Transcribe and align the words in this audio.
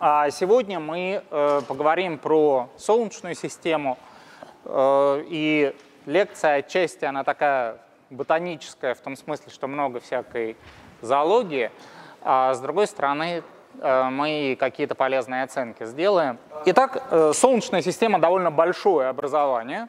А 0.00 0.28
сегодня 0.30 0.80
мы 0.80 1.22
э, 1.30 1.60
поговорим 1.68 2.18
про 2.18 2.68
Солнечную 2.76 3.36
систему. 3.36 3.96
Э, 4.64 5.22
и 5.28 5.74
лекция 6.04 6.56
отчасти 6.56 7.04
она 7.04 7.22
такая 7.22 7.78
ботаническая, 8.10 8.94
в 8.94 9.00
том 9.00 9.14
смысле, 9.16 9.52
что 9.52 9.68
много 9.68 10.00
всякой 10.00 10.56
зоологии. 11.00 11.70
А 12.22 12.54
с 12.54 12.60
другой 12.60 12.88
стороны, 12.88 13.44
э, 13.80 14.08
мы 14.10 14.56
какие-то 14.58 14.96
полезные 14.96 15.44
оценки 15.44 15.84
сделаем. 15.84 16.38
Итак, 16.66 17.32
Солнечная 17.32 17.80
система 17.80 18.18
довольно 18.18 18.50
большое 18.50 19.08
образование. 19.08 19.86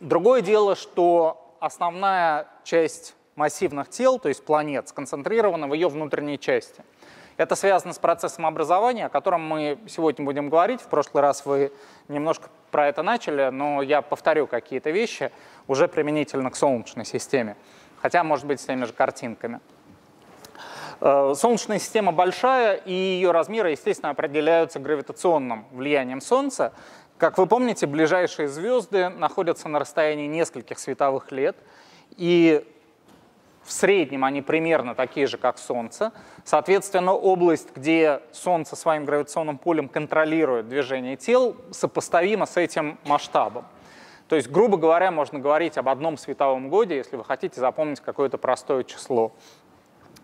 Другое 0.00 0.42
дело, 0.42 0.76
что 0.76 1.56
основная 1.58 2.48
часть 2.64 3.16
массивных 3.34 3.88
тел, 3.88 4.18
то 4.18 4.28
есть 4.28 4.44
планет, 4.44 4.90
сконцентрирована 4.90 5.68
в 5.68 5.72
ее 5.72 5.88
внутренней 5.88 6.38
части– 6.38 6.84
это 7.40 7.56
связано 7.56 7.94
с 7.94 7.98
процессом 7.98 8.44
образования, 8.44 9.06
о 9.06 9.08
котором 9.08 9.40
мы 9.40 9.78
сегодня 9.88 10.26
будем 10.26 10.50
говорить. 10.50 10.82
В 10.82 10.88
прошлый 10.88 11.22
раз 11.22 11.46
вы 11.46 11.72
немножко 12.06 12.50
про 12.70 12.86
это 12.86 13.02
начали, 13.02 13.48
но 13.48 13.80
я 13.80 14.02
повторю 14.02 14.46
какие-то 14.46 14.90
вещи 14.90 15.32
уже 15.66 15.88
применительно 15.88 16.50
к 16.50 16.56
Солнечной 16.56 17.06
системе, 17.06 17.56
хотя, 18.02 18.24
может 18.24 18.44
быть, 18.44 18.60
с 18.60 18.66
теми 18.66 18.84
же 18.84 18.92
картинками. 18.92 19.60
Э, 21.00 21.32
Солнечная 21.34 21.78
система 21.78 22.12
большая, 22.12 22.74
и 22.74 22.92
ее 22.92 23.30
размеры, 23.30 23.70
естественно, 23.70 24.10
определяются 24.10 24.78
гравитационным 24.78 25.64
влиянием 25.72 26.20
Солнца. 26.20 26.74
Как 27.16 27.38
вы 27.38 27.46
помните, 27.46 27.86
ближайшие 27.86 28.48
звезды 28.48 29.08
находятся 29.08 29.66
на 29.70 29.78
расстоянии 29.78 30.26
нескольких 30.26 30.78
световых 30.78 31.32
лет, 31.32 31.56
и 32.18 32.66
в 33.62 33.72
среднем 33.72 34.24
они 34.24 34.42
примерно 34.42 34.94
такие 34.94 35.26
же, 35.26 35.36
как 35.36 35.58
Солнце. 35.58 36.12
Соответственно, 36.44 37.12
область, 37.12 37.74
где 37.74 38.20
Солнце 38.32 38.74
своим 38.74 39.04
гравитационным 39.04 39.58
полем 39.58 39.88
контролирует 39.88 40.68
движение 40.68 41.16
тел, 41.16 41.56
сопоставима 41.70 42.46
с 42.46 42.56
этим 42.56 42.98
масштабом. 43.04 43.66
То 44.28 44.36
есть, 44.36 44.48
грубо 44.48 44.76
говоря, 44.76 45.10
можно 45.10 45.38
говорить 45.38 45.76
об 45.76 45.88
одном 45.88 46.16
световом 46.16 46.68
годе, 46.68 46.96
если 46.96 47.16
вы 47.16 47.24
хотите 47.24 47.60
запомнить 47.60 48.00
какое-то 48.00 48.38
простое 48.38 48.84
число. 48.84 49.32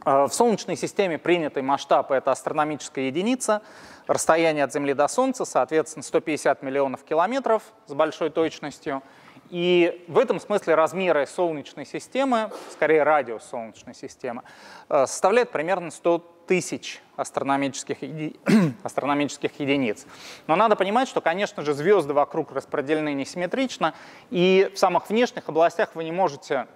Э, 0.04 0.24
в 0.24 0.32
Солнечной 0.32 0.76
системе 0.76 1.18
принятый 1.18 1.62
масштаб— 1.62 2.10
это 2.12 2.30
астрономическая 2.30 3.06
единица, 3.06 3.62
расстояние 4.06 4.64
от 4.64 4.72
Земли 4.72 4.94
до 4.94 5.08
Солнца, 5.08 5.44
соответственно, 5.44 6.04
150 6.04 6.62
миллионов 6.62 7.02
километров 7.02 7.62
с 7.86 7.94
большой 7.94 8.30
точностью— 8.30 9.02
и 9.50 10.04
в 10.08 10.18
этом 10.18 10.40
смысле 10.40 10.74
размеры 10.74 11.26
Солнечной 11.26 11.86
системы, 11.86 12.50
скорее 12.72 13.02
радиус 13.02 13.44
Солнечной 13.44 13.94
системы, 13.94 14.42
э, 14.88 15.06
составляет 15.06 15.50
примерно 15.50 15.90
100 15.90 16.18
тысяч 16.46 17.00
астрономических, 17.16 18.02
еди... 18.02 18.36
астрономических 18.82 19.58
единиц. 19.58 20.06
Но 20.46 20.56
надо 20.56 20.76
понимать, 20.76 21.08
что, 21.08 21.20
конечно 21.20 21.62
же, 21.62 21.74
звезды 21.74 22.12
вокруг 22.12 22.52
распределены 22.52 23.14
несимметрично, 23.14 23.94
и 24.30 24.70
в 24.74 24.78
самых 24.78 25.08
внешних 25.08 25.48
областях 25.48 25.94
вы 25.94 26.04
не 26.04 26.12
можете 26.12 26.66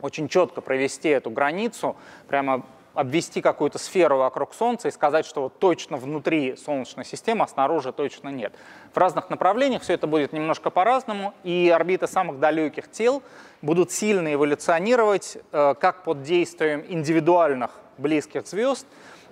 очень 0.00 0.28
четко 0.28 0.60
провести 0.60 1.08
эту 1.08 1.30
границу, 1.30 1.96
прямо 2.28 2.64
обвести 2.94 3.40
какую-то 3.42 3.78
сферу 3.78 4.18
вокруг 4.18 4.54
Солнца 4.54 4.88
и 4.88 4.90
сказать, 4.90 5.26
что 5.26 5.42
вот 5.42 5.58
точно 5.58 5.96
внутри 5.96 6.56
Солнечной 6.56 7.04
системы, 7.04 7.44
а 7.44 7.48
снаружи 7.48 7.92
точно 7.92 8.28
нет. 8.28 8.54
В 8.92 8.96
разных 8.96 9.30
направлениях 9.30 9.82
все 9.82 9.94
это 9.94 10.06
будет 10.06 10.32
немножко 10.32 10.70
по-разному, 10.70 11.34
и 11.42 11.70
орбиты 11.74 12.06
самых 12.06 12.38
далеких 12.38 12.90
тел 12.90 13.22
будут 13.62 13.90
сильно 13.90 14.32
эволюционировать 14.32 15.38
э, 15.52 15.74
как 15.78 16.04
под 16.04 16.22
действием 16.22 16.84
индивидуальных 16.88 17.72
близких 17.98 18.46
звезд, 18.46 18.86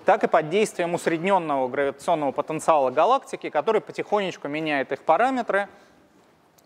так 0.04 0.25
и 0.25 0.26
под 0.26 0.50
действием 0.50 0.94
усредненного 0.94 1.69
гравитационного 1.69 2.32
потенциала 2.32 2.91
галактики, 2.91 3.48
который 3.48 3.81
потихонечку 3.81 4.48
меняет 4.48 4.91
их 4.91 5.03
параметры. 5.03 5.69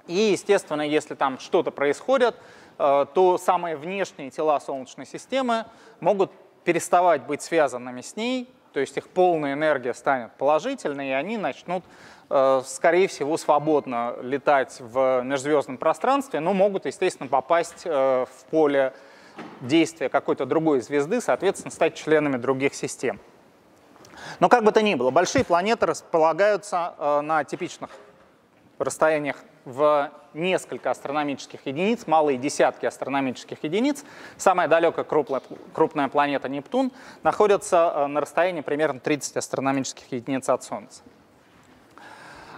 И, 0.06 0.14
естественно, 0.14 0.82
если 0.82 1.14
там 1.14 1.38
что-то 1.38 1.70
происходит, 1.70 2.36
э, 2.78 3.06
то 3.12 3.36
самые 3.36 3.76
внешние 3.76 4.30
тела 4.30 4.58
Солнечной 4.60 5.04
системы 5.04 5.66
могут 6.00 6.30
переставать 6.66 7.22
быть 7.22 7.42
связанными 7.42 8.00
с 8.00 8.16
ней, 8.16 8.52
то 8.72 8.80
есть 8.80 8.96
их 8.96 9.08
полная 9.08 9.54
энергия 9.54 9.94
станет 9.94 10.32
положительной, 10.32 11.10
и 11.10 11.12
они 11.12 11.38
начнут, 11.38 11.84
э, 12.28 12.62
скорее 12.66 13.06
всего, 13.06 13.36
свободно 13.36 14.16
летать 14.20 14.76
в 14.80 15.22
межзвездном 15.22 15.78
пространстве, 15.78 16.40
но 16.40 16.52
могут, 16.52 16.84
естественно, 16.84 17.28
попасть 17.28 17.82
э, 17.84 18.26
в 18.26 18.44
поле 18.50 18.92
действия 19.60 20.08
какой-то 20.08 20.44
другой 20.44 20.80
звезды, 20.80 21.20
соответственно, 21.20 21.70
стать 21.70 21.94
членами 21.94 22.36
других 22.36 22.74
систем. 22.74 23.20
Но 24.40 24.48
как 24.48 24.64
бы 24.64 24.72
то 24.72 24.82
ни 24.82 24.96
было, 24.96 25.12
большие 25.12 25.44
планеты 25.44 25.86
располагаются 25.86 26.94
э, 26.98 27.20
на 27.20 27.44
типичных 27.44 27.90
расстояниях 28.78 29.36
в 29.66 30.10
несколько 30.32 30.92
астрономических 30.92 31.66
единиц, 31.66 32.06
малые 32.06 32.38
десятки 32.38 32.86
астрономических 32.86 33.62
единиц. 33.64 34.04
Самая 34.36 34.68
далекая 34.68 35.04
крупная, 35.04 35.42
крупная 35.74 36.08
планета 36.08 36.48
Нептун 36.48 36.92
находится 37.24 37.92
э, 37.94 38.06
на 38.06 38.20
расстоянии 38.20 38.60
примерно 38.60 39.00
30 39.00 39.36
астрономических 39.36 40.10
единиц 40.12 40.48
от 40.48 40.62
Солнца. 40.62 41.02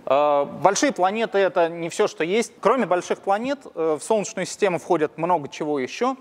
Э, 0.04 0.44
большие 0.44 0.92
планеты— 0.92 1.38
это 1.38 1.70
не 1.70 1.88
все, 1.88 2.08
что 2.08 2.24
есть. 2.24 2.52
Кроме 2.60 2.84
больших 2.84 3.20
планет, 3.20 3.60
э, 3.74 3.96
в 3.98 4.04
Солнечную 4.04 4.44
систему 4.44 4.78
входит 4.78 5.16
много 5.16 5.48
чего 5.48 5.78
еще. 5.78 6.14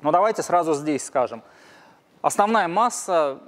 Но 0.00 0.10
давайте 0.10 0.42
сразу 0.42 0.72
здесь 0.72 1.04
скажем. 1.04 1.42
Основная 2.22 2.66
масса, 2.66 3.40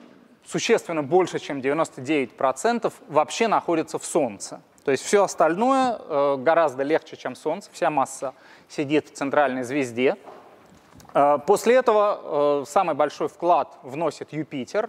существенно 0.45 1.03
больше, 1.03 1.39
чем 1.39 1.61
99%, 1.61 2.93
вообще 3.09 3.49
находится 3.49 3.99
в 3.99 4.05
Солнце. 4.05 4.61
То 4.85 4.93
есть 4.93 5.05
все 5.05 5.25
остальное 5.25 5.99
э, 5.99 6.37
гораздо 6.39 6.83
легче, 6.83 7.17
чем 7.17 7.35
Солнце, 7.35 7.71
вся 7.73 7.91
масса 7.91 8.35
сидит 8.69 9.09
в 9.09 9.13
центральной 9.13 9.63
звезде. 9.63 10.17
Э, 11.13 11.39
после 11.47 11.77
этого 11.77 12.63
э, 12.63 12.65
самый 12.67 12.95
большой 12.95 13.29
вклад 13.29 13.77
вносит 13.83 14.33
Юпитер, 14.33 14.89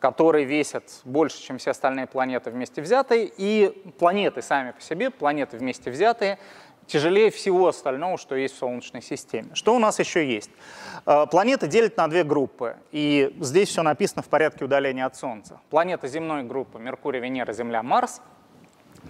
который 0.00 0.44
весит 0.44 1.00
больше, 1.04 1.40
чем 1.40 1.58
все 1.58 1.70
остальные 1.70 2.08
планеты 2.08 2.50
вместе 2.50 2.82
взятые, 2.82 3.30
и 3.36 3.68
планеты 3.98 4.42
сами 4.42 4.72
по 4.72 4.80
себе, 4.80 5.10
планеты 5.10 5.56
вместе 5.56 5.90
взятые, 5.90 6.38
тяжелее 6.86 7.30
всего 7.30 7.68
остального, 7.68 8.18
что 8.18 8.34
есть 8.34 8.54
в 8.54 8.58
Солнечной 8.58 9.02
системе. 9.02 9.54
Что 9.54 9.74
у 9.74 9.78
нас 9.78 9.98
еще 9.98 10.24
есть? 10.24 10.50
Планеты 11.30 11.66
делят 11.66 11.96
на 11.96 12.06
две 12.06 12.22
группы, 12.22 12.76
и 12.92 13.34
здесь 13.40 13.70
все 13.70 13.82
написано 13.82 14.22
в 14.22 14.28
порядке 14.28 14.64
удаления 14.64 15.04
от 15.04 15.16
Солнца. 15.16 15.60
Планета 15.70 16.06
земной 16.06 16.44
группы 16.44 16.78
Меркурий, 16.78 17.18
Венера, 17.18 17.52
Земля, 17.52 17.82
Марс– 17.82 18.20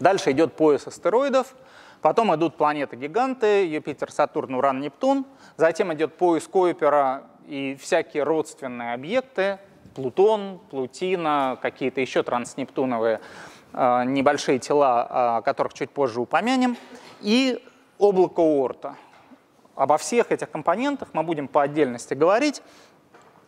Дальше 0.00 0.32
идет 0.32 0.54
пояс 0.54 0.86
астероидов, 0.86 1.54
потом 2.02 2.34
идут 2.34 2.56
планеты-гиганты, 2.56 3.66
Юпитер, 3.66 4.12
Сатурн, 4.12 4.54
Уран, 4.54 4.80
Нептун, 4.80 5.24
затем 5.56 5.92
идет 5.94 6.14
пояс 6.14 6.46
Койпера 6.46 7.24
и 7.46 7.76
всякие 7.80 8.22
родственные 8.22 8.92
объекты, 8.92 9.58
Плутон, 9.94 10.60
Плутина, 10.70 11.58
какие-то 11.62 12.02
еще 12.02 12.22
транснептуновые 12.22 13.20
э, 13.72 14.04
небольшие 14.04 14.58
тела, 14.58 15.38
о 15.38 15.42
которых 15.42 15.72
чуть 15.72 15.90
позже 15.90 16.20
упомянем, 16.20 16.76
и 17.22 17.64
облако 17.98 18.42
Оорта. 18.42 18.96
Обо 19.74 19.96
всех 19.96 20.32
этих 20.32 20.50
компонентах 20.50 21.08
мы 21.14 21.22
будем 21.22 21.48
по 21.48 21.62
отдельности 21.62 22.12
говорить. 22.12 22.62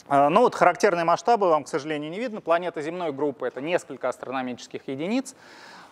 Э, 0.09 0.29
ну 0.29 0.41
вот 0.41 0.55
характерные 0.55 1.05
масштабы 1.05 1.51
вам, 1.51 1.65
к 1.65 1.69
сожалению, 1.69 2.11
не 2.11 2.19
видно. 2.19 2.41
Планета 2.41 2.81
земной 2.81 3.13
группы— 3.13 3.47
это 3.49 3.61
несколько 3.61 4.09
астрономических 4.09 4.89
единиц. 4.89 5.35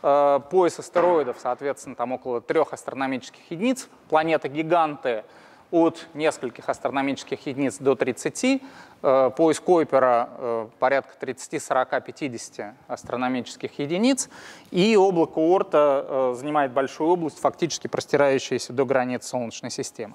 Э, 0.03 0.41
пояс 0.51 0.79
астероидов, 0.79 1.37
соответственно, 1.41 1.97
там 1.97 2.13
около 2.13 2.41
трех 2.41 2.73
астрономических 2.73 3.51
единиц, 3.51 3.89
планеты-гиганты 4.09 5.25
от 5.73 6.07
нескольких 6.15 6.69
астрономических 6.69 7.45
единиц 7.47 7.79
до 7.79 7.97
30, 7.97 8.63
э, 9.03 9.31
пояс 9.37 9.59
Койпера 9.59 10.29
э, 10.31 10.69
порядка 10.79 11.15
30, 11.19 11.63
40, 11.63 12.05
50 12.05 12.75
астрономических 12.89 13.79
единиц, 13.79 14.29
и 14.71 14.97
облако 14.97 15.39
Орта 15.39 16.35
занимает 16.35 16.73
большую 16.73 17.11
область, 17.11 17.41
фактически 17.41 17.89
простирающуюся 17.89 18.73
до 18.73 18.85
границ 18.85 19.27
Солнечной 19.27 19.71
системы. 19.71 20.15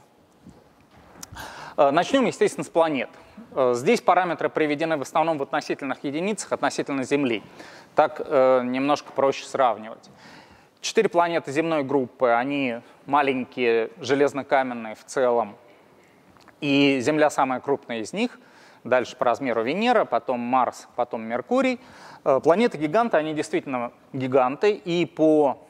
Начнем, 1.77 2.25
естественно, 2.25 2.65
с 2.65 2.69
планет. 2.69 3.09
Здесь 3.73 4.01
параметры 4.01 4.49
приведены 4.49 4.97
в 4.97 5.01
основном 5.01 5.37
в 5.37 5.43
относительных 5.43 6.03
единицах 6.03 6.51
относительно 6.51 7.03
Земли. 7.03 7.41
Так 7.95 8.21
э, 8.23 8.61
немножко 8.63 9.11
проще 9.11 9.45
сравнивать. 9.45 10.09
Четыре 10.79 11.09
планеты 11.09 11.51
земной 11.51 11.83
группы, 11.83 12.29
они 12.29 12.79
маленькие, 13.05 13.91
железнокаменные 13.99 14.95
в 14.95 15.03
целом. 15.05 15.55
И 16.61 16.99
Земля 17.01 17.29
самая 17.29 17.59
крупная 17.59 17.99
из 17.99 18.13
них. 18.13 18.39
Дальше 18.83 19.15
по 19.15 19.25
размеру 19.25 19.63
Венера, 19.63 20.05
потом 20.05 20.39
Марс, 20.39 20.87
потом 20.95 21.23
Меркурий. 21.23 21.79
Э, 22.23 22.39
планеты-гиганты, 22.41 23.17
они 23.17 23.33
действительно 23.33 23.91
гиганты. 24.13 24.71
И 24.71 25.05
по 25.05 25.67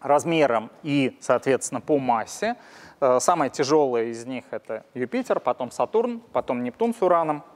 размерам, 0.00 0.70
и, 0.82 1.18
соответственно, 1.20 1.80
по 1.80 1.98
массе. 1.98 2.56
Э, 3.00 3.18
самая 3.20 3.50
тяжелая 3.50 4.04
из 4.04 4.24
них— 4.24 4.44
это 4.52 4.84
Юпитер, 4.94 5.40
потом 5.40 5.70
Сатурн, 5.70 6.20
потом 6.32 6.62
Нептун 6.62 6.94
с 6.94 7.02
Ураном— 7.02 7.42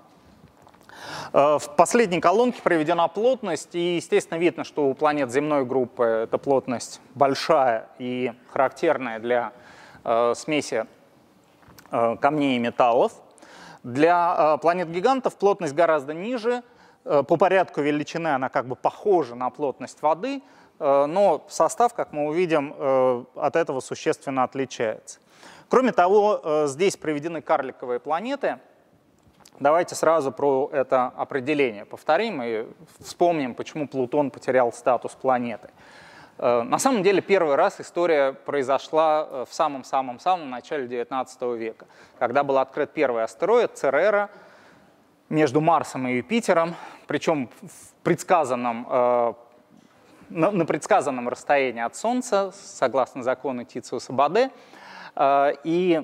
В 1.33 1.63
последней 1.77 2.21
колонке 2.21 2.61
приведена 2.63 3.09
плотность, 3.09 3.75
и, 3.75 3.97
естественно, 3.97 4.39
видно, 4.39 4.65
что 4.65 4.87
у 4.87 4.95
планет 4.95 5.31
земной 5.31 5.65
группы 5.65 6.05
эта 6.05 6.39
плотность 6.39 7.01
большая 7.15 7.89
и 7.99 8.33
характерная 8.53 9.19
для 9.19 9.53
смеси 10.35 10.87
камней 11.91 12.57
и 12.57 12.59
металлов. 12.59 13.13
Для 13.83 14.57
планет-гигантов 14.59 15.37
плотность 15.37 15.75
гораздо 15.75 16.15
ниже, 16.15 16.63
по 17.05 17.23
порядку 17.23 17.81
величины 17.81 18.29
она 18.29 18.49
как 18.49 18.67
бы 18.67 18.75
похожа 18.77 19.35
на 19.35 19.51
плотность 19.51 20.03
воды, 20.03 20.43
но 20.79 21.45
состав, 21.49 21.95
как 21.95 22.13
мы 22.13 22.27
увидим, 22.27 23.27
от 23.35 23.57
этого 23.57 23.81
существенно 23.81 24.45
отличается. 24.45 25.21
Кроме 25.69 25.93
того, 25.93 26.41
э, 26.43 26.67
здесь 26.67 26.97
приведены 26.97 27.43
карликовые 27.43 28.01
планеты. 28.01 28.59
Давайте 29.61 29.97
сразу 29.97 30.31
про 30.31 30.71
это 30.73 31.07
определение 31.17 31.85
повторим 31.85 32.41
и 32.45 32.67
вспомним, 33.01 33.57
почему 33.57 33.89
Плутон 33.89 34.31
потерял 34.31 34.73
статус 34.73 35.17
планеты. 35.17 35.71
Э, 36.39 36.63
на 36.63 36.79
самом 36.79 37.03
деле 37.03 37.21
первый 37.21 37.57
раз 37.57 37.81
история 37.81 38.35
произошла 38.35 39.27
э, 39.29 39.45
в 39.51 39.53
самом-самом-самом 39.53 40.49
начале 40.49 40.87
XIX 40.87 41.57
века, 41.57 41.87
когда 42.21 42.45
был 42.45 42.59
открыт 42.59 42.93
первый 42.93 43.25
астероид 43.25 43.77
Церера 43.77 44.31
между 45.29 45.61
Марсом 45.61 46.07
и 46.07 46.19
Юпитером, 46.19 46.77
причем 47.09 47.49
в 47.61 48.05
предсказанном, 48.05 48.87
на 50.31 50.67
предсказанном 50.67 51.29
расстоянии 51.29 51.83
от 51.83 51.97
Солнца, 51.97 52.53
согласно 52.55 53.25
закону 53.25 53.65
Тициуса-Баде, 53.65 54.51
а, 55.15 55.53
и 55.65 56.03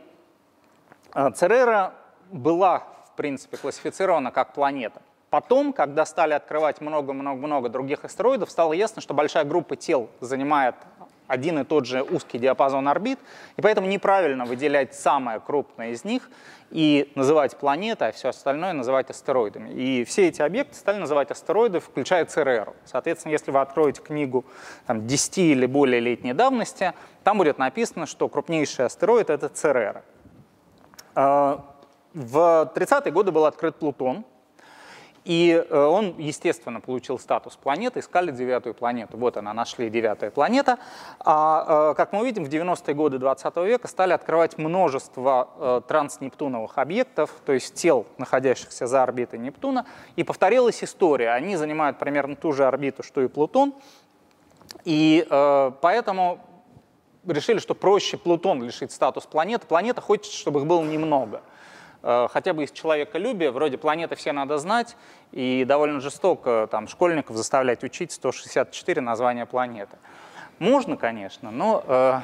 Церера 1.35 1.95
была, 2.31 2.83
принципе, 3.15 3.57
классифицирована 3.57 4.31
как 4.31 4.53
планета. 4.53 5.03
Потом, 5.31 5.73
когда 5.73 6.07
стали 6.07 6.33
открывать 6.33 6.81
много-много-много 6.81 7.69
других 7.69 8.05
астероидов, 8.05 8.51
стало 8.51 8.73
ясно, 8.73 9.03
что 9.03 9.15
большая 9.15 9.45
группа 9.45 9.75
тел 9.75 10.09
занимает 10.21 10.77
один 11.27 11.59
и 11.59 11.65
тот 11.65 11.87
же 11.87 12.03
узкий 12.03 12.39
диапазон 12.39 12.87
орбит, 12.87 13.19
и 13.57 13.63
поэтому 13.63 13.89
неправильно 13.89 14.45
выделять 14.45 14.95
самое 14.95 15.41
крупное 15.41 15.91
из 15.91 16.05
них 16.05 16.31
и 16.71 17.11
называть 17.15 17.57
планетой, 17.57 18.09
а 18.09 18.13
все 18.13 18.29
остальное 18.29 18.73
называть 18.75 19.11
астероидами. 19.11 19.71
И 19.71 20.05
все 20.05 20.29
эти 20.29 20.43
объекты 20.43 20.75
стали 20.77 20.99
называть 20.99 21.31
астероиды, 21.31 21.81
включая 21.81 22.27
ЦРР. 22.27 22.73
Соответственно, 22.85 23.33
если 23.33 23.51
вы 23.51 23.61
откроете 23.61 24.03
книгу 24.03 24.45
там, 24.87 25.07
10 25.07 25.39
или 25.39 25.67
более 25.67 26.01
летней 26.01 26.35
давности, 26.35 26.93
там 27.23 27.39
будет 27.39 27.59
написано, 27.59 28.07
что 28.07 28.29
крупнейший 28.29 28.85
астероид— 28.85 29.31
это 29.31 29.49
ЦРР. 29.49 30.03
В 32.15 32.71
30-е 32.77 33.11
годы 33.11 33.33
был 33.33 33.45
открыт 33.45 33.75
Плутон, 33.75 34.25
и 35.25 35.67
э, 35.69 35.85
он, 35.85 36.15
естественно, 36.19 36.81
получил 36.81 37.19
статус 37.19 37.57
планеты, 37.57 37.99
искали 37.99 38.31
девятую 38.31 38.75
планету. 38.75 39.17
Вот 39.17 39.37
она, 39.37 39.53
нашли 39.53 39.91
девятая 39.91 40.31
планета. 40.31 40.79
А, 41.19 41.91
э, 41.91 41.95
как 41.97 42.13
мы 42.13 42.21
увидим, 42.21 42.45
в 42.45 42.49
90-е 42.49 42.95
годы 42.95 43.19
20 43.19 43.57
века 43.57 43.89
стали 43.89 44.13
открывать 44.13 44.59
множество 44.59 45.49
э, 45.59 45.81
транснептуновых 45.89 46.79
объектов, 46.79 47.31
то 47.45 47.53
есть 47.53 47.75
тел, 47.75 48.07
находящихся 48.19 48.87
за 48.87 49.03
орбитой 49.03 49.41
Нептуна. 49.41 49.87
И 50.15 50.23
повторилась 50.23 50.85
история. 50.85 51.31
Они 51.31 51.57
занимают 51.57 51.99
примерно 51.99 52.37
ту 52.37 52.53
же 52.53 52.67
орбиту, 52.67 53.03
что 53.03 53.23
и 53.23 53.27
Плутон. 53.27 53.75
И 54.85 55.27
поэтому 55.31 56.41
решили, 57.27 57.59
что 57.59 57.75
проще 57.75 58.17
Плутон 58.19 58.63
лишить 58.63 58.93
статус 58.93 59.25
планеты. 59.25 59.67
Планета 59.67 60.01
хочет, 60.01 60.33
чтобы 60.33 60.61
их 60.61 60.67
было 60.67 60.83
немного– 60.85 61.43
хотя 62.05 62.53
бы 62.53 62.65
из 62.65 62.71
человеколюбия, 62.71 63.51
вроде 63.51 63.79
планеты 63.79 64.15
все 64.15 64.33
надо 64.33 64.59
знать, 64.59 64.97
и 65.33 65.65
довольно 65.67 66.01
жестоко 66.01 66.69
там, 66.71 66.87
школьников 66.87 67.37
заставлять 67.37 67.83
учить 67.83 68.13
164 68.13 69.01
названия 69.01 69.47
планеты. 69.47 69.97
Можно, 70.59 70.97
конечно, 70.97 71.51
но, 71.51 71.83
э, 71.87 72.21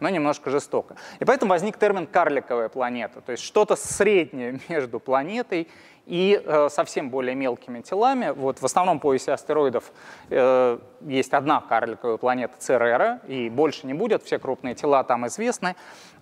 но 0.00 0.08
немножко 0.08 0.50
жестоко. 0.50 0.96
И 1.18 1.24
поэтому 1.24 1.50
возник 1.50 1.78
термин 1.78 2.06
«карликовая 2.06 2.68
планета», 2.68 3.20
то 3.20 3.32
есть 3.32 3.42
что-то 3.42 3.76
среднее 3.76 4.60
между 4.68 5.00
планетой 5.00 5.68
и 6.06 6.40
э, 6.44 6.68
совсем 6.70 7.10
более 7.10 7.34
мелкими 7.34 7.80
телами. 7.80 8.30
Вот 8.30 8.60
в 8.60 8.64
основном 8.64 9.00
поясе 9.00 9.32
астероидов 9.32 9.92
э, 10.30 10.78
есть 11.00 11.32
одна 11.32 11.60
карликовая 11.60 12.16
планета 12.16 12.54
Церера, 12.58 13.20
и 13.26 13.48
больше 13.48 13.86
не 13.86 13.94
будет, 13.94 14.22
все 14.22 14.38
крупные 14.38 14.74
тела 14.74 15.02
там 15.04 15.26
известны. 15.26 15.74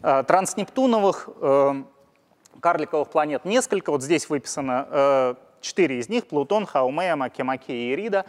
Э, 0.02 0.22
транснептуновых 0.26 1.28
э, 1.40 1.82
карликовых 2.60 3.08
планет 3.08 3.44
несколько. 3.44 3.90
Вот 3.90 4.02
здесь 4.02 4.28
выписано 4.28 4.86
э, 4.90 5.34
четыре 5.60 5.98
из 5.98 6.08
них, 6.08 6.26
Плутон, 6.26 6.66
Хаумея, 6.66 7.16
Макемаки 7.16 7.72
и 7.72 7.92
Ирида, 7.92 8.24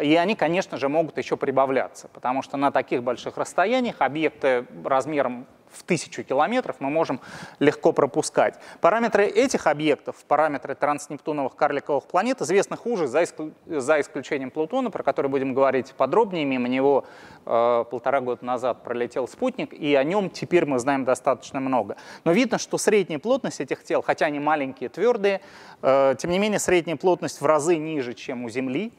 и 0.00 0.14
они, 0.16 0.34
конечно 0.34 0.76
же, 0.76 0.88
могут 0.88 1.18
еще 1.18 1.36
прибавляться, 1.36 2.08
потому 2.08 2.42
что 2.42 2.56
на 2.56 2.70
таких 2.70 3.02
больших 3.02 3.36
расстояниях 3.36 3.96
объекты 4.00 4.66
размером 4.84 5.46
в 5.76 5.82
тысячу 5.82 6.24
километров 6.24 6.76
мы 6.80 6.90
можем 6.90 7.20
легко 7.58 7.92
пропускать. 7.92 8.58
Параметры 8.80 9.26
этих 9.26 9.66
объектов, 9.66 10.16
параметры 10.26 10.74
транснептуновых 10.74 11.54
карликовых 11.56 12.04
планет 12.04 12.40
известны 12.40 12.76
хуже, 12.76 13.06
за, 13.06 13.22
исклю... 13.22 13.52
за 13.66 14.00
исключением 14.00 14.50
Плутона, 14.50 14.90
про 14.90 15.02
который 15.02 15.30
будем 15.30 15.54
говорить 15.54 15.92
подробнее. 15.96 16.44
Мимо 16.44 16.68
него 16.68 17.04
э, 17.44 17.84
полтора 17.90 18.20
года 18.20 18.44
назад 18.44 18.82
пролетел 18.82 19.28
спутник, 19.28 19.72
и 19.72 19.94
о 19.94 20.04
нем 20.04 20.30
теперь 20.30 20.64
мы 20.64 20.78
знаем 20.78 21.04
достаточно 21.04 21.60
много. 21.60 21.96
Но 22.24 22.32
видно, 22.32 22.58
что 22.58 22.78
средняя 22.78 23.18
плотность 23.18 23.60
этих 23.60 23.84
тел, 23.84 24.02
хотя 24.02 24.26
они 24.26 24.40
маленькие, 24.40 24.88
твердые, 24.88 25.40
э, 25.82 26.14
тем 26.18 26.30
не 26.30 26.38
менее 26.38 26.58
средняя 26.58 26.96
плотность 26.96 27.40
в 27.40 27.46
разы 27.46 27.76
ниже, 27.76 28.14
чем 28.14 28.44
у 28.44 28.48
Земли, 28.48 28.92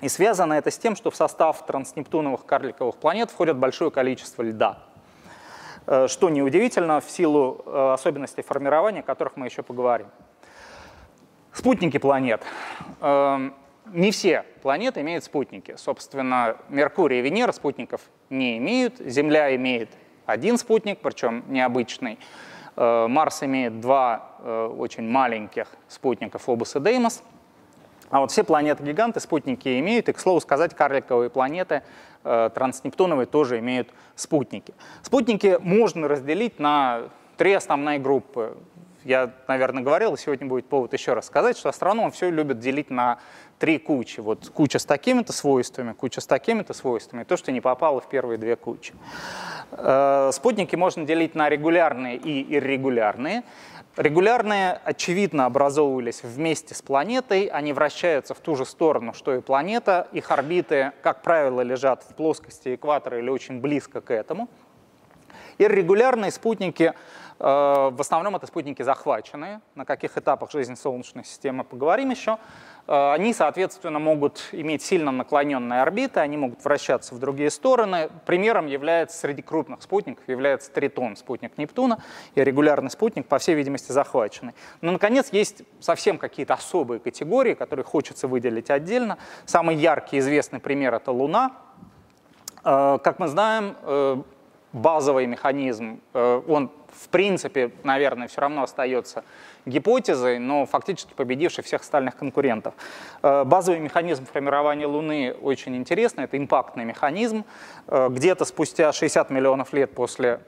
и 0.00 0.08
связано 0.08 0.54
это 0.54 0.70
с 0.70 0.78
тем, 0.78 0.96
что 0.96 1.10
в 1.10 1.16
состав 1.16 1.64
транснептуновых 1.64 2.44
карликовых 2.44 2.96
планет 2.96 3.30
входит 3.30 3.56
большое 3.56 3.90
количество 3.90 4.42
льда. 4.42 4.82
Э, 5.86 6.08
что 6.08 6.30
неудивительно 6.30 7.00
в 7.00 7.10
силу 7.10 7.62
э, 7.66 7.92
особенностей 7.92 8.42
формирования, 8.42 9.00
о 9.00 9.02
которых 9.02 9.36
мы 9.36 9.46
еще 9.46 9.62
поговорим. 9.62 10.06
Спутники 11.52 11.98
планет. 11.98 12.42
Эм, 13.00 13.54
не 13.92 14.10
все 14.10 14.44
планеты 14.62 15.02
имеют 15.02 15.24
спутники. 15.24 15.76
Собственно, 15.76 16.56
Меркурий 16.68 17.20
и 17.20 17.22
Венера 17.22 17.52
спутников 17.52 18.00
не 18.30 18.56
имеют. 18.58 18.98
Земля 18.98 19.54
имеет 19.54 19.90
один 20.26 20.56
спутник, 20.56 21.00
причем 21.00 21.44
необычный. 21.48 22.18
Э, 22.76 23.06
Марс 23.06 23.42
имеет 23.42 23.80
два 23.80 24.30
очень 24.76 25.08
маленьких 25.08 25.68
спутника 25.88 26.38
Фобос 26.38 26.76
и 26.76 26.80
Деймос. 26.80 27.22
А 28.10 28.20
вот 28.20 28.30
все 28.30 28.44
планеты-гиганты 28.44 29.20
спутники 29.20 29.80
имеют, 29.80 30.08
и, 30.08 30.12
к 30.12 30.20
слову 30.20 30.40
сказать, 30.40 30.74
карликовые 30.74 31.30
планеты 31.30 31.82
Э, 32.24 32.48
транснептуновые 32.54 33.26
тоже 33.26 33.58
имеют 33.58 33.90
спутники. 34.16 34.72
Спутники 35.02 35.58
можно 35.60 36.08
разделить 36.08 36.58
на 36.58 37.10
три 37.36 37.52
основные 37.52 37.98
группы. 37.98 38.56
Я, 39.04 39.30
наверное, 39.46 39.82
говорил, 39.82 40.14
и 40.14 40.16
сегодня 40.16 40.46
будет 40.46 40.66
повод 40.66 40.94
еще 40.94 41.12
раз 41.12 41.26
сказать, 41.26 41.58
что 41.58 41.68
астрономы 41.68 42.10
все 42.10 42.30
любят 42.30 42.58
делить 42.58 42.88
на 42.88 43.18
три 43.58 43.78
кучи. 43.78 44.20
Вот 44.20 44.50
куча 44.50 44.78
с 44.78 44.84
такими-то 44.84 45.32
свойствами, 45.32 45.92
куча 45.92 46.20
с 46.20 46.26
такими-то 46.26 46.74
свойствами, 46.74 47.24
то, 47.24 47.36
что 47.36 47.52
не 47.52 47.60
попало 47.60 48.00
в 48.00 48.08
первые 48.08 48.38
две 48.38 48.56
кучи. 48.56 48.94
Э, 49.72 50.30
спутники 50.32 50.76
можно 50.76 51.04
делить 51.04 51.34
на 51.34 51.48
регулярные 51.48 52.16
и 52.16 52.54
иррегулярные. 52.56 53.44
Регулярные, 53.96 54.80
очевидно, 54.84 55.46
образовывались 55.46 56.24
вместе 56.24 56.74
с 56.74 56.82
планетой, 56.82 57.46
они 57.46 57.72
вращаются 57.72 58.34
в 58.34 58.40
ту 58.40 58.56
же 58.56 58.64
сторону, 58.66 59.14
что 59.14 59.32
и 59.32 59.40
планета, 59.40 60.08
их 60.10 60.32
орбиты, 60.32 60.90
как 61.00 61.22
правило, 61.22 61.60
лежат 61.60 62.02
в 62.02 62.14
плоскости 62.16 62.74
экватора 62.74 63.20
или 63.20 63.30
очень 63.30 63.60
близко 63.60 64.00
к 64.00 64.10
этому. 64.10 64.48
Иррегулярные 65.58 66.32
спутники, 66.32 66.94
в 67.44 68.00
основном 68.00 68.36
это 68.36 68.46
спутники 68.46 68.82
захваченные, 68.82 69.60
на 69.74 69.84
каких 69.84 70.16
этапах 70.16 70.50
жизни 70.50 70.74
Солнечной 70.74 71.24
системы 71.24 71.62
поговорим 71.62 72.10
еще, 72.10 72.38
Э, 72.86 73.12
они, 73.12 73.32
соответственно, 73.32 73.98
могут 73.98 74.48
иметь 74.52 74.82
сильно 74.82 75.10
наклоненные 75.10 75.82
орбиты, 75.82 76.20
они 76.20 76.36
могут 76.36 76.62
вращаться 76.64 77.14
в 77.14 77.18
другие 77.18 77.50
стороны. 77.50 78.10
Примером 78.26 78.66
является 78.66 79.18
среди 79.18 79.42
крупных 79.42 79.82
спутников 79.82 80.28
является 80.28 80.70
Тритон, 80.70 81.16
спутник 81.16 81.56
Нептуна, 81.56 82.02
и 82.34 82.44
регулярный 82.44 82.90
спутник, 82.90 83.26
по 83.26 83.38
всей 83.38 83.54
видимости, 83.54 83.92
захваченный. 83.92 84.54
Но, 84.80 84.92
наконец, 84.92 85.32
есть 85.32 85.62
совсем 85.80 86.18
какие-то 86.18 86.54
особые 86.54 87.00
категории, 87.00 87.54
которые 87.54 87.84
хочется 87.84 88.28
выделить 88.28 88.70
отдельно. 88.70 89.18
Самый 89.46 89.76
яркий 89.76 90.18
известный 90.18 90.60
пример— 90.60 90.94
это 90.94 91.10
Луна. 91.10 91.52
Э, 92.64 92.98
как 93.02 93.18
мы 93.18 93.28
знаем, 93.28 93.76
э, 93.82 94.22
базовый 94.74 95.26
механизм, 95.26 96.00
он 96.12 96.70
в 96.94 97.08
принципе, 97.08 97.72
наверное, 97.82 98.28
все 98.28 98.40
равно 98.40 98.62
остается 98.62 99.24
гипотезой, 99.66 100.38
но 100.38 100.64
фактически 100.64 101.12
победивший 101.12 101.64
всех 101.64 101.80
остальных 101.80 102.16
конкурентов. 102.16 102.74
Э, 103.22 103.42
базовый 103.42 103.80
механизм 103.80 104.26
формирования 104.26 104.86
Луны 104.86 105.34
очень 105.42 105.76
интересный, 105.76 106.24
это 106.24 106.38
импактный 106.38 106.84
механизм. 106.84 107.44
Э, 107.88 108.08
где-то 108.10 108.44
спустя 108.44 108.92
60 108.92 109.30
миллионов 109.30 109.72
лет 109.72 109.92
после 109.92 110.40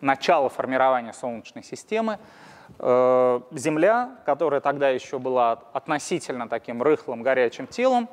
начала 0.00 0.48
формирования 0.48 1.12
Солнечной 1.12 1.64
системы 1.64 2.18
Э, 2.78 3.40
Земля, 3.52 4.10
которая 4.24 4.60
тогда 4.60 4.88
еще 4.90 5.18
была 5.18 5.60
относительно 5.72 6.48
таким 6.48 6.82
рыхлым 6.82 7.22
горячим 7.22 7.66
телом, 7.66 8.08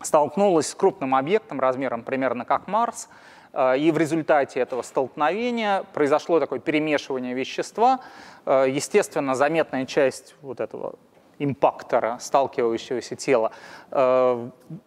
столкнулась 0.00 0.68
с 0.68 0.74
крупным 0.74 1.14
объектом 1.14 1.60
размером 1.60 2.02
примерно 2.02 2.44
как 2.44 2.66
Марс, 2.66 3.08
э, 3.08 3.33
и 3.78 3.90
в 3.90 3.98
результате 3.98 4.60
этого 4.60 4.82
столкновения 4.82 5.84
произошло 5.92 6.40
такое 6.40 6.58
перемешивание 6.58 7.34
вещества. 7.34 8.00
Э, 8.46 8.66
естественно, 8.68 9.34
заметная 9.34 9.86
часть 9.86 10.34
вот 10.42 10.60
этого 10.60 10.94
импактора, 11.38 12.18
сталкивающегося 12.20 13.16
тела, 13.16 13.50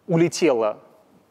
улетела 0.06 0.78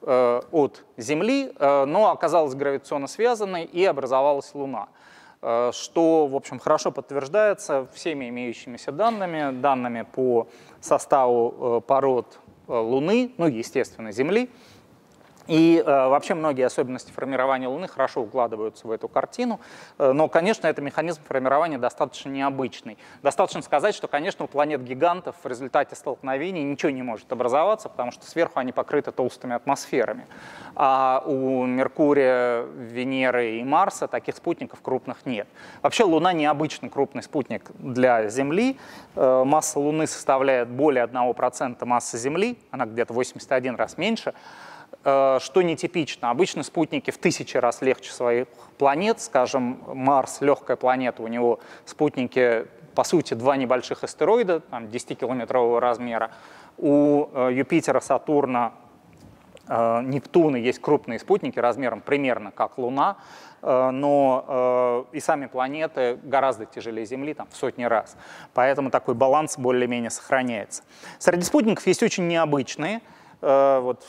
от 0.04 0.86
Земли, 0.96 1.52
но 1.60 2.12
оказалась 2.12 2.54
гравитационно 2.54 3.08
связанной 3.08 3.64
и 3.64 3.84
образовалась 3.84 4.54
Луна. 4.54 4.90
Э, 5.42 5.72
что, 5.74 6.28
в 6.28 6.36
общем, 6.36 6.60
хорошо 6.60 6.92
подтверждается 6.92 7.88
всеми 7.94 8.30
имеющимися 8.30 8.92
данными, 8.92 9.60
данными 9.60 10.02
по 10.02 10.48
составу 10.82 11.78
э, 11.78 11.82
пород 11.88 12.40
э, 12.68 12.74
Луны, 12.74 13.32
ну, 13.38 13.48
естественно, 13.48 14.12
Земли, 14.12 14.50
и 15.48 15.84
э, 15.86 16.08
вообще 16.08 16.34
многие 16.34 16.66
особенности 16.66 17.12
формирования 17.12 17.68
Луны 17.68 17.88
хорошо 17.88 18.22
укладываются 18.22 18.88
в 18.88 18.92
эту 18.92 19.08
картину, 19.08 19.60
э, 19.98 20.12
но, 20.12 20.28
конечно, 20.28 20.68
это 20.68 20.82
механизм 20.82 21.22
формирования 21.28 21.78
достаточно 21.78 22.30
необычный. 22.30 22.98
Достаточно 23.24 23.62
сказать, 23.62 23.96
что, 23.96 24.08
конечно, 24.08 24.46
у 24.46 24.48
планет-гигантов 24.48 25.36
в 25.44 25.48
результате 25.48 25.96
столкновений 25.96 26.64
ничего 26.64 26.92
не 26.92 27.04
может 27.04 27.32
образоваться, 27.32 27.90
потому 27.90 28.12
что 28.12 28.26
сверху 28.26 28.60
они 28.60 28.72
покрыты 28.72 29.12
толстыми 29.12 29.56
атмосферами. 29.56 30.28
А 30.76 31.24
у 31.26 31.66
Меркурия, 31.66 32.64
Венеры 32.64 33.58
и 33.58 33.64
Марса 33.64 34.08
таких 34.08 34.36
спутников 34.36 34.82
крупных 34.82 35.26
нет. 35.26 35.48
Вообще 35.82 36.04
Луна 36.04 36.34
необычный 36.34 36.90
крупный 36.90 37.24
спутник 37.24 37.72
для 37.80 38.28
Земли. 38.28 38.78
Э, 39.16 39.44
масса 39.46 39.80
Луны 39.80 40.08
составляет 40.08 40.68
более 40.70 41.06
1% 41.06 41.86
массы 41.86 42.18
Земли, 42.18 42.58
она 42.72 42.86
где-то 42.86 43.14
81 43.14 43.76
раз 43.76 43.98
меньше. 43.98 44.34
Э, 45.10 45.40
что 45.42 45.62
нетипично. 45.62 46.32
Обычно 46.32 46.64
спутники 46.64 47.12
в 47.12 47.18
тысячи 47.18 47.56
раз 47.56 47.82
легче 47.82 48.12
своих 48.12 48.50
планет. 48.78 49.22
Скажем, 49.22 49.80
Марс— 49.88 50.40
легкая 50.42 50.76
планета, 50.76 51.24
у 51.24 51.28
него 51.28 51.62
спутники, 51.86 52.66
по 52.94 53.06
сути, 53.06 53.34
два 53.34 53.56
небольших 53.56 54.04
астероида, 54.04 54.60
там, 54.60 54.88
10-километрового 54.88 55.80
размера. 55.80 56.32
У 56.78 57.30
э, 57.32 57.52
Юпитера, 57.54 58.02
Сатурна, 58.02 58.74
э, 59.70 60.02
Нептуна 60.04 60.58
есть 60.58 60.82
крупные 60.82 61.20
спутники 61.20 61.58
размером 61.58 62.02
примерно 62.02 62.52
как 62.52 62.78
Луна, 62.78 63.16
но 63.62 65.08
и 65.12 65.20
сами 65.20 65.48
планеты 65.48 66.20
гораздо 66.22 66.66
тяжелее 66.68 67.06
Земли, 67.06 67.34
там, 67.34 67.48
в 67.50 67.56
сотни 67.56 67.86
раз. 67.86 68.16
Поэтому 68.54 68.92
такой 68.92 69.16
баланс 69.16 69.58
более-менее 69.58 70.12
сохраняется. 70.12 70.84
Среди 71.18 71.42
спутников 71.42 71.88
есть 71.88 72.04
очень 72.04 72.28
необычные. 72.28 73.02
Вот 73.42 74.06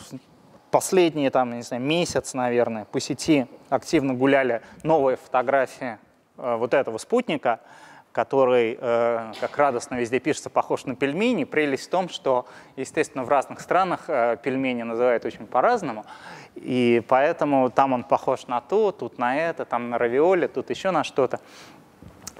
последние 0.70 1.30
там, 1.30 1.54
не 1.54 1.62
знаю, 1.62 1.82
месяц, 1.82 2.34
наверное, 2.34 2.84
по 2.84 3.00
сети 3.00 3.46
активно 3.68 4.14
гуляли 4.14 4.62
новые 4.82 5.16
фотографии 5.16 5.98
э, 6.36 6.56
вот 6.56 6.74
этого 6.74 6.98
спутника, 6.98 7.60
который, 8.12 8.78
э, 8.80 9.32
как 9.40 9.56
радостно 9.56 9.96
везде 9.96 10.18
пишется, 10.18 10.50
похож 10.50 10.84
на 10.86 10.96
пельмени. 10.96 11.44
Прелесть 11.44 11.86
в 11.86 11.90
том, 11.90 12.08
что, 12.08 12.46
естественно, 12.76 13.24
в 13.24 13.28
разных 13.28 13.60
странах 13.60 14.04
э, 14.08 14.36
пельмени 14.42 14.82
называют 14.82 15.24
очень 15.24 15.46
по-разному, 15.46 16.04
и 16.54 17.02
поэтому 17.06 17.70
там 17.70 17.92
он 17.92 18.04
похож 18.04 18.46
на 18.46 18.60
то, 18.60 18.92
тут 18.92 19.18
на 19.18 19.36
это, 19.36 19.64
там 19.64 19.90
на 19.90 19.98
равиоли, 19.98 20.46
тут 20.46 20.70
еще 20.70 20.90
на 20.90 21.04
что-то. 21.04 21.40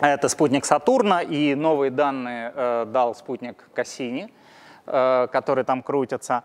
Это 0.00 0.28
спутник 0.28 0.64
Сатурна, 0.64 1.22
и 1.22 1.54
новые 1.54 1.90
данные 1.90 2.52
э, 2.54 2.86
дал 2.88 3.14
спутник 3.14 3.68
Кассини, 3.74 4.32
э, 4.86 5.28
который 5.32 5.64
там 5.64 5.82
крутится. 5.82 6.44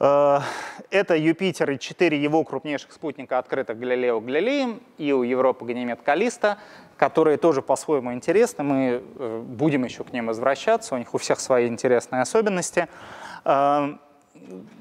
Это 0.00 1.14
Юпитер 1.14 1.72
и 1.72 1.78
четыре 1.78 2.22
его 2.22 2.42
крупнейших 2.42 2.90
спутника 2.90 3.38
открыто 3.38 3.74
Галилео 3.74 4.20
Галилеем 4.20 4.80
у 4.96 5.22
Европы 5.22 5.66
Ганимед 5.66 6.00
Калиста, 6.00 6.56
которые 6.96 7.36
тоже 7.36 7.60
по-своему 7.60 8.14
интересны. 8.14 8.64
Мы 8.64 9.02
э, 9.02 9.42
будем 9.46 9.84
еще 9.84 10.02
к 10.04 10.12
ним 10.12 10.28
возвращаться, 10.28 10.94
у 10.94 10.98
них 10.98 11.12
у 11.12 11.18
всех 11.18 11.38
свои 11.38 11.68
интересные 11.68 12.22
особенности. 12.22 12.88
Э, 13.44 13.94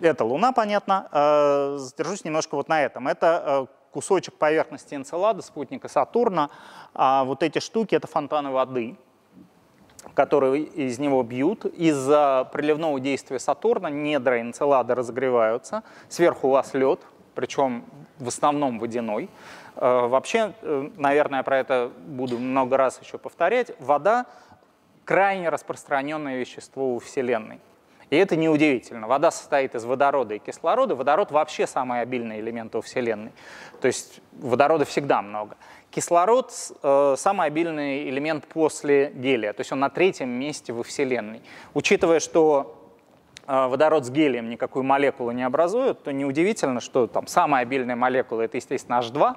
это 0.02 0.24
Луна, 0.24 0.54
понятно. 0.54 1.76
Задержусь 1.78 2.24
немножко 2.24 2.56
вот 2.56 2.70
на 2.70 2.82
этом. 2.82 3.10
Это 3.10 3.68
кусочек 3.92 4.36
поверхности 4.36 4.96
Энцелада, 4.96 5.42
спутника 5.42 5.90
Сатурна. 5.90 6.50
А 6.94 7.26
вот 7.26 7.44
эти 7.44 7.60
штуки— 7.60 7.94
это 7.96 8.08
фонтаны 8.08 8.52
воды— 8.52 8.96
которые 10.20 10.64
из 10.64 11.00
него 11.00 11.24
бьют. 11.24 11.64
Из-за 11.64 12.50
приливного 12.52 13.00
действия 13.00 13.40
Сатурна 13.40 13.90
недра 13.90 14.42
Энцелада 14.42 14.94
разогреваются. 14.94 15.82
Сверху 16.10 16.50
у 16.50 16.52
вас 16.52 16.74
лед, 16.74 17.00
причем 17.36 17.86
в 18.18 18.28
основном 18.28 18.80
водяной. 18.80 19.30
Э, 19.78 20.08
вообще, 20.08 20.52
э, 20.62 20.90
наверное, 20.98 21.42
про 21.44 21.60
это 21.60 21.90
буду 22.06 22.38
много 22.38 22.76
раз 22.76 23.00
еще 23.02 23.18
повторять. 23.18 23.72
Вода— 23.80 24.26
крайне 25.06 25.48
распространенное 25.48 26.38
вещество 26.38 26.96
у 26.96 27.00
Вселенной. 27.00 27.62
И 28.10 28.16
это 28.16 28.36
неудивительно. 28.36 29.08
Вода 29.08 29.30
состоит 29.32 29.76
из 29.76 29.86
водорода 29.86 30.34
и 30.34 30.40
кислорода. 30.40 30.96
Водород 30.96 31.32
вообще 31.32 31.68
самый 31.68 32.02
обильный 32.02 32.40
элемент 32.40 32.76
у 32.76 32.82
Вселенной. 32.82 33.32
То 33.82 33.88
есть 33.88 34.22
водорода 34.34 34.86
всегда 34.86 35.22
много. 35.22 35.56
Кислород 35.92 36.52
э, 36.84 37.16
самый 37.18 37.48
обильный 37.48 38.10
элемент 38.10 38.46
после 38.46 39.12
гелия, 39.16 39.54
то 39.54 39.62
есть 39.62 39.72
он 39.72 39.80
на 39.80 39.90
третьем 39.90 40.30
месте 40.30 40.72
во 40.72 40.84
Вселенной. 40.84 41.42
Учитывая, 41.74 42.20
что 42.20 42.94
э, 43.48 43.68
водород 43.68 44.06
с 44.06 44.12
гелием 44.12 44.50
никакую 44.50 44.84
молекулу 44.84 45.32
не 45.32 45.42
образует, 45.44 46.04
то 46.04 46.12
неудивительно, 46.14 46.80
что 46.80 47.08
там 47.08 47.26
самая 47.26 47.64
обильная 47.64 47.96
молекула 47.96 48.44
это, 48.44 48.58
естественно, 48.58 49.02
H2, 49.02 49.36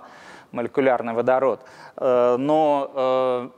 молекулярный 0.53 1.15
водород. 1.15 1.65
Э, 1.97 2.37
но 2.39 2.91
э, 2.95 3.51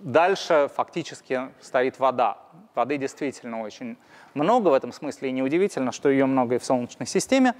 дальше 0.00 0.70
фактически 0.74 1.48
стоит 1.60 1.98
вода. 1.98 2.36
Воды 2.74 2.98
действительно 2.98 3.62
очень 3.62 3.96
много 4.36 4.68
в 4.68 4.72
этом 4.72 4.92
смысле, 4.92 5.30
и 5.30 5.32
неудивительно, 5.32 5.90
что 5.92 6.08
ее 6.08 6.26
много 6.26 6.56
и 6.56 6.58
в 6.58 6.64
Солнечной 6.64 7.06
системе. 7.06 7.54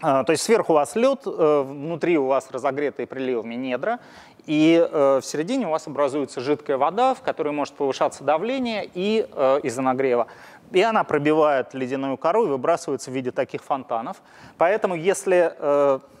А, 0.00 0.24
то 0.24 0.32
есть 0.32 0.42
сверху 0.42 0.72
у 0.72 0.76
вас 0.76 0.96
лед, 0.96 1.20
э, 1.26 1.62
внутри 1.64 2.18
у 2.18 2.26
вас 2.26 2.50
разогретые 2.50 3.06
приливами 3.06 3.54
недра, 3.54 4.00
и 4.46 4.84
э, 4.90 5.20
в 5.22 5.24
середине 5.24 5.68
у 5.68 5.70
вас 5.70 5.86
образуется 5.86 6.40
жидкая 6.40 6.76
вода, 6.76 7.14
в 7.14 7.22
которой 7.22 7.52
может 7.52 7.74
повышаться 7.74 8.24
давление 8.24 8.90
и 8.94 9.26
э, 9.30 9.60
из-за 9.62 9.80
нагрева. 9.82 10.26
И 10.72 10.82
она 10.82 11.04
пробивает 11.04 11.74
ледяную 11.74 12.16
кору 12.16 12.46
и 12.46 12.48
выбрасывается 12.48 13.10
в 13.10 13.14
виде 13.14 13.30
таких 13.30 13.62
фонтанов. 13.62 14.22
Поэтому 14.56 14.94
если, 14.94 15.54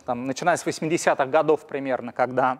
там, 0.04 0.26
начиная 0.26 0.58
с 0.58 0.66
80-х 0.66 1.24
годов 1.24 1.66
примерно, 1.66 2.12
когда 2.12 2.58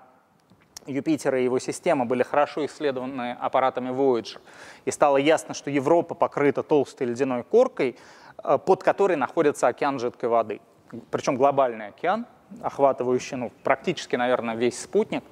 Юпитер 0.86 1.36
и 1.36 1.44
его 1.44 1.58
система 1.58 2.04
были 2.04 2.22
хорошо 2.22 2.64
исследованы 2.66 3.32
аппаратами 3.40 3.90
Voyager, 3.90 4.38
и 4.84 4.90
стало 4.90 5.16
ясно, 5.16 5.54
что 5.54 5.70
Европа 5.70 6.14
покрыта 6.14 6.62
толстой 6.62 7.06
ледяной 7.06 7.42
коркой, 7.44 7.96
под 8.42 8.82
которой 8.82 9.16
находится 9.16 9.68
океан 9.68 9.98
жидкой 9.98 10.28
воды– 10.28 10.60
причем 11.10 11.36
глобальный 11.36 11.88
океан, 11.88 12.26
охватывающий 12.62 13.36
ну, 13.36 13.52
практически, 13.64 14.16
наверное, 14.16 14.54
весь 14.54 14.80
спутник, 14.80 15.24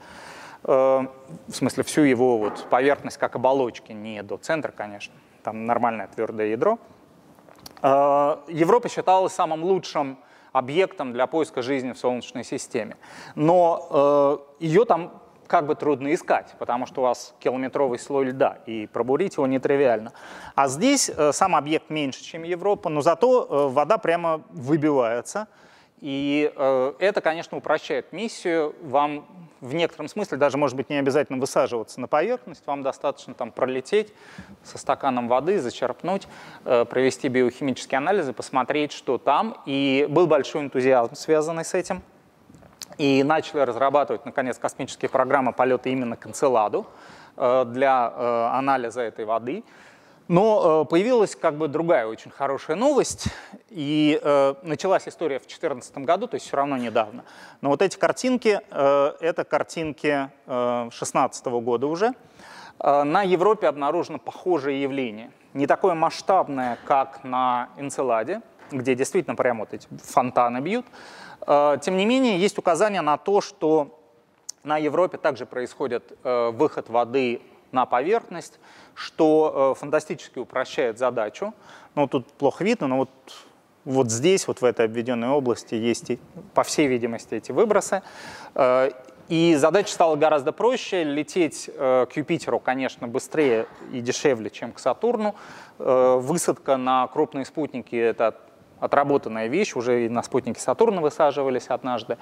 э, 0.64 0.69
в 0.69 1.52
смысле 1.52 1.85
всю 1.85 2.02
его 2.02 2.38
вот 2.38 2.66
поверхность 2.71 3.19
как 3.19 3.37
оболочки, 3.37 3.92
не 3.92 4.23
до 4.23 4.37
центра, 4.38 4.73
конечно, 4.73 5.14
там 5.42 5.66
нормальное 5.66 6.09
твердое 6.09 6.49
ядро. 6.49 6.78
Э, 7.83 8.38
Европа 8.49 8.88
считалась 8.88 9.33
самым 9.33 9.64
лучшим 9.64 10.19
объектом 10.52 11.12
для 11.12 11.26
поиска 11.26 11.62
жизни 11.62 11.92
в 11.92 11.99
Солнечной 11.99 12.45
системе. 12.45 12.97
Но 13.35 14.42
э, 14.59 14.64
ее 14.64 14.85
там 14.85 15.23
как 15.50 15.66
бы 15.66 15.75
трудно 15.75 16.14
искать, 16.14 16.54
потому 16.61 16.87
что 16.87 17.00
у 17.00 17.04
вас 17.04 17.35
километровый 17.40 17.99
слой 17.99 18.26
льда, 18.26 18.59
и 18.66 18.87
пробурить 18.87 19.35
его 19.35 19.49
нетривиально. 19.49 20.12
А 20.54 20.69
здесь 20.69 21.11
э, 21.11 21.33
сам 21.33 21.57
объект 21.57 21.90
меньше, 21.90 22.23
чем 22.23 22.45
Европа, 22.45 22.88
но 22.88 23.00
зато 23.00 23.49
э, 23.50 23.75
вода 23.75 23.99
прямо 23.99 24.42
выбивается. 24.50 25.49
И 26.00 26.52
э, 26.54 26.92
это, 27.00 27.21
конечно, 27.21 27.59
упрощает 27.59 28.12
миссию. 28.12 28.76
Вам 28.80 29.26
в 29.61 29.75
некотором 29.75 30.07
смысле 30.07 30.38
даже, 30.38 30.57
может 30.57 30.76
быть, 30.76 30.88
не 30.88 30.97
обязательно 30.97 31.40
высаживаться 31.40 32.00
на 32.00 32.07
поверхность, 32.07 32.64
вам 32.64 32.83
достаточно 32.83 33.35
там 33.35 33.50
пролететь 33.50 34.14
со 34.62 34.78
стаканом 34.78 35.26
воды, 35.26 35.61
зачерпнуть, 35.61 36.28
провести 36.62 37.26
биохимические 37.28 37.99
анализы, 37.99 38.33
посмотреть, 38.33 38.92
что 38.92 39.19
там. 39.19 39.57
И 39.66 40.07
был 40.09 40.28
большой 40.28 40.62
энтузиазм, 40.62 41.16
связанный 41.16 41.64
с 41.64 41.75
этим 41.75 42.02
и 42.99 43.23
начали 43.23 43.61
разрабатывать, 43.61 44.25
наконец, 44.25 44.59
космические 44.59 45.09
программы 45.09 45.53
полета 45.53 45.89
именно 45.89 46.17
к 46.17 46.27
Энцеладу 46.27 46.87
э, 47.37 47.65
для 47.67 48.13
э, 48.15 48.49
анализа 48.53 49.03
этой 49.03 49.25
воды. 49.25 49.65
Но 50.29 50.83
э, 50.83 50.89
появилась 50.89 51.35
как 51.35 51.57
бы 51.57 51.67
другая 51.69 52.07
очень 52.07 52.31
хорошая 52.31 52.77
новость, 52.77 53.27
и 53.69 54.21
началась 54.63 55.09
история 55.09 55.39
в 55.39 55.43
2014 55.43 55.99
году, 55.99 56.27
то 56.27 56.37
есть 56.37 56.47
все 56.47 56.57
равно 56.57 56.77
недавно. 56.77 57.25
Но 57.61 57.71
вот 57.71 57.83
эти 57.83 57.99
картинки, 57.99 58.61
это 58.71 59.45
картинки 59.45 60.31
2016 60.47 61.47
года 61.47 61.87
уже. 61.87 62.15
На 62.79 63.23
Европе 63.23 63.67
обнаружено 63.67 64.19
похожее 64.19 64.83
явление. 64.83 65.33
Не 65.53 65.67
такое 65.67 65.95
масштабное, 65.95 66.79
как 66.85 67.25
на 67.25 67.71
Энцеладе, 67.77 68.41
где 68.71 68.95
действительно 68.95 69.37
прямо 69.37 69.61
вот 69.61 69.75
эти 69.75 69.89
фонтаны 70.03 70.61
бьют. 70.61 70.87
Тем 71.47 71.97
не 71.97 72.07
менее, 72.07 72.39
есть 72.39 72.59
указания 72.59 73.01
на 73.01 73.17
то, 73.17 73.41
что 73.41 73.99
на 74.63 74.79
Европе 74.79 75.19
также 75.19 75.47
происходит 75.47 76.17
выход 76.23 76.89
воды 76.91 77.41
на 77.73 77.87
поверхность, 77.87 78.61
что 78.95 79.75
фантастически 79.79 80.39
упрощает 80.39 80.99
задачу. 80.99 81.55
Ну, 81.95 82.07
тут 82.07 82.27
плохо 82.33 82.63
видно, 82.65 82.89
но 82.89 82.99
вот 82.99 83.11
вот 83.85 84.11
здесь, 84.11 84.47
вот 84.47 84.61
в 84.61 84.65
этой 84.65 84.87
обведенной 84.87 85.29
области, 85.29 85.75
есть, 85.75 86.13
по 86.55 86.63
всей 86.63 86.87
видимости, 86.87 87.35
эти 87.35 87.53
выбросы. 87.53 88.03
Э, 88.55 88.91
и 89.29 89.55
задача 89.57 89.93
стала 89.93 90.17
гораздо 90.17 90.53
проще. 90.53 91.05
Лететь 91.05 91.71
э, 91.73 92.07
к 92.13 92.17
Юпитеру, 92.17 92.59
конечно, 92.59 93.09
быстрее 93.09 93.67
и 93.93 94.01
дешевле, 94.01 94.51
чем 94.51 94.73
к 94.73 94.79
Сатурну. 94.79 95.35
Э, 95.79 96.17
высадка 96.21 96.77
на 96.77 97.07
крупные 97.09 97.45
спутники— 97.45 97.97
это 97.97 98.37
отработанная 98.81 99.47
вещь, 99.47 99.77
уже 99.77 100.07
и 100.07 100.09
на 100.09 100.23
спутнике 100.23 100.61
Сатурна 100.61 101.01
высаживались 101.01 101.67
однажды. 101.69 102.19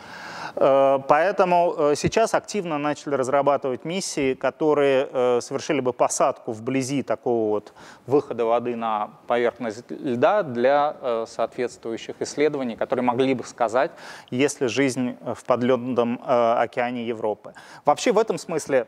Э, 0.56 0.98
поэтому 1.08 1.74
э, 1.76 1.94
сейчас 1.96 2.34
активно 2.34 2.78
начали 2.78 3.14
разрабатывать 3.14 3.84
миссии, 3.84 4.34
которые 4.34 5.08
э, 5.10 5.40
совершили 5.40 5.80
бы 5.80 5.92
посадку 5.92 6.52
вблизи 6.52 7.02
такого 7.02 7.50
вот 7.50 7.72
выхода 8.06 8.44
воды 8.44 8.76
на 8.76 9.10
поверхность 9.26 9.90
льда 9.90 10.42
для 10.42 11.24
соответствующих 11.26 12.16
исследований, 12.20 12.76
которые 12.76 13.04
могли 13.04 13.34
бы 13.34 13.44
сказать, 13.44 13.90
есть 14.30 14.60
ли 14.60 14.68
жизнь 14.68 15.16
в 15.34 15.44
подледном 15.44 16.20
океане 16.24 17.06
Европы. 17.06 17.54
Вообще 17.84 18.12
в 18.12 18.18
этом 18.18 18.38
смысле, 18.38 18.86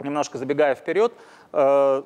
немножко 0.00 0.38
забегая 0.38 0.74
вперед, 0.74 1.12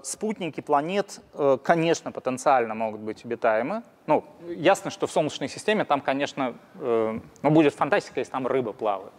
спутники 0.03 0.61
планет, 0.61 1.21
э, 1.35 1.59
конечно, 1.63 2.13
потенциально 2.13 2.75
могут 2.75 3.01
быть 3.01 3.25
обитаемы. 3.25 3.83
Ну, 4.07 4.25
ясно, 4.47 4.91
что 4.91 5.07
в 5.07 5.11
Солнечной 5.11 5.49
системе 5.49 5.85
там, 5.85 6.01
конечно, 6.01 6.55
э, 6.77 7.19
ну, 7.43 7.51
будет 7.51 7.75
фантастика, 7.75 8.21
если 8.21 8.31
там 8.33 8.47
рыба 8.47 8.73
плавает. 8.73 9.13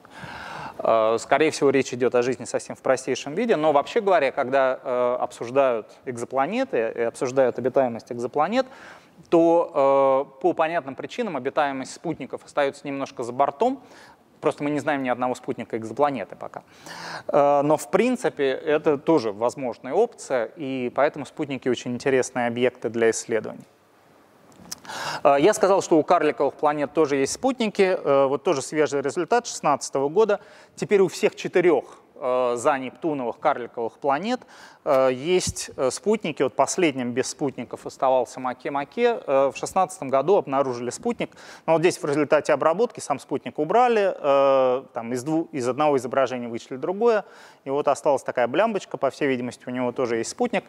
Скорее 1.19 1.51
всего, 1.51 1.69
речь 1.69 1.93
идет 1.93 2.15
о 2.15 2.23
жизни 2.23 2.45
совсем 2.45 2.75
в 2.75 2.81
простейшем 2.81 3.35
виде, 3.35 3.55
но 3.55 3.71
вообще 3.71 4.01
говоря, 4.01 4.31
когда 4.31 4.73
обсуждают 5.17 5.87
экзопланеты 6.05 6.91
и 6.95 7.01
обсуждают 7.01 7.59
обитаемость 7.59 8.11
экзопланет, 8.11 8.65
то 9.29 10.35
по 10.41 10.53
понятным 10.53 10.95
причинам 10.95 11.37
обитаемость 11.37 11.93
спутников 11.93 12.43
остается 12.43 12.87
немножко 12.87 13.21
за 13.21 13.31
бортом, 13.31 13.83
Просто 14.43 14.61
мы 14.61 14.71
не 14.71 14.79
знаем 14.79 15.03
ни 15.03 15.07
одного 15.09 15.35
спутника 15.35 15.77
экзопланеты 15.77 16.35
пока. 16.35 16.63
Э, 17.29 17.61
но 17.63 17.77
в 17.77 17.89
принципе 17.89 18.49
это 18.49 18.97
тоже 18.97 19.31
возможная 19.31 19.93
опция, 19.93 20.51
и 20.57 20.91
поэтому 20.93 21.25
спутники 21.25 21.69
очень 21.69 21.93
интересные 21.93 22.47
объекты 22.47 22.89
для 22.89 23.09
исследований. 23.11 23.63
Э, 25.23 25.37
я 25.39 25.53
сказал, 25.53 25.81
что 25.81 25.97
у 25.97 26.03
карликовых 26.03 26.55
планет 26.55 26.93
тоже 26.93 27.15
есть 27.15 27.31
спутники. 27.31 27.97
Э, 27.97 28.25
вот 28.27 28.43
тоже 28.43 28.61
свежий 28.61 29.01
результат 29.01 29.45
2016 29.45 29.95
года. 29.95 30.41
Теперь 30.75 30.99
у 30.99 31.07
всех 31.07 31.35
четырех 31.35 32.02
за 32.15 32.77
Нептуновых 32.79 33.39
карликовых 33.39 33.97
планет 33.99 34.41
э, 34.85 35.09
есть 35.13 35.71
э, 35.75 35.91
спутники. 35.91 36.43
Вот 36.43 36.55
последним 36.55 37.11
без 37.11 37.29
спутников 37.29 37.85
оставался 37.85 38.39
Маке-Маке. 38.39 39.15
В 39.15 39.53
2016 39.53 40.03
году 40.03 40.37
обнаружили 40.37 40.89
спутник. 40.89 41.31
Но 41.65 41.73
вот 41.73 41.81
здесь 41.81 42.01
в 42.01 42.05
результате 42.05 42.53
обработки 42.53 42.99
сам 42.99 43.19
спутник 43.19 43.59
убрали. 43.59 44.15
Там 44.93 45.13
из, 45.13 45.23
двух, 45.23 45.51
из 45.51 45.67
одного 45.67 45.97
изображения 45.97 46.47
вычли 46.47 46.77
другое. 46.77 47.25
И 47.65 47.69
вот 47.69 47.87
осталась 47.87 48.23
такая 48.23 48.47
блямбочка. 48.47 48.97
По 48.97 49.09
всей 49.09 49.27
видимости, 49.27 49.63
у 49.67 49.71
него 49.71 49.91
тоже 49.91 50.17
есть 50.17 50.29
спутник. 50.29 50.63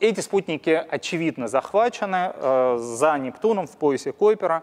Эти 0.00 0.20
спутники, 0.20 0.70
очевидно, 0.70 1.48
захвачены 1.48 2.32
за 2.78 3.18
Нептуном 3.18 3.66
в 3.66 3.76
поясе 3.76 4.12
Койпера 4.12 4.62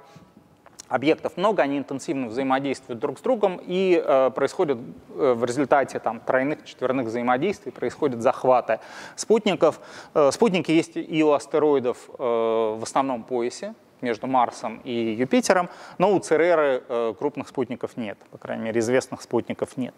объектов 0.88 1.38
много, 1.38 1.64
они 1.64 1.78
интенсивно 1.78 2.28
взаимодействуют 2.28 3.00
друг 3.00 3.20
с 3.20 3.22
другом, 3.22 3.60
и 3.62 4.02
э, 4.04 4.32
происходит 4.32 4.78
э, 4.78 5.34
в 5.34 5.44
результате 5.46 6.00
там, 6.00 6.20
тройных, 6.20 6.64
четверных 6.66 7.08
взаимодействий, 7.08 7.72
происходят 7.72 8.22
захваты 8.22 8.80
спутников. 9.16 9.80
Э, 10.14 10.32
спутники 10.32 10.72
есть 10.72 10.96
и 10.96 11.24
у 11.24 11.32
астероидов 11.32 11.98
э, 12.10 12.24
в 12.24 12.84
основном 12.84 13.24
поясе, 13.24 13.74
между 14.02 14.28
Марсом 14.28 14.82
и 14.84 14.94
Юпитером, 14.94 15.70
но 15.98 16.14
у 16.14 16.20
Цереры 16.20 16.84
э, 16.88 17.14
крупных 17.18 17.48
спутников 17.48 17.98
нет, 17.98 18.18
по 18.30 18.38
крайней 18.38 18.66
мере, 18.66 18.80
известных 18.80 19.22
спутников 19.22 19.78
нет. 19.78 19.96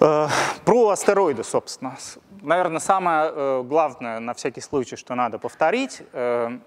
Э, 0.00 0.28
про 0.64 0.88
астероиды, 0.90 1.44
собственно. 1.44 1.96
Наверное, 2.42 2.80
самое 2.80 3.30
э, 3.34 3.62
главное, 3.62 4.18
на 4.18 4.32
всякий 4.34 4.62
случай, 4.62 4.96
что 4.96 5.14
надо 5.14 5.38
повторить, 5.38 6.02
э, 6.12 6.58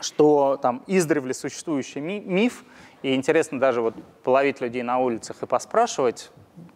что 0.00 0.58
там 0.60 0.82
издревле 0.86 1.34
существующий 1.34 2.00
миф, 2.00 2.64
и 3.02 3.14
интересно 3.14 3.60
даже 3.60 3.80
вот 3.82 3.94
половить 4.22 4.60
людей 4.60 4.82
на 4.82 4.98
улицах 4.98 5.42
и 5.42 5.46
поспрашивать, 5.46 6.30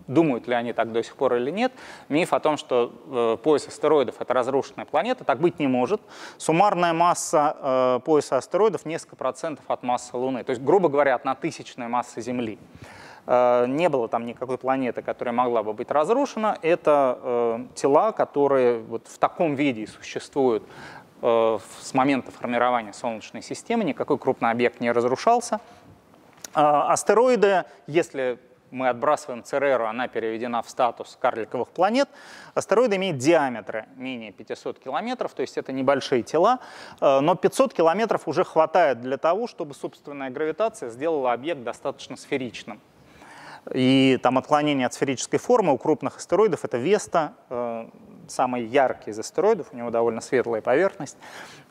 думают 0.07 0.47
ли 0.47 0.55
они 0.55 0.73
так 0.73 0.93
до 0.93 1.03
сих 1.03 1.17
пор 1.17 1.37
или 1.37 1.51
нет, 1.51 1.73
миф 2.09 2.33
о 2.33 2.41
том, 2.41 2.57
что 2.57 2.93
э, 3.07 3.37
пояс 3.43 3.67
астероидов— 3.69 4.17
это 4.21 4.35
разрушенная 4.35 4.87
планета, 4.87 5.25
так 5.25 5.41
быть 5.41 5.59
не 5.59 5.67
может. 5.67 6.01
Суммарная 6.37 6.93
масса 6.93 7.57
э, 7.61 8.01
пояса 8.05 8.39
астероидов— 8.39 8.85
несколько 8.87 9.17
процентов 9.17 9.65
от 9.69 9.83
массы 9.83 10.17
Луны, 10.17 10.45
то 10.45 10.51
есть, 10.51 10.63
грубо 10.63 10.89
говоря, 10.89 11.15
одна 11.15 11.35
тысячная 11.35 11.89
масса 11.89 12.21
Земли. 12.21 12.59
Э, 13.31 13.67
не 13.69 13.91
было 13.91 14.09
там 14.09 14.25
никакой 14.25 14.57
планеты, 14.57 15.03
которая 15.03 15.35
могла 15.35 15.63
бы 15.63 15.75
быть 15.75 15.91
разрушена. 15.91 16.59
Это 16.63 17.19
э, 17.21 17.59
тела, 17.75 18.13
которые 18.13 18.79
вот 18.79 19.07
в 19.07 19.19
таком 19.19 19.55
виде 19.55 19.87
существуют 19.87 20.63
с 21.21 21.95
момента 21.95 22.31
формирования 22.31 22.93
Солнечной 22.93 23.43
системы 23.43 23.85
никакой 23.85 24.19
крупный 24.19 24.51
объект 24.51 24.81
не 24.81 24.93
разрушался. 24.93 25.61
А, 26.55 26.93
астероиды, 26.93 27.65
если 27.87 28.39
мы 28.71 28.89
отбрасываем 28.89 29.43
Цереру, 29.45 29.87
она 29.87 30.09
переведена 30.09 30.63
в 30.63 30.71
статус 30.71 31.17
карликовых 31.21 31.69
планет. 31.69 32.09
Астероиды 32.55 32.97
имеют 32.97 33.19
диаметры 33.19 33.87
менее 33.97 34.33
500 34.33 34.79
километров, 34.79 35.33
то 35.35 35.43
есть 35.43 35.57
это 35.57 35.73
небольшие 35.73 36.23
тела, 36.23 36.61
э, 37.01 37.21
но 37.21 37.35
500 37.35 37.75
километров 37.75 38.29
уже 38.29 38.45
хватает 38.45 39.01
для 39.01 39.17
того, 39.17 39.47
чтобы 39.47 39.75
собственная 39.75 40.31
гравитация 40.31 40.91
сделала 40.91 41.33
объект 41.33 41.63
достаточно 41.63 42.17
сферичным. 42.17 42.81
И 43.75 44.19
там 44.23 44.39
отклонение 44.39 44.87
от 44.87 44.95
сферической 44.95 45.39
формы 45.39 45.73
у 45.73 45.79
крупных 45.79 46.17
астероидов 46.17 46.65
это 46.65 46.79
Веста, 46.79 47.35
э, 47.51 47.89
самый 48.29 48.65
яркий 48.65 49.11
из 49.11 49.19
астероидов, 49.19 49.69
у 49.73 49.77
него 49.77 49.91
довольно 49.91 50.21
светлая 50.21 50.63
поверхность. 50.63 51.17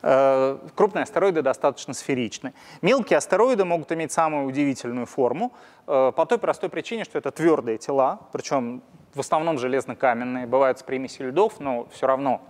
Э, 0.02 0.58
крупные 0.74 1.02
астероиды 1.02 1.42
достаточно 1.42 1.94
сферичны. 1.94 2.54
Мелкие 2.82 3.16
астероиды 3.16 3.64
могут 3.64 3.90
иметь 3.92 4.12
самую 4.12 4.46
удивительную 4.46 5.06
форму 5.06 5.52
э, 5.86 6.12
по 6.14 6.26
той 6.26 6.38
простой 6.38 6.68
причине, 6.68 7.04
что 7.04 7.18
это 7.18 7.30
твердые 7.30 7.78
тела, 7.78 8.20
причем 8.32 8.82
в 9.14 9.20
основном 9.20 9.58
железно-каменные, 9.58 10.46
бывают 10.46 10.78
с 10.78 10.82
примесью 10.82 11.30
льдов, 11.30 11.60
но 11.60 11.88
все 11.90 12.06
равно 12.06 12.42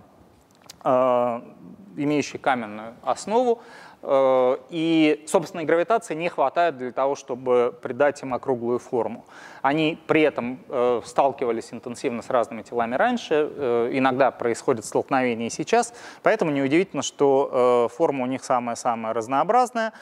имеющие 1.97 2.39
каменную 2.39 2.95
основу. 3.03 3.61
Э, 4.01 4.57
и 4.69 5.25
собственной 5.27 5.65
гравитации 5.65 6.15
не 6.15 6.29
хватает 6.29 6.77
для 6.77 6.91
того, 6.91 7.15
чтобы 7.15 7.77
придать 7.81 8.21
им 8.21 8.33
округлую 8.33 8.79
форму. 8.79 9.25
Они 9.61 9.99
при 10.07 10.21
этом 10.21 10.59
э, 10.69 11.01
сталкивались 11.03 11.73
интенсивно 11.73 12.21
с 12.21 12.29
разными 12.29 12.61
телами 12.61 12.95
раньше, 12.95 13.51
э, 13.51 13.89
иногда 13.91 14.31
происходит 14.31 14.85
столкновение 14.85 15.47
и 15.47 15.49
сейчас, 15.49 15.93
поэтому 16.23 16.51
неудивительно, 16.51 17.01
что 17.01 17.89
форма 17.93 18.23
у 18.23 18.27
них 18.27 18.43
самая-самая 18.43 19.13
разнообразная. 19.13 19.93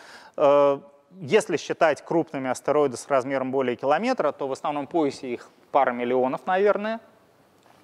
Если 1.19 1.57
считать 1.57 2.03
крупными 2.03 2.49
астероиды 2.49 2.97
с 2.97 3.07
размером 3.07 3.51
более 3.51 3.75
километра, 3.75 4.31
то 4.31 4.47
в 4.47 4.51
основном 4.51 4.87
поясе 4.87 5.33
их 5.33 5.49
пара 5.71 5.91
миллионов, 5.91 6.41
наверное. 6.45 6.99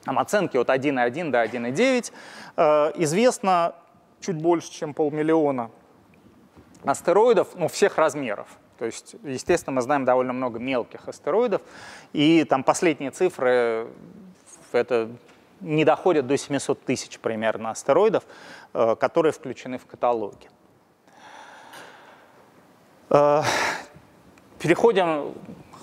Там 0.04 0.20
оценки 0.20 0.58
от 0.58 0.70
1,1 0.70 1.32
до 1.32 1.44
1,9. 1.44 2.94
Известно 2.98 3.76
чуть 4.20 4.36
больше, 4.36 4.72
чем 4.72 4.94
полмиллиона 4.94 5.72
астероидов 6.86 7.50
ну, 7.56 7.68
всех 7.68 7.98
размеров. 7.98 8.48
То 8.78 8.86
есть, 8.86 9.16
естественно, 9.24 9.76
мы 9.76 9.82
знаем 9.82 10.06
довольно 10.06 10.34
много 10.34 10.60
мелких 10.60 11.08
астероидов, 11.08 11.62
и 12.12 12.44
там 12.44 12.64
последние 12.64 13.12
цифры 13.12 13.88
это 14.72 15.10
не 15.62 15.86
доходят 15.86 16.28
до 16.28 16.38
700 16.38 16.84
тысяч 16.84 17.20
примерно 17.20 17.70
астероидов, 17.70 18.24
э, 18.74 18.96
которые 19.00 19.32
включены 19.32 19.78
в 19.78 19.86
каталоги. 19.86 20.50
Э, 23.10 23.44
переходим 24.60 25.34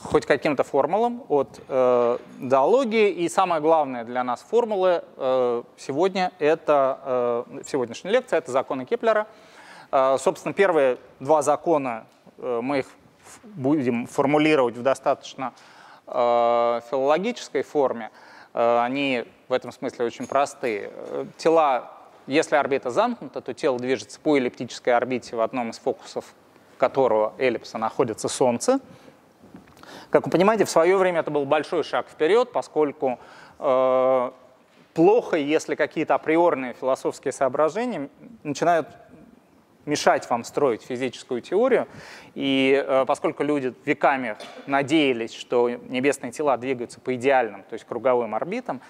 хоть 0.02 0.26
каким-то 0.26 0.64
формулам 0.64 1.22
от 1.28 1.60
э, 1.68 2.18
зоологии. 2.42 3.10
И 3.10 3.28
самое 3.28 3.60
главное 3.62 4.04
для 4.04 4.24
нас 4.24 4.40
формулы 4.42 5.04
э, 5.16 5.62
сегодня 5.76 6.32
это, 6.38 6.98
э, 7.04 7.62
в 7.64 7.70
сегодняшней 7.70 8.10
лекции, 8.10 8.36
это 8.36 8.50
законы 8.50 8.84
Кеплера– 8.84 9.26
собственно, 10.18 10.54
первые 10.54 10.98
два 11.18 11.42
закона 11.42 12.06
э, 12.38 12.60
мы 12.62 12.80
их 12.80 12.86
будем 13.44 14.06
формулировать 14.06 14.76
в 14.76 14.82
достаточно 14.82 15.52
э, 16.06 16.80
филологической 16.90 17.62
форме. 17.62 18.10
они 18.52 19.24
в 19.48 19.52
этом 19.52 19.72
смысле 19.72 20.06
очень 20.06 20.26
простые. 20.26 20.90
Тела, 21.36 21.90
если 22.26 22.56
орбита 22.56 22.90
замкнута, 22.90 23.40
то 23.40 23.54
тело 23.54 23.78
движется 23.78 24.18
по 24.20 24.36
эллиптической 24.36 24.94
орбите, 24.94 25.36
в 25.36 25.40
одном 25.40 25.70
из 25.70 25.78
фокусов 25.78 26.34
которого 26.78 27.34
эллипса 27.38 27.78
находится 27.78 28.28
Солнце. 28.28 28.80
Как 30.10 30.24
вы 30.24 30.32
понимаете, 30.32 30.64
в 30.64 30.70
свое 30.70 30.96
время 30.96 31.20
это 31.20 31.30
был 31.30 31.44
большой 31.44 31.84
шаг 31.84 32.08
вперед, 32.08 32.50
поскольку 32.52 33.20
э, 33.58 34.30
плохо, 34.94 35.36
если 35.36 35.76
какие-то 35.76 36.14
априорные 36.14 36.74
философские 36.74 37.32
соображения 37.32 38.08
начинают 38.42 38.88
мешать 39.90 40.30
вам 40.30 40.44
строить 40.44 40.82
физическую 40.82 41.42
теорию. 41.42 41.88
И 42.34 42.82
э, 42.86 43.04
поскольку 43.06 43.42
люди 43.42 43.74
веками 43.84 44.36
надеялись, 44.66 45.34
что 45.34 45.68
небесные 45.68 46.32
тела 46.32 46.56
двигаются 46.56 47.00
по 47.00 47.14
идеальным, 47.16 47.64
то 47.64 47.74
есть 47.74 47.84
круговым 47.84 48.34
орбитам, 48.34 48.80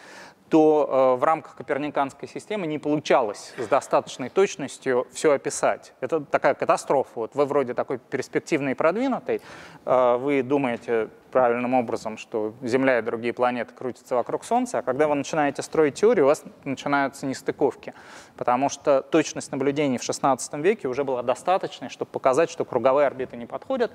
то 0.50 1.14
э, 1.16 1.20
в 1.20 1.24
рамках 1.24 1.54
коперниканской 1.54 2.28
системы 2.28 2.66
не 2.66 2.78
получалось 2.78 3.54
с 3.56 3.66
достаточной 3.68 4.28
точностью 4.28 5.06
все 5.12 5.32
описать. 5.32 5.94
Это 6.00 6.20
такая 6.20 6.54
катастрофа. 6.54 7.10
Вот 7.14 7.34
вы 7.34 7.46
вроде 7.46 7.72
такой 7.72 7.98
перспективный 7.98 8.72
и 8.72 8.74
продвинутый, 8.74 9.40
э, 9.86 10.16
вы 10.16 10.42
думаете 10.42 11.08
правильным 11.30 11.74
образом, 11.74 12.18
что 12.18 12.52
Земля 12.62 12.98
и 12.98 13.02
другие 13.02 13.32
планеты 13.32 13.72
крутятся 13.72 14.16
вокруг 14.16 14.44
Солнца, 14.44 14.78
а 14.78 14.82
когда 14.82 15.06
вы 15.06 15.14
начинаете 15.14 15.62
строить 15.62 15.94
теорию, 15.94 16.24
у 16.24 16.28
вас 16.28 16.42
начинаются 16.64 17.26
нестыковки, 17.26 17.94
потому 18.36 18.68
что 18.68 19.02
точность 19.02 19.52
наблюдений 19.52 19.98
в 19.98 20.02
XVI 20.02 20.60
веке 20.60 20.88
уже 20.88 21.04
была 21.04 21.22
достаточной, 21.22 21.88
чтобы 21.88 22.10
показать, 22.10 22.50
что 22.50 22.64
круговые 22.64 23.06
орбиты 23.06 23.36
не 23.36 23.46
подходят. 23.46 23.92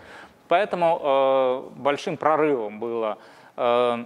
Поэтому 0.47 1.01
э, 1.03 1.69
большим 1.81 2.15
прорывом 2.15 2.79
было 2.79 3.17
э, 3.57 4.05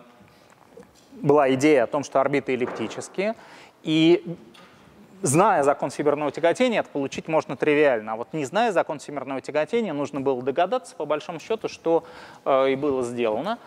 была 1.21 1.53
идея 1.53 1.83
о 1.83 1.87
том, 1.87 2.03
что 2.03 2.21
орбиты 2.21 2.53
эллиптические, 2.53 3.35
и 3.83 4.23
зная 5.21 5.63
закон 5.63 5.89
всемирного 5.89 6.31
тяготения, 6.31 6.81
это 6.81 6.89
получить 6.89 7.27
можно 7.27 7.55
тривиально. 7.55 8.13
А 8.13 8.15
вот 8.15 8.33
не 8.33 8.45
зная 8.45 8.71
закон 8.71 8.99
всемирного 8.99 9.41
тяготения, 9.41 9.93
нужно 9.93 10.21
было 10.21 10.41
догадаться, 10.41 10.95
по 10.95 11.05
большому 11.05 11.39
счету, 11.39 11.67
что 11.67 12.03
э, 12.45 12.71
и 12.71 12.75
было 12.75 13.03
сделано. 13.03 13.59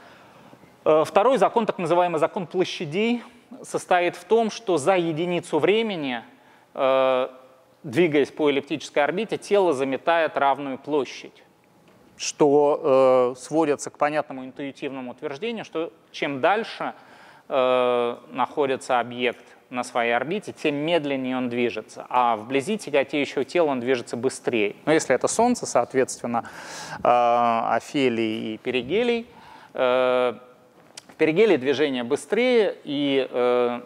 Э, 0.84 1.04
второй 1.06 1.38
закон, 1.38 1.66
так 1.66 1.78
называемый 1.78 2.18
закон 2.18 2.46
площадей, 2.46 3.22
состоит 3.62 4.16
в 4.16 4.24
том, 4.24 4.50
что 4.50 4.78
за 4.78 4.96
единицу 4.96 5.58
времени, 5.58 6.22
э, 6.74 7.28
двигаясь 7.82 8.30
по 8.30 8.48
эллиптической 8.48 9.04
орбите, 9.04 9.36
тело 9.36 9.72
заметает 9.72 10.36
равную 10.36 10.78
площадь 10.78 11.42
что 12.22 13.34
э, 13.34 13.40
сводится 13.40 13.90
к 13.90 13.98
понятному 13.98 14.44
интуитивному 14.44 15.10
утверждению, 15.10 15.64
что 15.64 15.92
чем 16.12 16.40
дальше 16.40 16.94
э, 17.48 18.16
находится 18.30 19.00
объект 19.00 19.44
на 19.70 19.84
своей 19.84 20.12
орбите, 20.12 20.52
тем 20.52 20.74
медленнее 20.74 21.36
он 21.36 21.48
движется. 21.48 22.06
А 22.10 22.36
вблизи 22.36 22.76
тяготеющего 22.76 23.44
тела 23.44 23.66
он 23.68 23.80
движется 23.80 24.16
быстрее. 24.16 24.76
Но 24.84 24.92
если 24.92 25.14
это 25.14 25.28
Солнце, 25.28 25.66
соответственно, 25.66 26.44
э, 26.98 27.00
Офелий 27.04 28.54
и 28.54 28.58
Перигелий, 28.58 29.26
э, 29.72 30.34
в 31.08 31.14
Перигелии 31.16 31.56
движение 31.56 32.04
быстрее, 32.04 32.76
и 32.84 33.26
э, 33.30 33.80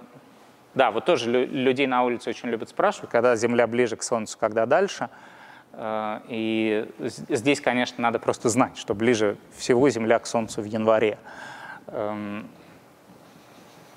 да, 0.75 0.91
вот 0.91 1.05
тоже 1.05 1.31
людей 1.31 1.87
на 1.87 2.05
улице 2.05 2.31
очень 2.31 2.51
любят 2.51 2.69
спрашивать, 2.69 3.11
когда 3.11 3.35
Земля 3.35 3.67
ближе 3.67 3.97
к 3.97 4.03
Солнцу, 4.03 4.37
когда 4.39 4.67
дальше. 4.67 5.09
Э, 5.73 6.21
и 6.29 6.87
здесь, 6.99 7.61
конечно, 7.61 8.03
надо 8.03 8.19
просто 8.19 8.49
знать, 8.49 8.77
что 8.77 8.95
ближе 8.95 9.37
всего 9.57 9.89
Земля 9.89 10.19
к 10.19 10.27
Солнцу 10.27 10.63
в 10.63 10.65
январе. 10.65 11.19
Эм, 11.87 12.49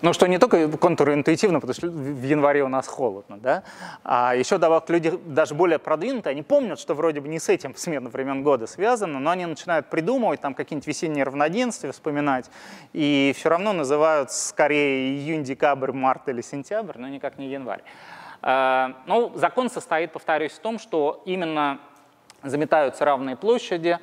ну, 0.01 0.13
что 0.13 0.27
не 0.27 0.37
только 0.37 0.69
контринтуитивно, 0.77 1.59
потому 1.59 1.75
что 1.75 1.87
в 1.87 2.23
январе 2.23 2.63
у 2.63 2.67
нас 2.67 2.87
холодно, 2.87 3.37
да, 3.37 3.63
а 4.03 4.35
еще 4.35 4.57
добавок 4.57 4.89
люди 4.89 5.17
даже 5.25 5.55
более 5.55 5.79
продвинутые, 5.79 6.31
они 6.31 6.41
помнят, 6.41 6.79
что 6.79 6.93
вроде 6.93 7.19
бы 7.19 7.27
не 7.27 7.39
с 7.39 7.49
этим 7.49 7.75
смена 7.75 8.09
времен 8.09 8.43
года 8.43 8.67
связано, 8.67 9.19
но 9.19 9.31
они 9.31 9.45
начинают 9.45 9.87
придумывать 9.89 10.41
там 10.41 10.53
какие-нибудь 10.53 10.87
весенние 10.87 11.23
равноденствия, 11.23 11.91
вспоминать, 11.91 12.49
и 12.93 13.33
все 13.35 13.49
равно 13.49 13.73
называют 13.73 14.31
скорее 14.31 15.17
июнь, 15.17 15.43
декабрь, 15.43 15.91
март 15.91 16.29
или 16.29 16.41
сентябрь, 16.41 16.97
но 16.97 17.07
никак 17.07 17.37
не 17.37 17.49
январь. 17.49 17.81
А, 18.41 18.93
ну, 19.05 19.31
закон 19.35 19.69
состоит, 19.69 20.13
повторюсь, 20.13 20.53
в 20.53 20.59
том, 20.59 20.79
что 20.79 21.21
именно 21.25 21.79
заметаются 22.43 23.03
равные 23.03 23.35
площади, 23.35 23.99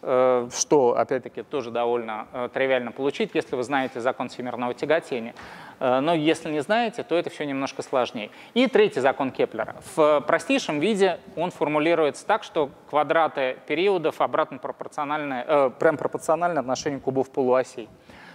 что, 0.00 0.96
опять-таки, 0.96 1.42
тоже 1.42 1.70
довольно 1.70 2.28
э, 2.32 2.48
тривиально 2.52 2.92
получить, 2.92 3.30
если 3.34 3.56
вы 3.56 3.62
знаете 3.62 4.00
закон 4.00 4.28
всемирного 4.28 4.74
тяготения. 4.74 5.34
Э, 5.80 6.00
но 6.00 6.14
если 6.14 6.50
не 6.50 6.60
знаете, 6.60 7.02
то 7.02 7.14
это 7.16 7.30
все 7.30 7.44
немножко 7.44 7.82
сложнее. 7.82 8.30
И 8.54 8.66
третий 8.66 9.00
закон 9.00 9.30
Кеплера. 9.30 9.76
В 9.96 10.20
простейшем 10.26 10.80
виде 10.80 11.18
он 11.36 11.50
формулируется 11.50 12.26
так, 12.26 12.44
что 12.44 12.70
квадраты 12.90 13.56
периодов 13.66 14.20
обратно 14.20 14.58
пропорциональны, 14.58 15.44
э, 15.46 15.70
прям 15.78 15.96
пропорциональны 15.96 16.58
отношению 16.58 17.00
кубов 17.00 17.30
полуосей. 17.30 17.88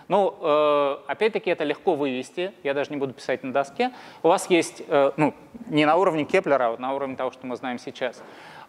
Ну, 0.08 0.36
э, 0.41 0.97
опять-таки, 1.08 1.49
это 1.49 1.63
легко 1.63 1.95
вывести, 1.95 2.52
я 2.63 2.73
даже 2.73 2.91
не 2.91 2.97
буду 2.97 3.13
писать 3.13 3.43
на 3.43 3.54
доске. 3.54 3.91
У 4.21 4.28
вас 4.28 4.49
есть, 4.49 4.84
э, 4.88 5.12
ну, 5.17 5.34
не 5.67 5.86
на 5.86 5.95
уровне 5.95 6.26
Кеплера, 6.26 6.67
а 6.67 6.69
вот 6.71 6.80
на 6.80 6.93
уровне 6.93 7.15
того, 7.15 7.32
что 7.32 7.47
мы 7.47 7.56
знаем 7.56 7.80
сейчас. 7.80 8.21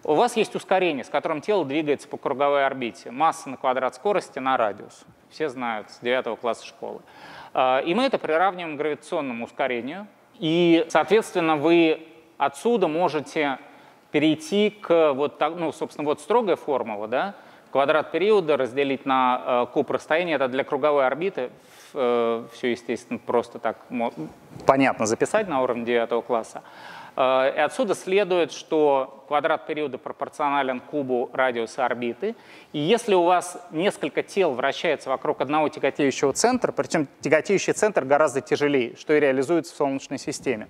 У 0.06 0.14
вас 0.14 0.36
есть 0.36 0.54
ускорение, 0.54 1.02
с 1.02 1.08
которым 1.08 1.40
тело 1.40 1.64
двигается 1.64 2.06
по 2.08 2.18
круговой 2.18 2.66
орбите. 2.66 3.10
Масса 3.10 3.48
на 3.48 3.56
квадрат 3.56 3.94
скорости 3.94 4.38
на 4.38 4.58
радиус. 4.58 5.04
Все 5.30 5.48
знают 5.48 5.90
с 5.90 6.00
9 6.00 6.38
класса 6.38 6.66
школы. 6.66 7.00
А, 7.54 7.78
и 7.78 7.94
мы 7.94 8.04
это 8.04 8.18
приравниваем 8.18 8.76
к 8.76 8.78
гравитационному 8.78 9.46
ускорению. 9.46 10.06
И, 10.38 10.84
соответственно, 10.90 11.56
вы 11.56 12.06
отсюда 12.36 12.86
можете 12.86 13.58
перейти 14.10 14.68
к 14.68 15.14
вот 15.14 15.38
так, 15.38 15.54
ну, 15.56 15.72
собственно, 15.72 16.06
вот 16.06 16.20
строгая 16.20 16.56
формула, 16.56 17.08
да, 17.08 17.34
квадрат 17.72 18.12
периода 18.12 18.56
разделить 18.56 19.06
на 19.06 19.42
э, 19.44 19.66
куб 19.72 19.90
расстояния, 19.90 20.34
это 20.34 20.48
для 20.48 20.64
круговой 20.64 21.06
орбиты, 21.06 21.50
э, 21.94 22.44
все, 22.52 22.70
естественно, 22.70 23.18
просто 23.18 23.58
так 23.58 23.78
понятно 24.66 25.06
записать 25.06 25.48
на 25.48 25.62
уровне 25.62 25.84
9 25.84 26.24
класса. 26.24 26.62
Э, 27.16 27.52
и 27.56 27.58
отсюда 27.58 27.96
следует, 27.96 28.52
что 28.52 29.23
квадрат 29.26 29.66
периода 29.66 29.98
пропорционален 29.98 30.80
кубу 30.80 31.30
радиуса 31.32 31.84
орбиты. 31.84 32.34
И 32.72 32.78
если 32.78 33.14
у 33.14 33.24
вас 33.24 33.58
несколько 33.70 34.22
тел 34.22 34.52
вращается 34.52 35.08
вокруг 35.10 35.40
одного 35.40 35.68
тяготеющего 35.68 36.32
центра, 36.32 36.72
причем 36.72 37.08
тяготеющий 37.20 37.72
центр 37.72 38.04
гораздо 38.04 38.40
тяжелее, 38.40 38.96
что 38.96 39.14
и 39.14 39.20
реализуется 39.20 39.74
в 39.74 39.76
Солнечной 39.76 40.18
системе, 40.18 40.68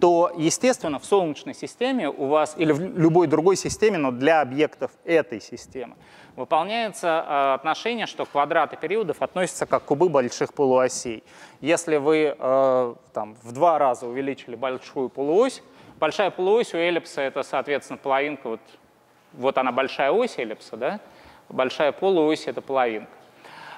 то, 0.00 0.32
естественно, 0.36 0.98
в 0.98 1.04
Солнечной 1.04 1.54
системе 1.54 2.08
у 2.08 2.26
вас, 2.26 2.54
или 2.56 2.72
в 2.72 2.80
любой 2.80 3.26
другой 3.26 3.56
системе, 3.56 3.98
но 3.98 4.10
для 4.10 4.40
объектов 4.40 4.90
этой 5.04 5.40
системы, 5.40 5.96
выполняется 6.36 7.24
э, 7.26 7.54
отношение, 7.54 8.06
что 8.06 8.26
квадраты 8.26 8.76
периодов 8.76 9.22
относятся 9.22 9.66
как 9.66 9.84
кубы 9.84 10.08
больших 10.08 10.52
полуосей. 10.52 11.22
Если 11.60 11.96
вы 11.96 12.34
э, 12.36 12.94
там, 13.12 13.36
в 13.42 13.52
два 13.52 13.78
раза 13.78 14.06
увеличили 14.06 14.56
большую 14.56 15.08
полуось, 15.08 15.62
Большая 16.00 16.30
полуось 16.30 16.74
у 16.74 16.76
эллипса 16.76 17.20
это, 17.20 17.42
соответственно, 17.42 17.98
половинка, 17.98 18.48
вот, 18.48 18.60
вот 19.32 19.58
она 19.58 19.72
большая 19.72 20.10
ось 20.10 20.38
эллипса, 20.38 20.76
да? 20.76 21.00
Большая 21.48 21.92
полуось 21.92 22.46
это 22.46 22.60
половинка. 22.60 23.10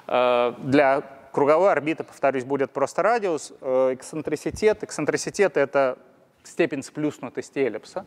Э, 0.06 0.54
для 0.58 1.02
круговой 1.32 1.72
орбиты, 1.72 2.04
повторюсь, 2.04 2.44
будет 2.44 2.70
просто 2.70 3.02
радиус, 3.02 3.52
э, 3.60 3.94
эксцентриситет. 3.94 4.82
Эксцентриситет— 4.84 5.56
это 5.58 5.98
степень 6.42 6.82
сплюснутости 6.82 7.58
эллипса. 7.58 8.06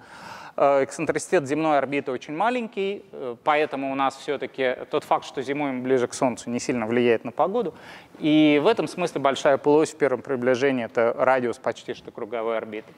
Э, 0.55 0.83
эксцентриситет 0.83 1.45
земной 1.45 1.77
орбиты 1.77 2.11
очень 2.11 2.35
маленький, 2.35 3.05
поэтому 3.43 3.91
у 3.91 3.95
нас 3.95 4.15
все-таки 4.15 4.75
тот 4.89 5.03
факт, 5.03 5.25
что 5.25 5.41
зимой 5.41 5.71
мы 5.71 5.83
ближе 5.83 6.07
к 6.07 6.13
Солнцу, 6.13 6.49
не 6.49 6.59
сильно 6.59 6.87
влияет 6.87 7.25
на 7.25 7.31
погоду. 7.31 7.75
И 8.17 8.59
в 8.63 8.67
этом 8.67 8.87
смысле 8.87 9.21
большая 9.21 9.57
полуось 9.57 9.93
в 9.93 9.97
первом 9.97 10.21
приближении— 10.21 10.85
это 10.85 11.13
радиус 11.17 11.57
почти 11.57 11.93
что 11.93 12.11
круговой 12.11 12.57
орбиты. 12.57 12.91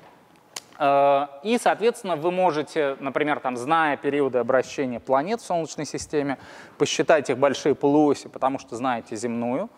Э, 0.82 1.28
и, 1.44 1.60
соответственно, 1.60 2.16
вы 2.16 2.32
можете, 2.32 2.98
например, 3.00 3.40
там, 3.40 3.56
зная 3.56 3.98
периоды 3.98 4.40
обращения 4.40 5.00
планет 5.00 5.40
в 5.40 5.46
Солнечной 5.46 5.86
системе, 5.86 6.40
посчитать 6.80 7.30
их 7.30 7.38
большие 7.38 7.76
полуоси, 7.76 8.28
потому 8.30 8.58
что 8.58 8.76
знаете 8.76 9.16
земную. 9.16 9.70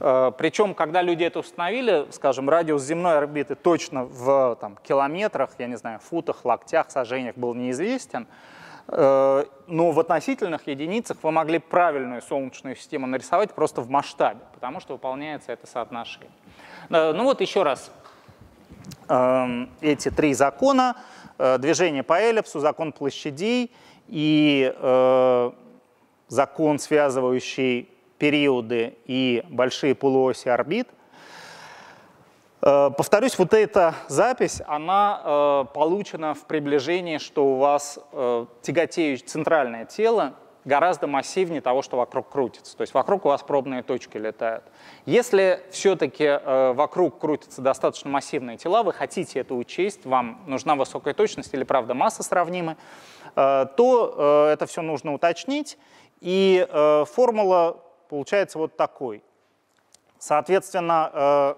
Э, 0.00 0.32
Причем, 0.38 0.72
когда 0.74 1.02
люди 1.02 1.22
это 1.22 1.40
установили, 1.40 2.06
скажем, 2.12 2.48
радиус 2.48 2.82
земной 2.82 3.18
орбиты 3.18 3.56
точно 3.56 4.04
в 4.04 4.56
там, 4.58 4.78
километрах, 4.82 5.50
я 5.58 5.66
не 5.66 5.76
знаю, 5.76 6.00
футах, 6.00 6.46
локтях, 6.46 6.90
сажениях 6.90 7.36
был 7.36 7.52
неизвестен, 7.52 8.26
э, 8.86 9.44
но 9.66 9.90
в 9.90 10.00
относительных 10.00 10.66
единицах 10.66 11.18
вы 11.22 11.30
могли 11.30 11.58
правильную 11.58 12.22
Солнечную 12.22 12.74
систему 12.74 13.06
нарисовать 13.06 13.52
просто 13.52 13.82
в 13.82 13.90
масштабе, 13.90 14.40
потому 14.54 14.80
что 14.80 14.94
выполняется 14.94 15.52
это 15.52 15.66
соотношение. 15.66 16.30
Ну 16.88 17.24
вот 17.24 17.42
еще 17.42 17.64
раз, 17.64 17.90
эти 19.80 20.10
три 20.10 20.34
закона, 20.34 20.96
э, 21.38 21.58
движение 21.58 22.02
по 22.02 22.14
эллипсу, 22.14 22.60
закон 22.60 22.92
площадей 22.92 23.72
и 24.06 24.72
э, 24.74 25.50
закон, 26.28 26.78
связывающий 26.78 27.88
периоды 28.18 28.96
и 29.06 29.44
большие 29.48 29.94
полуоси 29.94 30.48
орбит. 30.48 30.88
Э, 32.60 32.90
повторюсь, 32.96 33.38
вот 33.38 33.54
эта 33.54 33.94
запись, 34.08 34.60
она 34.66 35.66
получена 35.74 36.34
в 36.34 36.44
приближении, 36.44 37.18
что 37.18 37.46
у 37.46 37.56
вас 37.56 37.98
тяготеющее 38.62 39.26
центральное 39.26 39.84
тело 39.84 40.34
гораздо 40.68 41.06
массивнее 41.06 41.60
того, 41.60 41.82
что 41.82 41.96
вокруг 41.96 42.28
крутится. 42.28 42.76
То 42.76 42.82
есть 42.82 42.94
вокруг 42.94 43.24
у 43.24 43.28
вас 43.28 43.42
пробные 43.42 43.82
точки 43.82 44.18
летают. 44.18 44.64
Если 45.06 45.62
все-таки 45.70 46.24
э, 46.24 46.72
вокруг 46.74 47.18
крутятся 47.18 47.62
достаточно 47.62 48.10
массивные 48.10 48.58
тела, 48.58 48.82
вы 48.82 48.92
хотите 48.92 49.40
это 49.40 49.54
учесть, 49.54 50.04
вам 50.04 50.42
нужна 50.46 50.76
высокая 50.76 51.14
точность 51.14 51.52
или, 51.54 51.64
правда, 51.64 51.94
масса 51.94 52.22
сравнимы, 52.22 52.76
э, 53.34 53.66
то 53.76 54.14
э, 54.48 54.52
это 54.52 54.66
все 54.66 54.82
нужно 54.82 55.14
уточнить. 55.14 55.78
И 56.20 56.66
э, 56.68 57.04
формула 57.06 57.82
получается 58.10 58.58
вот 58.58 58.76
такой. 58.76 59.24
Соответственно, 60.18 61.10
э, 61.12 61.54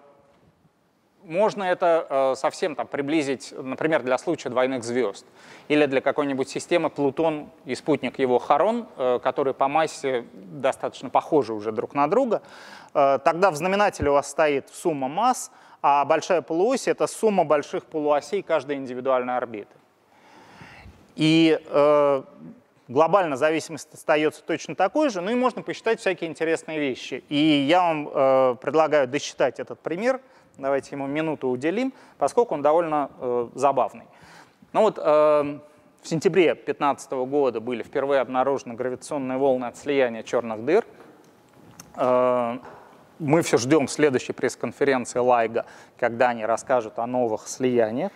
можно 1.24 1.64
это 1.64 2.06
э, 2.08 2.34
совсем 2.36 2.74
там, 2.74 2.86
приблизить, 2.86 3.52
например, 3.56 4.02
для 4.02 4.18
случая 4.18 4.48
двойных 4.48 4.84
звезд 4.84 5.26
или 5.68 5.86
для 5.86 6.00
какой-нибудь 6.00 6.48
системы 6.48 6.90
Плутон 6.90 7.50
и 7.64 7.74
спутник 7.74 8.18
его 8.18 8.38
Харон, 8.38 8.86
э, 8.96 9.18
которые 9.22 9.54
по 9.54 9.68
массе 9.68 10.24
достаточно 10.32 11.10
похожи 11.10 11.52
уже 11.52 11.72
друг 11.72 11.94
на 11.94 12.08
друга. 12.08 12.42
Э, 12.94 13.18
тогда 13.22 13.50
в 13.50 13.56
знаменателе 13.56 14.10
у 14.10 14.14
вас 14.14 14.30
стоит 14.30 14.70
сумма 14.70 15.08
масс, 15.08 15.50
а 15.82 16.04
большая 16.04 16.42
полуось— 16.42 16.86
это 16.88 17.06
сумма 17.06 17.44
больших 17.44 17.84
полуосей 17.84 18.42
каждой 18.42 18.76
индивидуальной 18.76 19.36
орбиты. 19.36 19.74
И 21.16 21.60
э, 21.66 22.22
глобально 22.88 23.36
зависимость 23.36 23.92
остается 23.92 24.42
точно 24.42 24.74
такой 24.74 25.10
же, 25.10 25.20
ну 25.20 25.30
и 25.30 25.34
можно 25.34 25.62
посчитать 25.62 26.00
всякие 26.00 26.30
интересные 26.30 26.78
вещи. 26.78 27.22
И 27.28 27.36
я 27.36 27.82
вам 27.82 28.08
э, 28.08 28.56
предлагаю 28.60 29.06
досчитать 29.06 29.60
этот 29.60 29.80
пример— 29.80 30.20
Давайте 30.58 30.94
ему 30.94 31.06
минуту 31.06 31.48
уделим, 31.48 31.92
поскольку 32.18 32.54
он 32.54 32.62
довольно 32.62 33.10
э, 33.18 33.48
забавный. 33.54 34.04
Ну 34.72 34.82
вот 34.82 34.98
э, 34.98 35.02
в 35.02 36.08
сентябре 36.08 36.54
2015 36.54 37.12
года 37.12 37.60
были 37.60 37.82
впервые 37.82 38.20
обнаружены 38.20 38.74
гравитационные 38.74 39.38
волны 39.38 39.66
от 39.66 39.76
слияния 39.76 40.22
черных 40.22 40.64
дыр. 40.64 40.84
Э, 41.96 42.58
мы 43.18 43.42
все 43.42 43.58
ждем 43.58 43.86
следующей 43.86 44.32
пресс-конференции 44.32 45.18
Лайга, 45.18 45.66
когда 45.98 46.30
они 46.30 46.46
расскажут 46.46 46.98
о 46.98 47.06
новых 47.06 47.48
слияниях. 47.48 48.12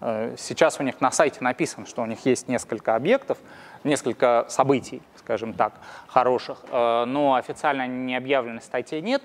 Э, 0.00 0.36
сейчас 0.38 0.78
у 0.78 0.84
них 0.84 1.00
на 1.00 1.10
сайте 1.10 1.38
написано, 1.40 1.86
что 1.86 2.02
у 2.02 2.06
них 2.06 2.24
есть 2.24 2.46
несколько 2.46 2.94
объектов, 2.94 3.38
несколько 3.82 4.46
событий, 4.48 5.02
скажем 5.16 5.54
так, 5.54 5.74
хороших, 6.06 6.58
э, 6.70 7.04
но 7.04 7.34
официально 7.34 7.86
не 7.88 8.16
объявленной 8.16 8.62
статей 8.62 9.00
нет. 9.00 9.22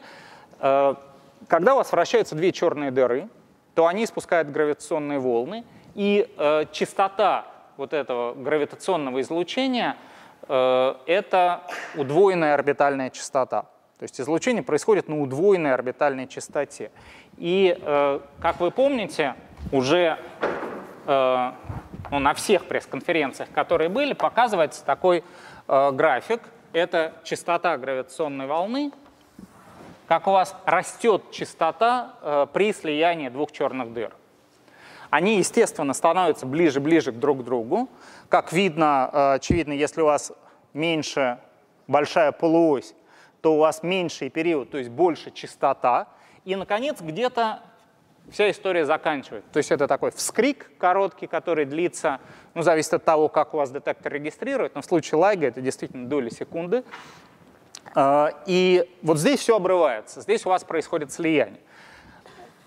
Когда 1.48 1.74
у 1.74 1.78
вас 1.78 1.92
вращаются 1.92 2.36
две 2.36 2.52
черные 2.52 2.92
дыры, 2.92 3.30
то 3.76 3.88
они 3.88 4.04
испускают 4.04 4.50
гравитационные 4.50 5.20
волны, 5.20 5.64
и 5.96 6.30
э, 6.38 6.66
частота 6.72 7.46
вот 7.78 7.94
этого 7.94 8.34
гравитационного 8.34 9.22
излучения 9.22 9.96
э, 10.48 10.96
это 11.06 11.64
удвоенная 11.96 12.54
орбитальная 12.54 13.10
частота. 13.10 13.64
То 14.00 14.04
есть 14.04 14.20
излучение 14.22 14.64
происходит 14.64 15.10
на 15.10 15.22
удвоенной 15.22 15.74
орбитальной 15.74 16.28
частоте. 16.28 16.92
И, 17.38 17.78
э, 17.80 18.20
как 18.42 18.60
вы 18.60 18.72
помните, 18.72 19.36
уже 19.72 20.18
э, 21.06 21.52
ну, 22.12 22.20
на 22.20 22.34
всех 22.34 22.66
пресс-конференциях, 22.66 23.50
которые 23.52 23.90
были, 23.90 24.14
показывается 24.14 24.86
такой 24.86 25.24
э, 25.68 25.92
график. 25.92 26.42
Это 26.72 27.14
частота 27.24 27.78
гравитационной 27.78 28.48
волны 28.48 28.92
как 30.10 30.26
у 30.26 30.32
вас 30.32 30.56
растет 30.66 31.30
частота 31.30 32.16
э, 32.24 32.48
при 32.52 32.74
слиянии 32.74 33.30
двух 33.30 33.52
черных 33.52 33.94
дыр. 33.94 34.12
Они, 35.12 35.38
естественно, 35.38 35.94
становятся 35.94 36.48
ближе-ближе 36.48 37.12
друг 37.12 37.42
к 37.42 37.44
другу. 37.44 37.88
Как 38.28 38.52
видно, 38.52 39.12
э, 39.14 39.34
очевидно, 39.36 39.72
если 39.72 40.02
у 40.02 40.06
вас 40.06 40.32
меньше 40.74 41.38
большая 41.88 42.32
полуось, 42.32 42.96
то 43.42 43.54
у 43.54 43.60
вас 43.60 43.84
меньший 43.84 44.32
период, 44.32 44.72
то 44.72 44.80
есть 44.80 44.90
больше 44.90 45.30
частота. 45.30 46.08
И, 46.44 46.56
наконец, 46.56 47.00
где-то 47.02 47.60
вся 48.32 48.50
история 48.50 48.86
заканчивается. 48.86 49.52
То 49.52 49.58
есть 49.58 49.70
это 49.70 49.88
такой 49.88 50.10
вскрик 50.10 50.72
короткий, 50.80 51.28
который 51.28 51.66
длится, 51.66 52.20
ну, 52.56 52.64
зависит 52.64 52.96
от 52.96 53.06
того, 53.06 53.30
как 53.30 53.54
у 53.54 53.58
вас 53.58 53.70
детектор 53.70 54.12
регистрирует, 54.12 54.74
но 54.74 54.82
в 54.82 54.86
случае 54.86 55.20
лайга 55.20 55.46
это 55.46 55.62
действительно 55.62 56.08
доли 56.08 56.30
секунды. 56.30 56.84
А, 57.96 58.32
и 58.46 58.88
вот 59.02 59.18
здесь 59.18 59.40
все 59.40 59.56
обрывается, 59.56 60.22
здесь 60.22 60.46
у 60.46 60.50
вас 60.50 60.64
происходит 60.64 61.12
слияние. 61.12 61.62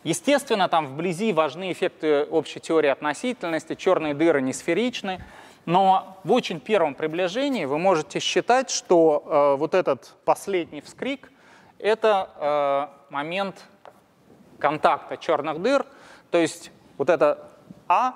Естественно, 0.05 0.69
там 0.69 0.89
вблизи 0.89 1.33
важны 1.33 1.71
эффекты 1.71 2.25
общей 2.25 2.59
теории 2.59 2.89
относительности, 2.89 3.77
черные 3.77 4.15
дыры 4.15 4.43
не 4.43 4.53
сферичны, 4.53 5.25
но 5.65 6.19
в 6.25 6.33
очень 6.33 6.59
первом 6.59 6.97
приближении 6.97 7.67
вы 7.67 7.79
можете 7.79 8.19
считать, 8.19 8.69
что 8.69 9.23
э, 9.25 9.57
вот 9.59 9.75
этот 9.75 10.17
последний 10.25 10.81
вскрик— 10.81 11.31
это 11.79 12.91
э, 13.09 13.13
момент 13.13 13.63
контакта 14.59 15.17
черных 15.17 15.63
дыр, 15.63 15.87
то 16.33 16.39
есть 16.39 16.73
вот 16.99 17.09
это 17.09 17.49
А, 17.87 18.15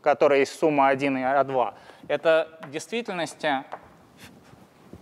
которая 0.00 0.40
есть 0.40 0.58
сумма 0.58 0.88
1 0.88 1.18
и 1.18 1.20
А2, 1.20 1.74
это 2.08 2.58
в 2.62 2.70
действительности 2.70 3.64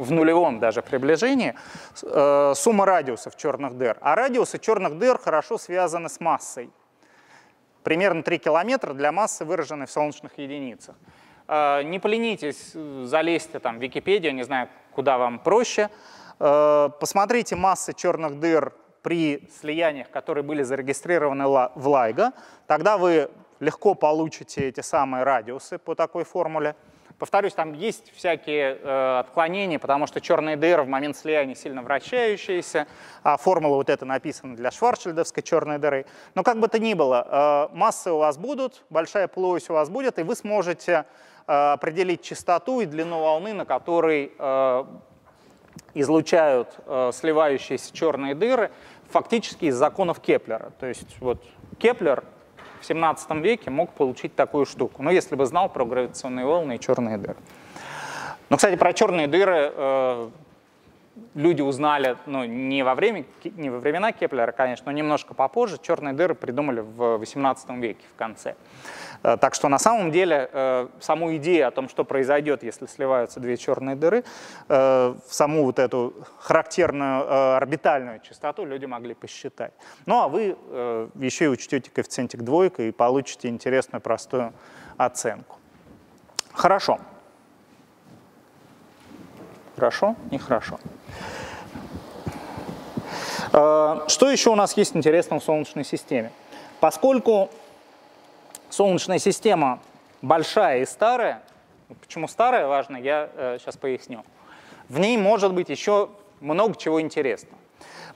в 0.01 0.11
нулевом 0.11 0.59
даже 0.59 0.81
приближении 0.81 1.55
э, 2.03 2.53
сумма 2.57 2.87
радиусов 2.87 3.37
черных 3.37 3.77
дыр. 3.77 3.99
А 4.01 4.15
радиусы 4.15 4.59
черных 4.59 4.99
дыр 4.99 5.19
хорошо 5.19 5.59
связаны 5.59 6.09
с 6.09 6.21
массой. 6.21 6.71
Примерно 7.83 8.23
3 8.23 8.39
километра 8.39 8.95
для 8.95 9.13
массы 9.13 9.45
выражены 9.45 9.85
в 9.85 9.91
солнечных 9.91 10.39
единицах. 10.39 10.97
Э, 11.49 11.83
не 11.83 11.99
поленитесь, 11.99 12.73
залезьте 12.73 13.59
там 13.59 13.79
в 13.79 13.83
Википедию, 13.83 14.35
не 14.35 14.43
знаю, 14.43 14.69
куда 14.93 15.19
вам 15.19 15.39
проще. 15.39 15.91
Э, 16.39 16.89
посмотрите 16.99 17.57
массы 17.57 17.93
черных 17.93 18.41
дыр 18.41 18.73
при 19.03 19.49
слияниях, 19.61 20.11
которые 20.11 20.45
были 20.45 20.63
зарегистрированы 20.63 21.47
в 21.47 21.89
LIGO. 21.89 22.33
Тогда 22.67 22.97
вы 22.97 23.31
легко 23.61 23.95
получите 23.95 24.63
эти 24.63 24.81
самые 24.81 25.25
радиусы 25.25 25.77
по 25.77 25.95
такой 25.95 26.25
формуле. 26.25 26.75
Повторюсь, 27.21 27.53
там 27.53 27.75
есть 27.75 28.11
всякие 28.17 28.79
э, 28.81 29.19
отклонения, 29.19 29.79
потому 29.79 30.07
что 30.07 30.23
черные 30.23 30.57
дыры 30.57 30.85
в 30.85 30.89
момент 30.89 31.19
слияния 31.19 31.55
сильно 31.55 31.83
вращающиеся, 31.83 32.87
а 33.23 33.37
формула 33.37 33.75
вот 33.75 33.91
эта 33.91 34.07
написана 34.07 34.57
для 34.57 34.71
Шварцшильдовской 34.71 35.43
черной 35.43 35.77
дыры. 35.77 36.07
Но 36.35 36.43
как 36.43 36.59
бы 36.59 36.67
то 36.69 36.79
ни 36.79 36.95
было, 36.95 37.69
э, 37.71 37.77
массы 37.77 38.11
у 38.11 38.17
вас 38.17 38.39
будут, 38.39 38.85
большая 38.89 39.29
плоть 39.29 39.69
у 39.69 39.75
вас 39.75 39.91
будет, 39.91 40.19
и 40.19 40.23
вы 40.23 40.35
сможете 40.35 41.05
э, 41.47 41.53
определить 41.53 42.23
частоту 42.23 42.81
и 42.81 42.87
длину 42.87 43.21
волны, 43.21 43.53
на 43.53 43.67
которой 43.67 44.33
э, 44.39 44.85
излучают 45.93 46.75
э, 46.87 47.11
сливающиеся 47.13 47.93
черные 47.93 48.35
дыры, 48.35 48.71
фактически 49.11 49.67
из 49.67 49.75
законов 49.75 50.21
Кеплера. 50.21 50.73
То 50.81 50.87
есть 50.87 51.21
вот 51.21 51.45
Кеплер 51.79 52.25
в 52.81 52.85
17 52.87 53.31
веке 53.37 53.71
мог 53.71 53.91
получить 53.91 54.35
такую 54.35 54.67
штуку. 54.67 55.03
Ну, 55.03 55.11
если 55.11 55.35
бы 55.37 55.47
знал 55.47 55.69
про 55.69 55.85
гравитационные 55.85 56.47
волны 56.47 56.77
и 56.77 56.81
черные 56.81 57.19
дыры. 57.19 57.37
Но, 58.49 58.57
кстати, 58.57 58.77
про 58.77 58.93
черные 58.93 59.29
дыры 59.29 59.73
э, 59.75 60.31
люди 61.35 61.63
узнали 61.63 62.17
ну, 62.27 62.45
не, 62.45 62.83
во 62.83 62.95
время, 62.95 63.25
не 63.45 63.71
во 63.71 63.79
времена 63.79 64.13
Кеплера, 64.13 64.53
конечно, 64.53 64.91
но 64.91 64.93
немножко 64.93 65.35
попозже. 65.35 65.79
Черные 65.81 66.15
дыры 66.15 66.35
придумали 66.35 66.81
в 66.81 67.19
18 67.19 67.71
веке 67.71 68.05
в 68.13 68.17
конце. 68.17 68.55
Э, 69.23 69.37
так 69.37 69.55
что 69.55 69.69
на 69.69 69.79
самом 69.79 70.11
деле 70.11 70.49
э, 70.53 70.89
саму 71.01 71.37
идею 71.37 71.69
о 71.69 71.71
том, 71.71 71.89
что 71.89 72.05
произойдет, 72.05 72.63
если 72.63 72.87
сливаются 72.87 73.41
две 73.41 73.57
черные 73.57 73.97
дыры, 73.97 74.25
э, 74.69 75.15
саму 75.29 75.65
вот 75.65 75.79
эту 75.79 76.15
характерную 76.39 77.57
орбитальную 77.57 78.21
частоту 78.21 78.65
люди 78.65 78.87
могли 78.87 79.15
посчитать. 79.15 79.73
Ну 80.07 80.21
а 80.21 80.29
вы 80.29 80.57
еще 81.15 81.47
и 81.47 81.49
учтете 81.49 81.91
коэффициентик 81.91 82.43
двойка 82.43 82.83
и 82.83 82.91
получите 82.91 83.49
интересную 83.49 84.01
простую 84.01 84.53
оценку. 84.97 85.59
Хорошо. 86.53 86.99
Хорошо? 89.81 90.15
Нехорошо. 90.31 90.79
Что 93.51 94.31
еще 94.31 94.51
у 94.51 94.55
нас 94.55 94.77
есть 94.77 94.95
интересного 94.95 95.41
в 95.41 95.45
Солнечной 95.45 95.87
системе? 95.87 96.31
Поскольку 96.81 97.49
Солнечная 98.69 99.19
система 99.19 99.81
большая 100.21 100.83
и 100.83 100.85
старая. 100.85 101.43
Почему 102.03 102.29
старая 102.29 102.67
важно, 102.67 102.99
я 102.99 103.31
э, 103.35 103.57
сейчас 103.59 103.79
поясню. 103.79 104.23
В 104.91 104.99
ней 105.01 105.17
может 105.17 105.55
быть 105.55 105.71
еще 105.71 106.11
много 106.41 106.77
чего 106.77 107.01
интересного. 107.01 107.57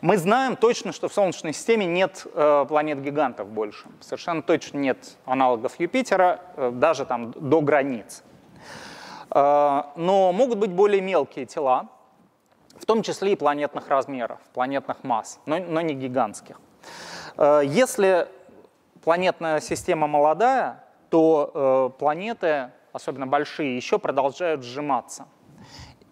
Мы 0.03 0.19
знаем 0.19 0.57
точно, 0.57 0.93
что 0.93 1.09
в 1.09 1.15
Солнечной 1.15 1.55
системе 1.55 1.87
нет 1.87 2.27
э, 2.35 2.67
планет-гигантов 2.69 3.49
больше. 3.49 3.87
Совершенно 4.01 4.43
точно 4.43 4.77
нет 4.77 5.17
аналогов 5.25 5.81
Юпитера, 5.81 6.41
э, 6.57 6.71
даже 6.75 7.07
там 7.07 7.33
до 7.33 7.63
границ. 7.63 8.23
Э, 9.35 9.83
но 9.97 10.33
могут 10.33 10.59
быть 10.59 10.71
более 10.71 11.01
мелкие 11.01 11.45
тела, 11.45 11.89
в 12.77 12.87
том 12.87 13.03
числе 13.03 13.33
и 13.33 13.37
планетных 13.37 13.89
размеров, 13.89 14.39
планетных 14.53 15.05
масс, 15.05 15.41
но, 15.47 15.59
но 15.59 15.81
не 15.81 15.95
гигантских. 15.95 16.61
Э, 17.37 17.63
если 17.65 18.29
планетная 19.03 19.61
система 19.61 20.07
молодая, 20.07 20.85
то 21.11 21.51
э, 21.95 21.99
планеты, 21.99 22.71
особенно 22.93 23.27
большие, 23.27 23.77
еще 23.77 23.99
продолжают 23.99 24.65
сжиматься. 24.65 25.27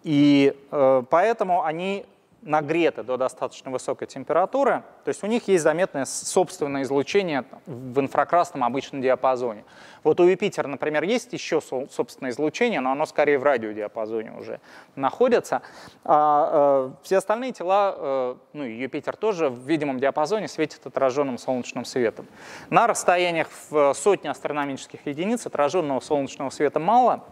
И 0.03 0.55
э, 0.71 1.03
поэтому 1.09 1.63
они 1.63 2.05
нагреты 2.45 3.03
до 3.03 3.17
достаточно 3.17 3.71
высокой 3.71 4.07
температуры, 4.07 4.83
то 5.03 5.09
есть 5.09 5.23
у 5.23 5.27
них 5.27 5.47
есть 5.47 5.63
заметное 5.63 6.05
собственное 6.05 6.83
излучение 6.83 7.45
в 7.65 7.99
инфракрасном 7.99 8.63
обычном 8.63 9.01
диапазоне. 9.01 9.63
Вот 10.03 10.19
у 10.19 10.23
Юпитера, 10.23 10.67
например, 10.67 11.03
есть 11.03 11.31
еще 11.33 11.61
собственное 11.61 12.31
излучение, 12.31 12.81
но 12.81 12.91
оно 12.91 13.05
скорее 13.05 13.39
в 13.39 13.43
радиодиапазоне 13.43 14.33
уже 14.33 14.59
находится. 14.95 15.61
А 16.03 16.91
э, 16.91 17.03
все 17.03 17.17
остальные 17.17 17.53
тела, 17.53 17.95
э, 17.97 18.35
ну 18.53 18.63
и 18.63 18.73
Юпитер 18.73 19.15
тоже 19.15 19.49
в 19.49 19.65
видимом 19.65 19.99
диапазоне 19.99 20.47
светит 20.47 20.85
отраженным 20.85 21.37
солнечным 21.37 21.85
светом. 21.85 22.27
На 22.69 22.87
расстояниях 22.87 23.47
в 23.69 23.93
сотни 23.93 24.27
астрономических 24.27 25.05
единиц 25.05 25.45
отраженного 25.45 25.99
солнечного 26.01 26.49
света 26.49 26.79
мало, 26.79 27.23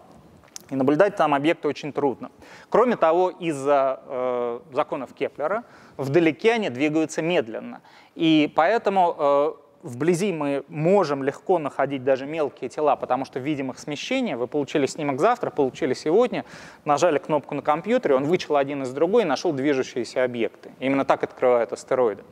и 0.72 0.76
наблюдать 0.76 1.16
там 1.18 1.36
объекты 1.36 1.68
очень 1.68 1.94
трудно. 1.94 2.32
Кроме 2.70 2.96
того, 2.96 3.30
из-за 3.30 4.00
э, 4.06 4.60
законов 4.74 5.14
Кеплера 5.14 5.64
вдалеке 5.98 6.54
они 6.54 6.70
двигаются 6.70 7.22
медленно. 7.22 7.82
И 8.16 8.52
поэтому 8.56 9.16
э, 9.18 9.52
вблизи 9.84 10.32
мы 10.32 10.64
можем 10.70 11.24
легко 11.24 11.60
находить 11.60 12.06
даже 12.06 12.26
мелкие 12.26 12.70
тела, 12.70 12.96
потому 12.96 13.26
что 13.26 13.40
видим 13.40 13.70
их 13.72 13.80
смещение. 13.80 14.38
Вы 14.38 14.48
получили 14.48 14.86
снимок 14.86 15.20
завтра, 15.20 15.50
получили 15.50 15.94
сегодня, 15.94 16.46
нажали 16.86 17.18
кнопку 17.18 17.54
на 17.54 17.62
компьютере, 17.62 18.16
он 18.16 18.24
вычел 18.24 18.56
один 18.56 18.84
из 18.84 18.92
другой 18.92 19.24
и 19.24 19.26
нашел 19.26 19.52
движущиеся 19.52 20.24
объекты. 20.24 20.72
Именно 20.80 21.04
так 21.04 21.24
открывают 21.24 21.74
астероиды. 21.74 22.24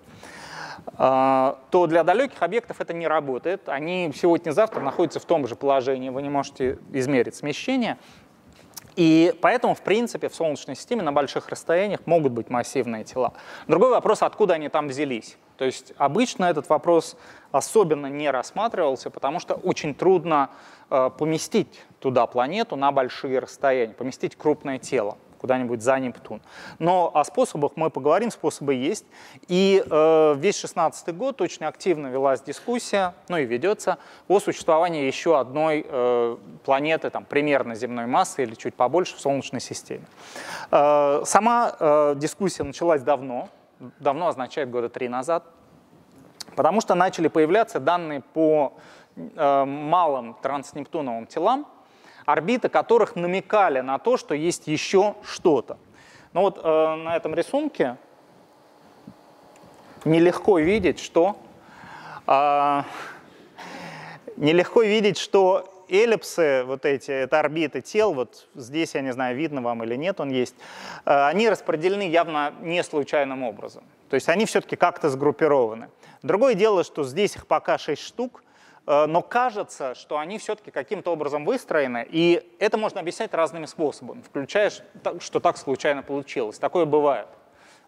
А, 0.98 1.60
то 1.72 1.88
для 1.88 2.04
далеких 2.04 2.42
объектов 2.42 2.82
это 2.82 2.94
не 2.94 3.08
работает. 3.08 3.70
Они 3.70 4.12
сегодня-завтра 4.16 4.82
находятся 4.82 5.20
в 5.20 5.26
том 5.26 5.48
же 5.48 5.56
положении, 5.56 6.10
вы 6.10 6.22
не 6.22 6.30
можете 6.30 6.80
измерить 6.92 7.36
смещение, 7.36 7.98
и 9.00 9.34
поэтому, 9.40 9.76
в 9.76 9.82
принципе, 9.82 10.28
в 10.28 10.36
Солнечной 10.36 10.76
системе 10.76 11.04
на 11.04 11.14
больших 11.14 11.48
расстояниях 11.48 12.02
могут 12.06 12.34
быть 12.34 12.50
массивные 12.50 13.06
тела. 13.06 13.32
Другой 13.66 13.92
вопрос, 13.92 14.22
откуда 14.24 14.56
они 14.56 14.68
там 14.68 14.90
взялись. 14.90 15.38
То 15.56 15.64
есть 15.64 15.94
обычно 15.98 16.44
этот 16.44 16.68
вопрос 16.68 17.16
особенно 17.54 18.08
не 18.08 18.30
рассматривался, 18.30 19.10
потому 19.10 19.40
что 19.40 19.54
очень 19.54 19.96
трудно 19.96 20.50
э, 20.90 21.12
поместить 21.18 21.82
туда 22.00 22.28
планету 22.28 22.76
на 22.76 22.92
большие 22.92 23.40
расстояния, 23.40 23.94
поместить 23.94 24.36
крупное 24.36 24.80
тело 24.80 25.18
куда-нибудь 25.40 25.82
за 25.82 26.00
Нептун. 26.00 26.42
Но 26.78 27.12
о 27.14 27.24
способах 27.24 27.72
мы 27.76 27.90
поговорим, 27.90 28.32
способы 28.32 28.76
есть. 28.76 29.06
И 29.48 29.84
э, 29.90 30.36
весь 30.38 30.60
16 30.60 31.16
год 31.16 31.42
очень 31.42 31.66
активно 31.66 32.08
велась 32.08 32.42
дискуссия, 32.42 33.14
ну 33.28 33.38
и 33.38 33.46
ведется, 33.46 33.98
о 34.28 34.40
существовании 34.40 35.06
еще 35.06 35.40
одной 35.40 35.86
э, 35.88 36.38
планеты, 36.64 37.10
там, 37.10 37.26
примерно 37.26 37.76
земной 37.76 38.06
массы 38.06 38.44
или 38.44 38.56
чуть 38.56 38.76
побольше 38.76 39.16
в 39.16 39.20
Солнечной 39.22 39.62
системе. 39.62 40.06
Э, 40.72 41.24
сама 41.26 41.76
э, 41.80 42.14
дискуссия 42.18 42.64
началась 42.64 43.02
давно, 43.02 43.50
давно 44.00 44.28
означает 44.28 44.70
года 44.70 44.90
три 44.90 45.10
назад, 45.10 45.44
потому 46.56 46.82
что 46.82 46.96
начали 46.96 47.28
появляться 47.28 47.80
данные 47.80 48.22
по 48.22 48.74
э, 49.16 49.66
малым 49.66 50.36
транснептуновым 50.42 51.26
телам, 51.26 51.66
орбиты 52.26 52.70
которых 52.70 53.16
намекали 53.16 53.80
на 53.82 53.98
то, 54.00 54.18
что 54.18 54.34
есть 54.34 54.68
еще 54.68 55.16
что-то. 55.24 55.78
Ну 56.34 56.42
вот 56.42 56.60
э, 56.64 56.96
на 56.96 57.16
этом 57.16 57.34
рисунке 57.34 57.98
нелегко 60.06 60.60
видеть, 60.60 61.00
что 61.00 61.38
э, 62.28 62.84
нелегко 64.38 64.84
видеть, 64.84 65.18
что 65.18 65.86
эллипсы, 65.90 66.64
вот 66.66 66.86
эти, 66.86 67.12
это 67.12 67.40
орбиты 67.40 67.82
тел, 67.82 68.14
вот 68.14 68.48
здесь, 68.56 68.96
я 68.96 69.02
не 69.02 69.12
знаю, 69.12 69.36
видно 69.36 69.62
вам 69.62 69.84
или 69.84 69.96
нет, 69.96 70.20
он 70.20 70.30
есть, 70.30 70.56
э, 71.06 71.26
они 71.28 71.50
распределены 71.50 72.08
явно 72.08 72.54
не 72.62 72.84
случайным 72.84 73.44
образом. 73.44 73.84
То 74.10 74.16
есть 74.16 74.30
они 74.30 74.46
все-таки 74.46 74.76
как-то 74.76 75.10
сгруппированы. 75.10 75.90
Другое 76.22 76.54
дело, 76.54 76.84
что 76.84 77.04
здесь 77.04 77.36
их 77.36 77.48
пока 77.48 77.78
6 77.78 78.02
штук, 78.02 78.44
но 78.90 79.22
кажется, 79.22 79.94
что 79.94 80.18
они 80.18 80.40
все-таки 80.40 80.72
каким-то 80.72 81.12
образом 81.12 81.46
выстроены, 81.46 82.08
и 82.10 82.56
это 82.58 82.76
можно 82.78 83.00
объяснять 83.00 83.34
разными 83.36 83.68
способами, 83.68 84.22
включая, 84.24 84.72
что 85.20 85.40
так 85.40 85.58
случайно 85.58 86.02
получилось. 86.02 86.58
Такое 86.58 86.86
бывает. 86.86 87.28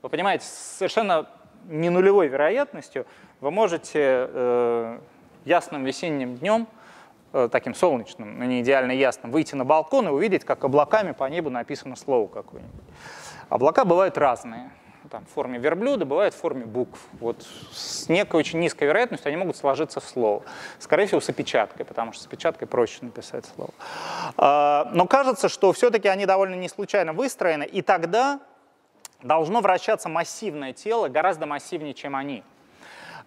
Вы 0.03 0.09
понимаете, 0.09 0.45
совершенно 0.45 1.27
не 1.65 1.89
нулевой 1.89 2.27
вероятностью 2.27 3.05
вы 3.39 3.51
можете 3.51 4.27
э, 4.29 4.99
ясным 5.45 5.83
весенним 5.83 6.35
днем, 6.37 6.67
э, 7.33 7.49
таким 7.51 7.73
солнечным, 7.73 8.37
но 8.37 8.45
не 8.45 8.61
идеально 8.61 8.91
ясным, 8.91 9.31
выйти 9.31 9.55
на 9.55 9.65
балкон 9.65 10.07
и 10.07 10.11
увидеть, 10.11 10.45
как 10.45 10.63
облаками 10.63 11.11
по 11.11 11.25
небу 11.25 11.49
написано 11.49 11.95
слово 11.95 12.27
какое-нибудь. 12.27 12.81
Облака 13.49 13.85
бывают 13.85 14.17
разные 14.17 14.71
там, 15.11 15.25
в 15.25 15.29
форме 15.29 15.59
верблюда, 15.59 16.05
бывает 16.05 16.33
в 16.33 16.37
форме 16.37 16.65
букв. 16.65 16.99
Вот 17.19 17.45
с 17.73 18.07
некой 18.07 18.39
очень 18.39 18.59
низкой 18.59 18.85
вероятностью 18.85 19.27
они 19.27 19.37
могут 19.37 19.57
сложиться 19.57 19.99
в 19.99 20.05
слово. 20.05 20.43
Скорее 20.79 21.05
всего, 21.05 21.19
с 21.19 21.29
опечаткой, 21.29 21.85
потому 21.85 22.13
что 22.13 22.23
с 22.23 22.27
опечаткой 22.27 22.67
проще 22.67 22.99
написать 23.01 23.45
слово. 23.53 23.71
А, 24.37 24.89
но 24.93 25.05
кажется, 25.05 25.49
что 25.49 25.73
все-таки 25.73 26.07
они 26.07 26.25
довольно 26.25 26.55
не 26.55 26.69
случайно 26.69 27.11
выстроены, 27.13 27.65
и 27.65 27.81
тогда 27.81 28.39
должно 29.21 29.59
вращаться 29.59 30.07
массивное 30.07 30.73
тело, 30.73 31.09
гораздо 31.09 31.45
массивнее, 31.45 31.93
чем 31.93 32.15
они. 32.15 32.43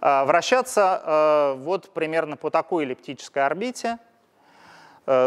А, 0.01 0.25
вращаться 0.25 1.01
а, 1.05 1.55
вот 1.55 1.93
примерно 1.93 2.37
по 2.37 2.51
такой 2.51 2.85
эллиптической 2.85 3.45
орбите– 3.45 3.99
Э, 4.09 4.14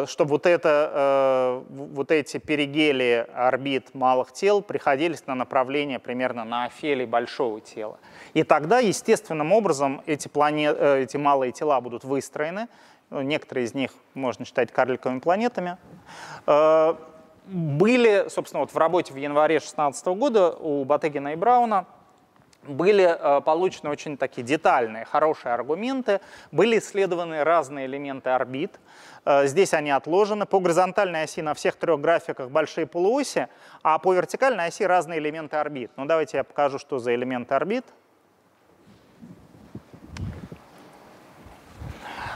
чтобы 0.07 0.31
вот, 0.31 0.45
это, 0.45 0.91
э, 0.93 1.63
вот 1.69 2.11
эти 2.11 2.37
перигелии 2.37 3.25
орбит 3.33 3.93
малых 3.93 4.31
тел 4.31 4.61
приходились 4.61 5.27
на 5.27 5.35
направление 5.35 5.99
примерно 5.99 6.43
на 6.45 6.65
афелий 6.65 7.05
большого 7.05 7.61
тела. 7.61 7.99
И 8.33 8.43
тогда 8.43 8.79
естественным 8.79 9.51
образом 9.51 10.01
эти, 10.07 10.27
планет, 10.27 10.75
э, 10.79 11.03
эти 11.03 11.17
малые 11.17 11.51
тела 11.51 11.79
будут 11.79 12.03
выстроены, 12.03 12.67
ну, 13.09 13.21
некоторые 13.21 13.65
из 13.65 13.73
них 13.73 13.91
можно 14.13 14.45
считать 14.45 14.71
карликовыми 14.71 15.19
планетами, 15.19 15.77
были, 17.45 18.25
собственно, 18.27 18.59
вот 18.59 18.73
в 18.73 18.77
работе 18.77 19.13
в 19.13 19.15
январе 19.15 19.55
2016 19.55 20.07
года 20.07 20.51
у 20.51 20.83
Батегина 20.83 21.31
и 21.31 21.35
Брауна 21.37 21.85
были 22.67 23.41
получены 23.41 23.89
очень 23.89 24.17
такие 24.17 24.45
детальные, 24.45 25.05
хорошие 25.05 25.53
аргументы, 25.53 26.19
были 26.51 26.79
исследованы 26.79 27.43
разные 27.43 27.85
элементы 27.85 28.29
орбит, 28.29 28.79
Э, 29.27 29.45
здесь 29.45 29.73
они 29.73 29.91
отложены. 29.91 30.45
По 30.45 30.61
горизонтальной 30.61 31.23
оси 31.23 31.41
на 31.41 31.53
всех 31.53 31.75
трех 31.75 31.99
графиках 31.99 32.49
большие 32.49 32.87
полуоси, 32.87 33.49
а 33.83 33.99
по 33.99 34.13
вертикальной 34.13 34.67
оси 34.67 34.83
разные 34.83 35.19
элементы 35.19 35.57
орбит. 35.57 35.91
Ну 35.97 36.05
давайте 36.05 36.37
я 36.37 36.45
покажу, 36.45 36.79
что 36.79 36.97
за 36.99 37.13
элементы 37.13 37.53
орбит. 37.53 37.83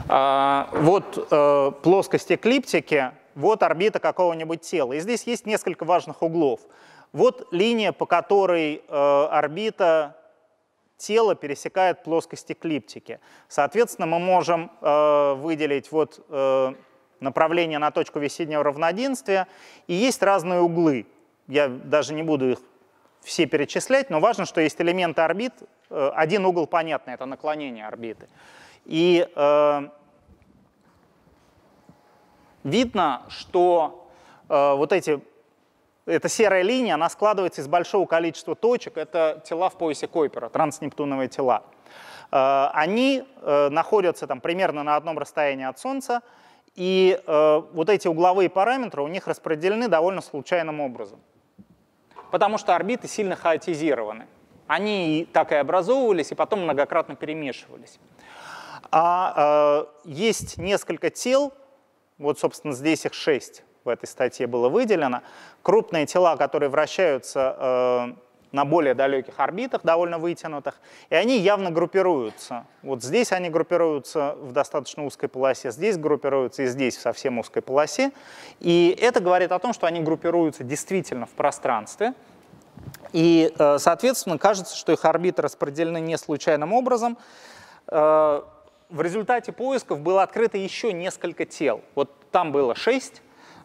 А, 0.09 0.67
вот 0.73 1.29
э, 1.31 1.71
плоскость 1.81 2.29
эклиптики, 2.29 3.11
вот 3.35 3.63
орбита 3.63 3.99
какого-нибудь 3.99 4.59
тела. 4.59 4.91
И 4.91 4.99
здесь 4.99 5.23
есть 5.23 5.45
несколько 5.45 5.85
важных 5.85 6.21
углов. 6.21 6.59
Вот 7.13 7.47
линия, 7.53 7.93
по 7.93 8.05
которой 8.05 8.83
э, 8.85 9.27
орбита 9.31 10.17
тело 11.01 11.35
пересекает 11.35 12.03
плоскость 12.03 12.51
эклиптики. 12.51 13.19
Соответственно, 13.47 14.05
мы 14.05 14.19
можем 14.19 14.71
э, 14.81 15.33
выделить 15.33 15.91
вот, 15.91 16.23
э, 16.29 16.73
направление 17.19 17.79
на 17.79 17.91
точку 17.91 18.19
весеннего 18.19 18.63
равноденствия, 18.63 19.47
и 19.87 19.93
есть 19.93 20.21
разные 20.21 20.61
углы. 20.61 21.07
Я 21.47 21.67
даже 21.67 22.13
не 22.13 22.23
буду 22.23 22.51
их 22.51 22.59
все 23.21 23.45
перечислять, 23.45 24.09
но 24.09 24.19
важно, 24.19 24.45
что 24.45 24.61
есть 24.61 24.79
элементы 24.79 25.21
орбит. 25.21 25.53
Э, 25.89 26.11
один 26.15 26.45
угол 26.45 26.67
понятный, 26.67 27.15
это 27.15 27.25
наклонение 27.25 27.87
орбиты. 27.87 28.27
И 28.85 29.27
э, 29.35 29.81
видно, 32.63 33.23
что 33.29 34.07
э, 34.49 34.73
вот 34.75 34.93
эти 34.93 35.19
эта 36.11 36.29
серая 36.29 36.61
линия, 36.61 36.95
она 36.95 37.09
складывается 37.09 37.61
из 37.61 37.67
большого 37.67 38.05
количества 38.05 38.55
точек. 38.55 38.97
Это 38.97 39.41
тела 39.45 39.69
в 39.69 39.77
поясе 39.77 40.07
Койпера, 40.07 40.49
транснептуновые 40.49 41.29
тела. 41.29 41.63
Э, 42.31 42.69
они 42.73 43.23
э, 43.41 43.69
находятся 43.69 44.27
там 44.27 44.41
примерно 44.41 44.83
на 44.83 44.95
одном 44.95 45.17
расстоянии 45.17 45.65
от 45.65 45.79
Солнца, 45.79 46.21
и 46.75 47.21
э, 47.25 47.61
вот 47.73 47.89
эти 47.89 48.07
угловые 48.07 48.49
параметры 48.49 49.01
у 49.01 49.07
них 49.07 49.27
распределены 49.27 49.87
довольно 49.87 50.21
случайным 50.21 50.79
образом. 50.79 51.19
Потому 52.29 52.57
что 52.57 52.75
орбиты 52.75 53.07
сильно 53.07 53.35
хаотизированы. 53.35 54.27
Они 54.67 55.27
так 55.33 55.51
и 55.51 55.55
образовывались, 55.55 56.31
и 56.31 56.35
потом 56.35 56.61
многократно 56.61 57.15
перемешивались. 57.15 57.99
А 58.89 59.85
есть 60.05 60.57
несколько 60.57 61.09
тел, 61.09 61.53
вот, 62.17 62.39
собственно, 62.39 62.73
здесь 62.73 63.05
их 63.05 63.13
шесть, 63.13 63.63
в 63.83 63.89
этой 63.89 64.05
статье 64.05 64.47
было 64.47 64.69
выделено. 64.69 65.21
Крупные 65.61 66.05
тела, 66.05 66.35
которые 66.35 66.69
вращаются 66.69 67.55
э, 67.57 68.13
на 68.51 68.65
более 68.65 68.93
далеких 68.93 69.39
орбитах, 69.39 69.81
довольно 69.83 70.19
вытянутых, 70.19 70.79
и 71.09 71.15
они 71.15 71.37
явно 71.37 71.71
группируются. 71.71 72.65
Вот 72.83 73.03
здесь 73.03 73.31
они 73.31 73.49
группируются 73.49 74.35
в 74.39 74.51
достаточно 74.51 75.05
узкой 75.05 75.29
полосе, 75.29 75.71
здесь 75.71 75.97
группируются 75.97 76.63
и 76.63 76.67
здесь 76.67 76.97
в 76.97 77.01
совсем 77.01 77.39
узкой 77.39 77.61
полосе. 77.61 78.11
И 78.59 78.95
это 78.99 79.19
говорит 79.19 79.51
о 79.51 79.59
том, 79.59 79.73
что 79.73 79.87
они 79.87 80.01
группируются 80.01 80.63
действительно 80.63 81.25
в 81.25 81.31
пространстве, 81.31 82.13
и, 83.13 83.53
э, 83.57 83.77
соответственно, 83.79 84.37
кажется, 84.37 84.75
что 84.75 84.91
их 84.91 85.05
орбиты 85.05 85.41
распределены 85.41 85.99
не 85.99 86.17
случайным 86.17 86.73
образом. 86.73 87.17
Э, 87.87 88.41
в 88.89 89.01
результате 89.01 89.51
поисков 89.51 90.01
было 90.01 90.23
открыто 90.23 90.57
еще 90.57 90.93
несколько 90.93 91.45
тел. 91.45 91.81
Вот 91.95 92.11
там 92.31 92.51
было 92.51 92.75
шесть 92.75 93.21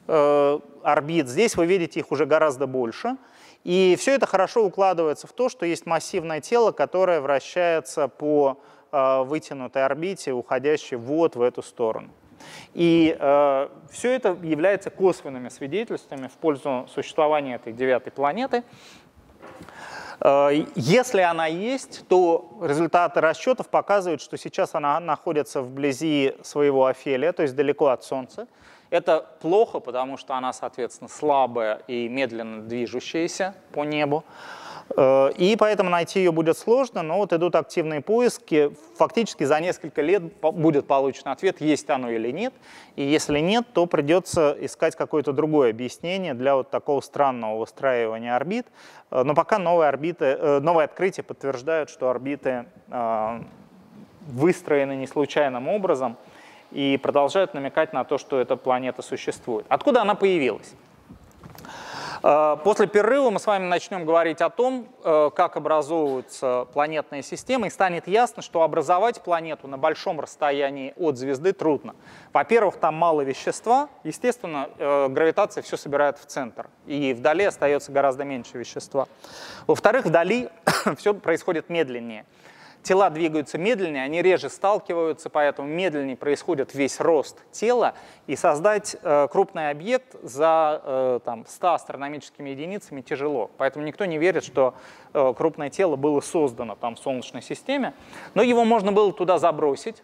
орбит, 0.06 1.28
здесь 1.28 1.56
вы 1.56 1.66
видите 1.66 2.00
их 2.00 2.12
уже 2.12 2.26
гораздо 2.26 2.66
больше. 2.66 3.16
И 3.64 3.96
все 3.98 4.14
это 4.14 4.26
хорошо 4.26 4.64
укладывается 4.64 5.26
в 5.26 5.32
то, 5.32 5.48
что 5.48 5.66
есть 5.66 5.86
массивное 5.86 6.40
тело, 6.40 6.70
которое 6.72 7.20
вращается 7.20 8.08
по 8.08 8.58
вытянутой 8.92 9.84
орбите, 9.84 10.32
уходящей 10.32 10.96
вот 10.96 11.34
в 11.34 11.42
эту 11.42 11.62
сторону. 11.62 12.10
И 12.74 13.16
э, 13.18 13.68
все 13.90 14.12
это 14.12 14.36
является 14.42 14.90
косвенными 14.90 15.48
свидетельствами 15.48 16.28
в 16.28 16.32
пользу 16.32 16.86
существования 16.92 17.56
этой 17.56 17.72
девятой 17.72 18.12
планеты. 18.12 18.62
Э, 20.20 20.50
если 20.74 21.22
она 21.22 21.46
есть, 21.46 22.06
то 22.08 22.58
результаты 22.62 23.20
расчетов 23.20 23.68
показывают, 23.68 24.20
что 24.20 24.36
сейчас 24.36 24.74
она 24.74 25.00
находится 25.00 25.62
вблизи 25.62 26.34
своего 26.42 26.86
афелия, 26.86 27.32
то 27.32 27.42
есть 27.42 27.56
далеко 27.56 27.88
от 27.88 28.04
Солнца. 28.04 28.46
Это 28.96 29.26
плохо, 29.40 29.78
потому 29.78 30.16
что 30.16 30.36
она, 30.36 30.54
соответственно, 30.54 31.10
слабая 31.10 31.82
и 31.86 32.08
медленно 32.08 32.62
движущаяся 32.62 33.54
по 33.72 33.84
небу. 33.84 34.24
Э, 34.96 35.32
и 35.36 35.54
поэтому 35.56 35.90
найти 35.90 36.20
ее 36.20 36.32
будет 36.32 36.56
сложно, 36.56 37.02
но 37.02 37.18
вот 37.18 37.30
идут 37.34 37.56
активные 37.56 38.00
поиски. 38.00 38.72
Фактически 38.96 39.44
за 39.44 39.60
несколько 39.60 40.00
лет 40.00 40.22
будет 40.40 40.86
получен 40.86 41.28
ответ, 41.28 41.60
есть 41.60 41.90
оно 41.90 42.10
или 42.10 42.30
нет. 42.30 42.54
И 42.94 43.02
если 43.02 43.40
нет, 43.40 43.66
то 43.74 43.84
придется 43.84 44.56
искать 44.58 44.96
какое-то 44.96 45.34
другое 45.34 45.72
объяснение 45.72 46.32
для 46.32 46.56
вот 46.56 46.70
такого 46.70 47.02
странного 47.02 47.58
выстраивания 47.58 48.34
орбит. 48.34 48.66
Э, 49.10 49.24
но 49.24 49.34
пока 49.34 49.58
новые, 49.58 49.90
орбиты, 49.90 50.24
э, 50.24 50.60
новые 50.60 50.86
открытия 50.86 51.22
подтверждают, 51.22 51.90
что 51.90 52.08
орбиты 52.08 52.64
выстроены 54.26 54.96
не 54.96 55.06
случайным 55.06 55.68
образом 55.68 56.16
и 56.70 56.98
продолжают 56.98 57.54
намекать 57.54 57.92
на 57.92 58.04
то, 58.04 58.18
что 58.18 58.40
эта 58.40 58.56
планета 58.56 59.02
существует. 59.02 59.66
Откуда 59.68 60.02
она 60.02 60.14
появилась? 60.14 60.74
Э, 62.22 62.56
после 62.64 62.86
перерыва 62.86 63.30
мы 63.30 63.38
с 63.38 63.46
вами 63.46 63.66
начнем 63.66 64.04
говорить 64.04 64.40
о 64.40 64.50
том, 64.50 64.88
э, 65.04 65.30
как 65.34 65.56
образовываются 65.56 66.66
планетные 66.72 67.22
системы, 67.22 67.68
и 67.68 67.70
станет 67.70 68.08
ясно, 68.08 68.42
что 68.42 68.62
образовать 68.62 69.22
планету 69.22 69.68
на 69.68 69.78
большом 69.78 70.20
расстоянии 70.20 70.92
от 70.96 71.16
звезды 71.16 71.52
трудно. 71.52 71.94
Во-первых, 72.32 72.78
там 72.78 72.94
мало 72.94 73.20
вещества, 73.22 73.88
естественно, 74.04 74.68
э, 74.78 75.08
гравитация 75.08 75.62
все 75.62 75.76
собирает 75.76 76.18
в 76.18 76.26
центр, 76.26 76.68
и 76.86 77.14
вдали 77.14 77.44
остается 77.44 77.92
гораздо 77.92 78.24
меньше 78.24 78.58
вещества. 78.58 79.06
Во-вторых, 79.66 80.06
вдали 80.06 80.48
все 80.96 81.14
происходит 81.14 81.68
медленнее 81.68 82.24
тела 82.86 83.10
двигаются 83.10 83.58
медленнее, 83.58 84.04
они 84.04 84.22
реже 84.22 84.48
сталкиваются, 84.48 85.28
поэтому 85.28 85.68
медленнее 85.68 86.16
происходит 86.16 86.74
весь 86.74 87.00
рост 87.00 87.38
тела, 87.50 87.94
и 88.26 88.36
создать 88.36 88.96
э, 89.02 89.28
крупный 89.30 89.70
объект 89.70 90.14
за 90.22 90.80
э, 90.84 91.20
там, 91.24 91.44
100 91.46 91.72
астрономическими 91.74 92.50
единицами 92.50 93.00
тяжело. 93.00 93.50
Поэтому 93.58 93.84
никто 93.84 94.04
не 94.04 94.18
верит, 94.18 94.44
что 94.44 94.74
э, 95.12 95.34
крупное 95.36 95.68
тело 95.68 95.96
было 95.96 96.20
создано 96.20 96.76
там, 96.76 96.94
в 96.94 97.00
Солнечной 97.00 97.42
системе, 97.42 97.92
но 98.34 98.42
его 98.42 98.64
можно 98.64 98.92
было 98.92 99.12
туда 99.12 99.38
забросить. 99.38 100.02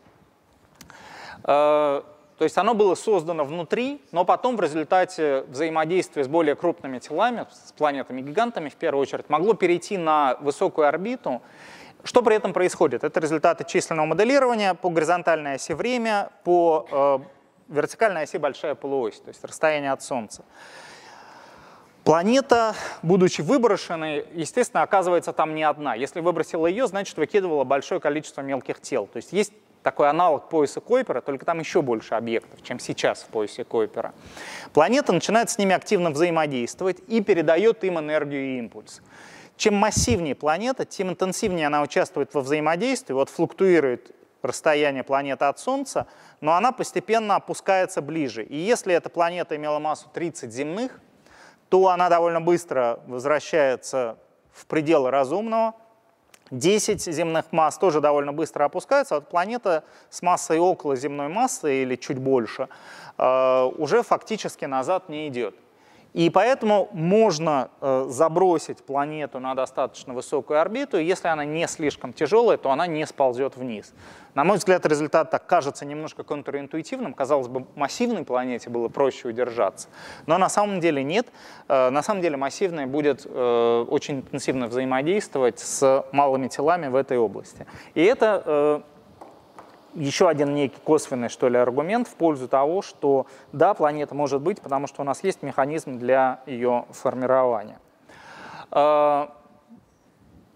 Э, 1.44 2.02
то 2.38 2.44
есть 2.44 2.58
оно 2.58 2.74
было 2.74 2.96
создано 2.96 3.44
внутри, 3.44 4.02
но 4.10 4.24
потом 4.24 4.56
в 4.56 4.60
результате 4.60 5.42
взаимодействия 5.42 6.24
с 6.24 6.28
более 6.28 6.56
крупными 6.56 6.98
телами, 6.98 7.46
с 7.52 7.70
планетами-гигантами 7.70 8.68
в 8.68 8.74
первую 8.74 9.02
очередь, 9.02 9.28
могло 9.28 9.54
перейти 9.54 9.96
на 9.96 10.36
высокую 10.40 10.88
орбиту, 10.88 11.40
что 12.04 12.22
при 12.22 12.36
этом 12.36 12.52
происходит? 12.52 13.04
Это 13.04 13.20
результаты 13.20 13.64
численного 13.64 14.06
моделирования 14.06 14.74
по 14.74 14.90
горизонтальной 14.90 15.54
оси 15.54 15.72
время, 15.72 16.30
по 16.44 16.86
э, 16.90 17.18
вертикальной 17.72 18.22
оси 18.22 18.38
большая 18.38 18.74
полуось, 18.74 19.20
то 19.20 19.28
есть 19.28 19.44
расстояние 19.44 19.92
от 19.92 20.02
Солнца. 20.02 20.44
Планета, 22.04 22.74
будучи 23.02 23.42
выброшенной, 23.42 24.26
естественно, 24.34 24.82
оказывается 24.82 25.32
там 25.32 25.54
не 25.54 25.62
одна. 25.62 25.94
Если 25.94 26.18
выбросила 26.18 26.66
ее, 26.66 26.88
значит, 26.88 27.16
выкидывала 27.16 27.62
большое 27.62 28.00
количество 28.00 28.40
мелких 28.40 28.80
тел. 28.80 29.06
То 29.06 29.18
есть 29.18 29.32
есть 29.32 29.52
такой 29.84 30.08
аналог 30.08 30.48
пояса 30.48 30.80
Койпера, 30.80 31.20
только 31.20 31.44
там 31.44 31.60
еще 31.60 31.80
больше 31.80 32.14
объектов, 32.14 32.60
чем 32.62 32.80
сейчас 32.80 33.22
в 33.22 33.26
поясе 33.26 33.62
Койпера. 33.62 34.14
Планета 34.72 35.12
начинает 35.12 35.50
с 35.50 35.58
ними 35.58 35.74
активно 35.74 36.10
взаимодействовать 36.10 36.98
и 37.06 37.20
передает 37.20 37.84
им 37.84 38.00
энергию 38.00 38.42
и 38.42 38.58
импульс. 38.58 39.00
Чем 39.56 39.74
массивнее 39.74 40.34
планета, 40.34 40.84
тем 40.84 41.10
интенсивнее 41.10 41.66
она 41.66 41.82
участвует 41.82 42.34
во 42.34 42.40
взаимодействии, 42.40 43.12
вот 43.12 43.28
флуктуирует 43.28 44.14
расстояние 44.42 45.04
планеты 45.04 45.44
от 45.44 45.58
Солнца, 45.58 46.06
но 46.40 46.54
она 46.54 46.72
постепенно 46.72 47.36
опускается 47.36 48.02
ближе. 48.02 48.42
И 48.42 48.56
если 48.56 48.94
эта 48.94 49.08
планета 49.08 49.56
имела 49.56 49.78
массу 49.78 50.08
30 50.12 50.52
земных, 50.52 51.00
то 51.68 51.88
она 51.88 52.08
довольно 52.08 52.40
быстро 52.40 53.00
возвращается 53.06 54.18
в 54.52 54.66
пределы 54.66 55.10
разумного. 55.10 55.74
10 56.50 57.00
земных 57.02 57.46
масс 57.50 57.78
тоже 57.78 58.02
довольно 58.02 58.34
быстро 58.34 58.64
опускаются, 58.64 59.14
а 59.16 59.20
вот 59.20 59.30
планета 59.30 59.84
с 60.10 60.20
массой 60.20 60.58
около 60.58 60.96
земной 60.96 61.28
массы 61.28 61.82
или 61.82 61.96
чуть 61.96 62.18
больше 62.18 62.68
э, 63.16 63.70
уже 63.78 64.02
фактически 64.02 64.66
назад 64.66 65.08
не 65.08 65.28
идет. 65.28 65.54
И 66.12 66.28
поэтому 66.28 66.90
можно 66.92 67.70
э, 67.80 68.04
забросить 68.08 68.84
планету 68.84 69.40
на 69.40 69.54
достаточно 69.54 70.12
высокую 70.12 70.60
орбиту, 70.60 70.98
и 70.98 71.04
если 71.04 71.28
она 71.28 71.44
не 71.44 71.66
слишком 71.66 72.12
тяжелая, 72.12 72.58
то 72.58 72.70
она 72.70 72.86
не 72.86 73.06
сползет 73.06 73.56
вниз. 73.56 73.94
На 74.34 74.44
мой 74.44 74.58
взгляд, 74.58 74.84
результат 74.84 75.30
так 75.30 75.46
кажется 75.46 75.86
немножко 75.86 76.22
контринтуитивным. 76.22 77.14
Казалось 77.14 77.48
бы, 77.48 77.66
массивной 77.76 78.24
планете 78.24 78.68
было 78.68 78.88
проще 78.88 79.28
удержаться. 79.28 79.88
Но 80.26 80.36
на 80.36 80.50
самом 80.50 80.80
деле 80.80 81.02
нет. 81.02 81.28
Э, 81.68 81.88
на 81.88 82.02
самом 82.02 82.20
деле 82.20 82.36
массивная 82.36 82.86
будет 82.86 83.24
э, 83.24 83.86
очень 83.88 84.16
интенсивно 84.16 84.66
взаимодействовать 84.66 85.60
с 85.60 86.04
малыми 86.12 86.48
телами 86.48 86.88
в 86.88 86.94
этой 86.94 87.16
области. 87.16 87.66
И 87.94 88.02
это 88.02 88.82
еще 89.94 90.28
один 90.28 90.54
некий 90.54 90.80
косвенный, 90.82 91.28
что 91.28 91.48
ли, 91.48 91.58
аргумент 91.58 92.08
в 92.08 92.14
пользу 92.14 92.48
того, 92.48 92.82
что 92.82 93.26
да, 93.52 93.74
планета 93.74 94.14
может 94.14 94.40
быть, 94.40 94.60
потому 94.60 94.86
что 94.86 95.02
у 95.02 95.04
нас 95.04 95.22
есть 95.22 95.42
механизм 95.42 95.98
для 95.98 96.40
ее 96.46 96.86
формирования. 96.90 97.78
Э, 98.70 99.26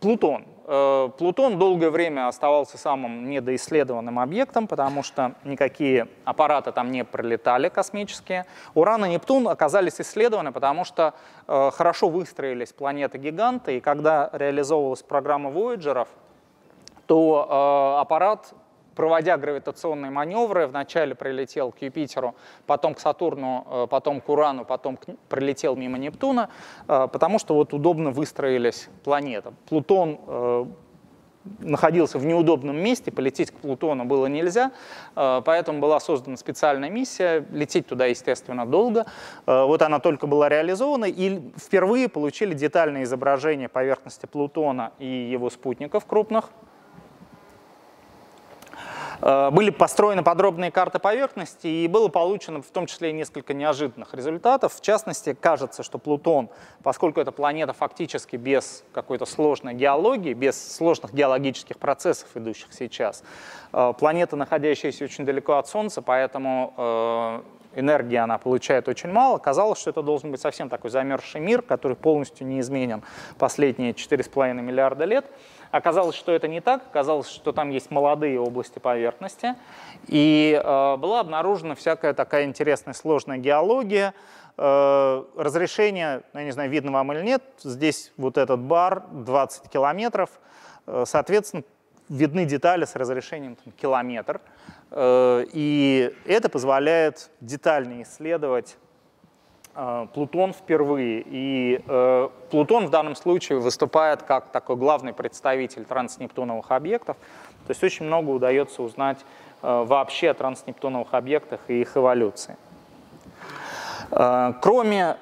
Плутон. 0.00 0.44
Э, 0.66 1.10
Плутон 1.18 1.58
долгое 1.58 1.90
время 1.90 2.28
оставался 2.28 2.78
самым 2.78 3.28
недоисследованным 3.28 4.18
объектом, 4.18 4.66
потому 4.66 5.02
что 5.02 5.34
никакие 5.44 6.08
аппараты 6.24 6.72
там 6.72 6.90
не 6.90 7.04
пролетали 7.04 7.68
космические. 7.68 8.46
Уран 8.74 9.04
и 9.04 9.10
Нептун 9.10 9.48
оказались 9.48 10.00
исследованы, 10.00 10.52
потому 10.52 10.84
что 10.84 11.14
э, 11.46 11.70
хорошо 11.72 12.08
выстроились 12.08 12.72
планеты-гиганты, 12.72 13.76
и 13.76 13.80
когда 13.80 14.30
реализовывалась 14.32 15.02
программа 15.02 15.50
Voyager, 15.50 16.08
то 17.06 17.96
аппарат 18.00 18.52
проводя 18.96 19.36
гравитационные 19.36 20.10
маневры, 20.10 20.66
вначале 20.66 21.14
прилетел 21.14 21.70
к 21.70 21.82
Юпитеру, 21.82 22.34
потом 22.66 22.94
к 22.94 22.98
Сатурну, 22.98 23.66
э, 23.70 23.86
потом 23.88 24.20
к 24.20 24.28
Урану, 24.28 24.64
потом 24.64 24.98
прилетел 25.28 25.76
мимо 25.76 25.98
Нептуна, 25.98 26.48
э, 26.88 27.06
потому 27.12 27.38
что 27.38 27.54
вот 27.54 27.72
удобно 27.74 28.10
выстроились 28.10 28.88
планеты. 29.04 29.52
Плутон 29.68 30.18
э, 30.26 30.64
находился 31.60 32.18
в 32.18 32.24
неудобном 32.24 32.76
месте, 32.76 33.12
полететь 33.12 33.52
к 33.52 33.54
Плутону 33.54 34.04
было 34.04 34.26
нельзя, 34.26 34.72
поэтому 35.14 35.78
была 35.78 36.00
создана 36.00 36.36
специальная 36.36 36.90
миссия, 36.90 37.46
лететь 37.52 37.86
туда, 37.86 38.06
естественно, 38.06 38.66
долго. 38.66 39.06
Вот 39.46 39.80
она 39.82 40.00
только 40.00 40.26
была 40.26 40.48
реализована, 40.48 41.04
и 41.04 41.40
впервые 41.56 42.08
получили 42.08 42.52
детальное 42.52 43.04
изображение 43.04 43.68
поверхности 43.68 44.26
Плутона 44.26 44.90
и 44.98 45.06
его 45.06 45.48
спутников 45.48 46.04
крупных, 46.04 46.50
были 49.20 49.70
построены 49.70 50.22
подробные 50.22 50.70
карты 50.70 50.98
поверхности, 50.98 51.66
и 51.66 51.88
было 51.88 52.08
получено 52.08 52.62
в 52.62 52.66
том 52.66 52.86
числе 52.86 53.12
несколько 53.12 53.54
неожиданных 53.54 54.14
результатов. 54.14 54.74
В 54.74 54.80
частности, 54.80 55.34
кажется, 55.34 55.82
что 55.82 55.98
Плутон, 55.98 56.48
поскольку 56.82 57.20
это 57.20 57.32
планета 57.32 57.72
фактически 57.72 58.36
без 58.36 58.84
какой-то 58.92 59.26
сложной 59.26 59.74
геологии, 59.74 60.34
без 60.34 60.76
сложных 60.76 61.12
геологических 61.12 61.78
процессов, 61.78 62.28
идущих 62.34 62.72
сейчас, 62.72 63.22
э, 63.72 63.92
планета, 63.98 64.36
находящаяся 64.36 65.04
очень 65.04 65.24
далеко 65.24 65.54
от 65.54 65.68
Солнца, 65.68 66.02
поэтому 66.02 66.74
э, 66.76 67.40
энергии 67.76 68.16
она 68.16 68.38
получает 68.38 68.88
очень 68.88 69.10
мало. 69.10 69.38
Казалось, 69.38 69.78
что 69.78 69.90
это 69.90 70.02
должен 70.02 70.30
быть 70.30 70.40
совсем 70.40 70.68
такой 70.68 70.90
замерзший 70.90 71.40
мир, 71.40 71.62
который 71.62 71.96
полностью 71.96 72.46
не 72.46 72.60
изменен 72.60 73.02
последние 73.38 73.92
4,5 73.92 74.54
миллиарда 74.54 75.04
лет. 75.04 75.26
Оказалось, 75.70 76.16
что 76.16 76.32
это 76.32 76.48
не 76.48 76.60
так. 76.60 76.82
Оказалось, 76.90 77.28
что 77.28 77.52
там 77.52 77.70
есть 77.70 77.90
молодые 77.90 78.40
области 78.40 78.78
поверхности. 78.78 79.54
И 80.06 80.60
э, 80.62 80.96
была 80.96 81.20
обнаружена 81.20 81.74
всякая 81.74 82.14
такая 82.14 82.44
интересная 82.44 82.94
сложная 82.94 83.38
геология. 83.38 84.14
Э, 84.56 85.24
разрешение, 85.36 86.22
я 86.32 86.44
не 86.44 86.50
знаю, 86.50 86.70
видно 86.70 86.92
вам 86.92 87.12
или 87.12 87.22
нет, 87.22 87.42
здесь 87.62 88.12
вот 88.16 88.38
этот 88.38 88.60
бар 88.60 89.04
20 89.10 89.68
километров. 89.68 90.30
Э, 90.86 91.04
соответственно, 91.06 91.62
видны 92.08 92.44
детали 92.44 92.84
с 92.84 92.96
разрешением 92.96 93.56
там, 93.56 93.72
километр. 93.72 94.40
Э, 94.90 95.44
и 95.52 96.14
это 96.24 96.48
позволяет 96.48 97.30
детально 97.40 98.02
исследовать 98.02 98.76
Плутон 100.14 100.52
впервые. 100.52 101.22
И 101.26 101.82
э, 101.86 102.28
Плутон 102.50 102.86
в 102.86 102.90
данном 102.90 103.14
случае 103.14 103.58
выступает 103.58 104.22
как 104.22 104.48
такой 104.48 104.76
главный 104.76 105.12
представитель 105.12 105.84
транснептуновых 105.84 106.70
объектов. 106.70 107.16
То 107.66 107.70
есть 107.70 107.84
очень 107.84 108.06
много 108.06 108.30
удается 108.30 108.82
узнать 108.82 109.18
вообще 109.62 110.30
о 110.30 110.34
транснептуновых 110.34 111.12
объектах 111.14 111.60
и 111.68 111.80
их 111.80 111.96
эволюции. 111.96 112.56
Кроме 114.10 115.16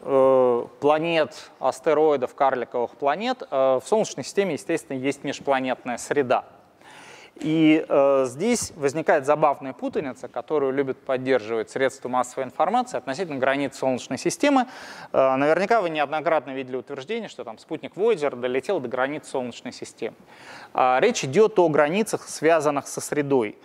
планет, 0.00 1.50
астероидов, 1.58 2.34
карликовых 2.34 2.90
планет, 2.92 3.42
в 3.50 3.82
Солнечной 3.84 4.24
системе, 4.24 4.54
естественно, 4.54 4.98
есть 4.98 5.24
межпланетная 5.24 5.96
среда. 5.96 6.44
И 7.40 7.86
э, 7.88 8.24
здесь 8.28 8.72
возникает 8.76 9.24
забавная 9.24 9.72
путаница, 9.72 10.28
которую 10.28 10.72
любят 10.72 10.98
поддерживать 10.98 11.70
средства 11.70 12.10
массовой 12.10 12.44
информации 12.44 12.98
относительно 12.98 13.38
границ 13.38 13.78
Солнечной 13.78 14.18
системы. 14.18 14.66
Э, 15.12 15.36
наверняка 15.36 15.80
вы 15.80 15.88
неоднократно 15.88 16.50
видели 16.50 16.76
утверждение, 16.76 17.30
что 17.30 17.44
там 17.44 17.56
спутник 17.56 17.94
Voyager 17.94 18.36
долетел 18.36 18.78
до 18.78 18.88
границ 18.88 19.26
Солнечной 19.28 19.72
системы. 19.72 20.16
Э, 20.74 20.98
речь 21.00 21.24
идет 21.24 21.58
о 21.58 21.68
границах, 21.70 22.28
связанных 22.28 22.86
со 22.86 23.00
средой. 23.00 23.56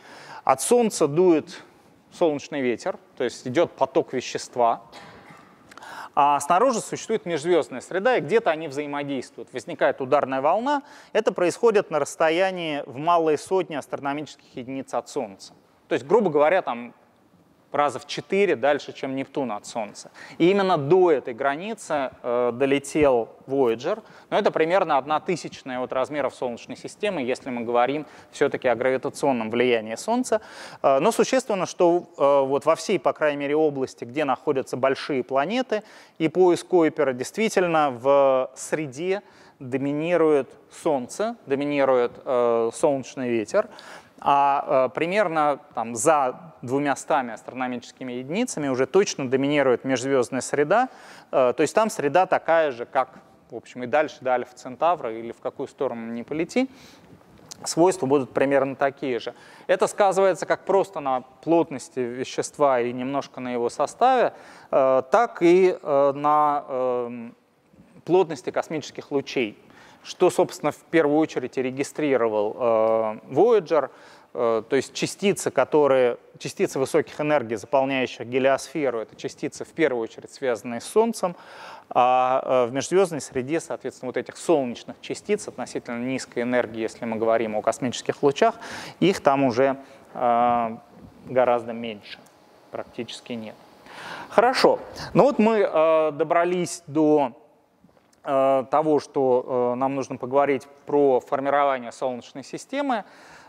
От 0.45 0.61
Солнца 0.61 1.07
дует 1.07 1.61
солнечный 2.13 2.61
ветер, 2.61 2.97
то 3.17 3.25
есть 3.25 3.45
идет 3.45 3.71
поток 3.71 4.13
вещества, 4.13 4.83
а 6.15 6.39
снаружи 6.39 6.79
существует 6.79 7.25
межзвездная 7.25 7.81
среда, 7.81 8.17
и 8.17 8.21
где-то 8.21 8.49
они 8.49 8.69
взаимодействуют. 8.69 9.51
Возникает 9.51 9.99
ударная 9.99 10.41
волна. 10.41 10.81
Это 11.11 11.33
происходит 11.33 11.91
на 11.91 11.99
расстоянии 11.99 12.83
в 12.85 12.97
малые 12.97 13.37
сотни 13.37 13.75
астрономических 13.75 14.55
единиц 14.55 14.93
от 14.93 15.09
Солнца. 15.09 15.53
То 15.89 15.93
есть, 15.93 16.05
грубо 16.05 16.29
говоря, 16.29 16.61
там 16.61 16.93
раза 17.71 17.99
в 17.99 18.07
4 18.07 18.55
дальше, 18.55 18.93
чем 18.93 19.15
Нептун 19.15 19.51
от 19.51 19.65
Солнца. 19.65 20.11
И 20.37 20.49
именно 20.49 20.77
до 20.77 21.11
этой 21.11 21.33
границы 21.33 22.11
э, 22.21 22.51
долетел 22.53 23.29
Voyager, 23.47 24.01
но 24.29 24.37
это 24.37 24.51
примерно 24.51 24.97
одна 24.97 25.19
тысячная 25.19 25.79
от 25.79 25.93
размеров 25.93 26.33
Солнечной 26.35 26.77
системы, 26.77 27.21
если 27.21 27.49
мы 27.49 27.63
говорим 27.63 28.05
все-таки 28.31 28.67
о 28.67 28.75
гравитационном 28.75 29.49
влиянии 29.49 29.95
Солнца. 29.95 30.41
Э, 30.81 30.99
но 30.99 31.11
существенно, 31.11 31.65
что 31.65 32.07
э, 32.17 32.47
вот 32.47 32.65
во 32.65 32.75
всей, 32.75 32.99
по 32.99 33.13
крайней 33.13 33.37
мере, 33.37 33.55
области, 33.55 34.05
где 34.05 34.25
находятся 34.25 34.77
большие 34.77 35.23
планеты, 35.23 35.83
и 36.17 36.27
поиск 36.27 36.67
Койпера 36.67 37.13
действительно 37.13 37.91
в 37.91 38.51
среде 38.55 39.21
доминирует 39.59 40.49
Солнце, 40.83 41.35
доминирует 41.45 42.11
э, 42.25 42.71
солнечный 42.73 43.29
ветер 43.29 43.69
а 44.19 44.87
э, 44.87 44.93
примерно 44.93 45.59
там, 45.73 45.95
за 45.95 46.53
двумя 46.61 46.95
стами 46.95 47.33
астрономическими 47.33 48.13
единицами 48.13 48.67
уже 48.67 48.85
точно 48.85 49.29
доминирует 49.29 49.83
межзвездная 49.83 50.41
среда, 50.41 50.89
э, 51.31 51.53
то 51.55 51.61
есть 51.61 51.75
там 51.75 51.89
среда 51.89 52.25
такая 52.25 52.71
же, 52.71 52.85
как, 52.85 53.19
в 53.51 53.55
общем, 53.55 53.83
и 53.83 53.87
дальше 53.87 54.17
до 54.21 54.33
Альфа 54.33 54.55
Центавра, 54.55 55.13
или 55.13 55.31
в 55.31 55.41
какую 55.41 55.67
сторону 55.67 56.11
не 56.11 56.23
полети, 56.23 56.69
свойства 57.63 58.05
будут 58.05 58.31
примерно 58.31 58.75
такие 58.75 59.19
же. 59.19 59.33
Это 59.67 59.87
сказывается 59.87 60.45
как 60.45 60.65
просто 60.65 60.99
на 60.99 61.21
плотности 61.21 61.99
вещества 61.99 62.81
и 62.81 62.91
немножко 62.93 63.39
на 63.39 63.51
его 63.53 63.69
составе, 63.69 64.33
э, 64.71 65.03
так 65.11 65.37
и 65.41 65.77
на 65.83 66.63
э, 66.67 67.29
плотности 68.05 68.51
космических 68.51 69.11
лучей 69.11 69.57
что, 70.05 70.29
собственно, 70.29 70.71
в 70.71 70.77
первую 70.91 71.17
очередь 71.17 71.57
регистрировал 71.57 72.55
э, 72.55 73.19
Voyager, 73.33 73.89
э, 74.33 74.63
то 74.69 74.75
есть 74.75 74.93
частицы, 74.93 75.49
которые, 75.49 76.17
частицы 76.37 76.77
высоких 76.77 77.19
энергий, 77.19 77.55
заполняющих 77.55 78.27
гелиосферу, 78.27 78.99
это 78.99 79.15
частицы 79.15 79.65
в 79.65 79.69
первую 79.69 80.03
очередь 80.03 80.31
связанные 80.31 80.79
с 80.79 80.85
Солнцем, 80.85 81.35
а 81.89 82.65
э, 82.65 82.69
в 82.69 82.73
межзвездной 82.73 83.19
среде, 83.19 83.59
соответственно, 83.59 84.09
вот 84.09 84.17
этих 84.17 84.37
солнечных 84.37 84.95
частиц 85.01 85.47
относительно 85.47 85.97
низкой 85.97 86.43
энергии, 86.43 86.81
если 86.81 87.05
мы 87.05 87.17
говорим 87.17 87.55
о 87.55 87.61
космических 87.63 88.21
лучах, 88.21 88.55
их 88.99 89.21
там 89.21 89.43
уже 89.43 89.77
э, 90.13 90.77
гораздо 91.25 91.73
меньше, 91.73 92.19
практически 92.69 93.33
нет. 93.33 93.55
Хорошо, 94.29 94.79
ну 95.13 95.23
вот 95.23 95.39
мы 95.39 95.67
э, 95.67 96.11
добрались 96.11 96.83
до 96.85 97.31
того, 98.25 98.99
что 98.99 99.73
э, 99.73 99.75
нам 99.75 99.95
нужно 99.95 100.17
поговорить 100.17 100.67
про 100.85 101.19
формирование 101.19 101.91
Солнечной 101.91 102.43
системы. 102.43 103.03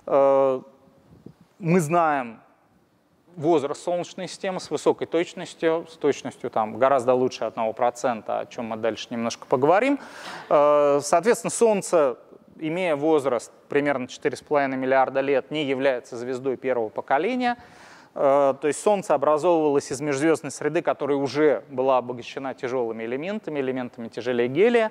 Э, 0.06 0.60
мы 1.58 1.80
знаем 1.80 2.40
возраст 3.36 3.82
Солнечной 3.82 4.28
системы 4.28 4.60
с 4.60 4.70
высокой 4.70 5.06
точностью, 5.06 5.86
с 5.90 5.96
точностью 5.96 6.50
там, 6.50 6.78
гораздо 6.78 7.14
лучше 7.14 7.44
1%, 7.44 8.24
о 8.26 8.46
чем 8.46 8.66
мы 8.66 8.76
дальше 8.76 9.08
немножко 9.10 9.46
поговорим. 9.46 9.98
Соответственно, 10.48 11.50
Солнце, 11.50 12.16
имея 12.58 12.96
возраст 12.96 13.52
примерно 13.68 14.04
4,5 14.04 14.68
миллиарда 14.76 15.20
лет, 15.20 15.50
не 15.50 15.64
является 15.64 16.16
звездой 16.16 16.56
первого 16.56 16.88
поколения– 16.88 17.56
Э, 17.66 17.84
то 18.16 18.60
есть 18.62 18.80
Солнце 18.80 19.12
образовывалось 19.12 19.92
из 19.92 20.00
межзвездной 20.00 20.50
среды, 20.50 20.80
которая 20.80 21.18
уже 21.18 21.64
была 21.68 21.98
обогащена 21.98 22.54
тяжелыми 22.54 23.04
элементами, 23.04 23.60
элементами 23.60 24.08
тяжелее 24.08 24.48
гелия. 24.48 24.90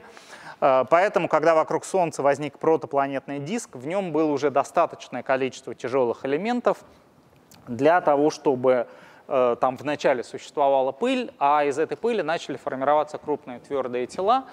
Э, 0.62 0.86
поэтому, 0.88 1.28
когда 1.28 1.56
вокруг 1.56 1.86
Солнца 1.86 2.22
возник 2.22 2.60
протопланетный 2.60 3.40
диск, 3.40 3.76
в 3.76 3.88
нем 3.88 4.12
было 4.12 4.32
уже 4.32 4.52
достаточное 4.52 5.24
количество 5.24 5.74
тяжелых 5.74 6.24
элементов 6.24 6.78
для 7.68 8.00
того, 8.00 8.30
чтобы 8.30 8.86
э, 9.28 9.56
там 9.60 9.76
вначале 9.76 10.24
существовала 10.24 10.92
пыль, 10.92 11.34
а 11.40 11.64
из 11.66 11.80
этой 11.80 11.98
пыли 11.98 12.22
начали 12.22 12.58
формироваться 12.58 13.18
крупные 13.18 13.60
твердые 13.60 14.06
тела. 14.06 14.46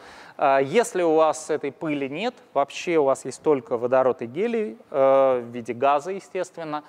Если 0.62 1.02
у 1.02 1.16
вас 1.16 1.50
этой 1.50 1.70
пыли 1.70 2.08
нет, 2.08 2.34
вообще 2.54 2.96
у 2.96 3.04
вас 3.04 3.26
есть 3.26 3.42
только 3.42 3.76
водород 3.76 4.22
и 4.22 4.26
гелий 4.26 4.78
в 4.88 5.44
виде 5.52 5.74
газа, 5.74 6.10
естественно, 6.10 6.84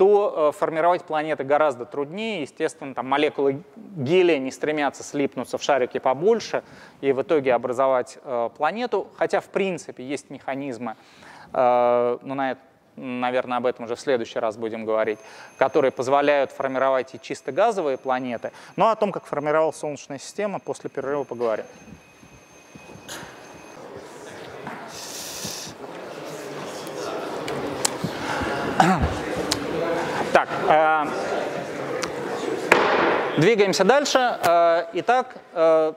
то 0.00 0.48
э, 0.54 0.58
формировать 0.58 1.04
планеты 1.04 1.44
гораздо 1.44 1.84
труднее. 1.84 2.40
Естественно, 2.40 2.94
там 2.94 3.06
молекулы 3.06 3.62
гелия 3.76 4.38
не 4.38 4.50
стремятся 4.50 5.02
слипнуться 5.02 5.58
в 5.58 5.62
шарики 5.62 5.98
побольше 5.98 6.62
и 7.02 7.12
в 7.12 7.20
итоге 7.20 7.52
образовать 7.52 8.16
э, 8.24 8.48
планету. 8.56 9.08
Хотя, 9.18 9.40
в 9.40 9.50
принципе, 9.50 10.02
есть 10.02 10.30
механизмы, 10.30 10.96
э, 11.52 12.18
ну, 12.22 12.34
на 12.34 12.52
это, 12.52 12.60
наверное, 12.96 13.58
об 13.58 13.66
этом 13.66 13.84
уже 13.84 13.94
в 13.94 14.00
следующий 14.00 14.38
раз 14.38 14.56
будем 14.56 14.86
говорить, 14.86 15.18
которые 15.58 15.90
позволяют 15.90 16.50
формировать 16.50 17.14
и 17.14 17.20
чисто 17.20 17.52
газовые 17.52 17.98
планеты. 17.98 18.52
Но 18.76 18.88
о 18.88 18.96
том, 18.96 19.12
как 19.12 19.26
формировалась 19.26 19.76
Солнечная 19.76 20.18
система, 20.18 20.60
после 20.60 20.88
перерыва 20.88 21.24
поговорим. 21.24 21.66
Э, 28.78 29.09
двигаемся 33.36 33.84
дальше. 33.84 34.18
Э, 34.18 34.86
итак, 34.92 35.36
э, 35.52 35.94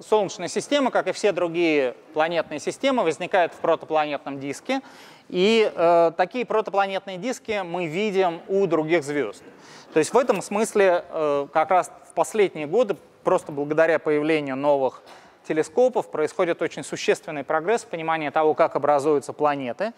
Солнечная 0.00 0.48
система, 0.48 0.90
как 0.90 1.06
и 1.06 1.12
все 1.12 1.32
другие 1.32 1.94
планетные 2.12 2.58
системы, 2.58 3.04
возникает 3.04 3.52
в 3.52 3.56
протопланетном 3.58 4.40
диске. 4.40 4.80
И 5.28 5.70
э, 5.74 6.12
такие 6.16 6.44
протопланетные 6.44 7.18
диски 7.18 7.62
мы 7.64 7.86
видим 7.86 8.40
у 8.48 8.66
других 8.66 9.04
звезд. 9.04 9.42
То 9.92 9.98
есть 9.98 10.12
в 10.12 10.18
этом 10.18 10.42
смысле 10.42 11.04
э, 11.08 11.46
как 11.52 11.70
раз 11.70 11.92
в 12.10 12.14
последние 12.14 12.66
годы, 12.66 12.96
просто 13.22 13.52
благодаря 13.52 13.98
появлению 13.98 14.56
новых 14.56 15.02
телескопов, 15.46 16.10
происходит 16.10 16.60
очень 16.62 16.84
существенный 16.84 17.44
прогресс 17.44 17.82
в 17.82 17.86
понимании 17.86 18.30
того, 18.30 18.54
как 18.54 18.76
образуются 18.76 19.32
планеты. 19.32 19.92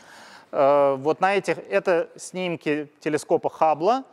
Э, 0.53 0.97
вот 0.99 1.21
на 1.21 1.35
этих, 1.35 1.59
это 1.71 2.09
снимки 2.17 2.89
телескопа 3.01 3.51
Хаббла, 3.51 4.05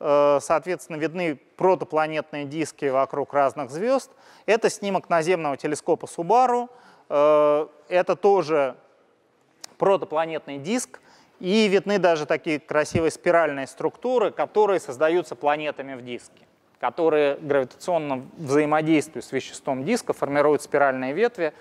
э, 0.00 0.38
соответственно, 0.40 0.96
видны 0.96 1.36
протопланетные 1.56 2.44
диски 2.44 2.86
вокруг 2.86 3.32
разных 3.34 3.70
звезд. 3.70 4.10
Это 4.46 4.70
снимок 4.70 5.08
наземного 5.08 5.56
телескопа 5.56 6.06
Субару, 6.06 6.68
э, 7.08 7.66
это 7.88 8.16
тоже 8.16 8.76
протопланетный 9.78 10.58
диск, 10.58 11.00
и 11.40 11.68
видны 11.68 11.98
даже 11.98 12.26
такие 12.26 12.60
красивые 12.60 13.10
спиральные 13.10 13.66
структуры, 13.66 14.30
которые 14.30 14.80
создаются 14.80 15.34
планетами 15.34 15.94
в 15.94 16.02
диске. 16.02 16.44
которые 16.80 17.36
гравитационно 17.36 18.26
взаимодействуют 18.36 19.24
с 19.24 19.32
веществом 19.32 19.84
диска, 19.84 20.12
формируют 20.12 20.60
спиральные 20.60 21.14
ветви, 21.14 21.54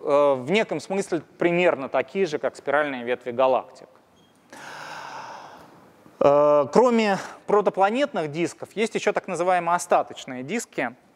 в 0.00 0.50
неком 0.50 0.80
смысле 0.80 1.22
примерно 1.38 1.88
такие 1.88 2.26
же, 2.26 2.38
как 2.38 2.56
спиральные 2.56 3.04
ветви 3.04 3.30
галактик. 3.30 3.88
Э, 6.20 6.66
кроме 6.72 7.18
протопланетных 7.46 8.30
дисков, 8.30 8.70
есть 8.74 8.94
еще 8.94 9.12
так 9.12 9.28
называемые 9.28 9.76
остаточные 9.76 10.42
диски– 10.42 10.94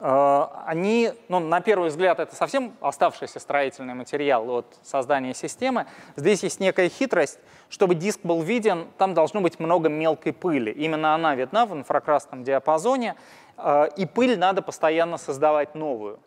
Э, 0.00 0.46
они, 0.66 1.12
ну, 1.28 1.40
на 1.40 1.60
первый 1.60 1.88
взгляд, 1.88 2.20
это 2.20 2.34
совсем 2.34 2.74
оставшийся 2.80 3.40
строительный 3.40 3.94
материал 3.94 4.48
от 4.50 4.66
создания 4.82 5.34
системы. 5.34 5.86
Здесь 6.16 6.42
есть 6.42 6.60
некая 6.60 6.88
хитрость. 6.88 7.38
Чтобы 7.68 7.94
диск 7.94 8.20
был 8.22 8.40
виден, 8.40 8.88
там 8.96 9.12
должно 9.12 9.40
быть 9.40 9.58
много 9.58 9.88
мелкой 9.88 10.32
пыли. 10.32 10.72
Именно 10.72 11.14
она 11.14 11.34
видна 11.34 11.66
в 11.66 11.74
инфракрасном 11.74 12.44
диапазоне, 12.44 13.16
э, 13.56 13.88
и 13.96 14.06
пыль 14.06 14.38
надо 14.38 14.62
постоянно 14.62 15.18
создавать 15.18 15.74
новую. 15.74 16.20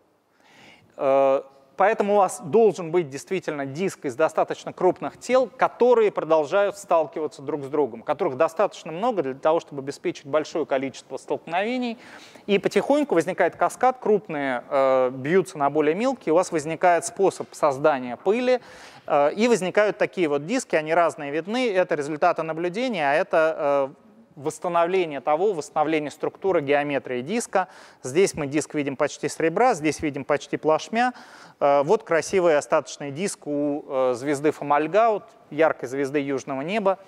Э, 1.01 1.41
Поэтому 1.81 2.13
у 2.13 2.17
вас 2.17 2.41
должен 2.41 2.91
быть 2.91 3.09
действительно 3.09 3.65
диск 3.65 4.05
из 4.05 4.15
достаточно 4.15 4.71
крупных 4.71 5.17
тел, 5.17 5.49
которые 5.57 6.11
продолжают 6.11 6.77
сталкиваться 6.77 7.41
друг 7.41 7.63
с 7.63 7.69
другом, 7.69 8.03
которых 8.03 8.37
достаточно 8.37 8.91
много 8.91 9.23
для 9.23 9.33
того, 9.33 9.59
чтобы 9.59 9.81
обеспечить 9.81 10.27
большое 10.27 10.67
количество 10.67 11.17
столкновений. 11.17 11.97
И 12.45 12.59
потихоньку 12.59 13.15
возникает 13.15 13.55
каскад, 13.55 13.97
крупные 13.97 14.63
э, 14.69 15.09
бьются 15.09 15.57
на 15.57 15.71
более 15.71 15.95
мелкие, 15.95 16.33
у 16.33 16.35
вас 16.35 16.51
возникает 16.51 17.03
способ 17.03 17.47
создания 17.51 18.15
пыли, 18.15 18.59
э, 19.07 19.33
и 19.33 19.47
возникают 19.47 19.97
такие 19.97 20.27
вот 20.27 20.45
диски, 20.45 20.75
они 20.75 20.93
разные 20.93 21.31
видны, 21.31 21.67
это 21.73 21.95
результаты 21.95 22.43
наблюдения, 22.43 23.09
а 23.09 23.13
это 23.15 23.89
э, 23.97 24.10
восстановление 24.35 25.21
того, 25.21 25.53
восстановление 25.53 26.11
структуры 26.11 26.61
геометрии 26.61 27.21
диска. 27.21 27.67
Здесь 28.03 28.33
мы 28.33 28.47
диск 28.47 28.73
видим 28.73 28.95
почти 28.95 29.27
с 29.27 29.39
ребра, 29.39 29.73
здесь 29.73 30.01
видим 30.01 30.25
почти 30.25 30.57
плашмя. 30.57 31.13
Э, 31.59 31.83
вот 31.83 32.03
красивый 32.03 32.57
остаточный 32.57 33.11
диск 33.11 33.47
у 33.47 33.83
э, 33.87 34.13
звезды 34.15 34.51
Фомальгаут, 34.51 35.23
яркой 35.49 35.89
звезды 35.89 36.19
южного 36.19 36.61
неба. 36.61 36.99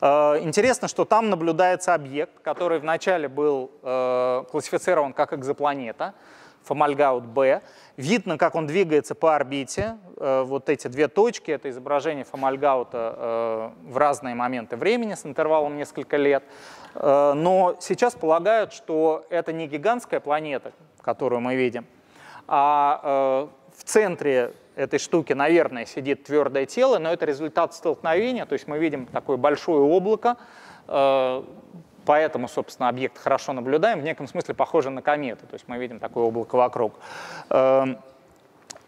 Э, 0.00 0.38
интересно, 0.40 0.88
что 0.88 1.04
там 1.04 1.30
наблюдается 1.30 1.94
объект, 1.94 2.40
который 2.42 2.78
вначале 2.78 3.28
был 3.28 3.70
классифицирован 3.82 5.12
как 5.12 5.32
экзопланета, 5.32 6.14
Фомальгаут-Б. 6.68 7.62
Видно, 7.96 8.38
как 8.38 8.54
он 8.54 8.66
двигается 8.66 9.14
по 9.14 9.34
орбите. 9.34 9.98
Э, 10.16 10.42
вот 10.42 10.68
эти 10.68 10.88
две 10.88 11.08
точки— 11.08 11.50
это 11.52 11.70
изображение 11.70 12.24
Фомальгаута 12.24 13.14
э, 13.16 13.70
в 13.90 13.96
разные 13.96 14.34
моменты 14.34 14.76
времени 14.76 15.14
с 15.14 15.24
интервалом 15.24 15.76
несколько 15.76 16.16
лет. 16.16 16.44
Э, 16.94 17.32
но 17.34 17.76
сейчас 17.80 18.14
полагают, 18.14 18.72
что 18.72 19.26
это 19.30 19.52
не 19.52 19.66
гигантская 19.66 20.20
планета, 20.20 20.72
которую 21.00 21.40
мы 21.40 21.56
видим, 21.56 21.86
а 22.46 23.48
в 23.76 23.84
центре 23.84 24.54
этой 24.74 24.98
штуки, 24.98 25.32
наверное, 25.32 25.86
сидит 25.86 26.24
твердое 26.24 26.66
тело, 26.66 26.98
но 26.98 27.12
это 27.12 27.26
результат 27.26 27.74
столкновения, 27.74 28.46
то 28.46 28.54
есть 28.54 28.66
мы 28.66 28.78
видим 28.78 29.06
такое 29.06 29.36
большое 29.36 29.80
облако, 29.80 30.36
Поэтому, 32.08 32.48
собственно, 32.48 32.88
объект 32.88 33.18
хорошо 33.18 33.52
наблюдаем, 33.52 34.00
в 34.00 34.02
неком 34.02 34.26
смысле 34.26 34.54
похоже 34.54 34.88
на 34.88 35.02
комету, 35.02 35.46
то 35.46 35.52
есть 35.52 35.68
мы 35.68 35.76
видим 35.76 36.00
такое 36.00 36.24
облако 36.24 36.56
вокруг. 36.56 36.94
Эм, 37.50 37.98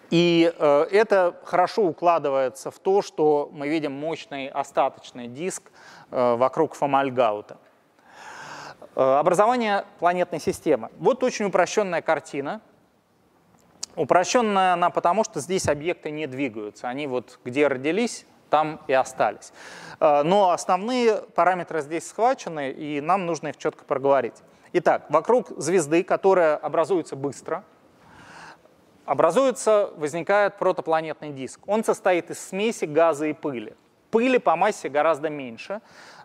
и 0.08 0.50
э, 0.58 0.86
это 0.90 1.38
хорошо 1.44 1.82
укладывается 1.82 2.70
в 2.70 2.78
то, 2.78 3.02
что 3.02 3.50
мы 3.52 3.68
видим 3.68 3.92
мощный 3.92 4.48
остаточный 4.48 5.28
диск 5.28 5.70
э, 6.10 6.34
вокруг 6.36 6.74
Фомальгаута. 6.74 7.58
Э, 8.96 9.18
образование 9.18 9.84
планетной 9.98 10.40
системы. 10.40 10.88
Вот 10.96 11.22
очень 11.22 11.44
упрощенная 11.44 12.00
картина. 12.00 12.62
Упрощенная 13.96 14.72
она 14.72 14.88
потому, 14.88 15.24
что 15.24 15.40
здесь 15.40 15.68
объекты 15.68 16.10
не 16.10 16.26
двигаются. 16.26 16.88
Они 16.88 17.06
вот 17.06 17.38
где 17.44 17.66
родились, 17.66 18.24
там 18.50 18.80
и 18.86 18.92
остались. 18.92 19.52
Э, 20.00 20.22
но 20.22 20.50
основные 20.50 21.22
параметры 21.34 21.80
здесь 21.80 22.08
схвачены, 22.08 22.70
и 22.70 23.00
нам 23.00 23.26
нужно 23.26 23.48
их 23.48 23.56
четко 23.56 23.84
проговорить. 23.84 24.42
Итак, 24.72 25.06
вокруг 25.08 25.50
звезды, 25.56 26.04
которая 26.04 26.56
образуется 26.56 27.16
быстро, 27.16 27.64
образуется, 29.04 29.90
возникает 29.96 30.58
протопланетный 30.58 31.30
диск. 31.30 31.60
Он 31.66 31.82
состоит 31.82 32.30
из 32.30 32.38
смеси 32.38 32.84
газа 32.84 33.26
и 33.26 33.32
пыли. 33.32 33.74
Пыли 34.10 34.38
по 34.38 34.54
массе 34.56 34.88
гораздо 34.88 35.30
меньше, 35.30 35.80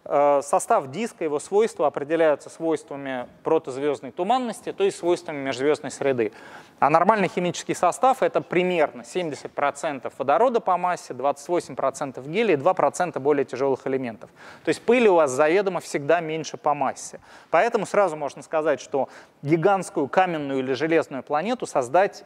состав 0.05 0.91
диска, 0.91 1.23
его 1.23 1.39
свойства 1.39 1.87
определяются 1.87 2.49
свойствами 2.49 3.27
протозвездной 3.43 4.11
туманности, 4.11 4.71
то 4.71 4.83
есть 4.83 4.97
свойствами 4.97 5.37
межзвездной 5.37 5.91
среды. 5.91 6.31
А 6.79 6.89
нормальный 6.89 7.27
химический 7.27 7.73
состав— 7.73 8.17
это 8.21 8.41
примерно 8.41 9.01
70% 9.01 10.11
водорода 10.17 10.59
по 10.59 10.77
массе, 10.77 11.13
28% 11.13 12.27
гелия 12.27 12.55
и 12.55 12.59
2% 12.59 13.19
более 13.19 13.45
тяжелых 13.45 13.87
элементов. 13.87 14.29
То 14.63 14.69
есть 14.69 14.81
пыли 14.81 15.07
у 15.09 15.15
вас 15.15 15.31
заведомо 15.31 15.79
всегда 15.79 16.19
меньше 16.19 16.57
по 16.57 16.73
массе. 16.73 17.19
Поэтому 17.49 17.85
сразу 17.85 18.15
можно 18.15 18.43
сказать, 18.43 18.81
что 18.81 19.09
гигантскую 19.41 20.07
каменную 20.07 20.59
или 20.59 20.73
железную 20.73 21.23
планету 21.23 21.65
создать 21.65 22.25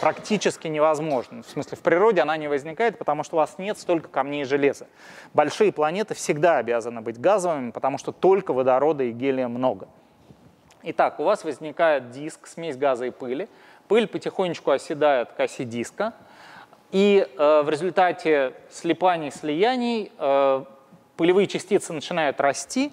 практически 0.00 0.68
невозможно. 0.68 1.42
В 1.42 1.46
смысле, 1.46 1.76
в 1.76 1.80
природе 1.80 2.20
она 2.20 2.36
не 2.36 2.48
возникает, 2.48 2.98
потому 2.98 3.24
что 3.24 3.36
у 3.36 3.38
вас 3.38 3.56
нет 3.58 3.78
столько 3.78 4.08
камней 4.08 4.42
и 4.42 4.44
железа. 4.44 4.86
Большие 5.34 5.72
планеты 5.72 6.14
всегда 6.14 6.58
обязаны 6.58 7.00
быть 7.00 7.20
газовыми, 7.20 7.70
потому 7.70 7.98
что 7.98 8.12
только 8.12 8.52
водорода 8.52 9.04
и 9.04 9.12
гелия 9.12 9.48
много. 9.48 9.88
Итак, 10.82 11.18
у 11.20 11.24
вас 11.24 11.44
возникает 11.44 12.10
диск, 12.10 12.46
смесь 12.46 12.76
газа 12.76 13.06
и 13.06 13.10
пыли. 13.10 13.48
Пыль 13.88 14.06
потихонечку 14.06 14.70
оседает 14.70 15.32
к 15.32 15.40
оси 15.40 15.64
диска, 15.64 16.12
и 16.92 17.26
э, 17.36 17.62
в 17.62 17.68
результате 17.68 18.54
слипаний, 18.70 19.30
слияний 19.30 20.12
э, 20.18 20.64
пылевые 21.16 21.46
частицы 21.46 21.92
начинают 21.92 22.40
расти, 22.40 22.92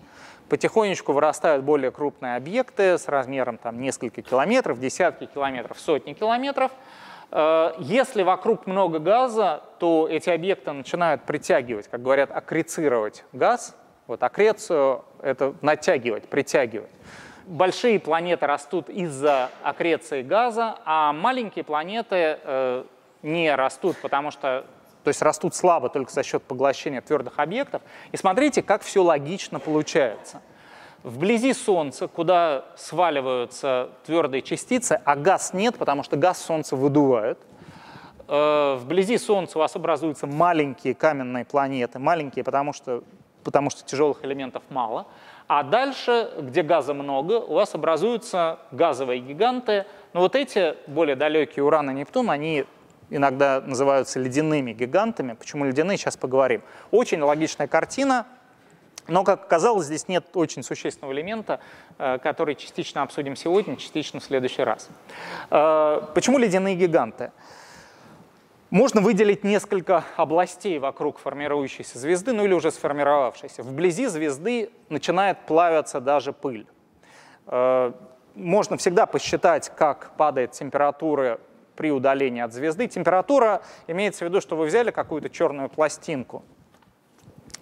потихонечку 0.49 1.13
вырастают 1.13 1.63
более 1.63 1.91
крупные 1.91 2.35
объекты 2.35 2.97
с 2.97 3.07
размером 3.07 3.57
там, 3.57 3.79
несколько 3.79 4.21
километров, 4.21 4.79
десятки 4.79 5.25
километров, 5.25 5.79
сотни 5.79 6.13
километров. 6.13 6.71
Э, 7.31 7.73
если 7.79 8.23
вокруг 8.23 8.67
много 8.67 8.99
газа, 8.99 9.61
то 9.79 10.07
эти 10.09 10.29
объекты 10.29 10.71
начинают 10.71 11.23
притягивать, 11.23 11.87
как 11.87 12.01
говорят, 12.01 12.31
аккрецировать 12.31 13.23
газ. 13.33 13.75
Вот 14.07 14.21
аккрецию— 14.21 15.03
это 15.21 15.55
натягивать, 15.61 16.27
притягивать. 16.27 16.91
Большие 17.47 17.99
планеты 17.99 18.47
растут 18.47 18.89
из-за 18.89 19.49
аккреции 19.63 20.21
газа, 20.23 20.77
а 20.85 21.13
маленькие 21.13 21.63
планеты 21.63 22.39
э, 22.43 22.83
не 23.21 23.53
растут, 23.55 23.97
потому 23.97 24.31
что 24.31 24.65
то 25.05 25.09
есть 25.09 25.21
растут 25.21 25.53
слабо 25.53 25.89
только 25.89 26.11
за 26.11 26.23
счет 26.23 26.41
поглощения 26.41 26.99
твердых 26.99 27.37
объектов. 27.37 27.83
И 28.11 28.17
смотрите, 28.17 28.63
как 28.63 28.81
все 28.81 29.03
логично 29.03 29.59
получается. 29.59 30.41
Вблизи 31.03 31.53
Солнца, 31.53 32.07
куда 32.07 32.65
сваливаются 32.75 33.91
твердые 34.03 34.41
частицы, 34.41 34.99
а 35.05 35.15
газ 35.15 35.53
нет, 35.53 35.77
потому 35.77 36.01
что 36.01 36.17
газ 36.17 36.43
Солнца 36.43 36.75
выдувает, 36.75 37.37
э, 38.27 38.77
вблизи 38.81 39.19
Солнца 39.19 39.59
у 39.59 39.61
вас 39.61 39.75
образуются 39.75 40.25
маленькие 40.25 40.95
каменные 40.95 41.45
планеты, 41.45 41.99
маленькие, 41.99 42.43
потому 42.43 42.73
что, 42.73 43.03
потому 43.43 43.69
что 43.69 43.85
тяжелых 43.85 44.25
элементов 44.25 44.63
мало, 44.71 45.05
а 45.47 45.61
дальше, 45.61 46.31
где 46.39 46.63
газа 46.63 46.95
много, 46.95 47.33
у 47.33 47.53
вас 47.53 47.75
образуются 47.75 48.57
газовые 48.71 49.19
гиганты, 49.21 49.85
но 50.13 50.21
вот 50.21 50.35
эти 50.35 50.75
более 50.87 51.15
далекие 51.15 51.63
Уран 51.63 51.91
и 51.91 51.93
Нептун, 51.93 52.31
они 52.31 52.65
иногда 53.09 53.61
называются 53.61 54.19
ледяными 54.19 54.73
гигантами. 54.73 55.33
Почему 55.33 55.65
ледяные, 55.65 55.97
сейчас 55.97 56.17
поговорим. 56.17 56.61
Очень 56.91 57.21
логичная 57.21 57.67
картина, 57.67 58.25
но, 59.07 59.23
как 59.23 59.43
оказалось, 59.43 59.85
здесь 59.85 60.07
нет 60.07 60.25
очень 60.33 60.63
существенного 60.63 61.13
элемента, 61.13 61.59
э, 61.99 62.17
который 62.17 62.55
частично 62.55 63.03
обсудим 63.03 63.35
сегодня, 63.35 63.77
частично 63.77 64.19
в 64.19 64.23
следующий 64.23 64.63
раз. 64.63 64.89
Э, 65.51 66.01
почему 66.13 66.39
ледяные 66.39 66.75
гиганты? 66.75 67.31
Можно 68.71 69.01
выделить 69.01 69.43
несколько 69.43 70.03
областей 70.17 70.79
вокруг 70.79 71.19
формирующейся 71.19 71.99
звезды, 71.99 72.33
ну 72.33 72.45
или 72.45 72.53
уже 72.53 72.71
сформировавшейся. 72.71 73.61
Вблизи 73.61 74.07
звезды 74.07 74.71
начинает 74.89 75.37
плавиться 75.45 75.99
даже 75.99 76.33
пыль. 76.33 76.65
Э, 77.45 77.91
можно 78.33 78.75
всегда 78.77 79.05
посчитать, 79.05 79.71
как 79.77 80.11
падает 80.17 80.51
температура 80.51 81.39
при 81.75 81.91
удалении 81.91 82.41
от 82.41 82.53
звезды. 82.53 82.87
Температура 82.87 83.61
имеется 83.87 84.25
в 84.25 84.29
виду, 84.29 84.41
что 84.41 84.55
вы 84.55 84.65
взяли 84.65 84.91
какую-то 84.91 85.29
черную 85.29 85.69
пластинку, 85.69 86.43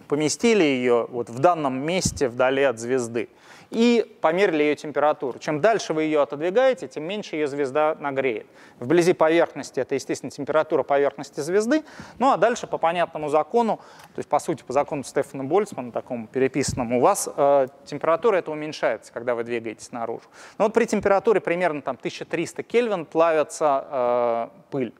поместили 0.07 0.63
ее 0.63 1.07
вот 1.09 1.29
в 1.29 1.39
данном 1.39 1.83
месте 1.85 2.29
вдали 2.29 2.63
от 2.63 2.79
звезды 2.79 3.29
и 3.73 4.17
померили 4.21 4.63
ее 4.63 4.75
температуру. 4.75 5.39
Чем 5.39 5.61
дальше 5.61 5.93
вы 5.93 6.03
ее 6.03 6.21
отодвигаете, 6.21 6.87
тем 6.87 7.03
меньше 7.03 7.35
ее 7.35 7.47
звезда 7.47 7.95
нагреет. 7.99 8.45
Вблизи 8.79 9.13
поверхности 9.13 9.79
это, 9.79 9.95
естественно, 9.95 10.29
температура 10.29 10.83
поверхности 10.83 11.39
звезды, 11.39 11.83
ну 12.19 12.31
а 12.31 12.37
дальше 12.37 12.67
по 12.67 12.77
понятному 12.77 13.29
закону, 13.29 13.77
то 14.13 14.19
есть 14.19 14.29
по 14.29 14.39
сути 14.39 14.63
по 14.63 14.73
закону 14.73 15.03
Стефана 15.03 15.43
Больцмана, 15.43 15.91
такому 15.91 16.27
переписанному, 16.27 16.97
у 16.97 17.01
вас 17.01 17.29
э, 17.35 17.67
температура 17.85 18.37
это 18.37 18.51
уменьшается, 18.51 19.11
когда 19.11 19.35
вы 19.35 19.43
двигаетесь 19.43 19.91
наружу. 19.91 20.23
Но 20.57 20.65
вот 20.65 20.73
при 20.73 20.85
температуре 20.85 21.41
примерно 21.41 21.81
там 21.81 21.95
1300 21.95 22.63
Кельвин 22.63 23.05
плавится 23.05 23.87
э, 23.89 24.47
пыль. 24.71 24.93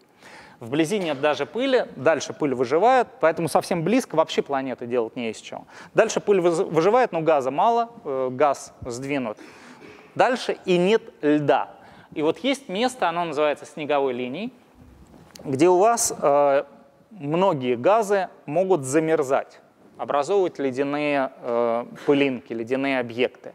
Вблизи 0.64 0.98
нет 0.98 1.20
даже 1.20 1.46
пыли, 1.46 1.88
дальше 1.98 2.32
пыль 2.32 2.56
выживает, 2.56 3.10
поэтому 3.20 3.50
совсем 3.50 3.84
близко 3.84 4.16
вообще 4.16 4.42
планеты 4.42 4.88
делать 4.88 5.18
не 5.18 5.30
из 5.30 5.38
чего. 5.38 5.66
Дальше 5.94 6.22
пыль 6.22 6.40
выживает, 6.40 7.12
но 7.12 7.20
газа 7.20 7.52
мало, 7.52 7.90
э, 8.06 8.30
газ 8.32 8.74
сдвинут. 8.86 9.38
Дальше 10.16 10.58
и 10.64 10.78
нет 10.78 11.02
льда. 11.22 11.72
И 12.14 12.22
вот 12.22 12.38
есть 12.40 12.70
место, 12.70 13.10
оно 13.10 13.26
называется 13.26 13.66
снеговой 13.66 14.14
линией, 14.14 14.54
где 15.44 15.68
у 15.68 15.78
вас 15.78 16.14
э, 16.18 16.64
многие 17.12 17.76
газы 17.76 18.30
могут 18.46 18.86
замерзать, 18.86 19.60
образовывать 19.98 20.60
ледяные 20.60 21.34
э, 21.42 21.86
пылинки, 22.06 22.54
ледяные 22.54 23.02
объекты. 23.02 23.54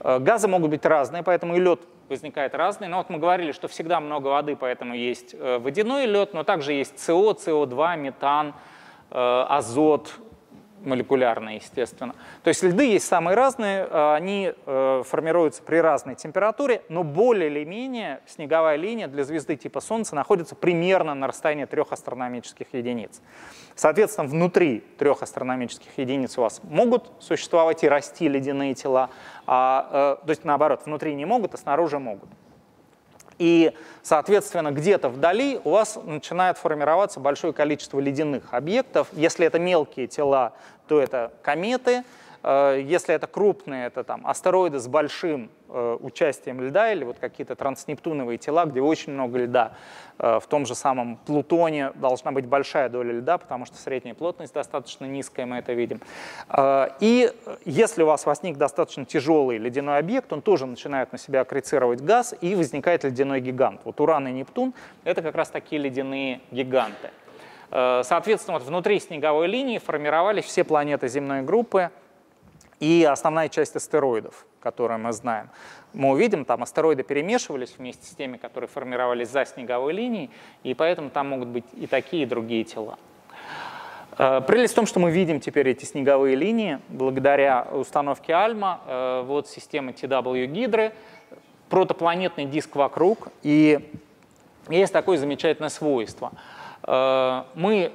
Э, 0.00 0.18
газы 0.18 0.48
могут 0.48 0.70
быть 0.70 0.84
разные, 0.84 1.22
поэтому 1.22 1.54
и 1.54 1.60
лед 1.60 1.80
возникает 2.10 2.54
разный. 2.54 2.88
Но 2.88 2.98
вот 2.98 3.08
мы 3.08 3.18
говорили, 3.18 3.52
что 3.52 3.68
всегда 3.68 4.00
много 4.00 4.28
воды, 4.28 4.56
поэтому 4.56 4.94
есть 4.94 5.34
э, 5.34 5.58
водяной 5.58 6.06
лед, 6.06 6.34
но 6.34 6.44
также 6.44 6.72
есть 6.72 6.98
СО, 6.98 7.32
СО2, 7.32 7.96
метан, 7.96 8.54
э, 9.10 9.44
азот, 9.48 10.12
молекулярные, 10.84 11.56
естественно. 11.56 12.14
То 12.42 12.48
есть 12.48 12.62
льды 12.62 12.84
есть 12.84 13.06
самые 13.06 13.36
разные, 13.36 13.86
э, 13.88 14.14
они 14.14 14.52
формируются 14.64 15.62
при 15.62 15.76
разной 15.76 16.14
температуре, 16.14 16.82
но 16.88 17.04
более 17.04 17.50
или 17.50 17.64
менее 17.64 18.20
снеговая 18.26 18.76
линия 18.76 19.08
для 19.08 19.24
звезды 19.24 19.56
типа 19.56 19.80
Солнца 19.80 20.14
находится 20.14 20.54
примерно 20.54 21.14
на 21.14 21.26
расстоянии 21.26 21.64
трех 21.64 21.92
астрономических 21.92 22.66
единиц. 22.72 23.20
Соответственно, 23.74 24.28
внутри 24.28 24.80
трех 24.98 25.22
астрономических 25.22 25.96
единиц 25.96 26.36
у 26.38 26.42
вас 26.42 26.60
могут 26.62 27.10
существовать 27.18 27.82
и 27.84 27.88
расти 27.88 28.28
ледяные 28.28 28.74
тела, 28.74 29.10
а, 29.46 30.16
э, 30.20 30.26
то 30.26 30.30
есть 30.30 30.44
наоборот, 30.44 30.82
внутри 30.84 31.14
не 31.14 31.24
могут, 31.24 31.54
а 31.54 31.56
снаружи 31.56 31.98
могут. 31.98 32.28
И, 33.40 33.72
соответственно, 34.02 34.70
где-то 34.70 35.08
вдали 35.08 35.58
у 35.64 35.70
вас 35.70 35.98
начинает 36.04 36.58
формироваться 36.58 37.20
большое 37.20 37.54
количество 37.54 37.98
ледяных 37.98 38.52
объектов. 38.52 39.08
Если 39.12 39.46
это 39.46 39.58
мелкие 39.58 40.06
тела, 40.08 40.52
то 40.88 41.00
это 41.00 41.32
кометы, 41.40 42.04
если 42.42 43.14
это 43.14 43.26
крупные, 43.26 43.86
это 43.86 44.02
там 44.02 44.26
астероиды 44.26 44.78
с 44.78 44.88
большим 44.88 45.50
э, 45.68 45.98
участием 46.00 46.60
льда 46.62 46.90
или 46.92 47.04
вот 47.04 47.18
какие-то 47.18 47.54
транснептуновые 47.54 48.38
тела, 48.38 48.64
где 48.64 48.80
очень 48.80 49.12
много 49.12 49.40
льда. 49.40 49.72
Э, 50.18 50.40
в 50.40 50.46
том 50.46 50.64
же 50.64 50.74
самом 50.74 51.18
Плутоне 51.18 51.92
должна 51.96 52.32
быть 52.32 52.46
большая 52.46 52.88
доля 52.88 53.12
льда, 53.12 53.36
потому 53.36 53.66
что 53.66 53.76
средняя 53.76 54.14
плотность 54.14 54.54
достаточно 54.54 55.04
низкая, 55.04 55.44
мы 55.44 55.58
это 55.58 55.74
видим. 55.74 56.00
И 57.00 57.32
если 57.64 58.02
у 58.02 58.06
вас 58.06 58.24
возник 58.24 58.56
достаточно 58.56 59.04
тяжелый 59.04 59.58
ледяной 59.58 59.98
объект, 59.98 60.32
он 60.32 60.40
тоже 60.40 60.64
начинает 60.66 61.12
на 61.12 61.18
себя 61.18 61.42
аккрецировать 61.42 62.00
газ, 62.00 62.34
и 62.40 62.54
возникает 62.54 63.04
ледяной 63.04 63.40
гигант. 63.40 63.82
Вот 63.84 64.00
Уран 64.00 64.28
и 64.28 64.32
Нептун— 64.32 64.72
это 65.04 65.20
как 65.20 65.34
раз 65.34 65.50
такие 65.50 65.80
ледяные 65.80 66.40
гиганты. 66.50 67.10
Соответственно, 67.70 68.58
вот 68.58 68.66
внутри 68.66 68.98
снеговой 68.98 69.46
линии 69.46 69.78
формировались 69.78 70.44
все 70.44 70.64
планеты 70.64 71.06
земной 71.08 71.42
группы, 71.42 71.90
и 72.80 73.04
основная 73.04 73.48
часть 73.48 73.76
астероидов, 73.76 74.46
которые 74.60 74.98
мы 74.98 75.12
знаем. 75.12 75.50
Мы 75.92 76.10
увидим, 76.10 76.44
там 76.44 76.62
астероиды 76.62 77.02
перемешивались 77.02 77.74
вместе 77.76 78.06
с 78.06 78.10
теми, 78.16 78.38
которые 78.38 78.68
формировались 78.68 79.28
за 79.28 79.44
снеговой 79.44 79.92
линией, 79.92 80.30
и 80.62 80.74
поэтому 80.74 81.10
там 81.10 81.28
могут 81.28 81.48
быть 81.48 81.64
и 81.74 81.86
такие, 81.86 82.22
и 82.22 82.26
другие 82.26 82.64
тела. 82.64 82.98
Э, 84.18 84.40
прелесть 84.40 84.72
в 84.72 84.76
том, 84.76 84.86
что 84.86 84.98
мы 84.98 85.10
видим 85.10 85.40
теперь 85.40 85.68
эти 85.68 85.84
снеговые 85.84 86.36
линии 86.36 86.78
благодаря 86.88 87.66
установке 87.70 88.34
Альма, 88.34 88.80
э, 88.86 89.22
вот 89.26 89.46
системы 89.46 89.92
TW 89.92 90.46
Гидры, 90.46 90.92
протопланетный 91.68 92.46
диск 92.46 92.76
вокруг, 92.76 93.28
и 93.42 93.90
есть 94.68 94.92
такое 94.92 95.18
замечательное 95.18 95.68
свойство. 95.68 96.32
Э, 96.82 97.44
мы 97.54 97.92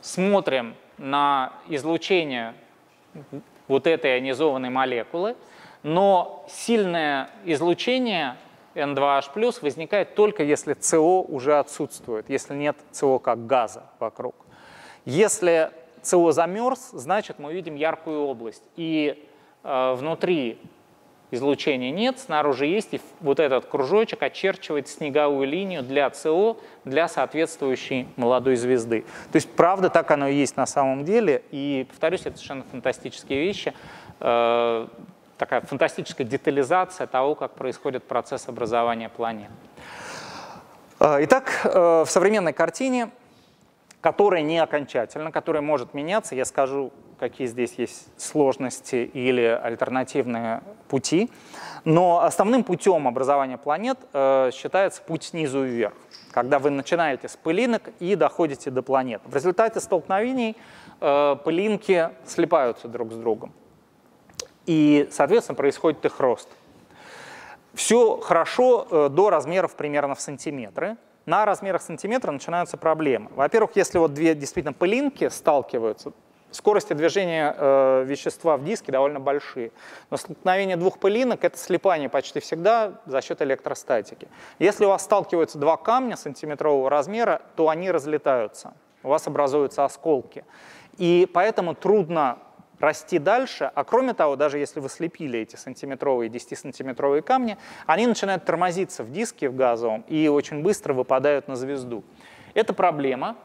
смотрим 0.00 0.74
на 0.98 1.52
излучение 1.68 2.54
вот 3.68 3.86
этой 3.86 4.18
ионизованной 4.18 4.70
молекулы, 4.70 5.36
но 5.82 6.44
сильное 6.48 7.30
излучение 7.44 8.36
N2H+, 8.74 9.58
возникает 9.62 10.14
только 10.14 10.42
если 10.42 10.74
СО 10.78 11.20
уже 11.22 11.58
отсутствует, 11.58 12.30
если 12.30 12.54
нет 12.54 12.76
СО 12.92 13.18
как 13.18 13.46
газа 13.46 13.84
вокруг. 13.98 14.34
Если 15.04 15.70
СО 16.02 16.32
замерз, 16.32 16.90
значит 16.92 17.38
мы 17.38 17.52
видим 17.52 17.74
яркую 17.74 18.24
область, 18.24 18.62
и 18.76 19.26
э, 19.62 19.94
внутри 19.94 20.58
излучения 21.32 21.90
нет, 21.90 22.18
снаружи 22.18 22.66
есть, 22.66 22.94
и 22.94 23.00
вот 23.20 23.40
этот 23.40 23.66
кружочек 23.66 24.22
очерчивает 24.22 24.86
снеговую 24.86 25.48
линию 25.48 25.82
для 25.82 26.12
СО, 26.12 26.58
для 26.84 27.08
соответствующей 27.08 28.06
молодой 28.16 28.56
звезды. 28.56 29.04
То 29.32 29.36
есть, 29.36 29.50
правда, 29.50 29.90
так 29.90 30.10
оно 30.10 30.28
и 30.28 30.34
есть 30.34 30.56
на 30.56 30.66
самом 30.66 31.04
деле, 31.04 31.42
и, 31.50 31.86
повторюсь, 31.88 32.20
это 32.20 32.36
совершенно 32.36 32.64
фантастические 32.70 33.40
вещи, 33.40 33.72
э, 34.20 34.86
такая 35.38 35.62
фантастическая 35.62 36.26
детализация 36.26 37.06
того, 37.06 37.34
как 37.34 37.54
происходит 37.54 38.04
процесс 38.04 38.48
образования 38.48 39.08
планет. 39.08 39.50
Э, 41.00 41.16
итак, 41.24 41.62
э, 41.64 42.04
в 42.06 42.10
современной 42.10 42.52
картине 42.52 43.10
которая 44.02 44.42
не 44.42 44.58
окончательна, 44.58 45.30
которая 45.30 45.62
может 45.62 45.94
меняться. 45.94 46.34
Я 46.34 46.44
скажу, 46.44 46.92
какие 47.22 47.46
здесь 47.46 47.74
есть 47.78 48.08
сложности 48.16 49.08
или 49.14 49.42
альтернативные 49.42 50.60
пути. 50.88 51.30
Но 51.84 52.20
основным 52.20 52.64
путем 52.64 53.06
образования 53.06 53.58
планет 53.58 53.96
э, 54.12 54.50
считается 54.52 55.02
путь 55.02 55.22
снизу 55.22 55.62
вверх, 55.62 55.94
когда 56.32 56.58
вы 56.58 56.70
начинаете 56.70 57.28
с 57.28 57.36
пылинок 57.36 57.90
и 58.00 58.16
доходите 58.16 58.72
до 58.72 58.82
планет. 58.82 59.22
В 59.24 59.36
результате 59.36 59.78
столкновений 59.78 60.56
э, 61.00 61.36
пылинки 61.44 62.10
слипаются 62.26 62.88
друг 62.88 63.12
с 63.12 63.16
другом. 63.16 63.52
И, 64.66 65.08
соответственно, 65.12 65.54
происходит 65.54 66.04
их 66.04 66.18
рост. 66.18 66.48
Все 67.72 68.16
хорошо 68.16 68.88
э, 68.90 69.08
до 69.10 69.30
размеров 69.30 69.76
примерно 69.76 70.16
в 70.16 70.20
сантиметры 70.20 70.96
на 71.24 71.44
размерах 71.44 71.82
сантиметра 71.82 72.32
начинаются 72.32 72.76
проблемы. 72.76 73.30
Во-первых, 73.36 73.76
если 73.76 73.98
вот 73.98 74.12
две 74.12 74.34
действительно 74.34 74.72
пылинки 74.72 75.28
сталкиваются, 75.28 76.12
скорости 76.52 76.92
движения 76.92 77.54
э, 77.56 78.04
вещества 78.06 78.56
в 78.56 78.64
диске 78.64 78.92
довольно 78.92 79.20
большие. 79.20 79.72
Но 80.10 80.16
столкновение 80.16 80.76
двух 80.76 80.98
пылинок— 80.98 81.42
это 81.44 81.58
слипание 81.58 82.08
почти 82.08 82.40
всегда 82.40 83.00
за 83.06 83.20
счет 83.22 83.42
электростатики. 83.42 84.28
Если 84.58 84.84
у 84.84 84.88
вас 84.88 85.02
сталкиваются 85.02 85.58
два 85.58 85.76
камня 85.76 86.16
сантиметрового 86.16 86.90
размера, 86.90 87.42
то 87.56 87.68
они 87.68 87.90
разлетаются, 87.90 88.74
у 89.02 89.08
вас 89.08 89.26
образуются 89.26 89.84
осколки. 89.84 90.44
И 90.98 91.28
поэтому 91.32 91.74
трудно 91.74 92.38
расти 92.82 93.18
дальше, 93.18 93.70
а 93.74 93.84
кроме 93.84 94.12
того, 94.12 94.36
даже 94.36 94.58
если 94.58 94.80
вы 94.80 94.88
слепили 94.88 95.38
эти 95.38 95.56
сантиметровые, 95.56 96.28
10-сантиметровые 96.28 97.22
камни, 97.22 97.56
они 97.86 98.06
начинают 98.06 98.44
тормозиться 98.44 99.04
в 99.04 99.12
диске 99.12 99.48
в 99.48 99.56
газовом 99.56 100.04
и 100.08 100.28
очень 100.28 100.62
быстро 100.62 100.92
выпадают 100.92 101.48
на 101.48 101.56
звезду. 101.56 102.02
Это 102.54 102.74
проблема, 102.74 103.36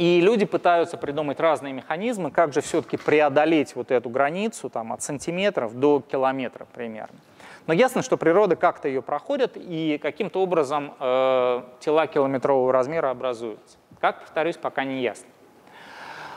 и 0.00 0.18
люди 0.22 0.46
пытаются 0.46 0.96
придумать 0.96 1.40
разные 1.40 1.74
механизмы, 1.74 2.30
как 2.30 2.54
же 2.54 2.62
все-таки 2.62 2.96
преодолеть 2.96 3.76
вот 3.76 3.90
эту 3.90 4.08
границу 4.08 4.70
там, 4.70 4.94
от 4.94 5.02
сантиметров 5.02 5.74
до 5.74 6.00
километра 6.00 6.66
примерно. 6.72 7.18
Но 7.66 7.74
ясно, 7.74 8.00
что 8.00 8.16
природа 8.16 8.56
как-то 8.56 8.88
ее 8.88 9.02
проходит, 9.02 9.58
и 9.58 10.00
каким-то 10.02 10.40
образом 10.40 10.94
э, 10.98 11.62
тела 11.80 12.06
километрового 12.06 12.72
размера 12.72 13.10
образуются. 13.10 13.76
Как, 14.00 14.22
повторюсь, 14.22 14.56
пока 14.56 14.84
не 14.84 15.02
ясно. 15.02 15.26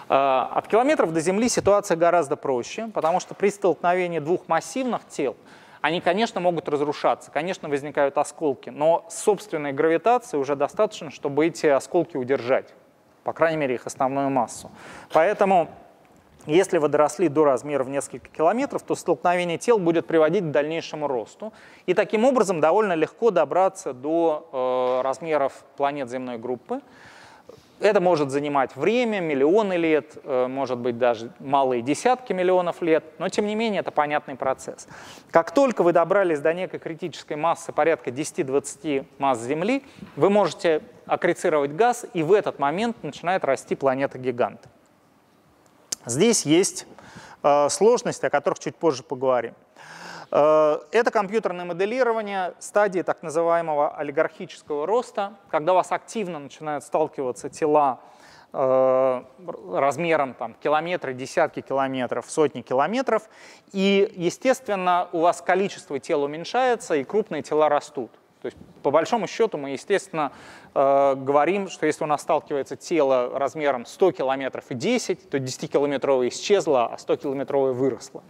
Э, 0.09 0.47
от 0.51 0.67
километров 0.67 1.13
до 1.13 1.21
Земли 1.21 1.47
ситуация 1.47 1.95
гораздо 1.95 2.35
проще, 2.35 2.89
потому 2.93 3.21
что 3.21 3.33
при 3.33 3.47
столкновении 3.47 4.19
двух 4.19 4.49
массивных 4.49 5.07
тел 5.07 5.37
они, 5.79 6.01
конечно, 6.01 6.41
могут 6.41 6.67
разрушаться, 6.67 7.31
конечно, 7.31 7.69
возникают 7.69 8.17
осколки, 8.17 8.69
но 8.69 9.05
собственной 9.09 9.71
гравитации 9.71 10.35
уже 10.35 10.57
достаточно, 10.57 11.11
чтобы 11.11 11.45
эти 11.47 11.67
осколки 11.67 12.17
удержать, 12.17 12.73
по 13.23 13.33
крайней 13.33 13.57
мере, 13.57 13.75
их 13.75 13.85
основную 13.85 14.29
массу. 14.29 14.69
Поэтому, 15.11 15.69
если 16.45 16.77
вы 16.77 16.89
доросли 16.89 17.29
до 17.29 17.45
размера 17.45 17.83
в 17.83 17.89
несколько 17.89 18.27
километров, 18.29 18.83
то 18.83 18.95
столкновение 18.95 19.57
тел 19.57 19.79
будет 19.79 20.07
приводить 20.07 20.43
к 20.43 20.51
дальнейшему 20.51 21.07
росту. 21.07 21.53
И 21.85 21.93
таким 21.93 22.25
образом 22.25 22.59
довольно 22.59 22.93
легко 22.93 23.31
добраться 23.31 23.93
до 23.93 24.49
э, 24.51 25.01
размеров 25.03 25.63
планет 25.77 26.09
земной 26.09 26.37
группы, 26.37 26.81
Это 27.83 27.99
может 27.99 28.31
занимать 28.31 28.77
время, 28.77 29.19
миллионы 29.19 29.73
лет, 29.73 30.15
э, 30.23 30.47
может 30.47 30.77
быть 30.77 30.97
даже 30.97 31.33
малые 31.39 31.81
десятки 31.81 32.31
миллионов 32.31 32.81
лет, 32.81 33.03
но 33.19 33.27
тем 33.27 33.45
не 33.45 33.55
менее 33.55 33.81
это 33.81 33.91
понятный 33.91 34.37
процесс. 34.37 34.87
Как 35.31 35.53
только 35.53 35.83
вы 35.83 35.91
добрались 35.91 36.39
до 36.39 36.53
некой 36.53 36.79
критической 36.79 37.35
массы 37.35 37.73
порядка 37.73 38.09
10-20 38.09 39.05
масс 39.17 39.41
Земли, 39.41 39.83
вы 40.15 40.29
можете 40.29 40.81
аккрецировать 41.07 41.75
газ, 41.75 42.05
и 42.13 42.23
в 42.23 42.31
этот 42.31 42.57
момент 42.57 43.03
начинает 43.03 43.43
расти 43.43 43.75
планета-гигант. 43.75 44.61
Здесь 46.05 46.45
есть 46.45 46.87
э, 47.43 47.67
сложности, 47.67 48.25
о 48.25 48.29
которых 48.29 48.59
чуть 48.59 48.77
позже 48.77 49.03
поговорим. 49.03 49.55
Э, 50.35 50.79
это 50.91 51.11
компьютерное 51.11 51.63
моделирование 51.63 52.55
стадии 52.57 53.01
так 53.01 53.21
называемого 53.21 53.95
олигархического 53.95 54.87
роста, 54.87 55.35
когда 55.49 55.73
у 55.73 55.75
вас 55.75 55.91
активно 55.91 56.39
начинают 56.39 56.83
сталкиваться 56.83 57.49
тела 57.49 57.99
э, 58.51 59.23
размером 59.71 60.33
там, 60.33 60.55
километры, 60.55 61.13
десятки 61.13 61.61
километров, 61.61 62.25
сотни 62.27 62.61
километров, 62.61 63.29
и, 63.73 64.11
естественно, 64.15 65.07
у 65.11 65.19
вас 65.19 65.39
количество 65.39 65.99
тел 65.99 66.23
уменьшается, 66.23 66.95
и 66.95 67.03
крупные 67.03 67.43
тела 67.43 67.69
растут. 67.69 68.09
То 68.41 68.47
есть, 68.47 68.57
по 68.81 68.89
большому 68.89 69.27
счету, 69.27 69.59
мы, 69.59 69.69
естественно, 69.69 70.31
э, 70.73 71.13
говорим, 71.15 71.69
что 71.69 71.85
если 71.85 72.05
у 72.05 72.07
нас 72.07 72.23
сталкивается 72.23 72.75
тело 72.75 73.37
размером 73.37 73.85
100 73.85 74.11
километров 74.13 74.65
и 74.69 74.73
10, 74.73 75.29
то 75.29 75.37
10-километровое 75.37 76.29
исчезло, 76.29 76.87
а 76.87 76.95
100-километровое 76.95 77.73
выросло. 77.73 78.23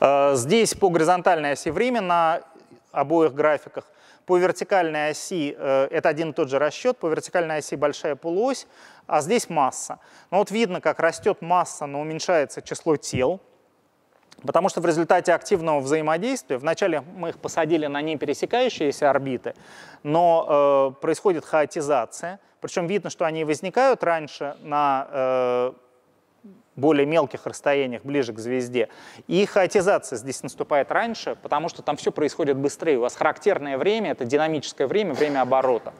Э, 0.00 0.32
здесь 0.34 0.74
по 0.74 0.88
горизонтальной 0.90 1.52
оси 1.52 1.70
время 1.70 2.00
на 2.00 2.42
обоих 2.92 3.34
графиках. 3.34 3.84
По 4.24 4.36
вертикальной 4.38 5.10
оси 5.10 5.54
э, 5.56 5.88
это 5.90 6.08
один 6.08 6.30
и 6.30 6.32
тот 6.32 6.48
же 6.50 6.58
расчет, 6.58 6.98
по 6.98 7.06
вертикальной 7.06 7.58
оси 7.58 7.76
большая 7.76 8.16
полуось, 8.16 8.66
а 9.06 9.20
здесь 9.20 9.48
масса. 9.48 10.00
Но 10.30 10.38
вот 10.38 10.50
видно, 10.50 10.80
как 10.80 10.98
растет 10.98 11.42
масса, 11.42 11.86
но 11.86 12.00
уменьшается 12.00 12.60
число 12.60 12.96
тел, 12.96 13.40
потому 14.44 14.68
что 14.68 14.80
в 14.80 14.86
результате 14.86 15.32
активного 15.32 15.80
взаимодействия, 15.80 16.58
вначале 16.58 17.02
мы 17.16 17.30
их 17.30 17.38
посадили 17.38 17.86
на 17.86 18.02
непересекающиеся 18.02 19.10
орбиты, 19.10 19.54
но 20.02 20.92
э, 20.96 21.00
происходит 21.00 21.44
хаотизация, 21.44 22.40
причем 22.60 22.88
видно, 22.88 23.10
что 23.10 23.26
они 23.26 23.44
возникают 23.44 24.02
раньше 24.02 24.56
на 24.60 25.72
более 26.76 27.06
мелких 27.06 27.46
расстояниях, 27.46 28.02
ближе 28.04 28.32
к 28.32 28.38
звезде. 28.38 28.88
И 29.26 29.44
хаотизация 29.46 30.16
здесь 30.16 30.42
наступает 30.42 30.92
раньше, 30.92 31.36
потому 31.42 31.68
что 31.68 31.82
там 31.82 31.96
все 31.96 32.12
происходит 32.12 32.56
быстрее. 32.56 32.98
У 32.98 33.00
вас 33.00 33.16
характерное 33.16 33.78
время— 33.78 34.10
это 34.12 34.24
динамическое 34.24 34.86
время, 34.86 35.14
время 35.14 35.40
оборота. 35.40 35.92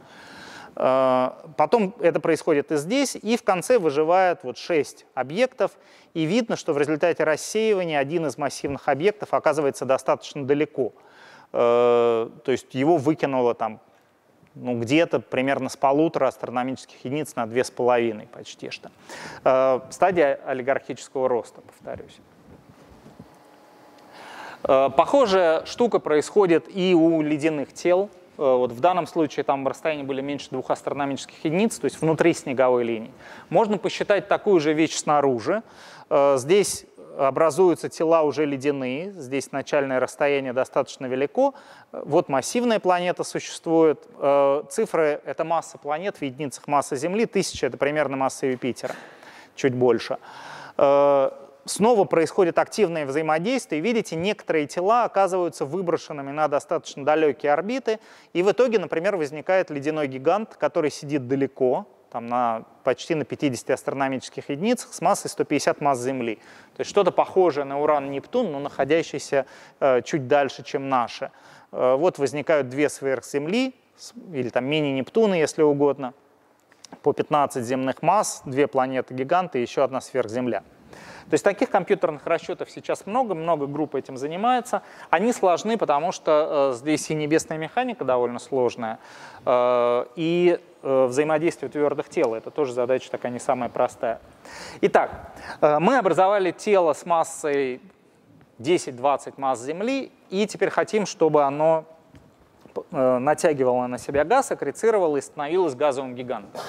Э, 0.77 1.31
потом 1.57 1.95
это 2.01 2.21
происходит 2.21 2.71
и 2.71 2.77
здесь, 2.77 3.17
и 3.17 3.37
в 3.37 3.43
конце 3.43 3.79
выживает 3.79 4.41
вот 4.43 4.59
6 4.59 5.07
объектов, 5.15 5.73
и 6.13 6.25
видно, 6.25 6.57
что 6.57 6.75
в 6.75 6.79
результате 6.79 7.25
рассеивания 7.25 7.99
один 7.99 8.27
из 8.27 8.37
массивных 8.37 8.89
объектов 8.89 9.33
оказывается 9.33 9.87
достаточно 9.87 10.45
далеко. 10.45 10.93
Э, 11.53 12.29
то 12.45 12.53
есть 12.53 12.75
его 12.75 12.99
выкинуло 12.99 13.55
там 13.55 13.81
ну, 14.57 14.81
где-то 14.81 15.21
примерно 15.21 15.69
с 15.69 15.77
полутора 15.77 16.29
астрономических 16.29 17.05
единиц 17.05 17.37
на 17.37 17.47
две 17.47 17.63
с 17.63 17.71
половиной 17.71 18.27
почти 18.27 18.71
что. 18.71 18.91
Э, 19.45 19.81
стадия 19.91 20.41
олигархического 20.47 21.29
роста, 21.29 21.61
повторюсь. 21.61 22.17
Э, 24.65 24.89
похожая 24.97 25.65
штука 25.67 25.99
происходит 25.99 26.75
и 26.75 26.95
у 26.95 27.21
ледяных 27.21 27.75
тел. 27.75 28.09
Э, 28.39 28.57
вот 28.57 28.73
в 28.73 28.81
данном 28.81 29.07
случае 29.07 29.45
там 29.45 29.69
расстояния 29.69 30.05
были 30.05 30.23
меньше 30.23 30.49
двух 30.51 30.71
астрономических 30.71 31.45
единиц, 31.45 31.79
то 31.79 31.85
есть 31.85 32.01
внутри 32.01 32.33
снеговой 32.33 32.83
линии. 32.83 33.13
Можно 33.51 33.77
посчитать 33.77 34.27
такую 34.27 34.61
же 34.61 34.73
вещь 34.73 34.97
снаружи. 34.97 35.63
Здесь 36.09 36.87
образуются 37.17 37.89
тела 37.89 38.23
уже 38.23 38.45
ледяные, 38.45 39.13
здесь 39.13 39.53
начальное 39.53 40.01
расстояние 40.01 40.53
достаточно 40.53 41.07
велико. 41.07 41.55
Вот 41.93 42.29
массивная 42.29 42.79
планета 42.79 43.25
существует. 43.25 44.07
Э, 44.19 44.63
цифры— 44.71 45.21
это 45.25 45.45
масса 45.45 45.79
планет 45.79 46.17
в 46.17 46.23
единицах 46.23 46.67
массы 46.69 46.97
Земли, 46.97 47.27
тысяча— 47.27 47.67
это 47.69 47.77
примерно 47.77 48.17
масса 48.17 48.47
Юпитера, 48.47 48.95
чуть 49.55 49.75
больше. 49.75 50.19
Э, 50.77 51.31
снова 51.65 52.05
происходит 52.05 52.59
активное 52.59 53.07
взаимодействие. 53.07 53.81
Видите, 53.81 54.17
некоторые 54.17 54.67
тела 54.67 55.05
оказываются 55.05 55.65
выброшенными 55.65 56.31
на 56.31 56.49
достаточно 56.49 57.05
далекие 57.05 57.53
орбиты, 57.53 57.99
и 58.33 58.43
в 58.43 58.51
итоге, 58.51 58.79
например, 58.79 59.17
возникает 59.17 59.71
ледяной 59.71 60.07
гигант, 60.07 60.57
который 60.57 60.91
сидит 60.91 61.29
далеко, 61.29 61.87
там, 62.11 62.27
на, 62.27 62.65
почти 62.85 63.15
на 63.15 63.25
50 63.25 63.71
астрономических 63.71 64.49
единицах 64.51 64.93
с 64.93 65.01
массой 65.01 65.29
150 65.29 65.81
масс 65.81 66.01
Земли. 66.01 66.37
То 66.77 66.81
есть 66.81 66.91
что-то 66.91 67.11
похожее 67.11 67.65
на 67.65 67.81
Уран-Нептун, 67.81 68.51
но 68.51 68.59
находящееся 68.59 69.47
э, 69.81 70.03
чуть 70.03 70.29
дальше, 70.29 70.63
чем 70.63 70.89
наши. 70.89 71.31
Э, 71.73 71.97
вот 71.97 72.19
возникают 72.19 72.69
две 72.69 72.89
сверхземли, 72.89 73.75
или 74.33 74.49
там 74.51 74.67
мини-Нептуны, 74.67 75.35
если 75.35 75.63
угодно, 75.63 76.15
по 77.03 77.13
15 77.13 77.65
земных 77.65 78.03
масс, 78.03 78.43
две 78.45 78.67
планеты-гиганты 78.67 79.59
и 79.59 79.63
еще 79.63 79.83
одна 79.83 80.01
сверхземля. 80.01 80.63
То 81.31 81.35
есть 81.35 81.45
таких 81.45 81.71
компьютерных 81.71 82.25
расчетов 82.27 82.71
сейчас 82.71 83.05
много, 83.05 83.35
много 83.35 83.67
групп 83.67 83.97
этим 83.97 84.17
занимается. 84.17 84.83
Они 85.11 85.33
сложны, 85.33 85.77
потому 85.77 86.13
что 86.13 86.73
э, 86.73 86.77
здесь 86.77 87.11
и 87.11 87.15
небесная 87.15 87.59
механика 87.59 88.05
довольно 88.05 88.39
сложная, 88.39 89.01
э, 89.45 90.07
и 90.15 90.61
э, 90.83 91.07
взаимодействие 91.07 91.69
твердых 91.69 92.09
тел. 92.09 92.35
Это 92.35 92.51
тоже 92.51 92.73
задача 92.73 93.11
такая 93.11 93.33
не 93.33 93.41
самая 93.41 93.69
простая. 93.69 94.21
Итак, 94.83 95.33
э, 95.61 95.79
мы 95.81 95.99
образовали 95.99 96.53
тело 96.53 96.93
с 96.93 97.05
массой 97.05 97.81
10-20 98.61 99.35
масс 99.37 99.61
Земли, 99.61 100.13
и 100.31 100.47
теперь 100.47 100.71
хотим, 100.71 101.07
чтобы 101.07 101.43
оно 101.43 101.85
э, 102.93 103.19
натягивало 103.19 103.89
на 103.89 103.99
себя 103.99 104.25
газ, 104.25 104.53
аккрецировало 104.53 105.17
и 105.17 105.21
становилось 105.21 105.75
газовым 105.75 106.15
гигантом. 106.15 106.61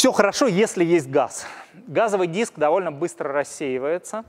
Все 0.00 0.12
хорошо, 0.12 0.46
если 0.46 0.82
есть 0.82 1.10
газ 1.10 1.44
газовый 1.86 2.26
диск 2.26 2.54
довольно 2.56 2.90
быстро 2.90 3.34
рассеивается, 3.34 4.24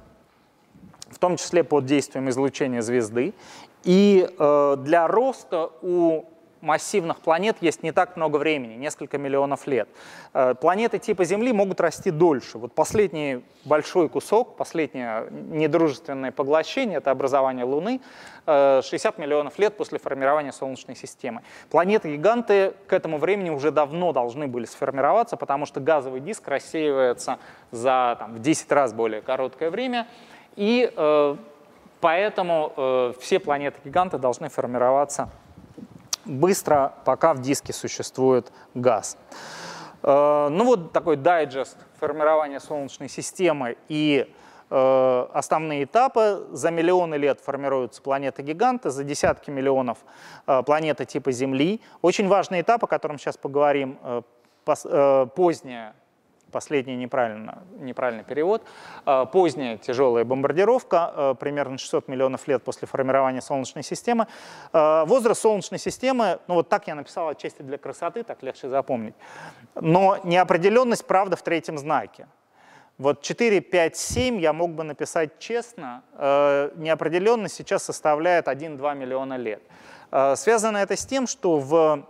в 1.09 1.17
том 1.17 1.37
числе 1.37 1.63
под 1.63 1.85
действием 1.85 2.29
излучения 2.29 2.81
звезды. 2.81 3.33
И 3.85 4.27
э, 4.37 4.75
для 4.79 5.07
роста 5.07 5.71
у 5.81 6.25
массивных 6.61 7.19
планет 7.19 7.57
есть 7.61 7.83
не 7.83 7.91
так 7.91 8.15
много 8.17 8.37
времени, 8.37 8.75
несколько 8.75 9.17
миллионов 9.17 9.67
лет. 9.67 9.89
Э, 10.33 10.53
планеты 10.53 10.99
типа 10.99 11.25
Земли 11.25 11.51
могут 11.51 11.81
расти 11.81 12.11
дольше. 12.11 12.57
Вот 12.57 12.73
последний 12.73 13.43
большой 13.65 14.09
кусок, 14.09 14.55
последнее 14.57 15.27
недружественное 15.31 16.31
поглощение, 16.31 16.97
это 16.97 17.11
образование 17.11 17.65
Луны, 17.65 18.01
60 18.45 19.19
э, 19.19 19.21
миллионов 19.21 19.59
лет 19.59 19.77
после 19.77 19.99
формирования 19.99 20.51
Солнечной 20.51 20.95
системы. 20.95 21.41
Планеты-гиганты 21.69 22.73
к 22.87 22.93
этому 22.93 23.17
времени 23.17 23.49
уже 23.49 23.71
давно 23.71 24.13
должны 24.13 24.47
были 24.47 24.65
сформироваться, 24.65 25.37
потому 25.37 25.65
что 25.65 25.79
газовый 25.79 26.21
диск 26.21 26.47
рассеивается 26.47 27.39
за 27.71 28.15
там, 28.19 28.35
в 28.35 28.39
10 28.39 28.71
раз 28.71 28.93
более 28.93 29.21
короткое 29.21 29.69
время, 29.69 30.07
и 30.55 30.91
э, 30.95 31.35
поэтому 31.99 32.73
э, 32.75 33.13
все 33.19 33.39
планеты-гиганты 33.39 34.17
должны 34.17 34.49
формироваться 34.49 35.29
быстро, 36.25 36.93
пока 37.05 37.33
в 37.33 37.41
диске 37.41 37.73
существует 37.73 38.51
газ. 38.73 39.17
Э, 40.03 40.49
ну 40.49 40.65
вот 40.65 40.91
такой 40.91 41.15
дайджест 41.15 41.77
формирования 41.99 42.59
Солнечной 42.59 43.09
системы 43.09 43.77
и 43.87 44.33
э, 44.69 45.27
основные 45.33 45.83
этапы. 45.83 46.47
За 46.51 46.71
миллионы 46.71 47.15
лет 47.15 47.39
формируются 47.39 48.01
планеты-гиганты, 48.01 48.89
за 48.89 49.03
десятки 49.03 49.49
миллионов 49.49 49.99
э, 50.47 50.63
планеты 50.63 51.05
типа 51.05 51.31
Земли. 51.31 51.81
Очень 52.01 52.27
важный 52.27 52.61
этап, 52.61 52.83
о 52.83 52.87
котором 52.87 53.17
сейчас 53.17 53.37
поговорим, 53.37 53.97
поздняя 55.35 55.95
последний 56.51 56.95
неправильно, 56.95 57.63
неправильный 57.79 58.23
перевод. 58.23 58.63
А, 59.05 59.25
поздняя 59.25 59.77
тяжелая 59.77 60.23
бомбардировка, 60.25 61.11
а, 61.13 61.33
примерно 61.33 61.77
600 61.77 62.07
миллионов 62.07 62.47
лет 62.47 62.63
после 62.63 62.87
формирования 62.87 63.41
Солнечной 63.41 63.83
системы. 63.83 64.27
А, 64.73 65.05
возраст 65.05 65.41
Солнечной 65.41 65.79
системы, 65.79 66.39
ну 66.47 66.55
вот 66.55 66.69
так 66.69 66.87
я 66.87 66.95
написал 66.95 67.29
отчасти 67.29 67.61
для 67.61 67.77
красоты, 67.77 68.23
так 68.23 68.43
легче 68.43 68.69
запомнить. 68.69 69.15
Но 69.75 70.19
неопределенность, 70.23 71.05
правда, 71.05 71.35
в 71.35 71.41
третьем 71.41 71.77
знаке. 71.77 72.27
Вот 72.97 73.21
4, 73.21 73.61
5, 73.61 73.97
7 73.97 74.39
я 74.39 74.53
мог 74.53 74.71
бы 74.71 74.83
написать 74.83 75.39
честно, 75.39 76.03
неопределенность 76.75 77.55
сейчас 77.55 77.83
составляет 77.83 78.47
1-2 78.47 78.95
миллиона 78.95 79.37
лет. 79.37 79.63
Связано 80.35 80.77
это 80.77 80.95
с 80.95 81.05
тем, 81.05 81.25
что 81.25 81.57
в 81.57 82.05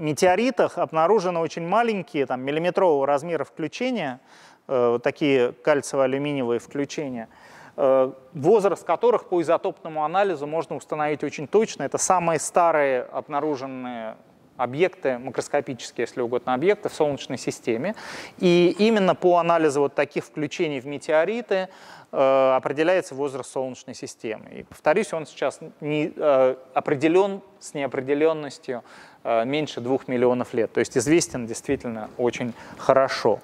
метеоритах 0.00 0.78
обнаружены 0.78 1.40
очень 1.40 1.66
маленькие, 1.66 2.26
там, 2.26 2.40
миллиметрового 2.40 3.06
размера 3.06 3.44
включения, 3.44 4.20
э, 4.68 4.98
такие 5.02 5.52
кальциево-алюминиевые 5.52 6.58
включения, 6.58 7.28
э, 7.76 8.12
возраст 8.32 8.84
которых 8.84 9.28
по 9.28 9.40
изотопному 9.42 10.04
анализу 10.04 10.46
можно 10.46 10.76
установить 10.76 11.22
очень 11.24 11.46
точно. 11.46 11.84
Это 11.84 11.98
самые 11.98 12.38
старые 12.38 13.02
обнаруженные 13.02 14.16
объекты, 14.56 15.18
макроскопические, 15.18 16.04
если 16.04 16.20
угодно, 16.20 16.54
объекты 16.54 16.88
в 16.88 16.94
Солнечной 16.94 17.38
системе. 17.38 17.94
И 18.38 18.74
именно 18.78 19.14
по 19.14 19.38
анализу 19.38 19.80
вот 19.80 19.94
таких 19.94 20.24
включений 20.24 20.80
в 20.80 20.86
метеориты 20.86 21.68
определяется 22.12 23.14
возраст 23.14 23.52
Солнечной 23.52 23.94
системы. 23.94 24.50
И, 24.50 24.62
повторюсь, 24.64 25.12
он 25.12 25.26
сейчас 25.26 25.60
не, 25.80 26.12
э, 26.14 26.56
определен 26.74 27.40
с 27.60 27.74
неопределенностью 27.74 28.82
э, 29.22 29.44
меньше 29.44 29.80
двух 29.80 30.08
миллионов 30.08 30.54
лет. 30.54 30.72
То 30.72 30.80
есть 30.80 30.96
известен 30.98 31.46
действительно 31.46 32.10
очень 32.18 32.52
хорошо. 32.78 33.40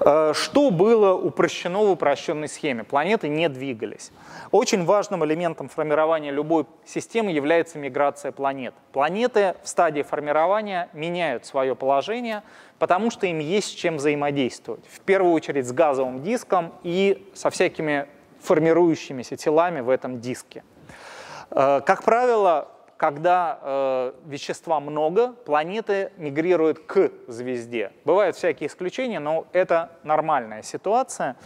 Э, 0.00 0.32
что 0.34 0.70
было 0.70 1.14
упрощено 1.14 1.84
в 1.84 1.90
упрощенной 1.90 2.48
схеме? 2.48 2.84
Планеты 2.84 3.28
не 3.28 3.48
двигались. 3.48 4.10
Очень 4.50 4.84
важным 4.84 5.24
элементом 5.24 5.68
формирования 5.68 6.30
любой 6.30 6.66
системы 6.84 7.30
является 7.30 7.78
миграция 7.78 8.32
планет. 8.32 8.74
Планеты 8.92 9.56
в 9.62 9.68
стадии 9.68 10.02
формирования 10.02 10.88
меняют 10.92 11.46
свое 11.46 11.74
положение, 11.74 12.42
потому 12.78 13.10
что 13.10 13.26
им 13.26 13.38
есть 13.38 13.68
с 13.68 13.72
чем 13.72 13.96
взаимодействовать. 13.96 14.84
В 14.90 15.00
первую 15.00 15.32
очередь 15.32 15.66
с 15.66 15.72
газовым 15.72 16.22
диском 16.22 16.72
и 16.82 17.30
со 17.34 17.50
всякими 17.50 18.06
формирующимися 18.42 19.36
телами 19.36 19.80
в 19.80 19.88
этом 19.88 20.20
диске. 20.20 20.62
Э, 21.50 21.80
как 21.84 22.02
правило, 22.02 22.68
когда 23.04 23.58
э, 23.60 24.12
вещества 24.24 24.80
много, 24.80 25.32
планеты 25.32 26.10
мигрируют 26.16 26.78
к 26.78 27.10
звезде. 27.26 27.92
Бывают 28.06 28.34
всякие 28.34 28.66
исключения, 28.68 29.18
но 29.18 29.46
это 29.52 29.90
нормальная 30.04 30.62
ситуация. 30.62 31.36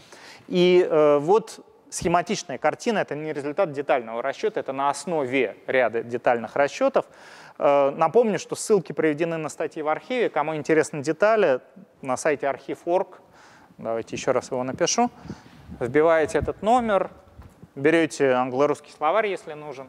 И 0.47 0.87
э, 0.89 1.19
вот 1.19 1.59
схематичная 1.91 2.59
картина— 2.59 2.99
это 3.01 3.17
не 3.17 3.33
результат 3.33 3.73
детального 3.73 4.23
расчета, 4.23 4.61
это 4.61 4.73
на 4.73 4.89
основе 4.89 5.57
ряда 5.67 6.05
детальных 6.05 6.55
расчетов. 6.55 7.07
Э, 7.59 7.91
напомню, 7.91 8.39
что 8.39 8.55
ссылки 8.55 8.93
приведены 8.93 9.37
на 9.37 9.49
статьи 9.49 9.83
в 9.83 9.89
архиве. 9.89 10.31
Кому 10.31 10.55
интересны 10.55 11.03
детали, 11.03 11.59
на 12.03 12.17
сайте 12.17 12.47
архив.орг, 12.47 13.21
давайте 13.79 14.15
еще 14.15 14.31
раз 14.31 14.53
его 14.53 14.63
напишу, 14.63 15.11
вбиваете 15.81 16.39
этот 16.39 16.63
номер, 16.63 17.11
берете 17.75 18.31
англо-русский 18.31 18.93
словарь, 18.97 19.27
если 19.27 19.55
нужен, 19.55 19.89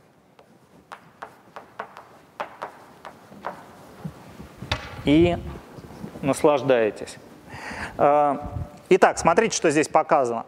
и 5.06 5.38
наслаждаетесь. 6.22 7.18
Э, 7.98 8.38
итак, 8.90 9.18
смотрите, 9.18 9.56
что 9.56 9.70
здесь 9.70 9.88
показано. 9.88 10.46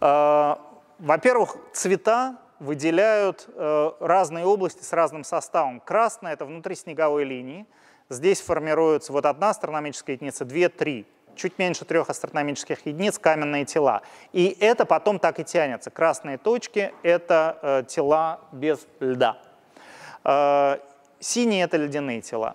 Э, 0.00 0.56
во-первых, 0.98 1.56
цвета 1.72 2.36
выделяют 2.58 3.48
э, 3.54 3.90
разные 4.00 4.44
области 4.46 4.82
с 4.82 4.92
разным 4.92 5.24
составом. 5.24 5.80
Красное— 5.80 6.32
это 6.34 6.44
внутри 6.44 6.74
снеговой 6.76 7.24
линии. 7.24 7.66
Здесь 8.08 8.40
формируется 8.40 9.12
вот 9.12 9.26
одна 9.26 9.50
астрономическая 9.50 10.16
единица, 10.16 10.44
две, 10.44 10.68
три. 10.68 11.06
Чуть 11.34 11.58
меньше 11.58 11.86
трех 11.86 12.10
астрономических 12.10 12.84
единиц 12.84 13.18
каменные 13.18 13.64
тела. 13.64 14.02
И 14.32 14.54
это 14.60 14.84
потом 14.84 15.18
так 15.18 15.40
и 15.40 15.44
тянется. 15.44 15.90
Красные 15.90 16.36
точки— 16.36 16.92
это 17.02 17.86
тела 17.88 18.40
без 18.52 18.86
льда. 19.00 19.38
Синие— 21.20 21.62
это 21.64 21.78
ледяные 21.78 22.20
тела. 22.20 22.54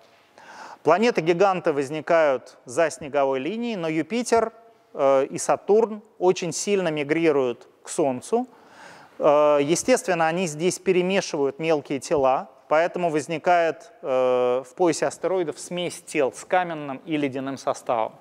Планеты-гиганты 0.87 1.73
возникают 1.73 2.57
за 2.63 2.89
снеговой 2.89 3.39
линией, 3.39 3.75
но 3.75 3.89
Юпитер 3.89 4.53
э, 4.93 5.25
и 5.25 5.37
Сатурн 5.37 6.01
очень 6.17 6.53
сильно 6.53 6.87
мигрируют 6.87 7.67
к 7.83 7.89
Солнцу. 7.89 8.47
Э, 9.19 9.59
естественно, 9.61 10.27
они 10.29 10.47
здесь 10.47 10.79
перемешивают 10.79 11.59
мелкие 11.59 11.99
тела, 11.99 12.49
поэтому 12.69 13.09
возникает 13.09 13.91
э, 14.01 14.63
в 14.65 14.75
поясе 14.75 15.07
астероидов 15.07 15.59
смесь 15.59 16.01
тел 16.03 16.31
с 16.31 16.45
каменным 16.45 17.01
и 17.05 17.17
ледяным 17.17 17.57
составом. 17.57 18.13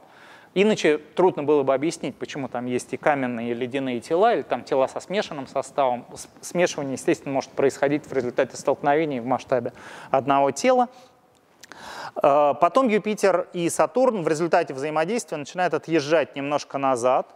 Иначе 0.55 0.99
трудно 0.99 1.45
было 1.45 1.62
бы 1.62 1.73
объяснить, 1.73 2.17
почему 2.17 2.49
там 2.49 2.67
есть 2.67 2.93
и 2.93 2.97
каменные, 2.97 3.53
и 3.53 3.55
ледяные 3.55 4.01
тела, 4.01 4.35
или 4.35 4.43
там 4.43 4.64
тела 4.64 4.89
со 4.89 4.99
смешанным 4.99 5.47
составом. 5.47 6.05
Смешивание, 6.41 6.95
естественно, 6.95 7.33
может 7.33 7.51
происходить 7.51 8.07
в 8.07 8.12
результате 8.12 8.57
столкновений 8.57 9.21
в 9.21 9.27
масштабе 9.27 9.73
одного 10.11 10.51
тела. 10.51 10.89
Э, 12.22 12.55
потом 12.61 12.89
Юпитер 12.89 13.49
и 13.53 13.68
Сатурн 13.68 14.22
в 14.22 14.29
результате 14.29 14.74
взаимодействия 14.74 15.37
начинают 15.37 15.74
отъезжать 15.74 16.37
немножко 16.37 16.79
назад. 16.79 17.35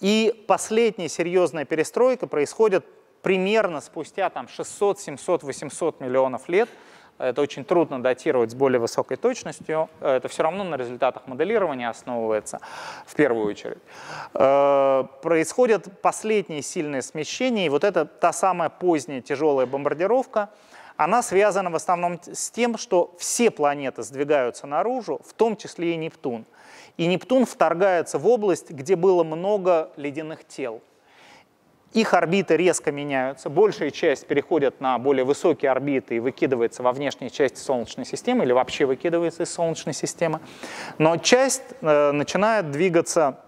И 0.00 0.44
последняя 0.48 1.08
серьезная 1.08 1.64
перестройка 1.64 2.26
происходит 2.26 2.84
примерно 3.22 3.80
спустя 3.80 4.30
там, 4.30 4.48
600, 4.48 4.98
700, 4.98 5.42
800 5.42 6.00
миллионов 6.00 6.48
лет. 6.48 6.68
Это 7.18 7.42
очень 7.42 7.64
трудно 7.64 8.02
датировать 8.02 8.50
с 8.50 8.54
более 8.54 8.80
высокой 8.80 9.18
точностью. 9.18 9.90
Это 10.00 10.26
все 10.28 10.42
равно 10.42 10.64
на 10.64 10.76
результатах 10.76 11.26
моделирования 11.26 11.90
основывается 11.90 12.60
в 13.04 13.14
первую 13.14 13.46
очередь. 13.46 13.78
Э, 14.32 15.04
происходит 15.22 16.00
последнее 16.00 16.62
сильное 16.62 17.02
смещение, 17.02 17.66
и 17.66 17.68
вот 17.68 17.84
это 17.84 18.06
та 18.06 18.32
самая 18.32 18.70
поздняя 18.70 19.20
тяжелая 19.20 19.66
бомбардировка– 19.66 20.50
она 21.00 21.22
связана 21.22 21.70
в 21.70 21.76
основном 21.76 22.20
с 22.22 22.50
тем, 22.50 22.76
что 22.76 23.14
все 23.18 23.50
планеты 23.50 24.02
сдвигаются 24.02 24.66
наружу, 24.66 25.18
в 25.26 25.32
том 25.32 25.56
числе 25.56 25.94
и 25.94 25.96
Нептун. 25.96 26.44
И 26.98 27.06
Нептун 27.06 27.46
вторгается 27.46 28.18
в 28.18 28.28
область, 28.28 28.70
где 28.70 28.96
было 28.96 29.24
много 29.24 29.92
ледяных 29.96 30.46
тел. 30.46 30.82
Их 31.94 32.12
орбиты 32.12 32.58
резко 32.58 32.92
меняются, 32.92 33.48
большая 33.48 33.90
часть 33.90 34.26
переходит 34.26 34.82
на 34.82 34.98
более 34.98 35.24
высокие 35.24 35.70
орбиты 35.70 36.16
и 36.16 36.20
выкидывается 36.20 36.82
во 36.82 36.92
внешней 36.92 37.30
части 37.30 37.58
Солнечной 37.58 38.04
системы 38.04 38.44
или 38.44 38.52
вообще 38.52 38.84
выкидывается 38.84 39.44
из 39.44 39.54
Солнечной 39.54 39.94
системы. 39.94 40.40
Но 40.98 41.16
часть 41.16 41.64
э, 41.80 42.12
начинает 42.12 42.70
двигаться 42.72 43.40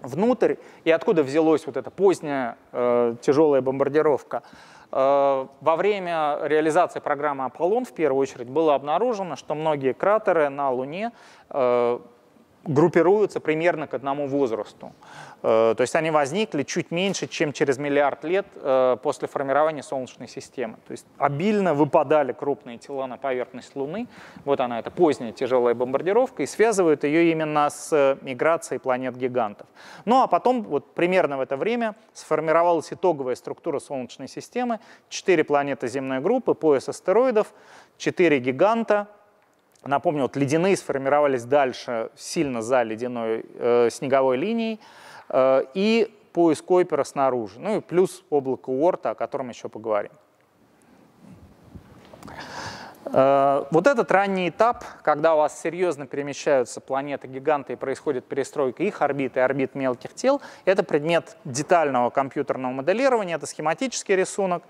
внутрь, 0.00 0.54
и 0.84 0.92
откуда 0.92 1.24
взялась 1.24 1.66
вот 1.66 1.76
эта 1.76 1.90
поздняя 1.90 2.56
э, 2.70 3.16
тяжелая 3.20 3.62
бомбардировка– 3.62 4.44
во 4.94 5.76
время 5.76 6.38
реализации 6.42 7.00
программы 7.00 7.46
«Аполлон» 7.46 7.84
в 7.84 7.92
первую 7.92 8.20
очередь 8.20 8.48
было 8.48 8.76
обнаружено, 8.76 9.34
что 9.34 9.56
многие 9.56 9.92
кратеры 9.92 10.48
на 10.50 10.70
Луне 10.70 11.10
э, 11.50 11.98
группируются 12.66 13.40
примерно 13.40 13.86
к 13.86 13.94
одному 13.94 14.26
возрасту. 14.26 14.92
Э, 15.42 15.74
то 15.76 15.80
есть 15.80 15.94
они 15.94 16.10
возникли 16.10 16.62
чуть 16.62 16.90
меньше, 16.90 17.26
чем 17.26 17.52
через 17.52 17.78
миллиард 17.78 18.24
лет 18.24 18.46
э, 18.56 18.96
после 19.02 19.28
формирования 19.28 19.82
Солнечной 19.82 20.28
системы. 20.28 20.76
То 20.86 20.92
есть 20.92 21.06
обильно 21.18 21.74
выпадали 21.74 22.32
крупные 22.32 22.78
тела 22.78 23.06
на 23.06 23.16
поверхность 23.16 23.76
Луны. 23.76 24.08
Вот 24.44 24.60
она, 24.60 24.78
это 24.78 24.90
поздняя 24.90 25.32
тяжелая 25.32 25.74
бомбардировка, 25.74 26.42
и 26.42 26.46
связывают 26.46 27.04
ее 27.04 27.30
именно 27.30 27.68
с 27.68 28.18
миграцией 28.22 28.80
планет-гигантов. 28.80 29.66
Ну 30.04 30.22
а 30.22 30.26
потом, 30.26 30.62
вот 30.62 30.94
примерно 30.94 31.36
в 31.38 31.40
это 31.40 31.56
время, 31.56 31.94
сформировалась 32.12 32.92
итоговая 32.92 33.34
структура 33.34 33.78
Солнечной 33.78 34.28
системы. 34.28 34.80
Четыре 35.08 35.44
планеты 35.44 35.88
земной 35.88 36.20
группы, 36.20 36.54
пояс 36.54 36.88
астероидов, 36.88 37.52
четыре 37.98 38.38
гиганта, 38.38 39.08
Напомню, 39.86 40.22
вот 40.22 40.36
ледяные 40.36 40.76
сформировались 40.76 41.44
дальше, 41.44 42.10
сильно 42.16 42.62
за 42.62 42.82
ледяной 42.82 43.44
э, 43.54 43.88
снеговой 43.90 44.36
линией, 44.36 44.80
э, 45.28 45.64
и 45.74 46.14
пояс 46.32 46.62
Койпера 46.62 47.04
снаружи. 47.04 47.60
Ну 47.60 47.78
и 47.78 47.80
плюс 47.80 48.24
облако 48.30 48.70
Уорта, 48.70 49.10
о 49.10 49.14
котором 49.14 49.50
еще 49.50 49.68
поговорим. 49.68 50.12
Э, 53.06 53.64
вот 53.70 53.86
этот 53.86 54.10
ранний 54.10 54.48
этап, 54.48 54.84
когда 55.02 55.34
у 55.34 55.38
вас 55.38 55.60
серьезно 55.60 56.06
перемещаются 56.06 56.80
планеты-гиганты 56.80 57.74
и 57.74 57.76
происходит 57.76 58.24
перестройка 58.24 58.82
их 58.82 59.02
орбит 59.02 59.36
и 59.36 59.40
орбит 59.40 59.74
мелких 59.74 60.14
тел, 60.14 60.40
это 60.64 60.82
предмет 60.82 61.36
детального 61.44 62.10
компьютерного 62.10 62.72
моделирования, 62.72 63.34
это 63.34 63.46
схематический 63.46 64.16
рисунок, 64.16 64.62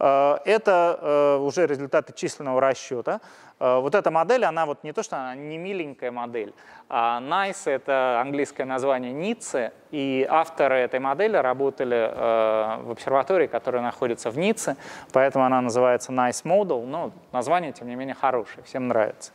это 0.00 0.98
э, 1.00 1.36
уже 1.36 1.66
результаты 1.66 2.12
численного 2.14 2.60
расчета. 2.60 3.20
Э, 3.60 3.78
вот 3.80 3.94
эта 3.94 4.10
модель, 4.10 4.44
она 4.44 4.66
вот 4.66 4.82
не 4.82 4.92
то, 4.92 5.02
что 5.02 5.16
она 5.16 5.34
не 5.34 5.58
миленькая 5.58 6.10
модель, 6.10 6.54
а 6.88 7.20
NICE— 7.20 7.56
это 7.70 8.20
английское 8.20 8.64
название 8.64 9.12
Ницце, 9.12 9.72
и 9.90 10.26
авторы 10.28 10.76
этой 10.76 11.00
модели 11.00 11.36
работали 11.36 12.10
э, 12.10 12.82
в 12.82 12.90
обсерватории, 12.92 13.46
которая 13.46 13.82
находится 13.82 14.30
в 14.30 14.38
Ницце, 14.38 14.76
поэтому 15.12 15.44
она 15.44 15.60
называется 15.60 16.12
NICE 16.12 16.44
Model, 16.44 16.86
но 16.86 17.12
название, 17.32 17.72
тем 17.72 17.88
не 17.88 17.96
менее, 17.96 18.14
хорошее, 18.14 18.64
всем 18.64 18.88
нравится. 18.88 19.32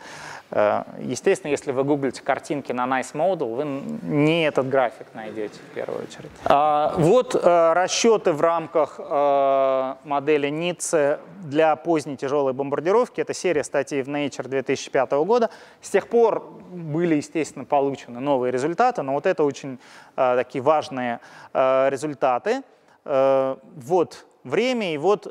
Э, 0.51 0.83
естественно, 0.99 1.51
если 1.51 1.71
вы 1.71 1.83
гуглите 1.83 2.21
картинки 2.21 2.71
на 2.71 2.85
Nice 2.85 3.13
Model, 3.13 3.55
вы 3.55 3.65
не 4.03 4.47
этот 4.47 4.69
график 4.69 5.07
найдете 5.13 5.59
в 5.59 5.73
первую 5.73 6.03
очередь. 6.03 6.31
А, 6.45 6.93
вот 6.97 7.35
э, 7.35 7.73
расчеты 7.73 8.31
в 8.31 8.41
рамках 8.41 8.99
э, 8.99 9.95
модели 10.03 10.49
Ницце 10.59 11.19
для 11.43 11.75
поздней 11.75 12.17
тяжелой 12.17 12.53
бомбардировки. 12.53 13.21
Это 13.21 13.33
серия 13.33 13.63
статей 13.63 14.01
в 14.01 14.09
Nature 14.09 14.47
2005 14.47 15.11
года. 15.11 15.49
С 15.81 15.89
тех 15.89 16.07
пор 16.07 16.41
были, 16.71 17.15
естественно, 17.15 17.65
получены 17.65 18.19
новые 18.19 18.51
результаты, 18.51 19.01
но 19.01 19.13
вот 19.13 19.25
это 19.25 19.43
очень 19.43 19.79
такие 20.15 20.61
важные 20.61 21.19
результаты. 21.53 22.63
Вот 23.03 24.25
время 24.43 24.93
и 24.93 24.97
вот 24.97 25.27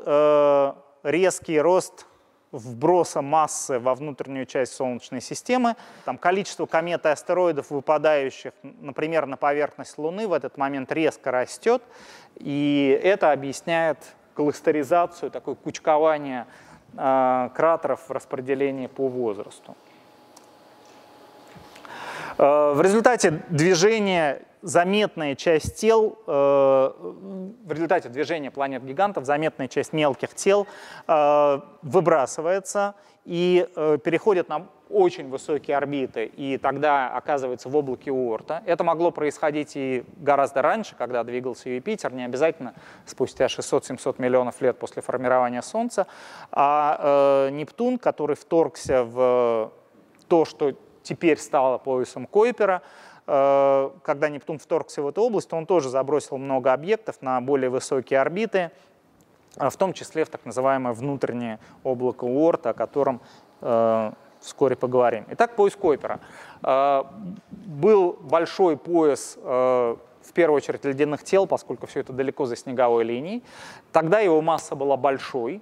резкий 1.03 1.59
рост 1.59 2.05
вброса 2.51 3.21
массы 3.21 3.79
во 3.79 3.95
внутреннюю 3.95 4.45
часть 4.45 4.75
Солнечной 4.75 5.19
системы. 5.19 5.75
Там 6.05 6.17
количество 6.17 6.65
комет 6.65 7.05
и 7.05 7.09
астероидов, 7.09 7.69
выпадающих, 7.69 8.53
например, 8.63 9.25
на 9.25 9.35
поверхность 9.35 9.97
Луны, 9.97 10.25
в 10.25 10.31
этот 10.31 10.57
момент 10.57 10.89
резко 10.93 11.31
растет. 11.31 11.83
И 12.37 12.97
это 13.03 13.33
объясняет 13.33 13.97
кластеризацию, 14.35 15.31
такое 15.31 15.55
кучкование 15.55 16.45
э, 16.95 17.49
кратеров 17.55 18.07
в 18.07 18.11
распределении 18.11 18.87
по 18.87 19.07
возрасту. 19.07 19.75
Э, 22.37 22.73
в 22.73 22.81
результате 22.81 23.43
движения 23.49 24.41
заметная 24.61 25.35
часть 25.35 25.77
тел, 25.77 26.17
э, 26.27 26.31
в 26.31 27.71
результате 27.71 28.09
движения 28.09 28.51
планет-гигантов, 28.51 29.25
заметная 29.25 29.67
часть 29.67 29.93
мелких 29.93 30.33
тел 30.33 30.67
э, 31.07 31.59
выбрасывается 31.81 32.95
и 33.25 33.67
переходит 34.03 34.49
на 34.49 34.67
очень 34.89 35.29
высокие 35.29 35.77
орбиты, 35.77 36.25
и 36.25 36.57
тогда 36.57 37.09
оказывается 37.15 37.69
в 37.69 37.75
облаке 37.75 38.11
Уорта. 38.11 38.61
Это 38.65 38.83
могло 38.83 39.11
происходить 39.11 39.75
и 39.75 40.03
гораздо 40.17 40.61
раньше, 40.61 40.95
когда 40.95 41.23
двигался 41.23 41.69
Юпитер, 41.69 42.13
не 42.13 42.23
обязательно 42.23 42.73
спустя 43.05 43.45
600-700 43.45 44.15
миллионов 44.19 44.61
лет 44.61 44.77
после 44.77 45.01
формирования 45.01 45.61
Солнца. 45.61 46.07
А 46.51 47.49
Нептун, 47.49 47.97
который 47.97 48.35
вторгся 48.35 49.03
в 49.03 49.71
то, 50.27 50.45
что 50.45 50.73
теперь 51.03 51.37
стало 51.37 51.77
поясом 51.77 52.25
Койпера. 52.25 52.81
Э, 53.27 53.89
когда 54.03 54.29
Нептун 54.29 54.59
вторгся 54.59 55.01
в 55.01 55.07
эту 55.07 55.21
область, 55.21 55.51
он 55.53 55.65
тоже 55.65 55.89
забросил 55.89 56.37
много 56.37 56.73
объектов 56.73 57.21
на 57.21 57.39
более 57.41 57.69
высокие 57.69 58.19
орбиты, 58.19 58.71
э, 59.57 59.69
в 59.69 59.77
том 59.77 59.93
числе 59.93 60.25
в 60.25 60.29
так 60.29 60.45
называемое 60.45 60.93
внутреннее 60.93 61.59
облако 61.83 62.25
Уорта, 62.25 62.71
о 62.71 62.73
котором 62.73 63.21
э, 63.61 64.11
вскоре 64.45 64.75
поговорим. 64.75 65.25
Итак, 65.31 65.55
пояс 65.55 65.75
Койпера. 65.75 66.19
Был 66.61 68.17
большой 68.21 68.77
пояс 68.77 69.37
в 70.25 70.33
первую 70.33 70.57
очередь 70.57 70.83
ледяных 70.85 71.23
тел, 71.23 71.47
поскольку 71.47 71.87
все 71.87 71.99
это 71.99 72.13
далеко 72.13 72.45
за 72.45 72.55
снеговой 72.55 73.03
линией. 73.03 73.43
Тогда 73.91 74.19
его 74.19 74.41
масса 74.41 74.75
была 74.75 74.97
большой. 74.97 75.61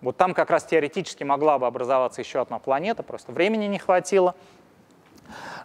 Вот 0.00 0.16
там 0.16 0.34
как 0.34 0.50
раз 0.50 0.64
теоретически 0.64 1.22
могла 1.24 1.58
бы 1.58 1.66
образоваться 1.66 2.20
еще 2.20 2.40
одна 2.40 2.58
планета, 2.58 3.02
просто 3.02 3.32
времени 3.32 3.66
не 3.66 3.78
хватило. 3.78 4.34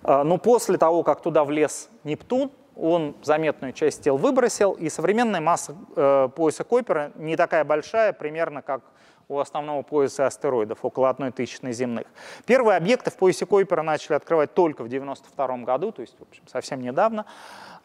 А, 0.04 0.24
но 0.24 0.38
после 0.38 0.78
того, 0.78 1.04
как 1.04 1.22
туда 1.22 1.44
влез 1.44 1.90
Нептун, 2.04 2.52
он 2.76 3.16
заметную 3.24 3.74
часть 3.74 4.04
тел 4.04 4.18
выбросил, 4.18 4.74
и 4.74 4.90
современная 4.90 5.42
масса 5.42 5.76
э, 5.96 6.30
пояса 6.36 6.64
Койпера 6.64 7.12
не 7.16 7.36
такая 7.36 7.64
большая, 7.64 8.14
примерно 8.14 8.62
как 8.62 8.82
у 9.30 9.40
основного 9.40 9.82
пояса 9.82 10.26
астероидов, 10.26 10.80
около 10.84 11.10
одной 11.10 11.32
тысячи 11.32 11.60
земных. 11.72 12.08
Первые 12.46 12.78
объекты 12.78 13.12
в 13.12 13.16
поясе 13.16 13.46
Койпера 13.46 13.82
начали 13.82 14.14
открывать 14.14 14.54
только 14.54 14.84
в 14.84 14.86
1992 14.86 15.66
году, 15.66 15.92
то 15.92 16.02
есть 16.02 16.18
в 16.18 16.22
общем, 16.22 16.48
совсем 16.48 16.82
недавно, 16.82 17.26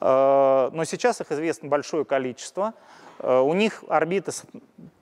э, 0.00 0.70
но 0.72 0.84
сейчас 0.84 1.20
их 1.20 1.32
известно 1.32 1.68
большое 1.68 2.04
количество. 2.04 2.74
Э, 3.18 3.40
у 3.40 3.54
них 3.54 3.82
орбиты, 3.88 4.30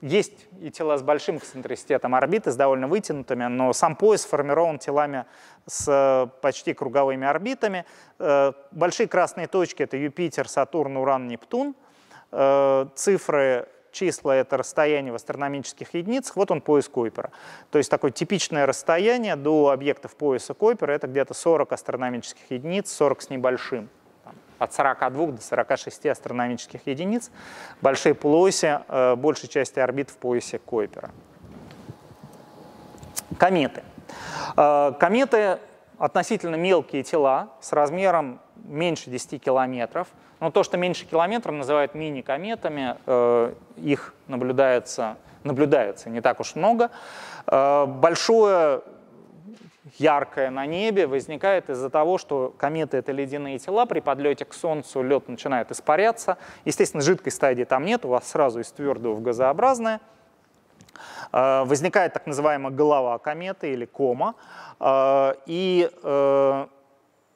есть 0.01 0.47
и 0.61 0.71
тела 0.71 0.97
с 0.97 1.03
большим 1.03 1.37
эксцентриситетом 1.37 2.15
орбиты, 2.15 2.51
с 2.51 2.57
довольно 2.57 2.89
вытянутыми, 2.89 3.45
но 3.45 3.75
сам 3.75 3.95
пояс 3.95 4.23
сформирован 4.23 4.79
телами 4.79 5.27
с 5.67 6.31
почти 6.41 6.73
круговыми 6.73 7.27
орбитами. 7.27 7.85
Э, 8.19 8.53
большие 8.71 9.09
красные 9.09 9.47
точки— 9.47 9.83
это 9.85 9.99
Юпитер, 9.99 10.49
Сатурн, 10.49 10.97
Уран, 10.97 11.29
Нептун. 11.29 11.75
Цифры 12.95 13.67
числа— 13.93 14.35
это 14.37 14.57
расстояние 14.57 15.13
в 15.13 15.17
астрономических 15.17 15.95
единицах, 15.95 16.37
вот 16.37 16.51
он 16.51 16.61
пояс 16.61 16.89
Койпера. 16.89 17.31
То 17.71 17.79
есть 17.79 17.91
такое 17.91 18.11
типичное 18.11 18.67
расстояние 18.67 19.37
до 19.37 19.71
объектов 19.71 20.17
пояса 20.17 20.55
Койпера— 20.55 20.93
это 20.93 21.07
где-то 21.07 21.35
40 21.35 21.73
астрономических 21.73 22.51
единиц, 22.51 22.93
40 22.93 23.23
с 23.23 23.31
небольшим 23.31 23.89
от 24.61 24.75
42 24.75 25.27
до 25.33 25.43
46 25.43 26.07
астрономических 26.07 26.87
единиц. 26.87 27.31
Большие 27.81 28.15
полуоси, 28.15 28.81
э, 28.87 29.17
большей 29.17 29.49
части 29.49 29.81
орбит 29.81 30.11
в 30.11 30.17
поясе 30.19 30.59
Койпера. 30.59 31.11
Кометы. 33.39 33.83
Э, 34.57 34.93
кометы 35.01 35.59
относительно 35.99 36.57
мелкие 36.57 37.03
тела 37.03 37.51
с 37.61 37.73
размером 37.73 38.41
меньше 38.57 39.11
10 39.11 39.39
километров. 39.39 40.09
Но 40.41 40.51
то, 40.51 40.63
что 40.63 40.77
меньше 40.77 41.05
километра, 41.05 41.53
называют 41.53 41.95
мини-кометами. 41.95 42.97
Э, 43.07 43.55
их 43.77 44.15
наблюдается, 44.27 45.17
наблюдается 45.45 46.11
не 46.11 46.21
так 46.21 46.41
уж 46.41 46.55
много. 46.55 46.91
Большое 47.47 48.83
яркое 49.99 50.51
на 50.51 50.67
небе 50.67 51.07
возникает 51.07 51.71
из-за 51.71 51.91
того, 51.91 52.19
что 52.19 52.55
кометы— 52.57 52.97
это 52.99 53.13
ледяные 53.13 53.59
тела, 53.59 53.87
при 53.87 54.01
подлете 54.01 54.45
к 54.45 54.55
Солнцу 54.55 55.03
лед 55.03 55.29
начинает 55.29 55.71
испаряться. 55.71 56.39
Естественно, 56.65 57.03
жидкой 57.03 57.33
стадии 57.33 57.65
там 57.65 57.85
нет, 57.85 58.05
у 58.05 58.09
вас 58.09 58.29
сразу 58.29 58.61
из 58.61 58.71
твердого 58.73 59.15
в 59.15 59.23
газообразное. 59.23 60.01
А, 61.33 61.65
возникает 61.65 62.13
так 62.13 62.27
называемая 62.27 62.73
голова 62.73 63.19
кометы 63.19 63.73
или 63.73 63.85
кома, 63.85 64.35
и 65.47 65.91
э, 66.03 66.67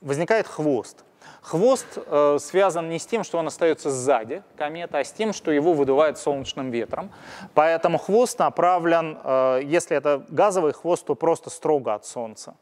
возникает 0.00 0.46
хвост. 0.46 1.04
Хвост 1.42 1.86
э, 1.96 2.38
связан 2.40 2.88
не 2.88 2.98
с 2.98 3.06
тем, 3.06 3.22
что 3.22 3.38
он 3.38 3.46
остается 3.46 3.90
сзади 3.90 4.42
кометы, 4.56 4.98
а 4.98 5.04
с 5.04 5.12
тем, 5.12 5.34
что 5.34 5.50
его 5.50 5.74
выдувает 5.74 6.16
солнечным 6.16 6.70
ветром. 6.70 7.10
Поэтому 7.52 7.98
хвост 7.98 8.38
направлен, 8.38 9.18
э, 9.22 9.60
если 9.64 9.96
это 9.96 10.24
газовый 10.30 10.72
хвост, 10.72 11.04
то 11.04 11.14
просто 11.14 11.50
строго 11.50 11.94
от 11.94 12.06
Солнца. 12.06 12.54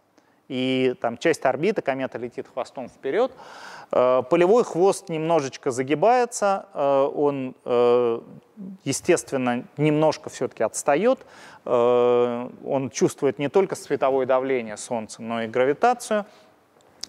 И 0.49 0.95
там 1.01 1.17
часть 1.17 1.47
орбиты 1.47 1.81
комета 1.81 2.19
летит 2.19 2.47
хвостом 2.53 2.89
вперед. 2.89 3.33
Э, 3.93 4.23
полевой 4.29 4.65
хвост 4.65 5.09
немножечко 5.09 5.71
загибается, 5.71 6.67
э, 6.75 7.11
он, 7.15 7.55
э, 7.65 8.21
естественно, 8.85 9.65
немножко 9.77 10.29
все-таки 10.29 10.65
отстает. 10.65 11.21
Э, 11.65 12.51
он 12.67 12.91
чувствует 12.91 13.39
не 13.39 13.49
только 13.49 13.77
световое 13.77 14.27
давление 14.27 14.77
Солнца, 14.77 15.23
но 15.23 15.43
и 15.43 15.47
гравитацию 15.47 16.27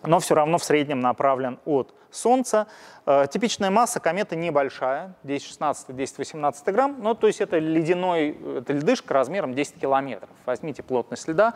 но 0.06 0.20
все 0.20 0.36
равно 0.36 0.58
в 0.58 0.64
среднем 0.64 1.00
направлен 1.00 1.60
от 1.66 1.94
Солнца. 2.12 2.68
Э, 3.06 3.26
типичная 3.30 3.70
масса 3.70 4.00
кометы 4.00 4.38
небольшая, 4.38 5.14
10-16-10-18 5.26 6.72
грамм, 6.72 6.96
ну, 7.00 7.14
то 7.16 7.28
есть 7.28 7.42
это 7.42 7.60
ледяной, 7.60 8.38
это 8.60 8.72
льдышка 8.72 9.14
размером 9.14 9.54
10 9.54 9.80
километров. 9.80 10.30
Возьмите 10.46 10.84
плотность 10.84 11.28
льда, 11.28 11.54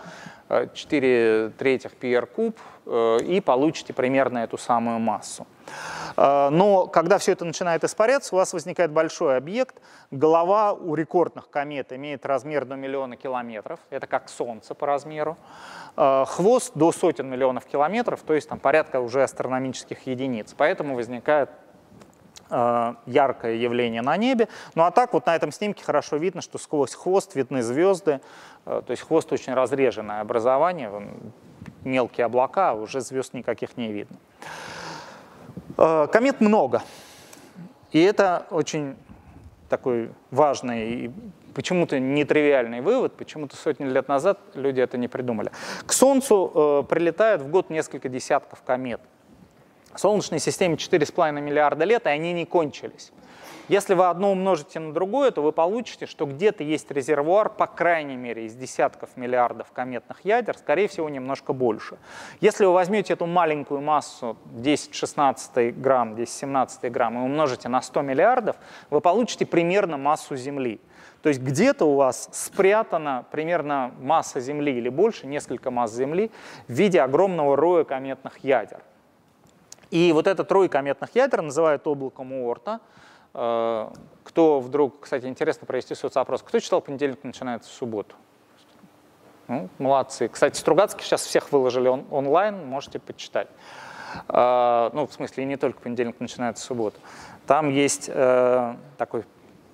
4 0.50 1.48
э, 1.48 1.52
третьих 1.58 1.91
PR 2.02 2.26
куб, 2.26 2.60
э, 2.86 3.20
и 3.24 3.39
получите 3.39 3.93
примерно 3.93 4.39
эту 4.39 4.58
самую 4.58 5.00
массу. 5.00 5.48
Но 6.16 6.88
когда 6.88 7.18
все 7.18 7.34
это 7.34 7.43
начинает 7.43 7.84
испаряться, 7.84 8.34
у 8.34 8.38
вас 8.38 8.54
возникает 8.54 8.89
большой 8.89 9.36
объект. 9.36 9.76
Голова 10.10 10.72
у 10.72 10.95
рекордных 10.95 11.50
комет 11.50 11.91
имеет 11.91 12.26
размер 12.26 12.64
до 12.66 12.76
миллиона 12.76 13.18
километров. 13.18 13.80
Это 13.89 14.08
как 14.08 14.30
Солнце 14.30 14.74
по 14.74 14.88
размеру. 14.88 15.38
Хвост 15.95 16.72
до 16.74 16.91
сотен 16.91 17.30
миллионов 17.30 17.66
километров, 17.66 18.22
то 18.22 18.34
есть 18.34 18.48
там 18.48 18.60
порядка 18.60 19.00
уже 19.02 19.24
астрономических 19.24 20.08
единиц. 20.08 20.55
Поэтому 20.58 20.96
возникает 20.96 21.37
яркое 22.49 23.55
явление 23.55 24.01
на 24.01 24.15
небе. 24.17 24.47
Ну 24.75 24.83
а 24.83 24.91
так 24.91 25.13
вот 25.13 25.25
на 25.25 25.36
этом 25.36 25.51
снимке 25.51 25.83
хорошо 25.83 26.17
видно, 26.17 26.41
что 26.41 26.57
сквозь 26.57 26.93
хвост 26.93 27.36
видны 27.36 27.61
звезды, 27.61 28.21
э, 28.65 28.82
то 28.86 28.91
есть 28.91 29.03
хвост 29.03 29.32
очень 29.32 29.53
разреженное 29.53 30.21
образование, 30.21 30.91
мелкие 31.83 32.25
облака, 32.25 32.71
а 32.71 32.74
уже 32.74 33.01
звезд 33.01 33.33
никаких 33.33 33.78
не 33.78 33.91
видно. 33.91 34.17
Э, 35.78 36.07
комет 36.11 36.41
много, 36.41 36.83
и 37.91 38.01
это 38.01 38.47
очень 38.49 38.95
такой 39.69 40.11
важный 40.32 40.89
и 40.91 41.11
почему-то 41.53 41.99
нетривиальный 41.99 42.82
вывод, 42.82 43.17
почему-то 43.17 43.55
сотни 43.55 43.86
лет 43.86 44.07
назад 44.07 44.39
люди 44.53 44.79
это 44.79 44.97
не 44.97 45.07
придумали. 45.07 45.51
К 45.86 45.91
Солнцу 45.91 46.51
э, 46.53 46.83
прилетают 46.87 47.41
в 47.41 47.49
год 47.49 47.69
несколько 47.69 48.09
десятков 48.09 48.61
комет. 48.61 49.01
Солнечной 49.99 50.39
системе 50.39 50.75
4,5 50.75 51.41
миллиарда 51.41 51.86
лет, 51.86 52.05
и 52.05 52.09
они 52.09 52.33
не 52.33 52.45
кончились. 52.45 53.11
Если 53.67 53.95
вы 53.95 54.05
одно 54.05 54.32
умножите 54.32 54.79
на 54.79 54.93
другое, 54.93 55.32
то 55.32 55.41
вы 55.41 55.51
получите, 55.51 56.05
что 56.05 56.25
где-то 56.25 56.63
есть 56.63 56.89
резервуар, 56.89 57.49
по 57.49 57.67
крайней 57.67 58.15
мере, 58.15 58.45
из 58.45 58.55
десятков 58.55 59.09
миллиардов 59.17 59.74
кометных 59.74 60.24
ядер, 60.24 60.57
скорее 60.57 60.87
всего, 60.87 61.09
немножко 61.09 61.51
больше. 61.51 61.97
Если 62.39 62.63
вы 62.63 62.71
возьмете 62.71 63.13
эту 63.13 63.25
маленькую 63.25 63.82
массу 63.82 64.37
10-16 64.53 65.71
грамм, 65.74 66.15
10-17 66.15 66.89
грамм 66.89 67.17
и 67.17 67.21
умножите 67.24 67.67
на 67.67 67.82
100 67.82 68.01
миллиардов, 68.03 68.55
вы 68.89 69.01
получите 69.01 69.45
примерно 69.45 69.97
массу 69.97 70.37
Земли. 70.37 70.79
То 71.21 71.28
есть 71.28 71.41
где-то 71.41 71.83
у 71.83 71.95
вас 71.95 72.29
спрятана 72.32 73.25
примерно 73.32 73.91
масса 73.99 74.39
Земли 74.39 74.78
или 74.78 74.87
больше, 74.87 75.28
несколько 75.28 75.71
масс 75.71 75.93
Земли 75.93 76.32
в 76.69 76.71
виде 76.71 77.01
огромного 77.01 77.57
роя 77.57 77.83
кометных 77.83 78.37
ядер. 78.45 78.79
И 79.92 80.12
вот 80.12 80.28
этот 80.28 80.51
рой 80.51 80.70
кометных 80.70 81.16
ядер 81.16 81.42
называют 81.42 81.88
облаком 81.88 82.34
Уорта. 82.34 82.80
Э, 83.34 83.89
кто 84.24 84.59
вдруг, 84.59 85.01
кстати, 85.01 85.26
интересно 85.26 85.66
провести 85.66 85.96
соцопрос, 85.96 86.42
кто 86.42 86.59
читал 86.59 86.82
«Понедельник 86.82 87.24
начинается 87.24 87.70
в 87.70 87.74
субботу»? 87.74 88.16
Ну, 89.47 89.70
молодцы. 89.78 90.28
Кстати, 90.28 90.58
Стругацкий 90.58 91.04
сейчас 91.04 91.22
всех 91.24 91.51
выложили 91.54 91.88
он, 91.88 92.05
онлайн, 92.12 92.66
можете 92.68 93.00
почитать. 93.00 93.47
Э, 94.28 94.89
ну, 94.93 95.08
в 95.08 95.14
смысле, 95.14 95.46
не 95.46 95.58
только 95.58 95.80
понедельник 95.80 96.20
начинается 96.20 96.66
суббота. 96.66 97.00
Там 97.46 97.70
есть 97.70 98.09
э, 98.14 98.76
такой 98.97 99.24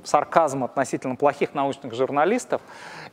сарказм 0.03 0.63
относительно 0.63 1.15
плохих 1.15 1.53
научных 1.53 1.93
журналистов. 1.93 2.61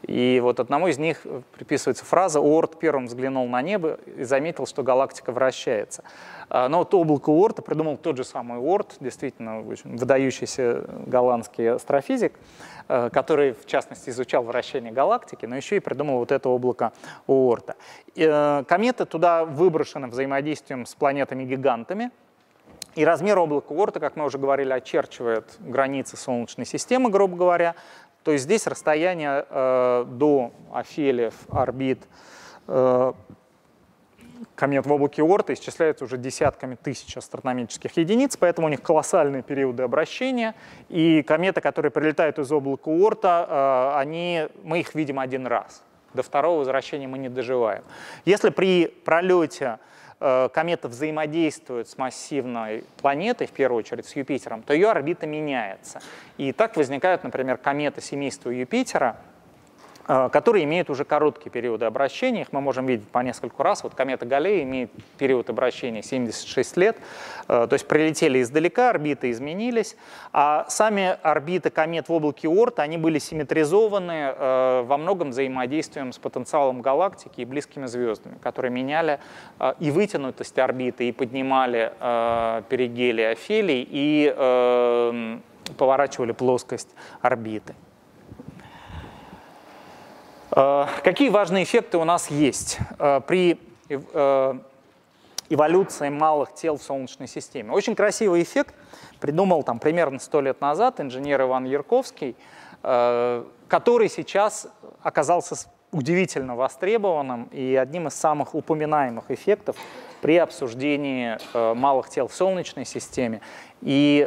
И 0.03 0.41
вот 0.43 0.61
одному 0.61 0.89
из 0.89 0.99
них 0.99 1.27
приписывается 1.53 2.05
фраза 2.05 2.41
«Уорд 2.41 2.79
первым 2.79 3.07
взглянул 3.07 3.49
на 3.49 3.63
небо 3.63 3.99
и 4.17 4.25
заметил, 4.25 4.67
что 4.67 4.83
галактика 4.83 5.33
вращается». 5.33 6.03
А, 6.51 6.69
но 6.69 6.79
вот 6.79 6.93
облако 6.95 7.31
Уорта 7.31 7.63
придумал 7.63 7.97
тот 7.97 8.17
же 8.17 8.25
самый 8.25 8.59
Уорд, 8.59 8.97
действительно 8.99 9.61
очень 9.61 9.97
выдающийся 9.97 10.85
голландский 11.07 11.71
астрофизик, 11.75 12.33
э, 12.89 13.09
который, 13.13 13.53
в 13.53 13.67
частности, 13.67 14.11
изучал 14.11 14.43
вращение 14.43 14.91
галактики, 14.91 15.47
но 15.47 15.57
еще 15.57 15.77
и 15.77 15.81
придумал 15.81 16.19
вот 16.19 16.33
это 16.33 16.49
облако 16.49 16.93
Уорта. 17.29 17.77
Э, 18.17 18.65
кометы 18.67 19.05
туда 19.05 19.45
выброшены 19.45 20.09
взаимодействием 20.09 20.87
с 20.87 20.95
планетами-гигантами, 20.97 22.11
и 22.95 23.05
размер 23.05 23.39
облака 23.39 23.73
Уорта, 23.73 24.01
как 24.01 24.17
мы 24.17 24.25
уже 24.25 24.39
говорили, 24.39 24.73
очерчивает 24.73 25.57
границы 25.61 26.17
Солнечной 26.17 26.67
системы, 26.67 27.11
грубо 27.11 27.37
говоря. 27.37 27.75
То 28.25 28.33
есть 28.33 28.45
здесь 28.45 28.67
расстояние 28.67 29.47
э, 29.49 30.05
до 30.09 30.53
афелиев, 30.73 31.35
орбит 31.51 32.01
э, 32.67 33.13
комет 34.55 34.87
в 34.87 34.93
облаке 34.93 35.23
Уорта 35.23 35.55
исчисляется 35.55 36.05
уже 36.05 36.19
десятками 36.19 36.75
тысяч 36.75 37.17
астрономических 37.17 37.97
единиц, 37.97 38.37
поэтому 38.37 38.67
у 38.67 38.71
них 38.71 38.83
колоссальные 38.83 39.43
периоды 39.43 39.83
обращения. 39.83 40.55
И 40.89 41.23
кометы, 41.23 41.61
которые 41.61 41.91
прилетают 41.91 42.39
из 42.39 42.51
облака 42.53 42.89
Уорта, 42.89 43.47
э, 43.49 43.99
они, 43.99 44.49
мы 44.63 44.81
их 44.81 44.95
видим 44.95 45.19
один 45.19 45.47
раз. 45.47 45.83
До 46.13 46.23
второго 46.23 46.59
возвращения 46.59 47.07
мы 47.07 47.19
не 47.19 47.29
доживаем. 47.29 47.85
Если 48.25 48.51
при 48.51 48.89
пролете 48.89 49.79
комета 50.21 50.89
взаимодействует 50.89 51.89
с 51.89 51.97
массивной 51.97 52.85
планетой, 53.01 53.47
в 53.47 53.53
первую 53.53 53.79
очередь 53.79 54.07
с 54.07 54.15
Юпитером, 54.15 54.63
то 54.63 54.75
ее 54.75 54.91
орбита 54.91 55.27
меняется. 55.27 56.01
И 56.37 56.53
так 56.53 56.77
возникают, 56.77 57.25
например, 57.25 57.57
кометы 57.57 58.01
семейства 58.03 58.51
Юпитера, 58.51 59.17
Э, 59.17 59.30
которые 60.33 60.65
имеют 60.65 60.91
уже 60.91 61.05
короткие 61.05 61.51
периоды 61.51 61.85
обращения. 61.85 62.43
Их 62.43 62.53
мы 62.53 62.61
можем 62.61 62.87
видеть 62.87 63.07
по 63.09 63.21
нескольку 63.21 63.63
раз. 63.63 63.85
Вот 63.85 63.95
комета 63.95 64.27
Галлея 64.27 64.65
имеет 64.65 64.91
период 65.19 65.49
обращения 65.51 66.03
76 66.03 66.77
лет. 66.77 66.97
Э, 67.47 67.67
то 67.69 67.75
есть 67.75 67.87
прилетели 67.87 68.43
издалека, 68.43 68.91
орбиты 68.91 69.31
изменились. 69.31 69.97
А 70.33 70.67
сами 70.69 71.17
орбиты 71.23 71.71
комет 71.71 72.09
в 72.09 72.13
облаке 72.13 72.49
Орта, 72.49 72.83
они 72.83 72.99
были 72.99 73.21
симметризованы 73.21 74.35
э, 74.37 74.83
во 74.85 74.97
многом 74.97 75.31
взаимодействием 75.31 76.13
с 76.13 76.19
потенциалом 76.19 76.83
галактики 76.83 77.43
и 77.43 77.45
близкими 77.45 77.87
звездами, 77.87 78.37
которые 78.43 78.73
меняли 78.73 79.21
и 79.79 79.91
вытянутость 79.91 80.59
орбиты, 80.59 81.09
и 81.09 81.13
поднимали 81.13 81.93
перигелий 82.69 83.31
Офелий, 83.31 83.87
и 83.89 85.39
поворачивали 85.77 86.33
плоскость 86.33 86.89
орбиты. 87.21 87.75
Э, 90.53 90.87
какие 91.05 91.29
важные 91.29 91.65
эффекты 91.65 91.99
у 91.99 92.05
нас 92.05 92.31
есть 92.31 92.79
э, 92.99 93.21
при 93.27 93.61
э, 93.89 94.55
эволюции 95.49 96.09
малых 96.09 96.55
тел 96.55 96.77
в 96.77 96.83
Солнечной 96.83 97.29
системе? 97.29 97.73
Очень 97.73 97.95
красивый 97.95 98.43
эффект 98.43 98.75
придумал 99.21 99.63
там 99.63 99.79
примерно 99.79 100.19
сто 100.19 100.41
лет 100.41 100.61
назад 100.61 101.01
инженер 101.01 101.43
Иван 101.43 101.65
Ярковский, 101.65 102.37
который 102.83 104.09
сейчас 104.09 104.67
оказался 105.03 105.69
удивительно 105.93 106.57
востребованным 106.57 107.45
и 107.53 107.75
одним 107.75 108.09
из 108.09 108.15
самых 108.15 108.55
упоминаемых 108.55 109.31
эффектов 109.31 109.77
при 110.23 110.39
обсуждении 110.39 111.37
малых 111.75 112.09
тел 112.09 112.27
в 112.27 112.35
Солнечной 112.35 112.87
системе 112.87 113.43
и 113.83 114.27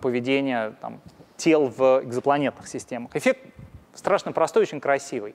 поведения 0.00 0.72
там, 0.80 1.00
тел 1.36 1.66
в 1.66 2.00
экзопланетных 2.04 2.66
системах. 2.66 3.14
Эффект 3.14 3.44
страшно 3.94 4.32
простой, 4.32 4.62
очень 4.62 4.80
красивый. 4.80 5.34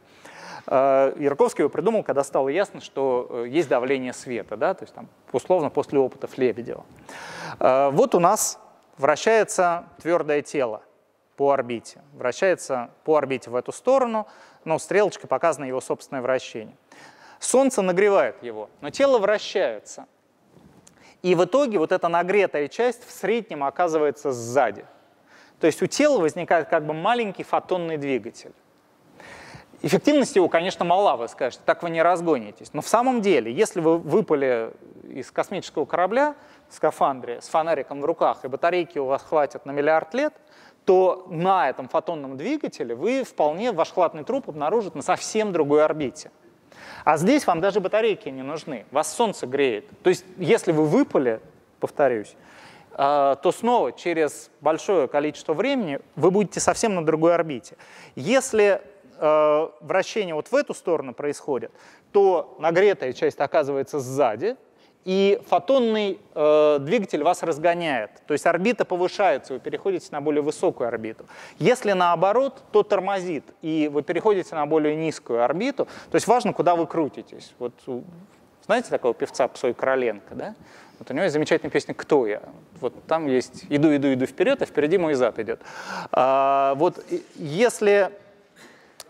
Э, 0.67 1.13
Ярковский 1.17 1.61
его 1.63 1.69
придумал, 1.69 2.03
когда 2.03 2.23
стало 2.23 2.49
ясно, 2.49 2.81
что 2.81 3.27
э, 3.29 3.45
есть 3.49 3.69
давление 3.69 4.13
света, 4.13 4.57
да, 4.57 4.73
то 4.73 4.83
есть 4.83 4.93
там, 4.93 5.07
условно 5.31 5.69
после 5.69 5.99
опытов 5.99 6.37
Лебедева. 6.37 6.85
Э, 7.59 7.89
вот 7.91 8.15
у 8.15 8.19
нас 8.19 8.59
вращается 8.97 9.85
твердое 10.01 10.41
тело 10.41 10.81
по 11.37 11.51
орбите. 11.51 12.01
Вращается 12.13 12.89
по 13.03 13.15
орбите 13.15 13.49
в 13.49 13.55
эту 13.55 13.71
сторону, 13.71 14.27
но 14.65 14.79
стрелочкой 14.79 15.29
показано 15.29 15.65
его 15.65 15.79
собственное 15.79 16.21
вращение. 16.21 16.75
Солнце 17.39 17.81
нагревает 17.81 18.41
его, 18.41 18.69
но 18.81 18.89
тело 18.89 19.19
вращается. 19.19 20.07
И 21.21 21.35
в 21.35 21.45
итоге 21.45 21.77
вот 21.79 21.91
эта 21.91 22.07
нагретая 22.07 22.67
часть 22.67 23.07
в 23.07 23.11
среднем 23.11 23.63
оказывается 23.63 24.31
сзади. 24.31 24.85
То 25.59 25.67
есть 25.67 25.81
у 25.81 25.87
тела 25.87 26.19
возникает 26.19 26.67
как 26.69 26.85
бы 26.85 26.93
маленький 26.93 27.43
фотонный 27.43 27.97
двигатель. 27.97 28.53
Эффективность 29.81 30.35
его, 30.35 30.49
конечно, 30.49 30.85
мала, 30.85 31.15
вы 31.17 31.27
скажете, 31.27 31.61
так 31.65 31.83
вы 31.83 31.91
не 31.91 32.01
разгонитесь. 32.01 32.73
Но 32.73 32.81
в 32.81 32.87
самом 32.87 33.21
деле, 33.21 33.51
если 33.51 33.79
вы 33.79 33.99
выпали 33.99 34.71
из 35.07 35.31
космического 35.31 35.85
корабля 35.85 36.35
в 36.69 36.73
скафандре 36.73 37.41
с 37.41 37.47
фонариком 37.47 38.01
в 38.01 38.05
руках, 38.05 38.43
и 38.43 38.47
батарейки 38.47 38.97
у 38.97 39.05
вас 39.05 39.23
хватит 39.23 39.65
на 39.65 39.71
миллиард 39.71 40.13
лет, 40.13 40.33
то 40.85 41.27
на 41.29 41.69
этом 41.69 41.89
фотонном 41.89 42.37
двигателе 42.37 42.95
вы 42.95 43.23
вполне 43.23 43.71
ваш 43.71 43.91
хладный 43.91 44.23
труп 44.23 44.49
обнаружит 44.49 44.95
на 44.95 45.01
совсем 45.01 45.51
другой 45.51 45.83
орбите. 45.83 46.31
А 47.03 47.17
здесь 47.17 47.45
вам 47.45 47.61
даже 47.61 47.79
батарейки 47.79 48.29
не 48.29 48.41
нужны, 48.41 48.85
вас 48.91 49.13
солнце 49.13 49.47
греет. 49.47 49.85
То 50.01 50.09
есть 50.09 50.25
если 50.37 50.71
вы 50.71 50.85
выпали, 50.85 51.39
повторюсь, 51.79 52.35
то 52.97 53.53
снова 53.55 53.91
через 53.91 54.49
большое 54.59 55.07
количество 55.07 55.53
времени 55.53 55.99
вы 56.15 56.31
будете 56.31 56.59
совсем 56.59 56.95
на 56.95 57.05
другой 57.05 57.35
орбите. 57.35 57.77
Если 58.15 58.81
э, 59.19 59.67
вращение 59.81 60.33
вот 60.33 60.47
в 60.47 60.55
эту 60.55 60.73
сторону 60.73 61.13
происходит, 61.13 61.71
то 62.11 62.55
нагретая 62.59 63.13
часть 63.13 63.39
оказывается 63.39 63.99
сзади, 63.99 64.57
и 65.05 65.39
фотонный 65.47 66.19
э, 66.35 66.77
двигатель 66.81 67.23
вас 67.23 67.41
разгоняет. 67.41 68.11
То 68.27 68.33
есть 68.33 68.45
орбита 68.45 68.83
повышается, 68.83 69.53
вы 69.53 69.59
переходите 69.59 70.07
на 70.11 70.19
более 70.19 70.41
высокую 70.41 70.89
орбиту. 70.89 71.25
Если 71.59 71.93
наоборот, 71.93 72.61
то 72.73 72.83
тормозит, 72.83 73.45
и 73.61 73.89
вы 73.93 74.01
переходите 74.01 74.53
на 74.53 74.65
более 74.65 74.97
низкую 74.97 75.45
орбиту. 75.45 75.85
То 76.11 76.15
есть 76.15 76.27
важно, 76.27 76.51
куда 76.51 76.75
вы 76.75 76.87
крутитесь. 76.87 77.53
Вот 77.57 77.73
знаете 78.67 78.89
такого 78.89 79.13
певца 79.13 79.47
Псой 79.47 79.73
Короленко, 79.73 80.35
да? 80.35 80.55
Вот 80.99 81.09
у 81.09 81.13
него 81.13 81.23
есть 81.23 81.33
замечательная 81.33 81.71
песня 81.71 81.93
«Кто 81.93 82.27
я?». 82.27 82.41
Вот 82.79 82.93
там 83.05 83.27
есть 83.27 83.65
«Иду, 83.69 83.95
иду, 83.95 84.13
иду 84.13 84.25
вперед, 84.25 84.61
а 84.61 84.65
впереди 84.65 84.97
мой 84.97 85.13
зад 85.13 85.39
идет». 85.39 85.61
А, 86.11 86.75
вот 86.75 87.03
если 87.35 88.11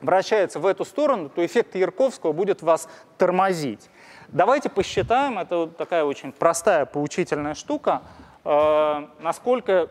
вращается 0.01 0.59
в 0.59 0.65
эту 0.65 0.85
сторону, 0.85 1.29
то 1.29 1.45
эффект 1.45 1.75
Ярковского 1.75 2.34
будет 2.34 2.61
вас 2.61 2.88
тормозить. 3.17 3.89
Давайте 4.27 4.69
посчитаем, 4.69 5.39
это 5.39 5.57
вот 5.57 5.77
такая 5.77 6.03
очень 6.03 6.31
простая 6.31 6.85
поучительная 6.85 7.53
штука, 7.55 8.03
э, 8.43 9.07
насколько 9.19 9.89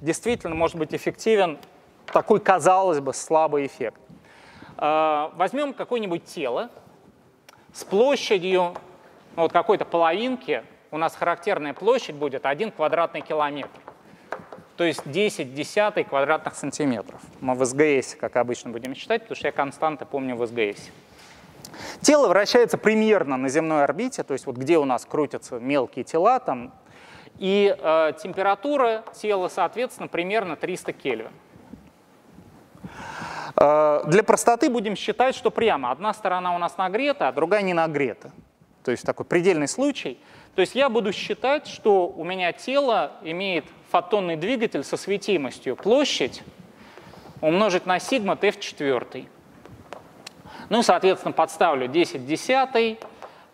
действительно 0.00 0.54
может 0.54 0.76
быть 0.76 0.94
эффективен 0.94 1.58
такой, 2.06 2.40
казалось 2.40 3.00
бы, 3.00 3.12
слабый 3.12 3.66
эффект. 3.66 4.00
Э, 4.78 5.30
возьмем 5.34 5.74
какое-нибудь 5.74 6.24
тело 6.24 6.70
с 7.74 7.84
площадью 7.84 8.74
ну, 9.36 9.42
вот 9.42 9.52
какой-то 9.52 9.84
половинки, 9.84 10.64
у 10.90 10.98
нас 10.98 11.14
характерная 11.14 11.74
площадь 11.74 12.16
будет 12.16 12.46
1 12.46 12.72
квадратный 12.72 13.20
километр 13.20 13.80
то 14.76 14.84
есть 14.84 15.10
10 15.10 15.54
десятых 15.54 16.08
квадратных 16.08 16.54
сантиметров. 16.54 17.20
Мы 17.40 17.54
в 17.54 17.64
СГС, 17.64 18.14
как 18.14 18.36
обычно, 18.36 18.70
будем 18.70 18.94
считать, 18.94 19.22
потому 19.22 19.36
что 19.36 19.48
я 19.48 19.52
константы 19.52 20.04
помню 20.04 20.36
в 20.36 20.46
СГС. 20.46 20.90
Тело 22.00 22.28
вращается 22.28 22.78
примерно 22.78 23.36
на 23.36 23.48
земной 23.48 23.84
орбите, 23.84 24.22
то 24.22 24.34
есть 24.34 24.46
вот 24.46 24.56
где 24.56 24.78
у 24.78 24.84
нас 24.84 25.04
крутятся 25.04 25.58
мелкие 25.58 26.04
тела, 26.04 26.38
там, 26.40 26.72
и 27.38 27.74
э, 27.76 28.12
температура 28.22 29.04
тела, 29.14 29.48
соответственно, 29.48 30.08
примерно 30.08 30.56
300 30.56 30.92
Кельвин. 30.92 31.32
Э, 33.56 34.02
для 34.06 34.22
простоты 34.22 34.70
будем 34.70 34.96
считать, 34.96 35.34
что 35.34 35.50
прямо 35.50 35.90
одна 35.90 36.14
сторона 36.14 36.54
у 36.54 36.58
нас 36.58 36.78
нагрета, 36.78 37.28
а 37.28 37.32
другая 37.32 37.62
не 37.62 37.74
нагрета. 37.74 38.30
То 38.86 38.92
есть 38.92 39.04
такой 39.04 39.26
предельный 39.26 39.66
случай. 39.66 40.16
То 40.54 40.60
есть 40.60 40.76
я 40.76 40.88
буду 40.88 41.12
считать, 41.12 41.66
что 41.66 42.06
у 42.06 42.22
меня 42.22 42.52
тело 42.52 43.14
имеет 43.24 43.64
фотонный 43.90 44.36
двигатель 44.36 44.84
со 44.84 44.96
светимостью 44.96 45.74
площадь 45.74 46.44
умножить 47.40 47.84
на 47.84 47.98
сигма 47.98 48.36
t 48.36 48.52
в 48.52 48.60
четвертый. 48.60 49.28
Ну 50.68 50.78
и, 50.78 50.82
соответственно, 50.84 51.32
подставлю 51.32 51.88
10 51.88 52.28
десятый. 52.28 53.00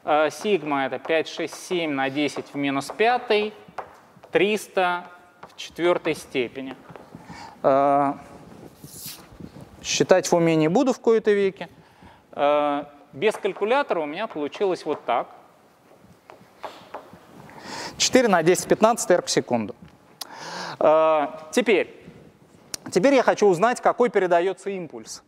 Э, 0.04 0.28
сигма 0.30 0.84
это 0.84 0.98
5, 0.98 1.28
6, 1.28 1.54
7 1.54 1.90
на 1.90 2.10
10 2.10 2.52
в 2.52 2.54
минус 2.56 2.90
5, 2.94 3.54
300 4.32 5.06
в 5.48 5.56
четвертой 5.56 6.14
степени. 6.14 6.76
Э, 7.62 8.12
считать 9.82 10.30
в 10.30 10.34
уме 10.34 10.56
не 10.56 10.68
буду 10.68 10.92
в 10.92 11.00
кои-то 11.00 11.30
веке. 11.30 11.70
Без 13.12 13.34
калькулятора 13.34 14.00
у 14.00 14.06
меня 14.06 14.26
получилось 14.26 14.84
вот 14.84 15.04
так. 15.04 15.28
4 17.98 18.28
на 18.28 18.42
10 18.42 18.68
15 18.68 19.10
р 19.10 19.22
в 19.22 19.30
секунду. 19.30 19.76
Э, 20.78 21.26
теперь, 21.50 21.94
теперь 22.90 23.14
я 23.14 23.22
хочу 23.22 23.46
узнать, 23.46 23.80
какой 23.80 24.08
передается 24.08 24.70
импульс. 24.70 25.22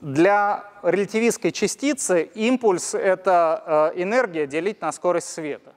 Для 0.00 0.64
релятивистской 0.82 1.52
частицы 1.52 2.22
импульс— 2.22 2.94
это 2.94 3.92
э, 3.94 4.02
энергия 4.02 4.46
делить 4.46 4.80
на 4.80 4.90
скорость 4.92 5.28
света. 5.28 5.74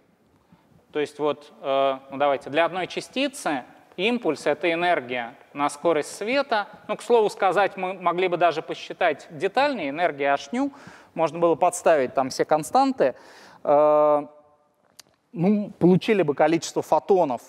То 0.93 0.99
есть 0.99 1.19
вот, 1.19 1.51
э, 1.61 1.99
ну 2.11 2.17
давайте, 2.17 2.49
для 2.49 2.65
одной 2.65 2.87
частицы 2.87 3.65
импульс— 3.97 4.45
это 4.45 4.71
энергия 4.71 5.35
на 5.53 5.69
скорость 5.69 6.15
света. 6.15 6.67
Ну, 6.87 6.95
к 6.95 7.01
слову 7.01 7.29
сказать, 7.29 7.77
мы 7.77 7.93
могли 7.93 8.27
бы 8.27 8.37
даже 8.37 8.61
посчитать 8.61 9.27
детальнее 9.31 9.89
энергия 9.89 10.35
h 10.35 10.69
можно 11.13 11.39
было 11.39 11.55
подставить 11.55 12.13
там 12.13 12.29
все 12.29 12.45
константы. 12.45 13.15
Э, 13.63 14.25
ну, 15.33 15.71
получили 15.77 16.21
бы 16.21 16.33
количество 16.33 16.81
фотонов. 16.81 17.41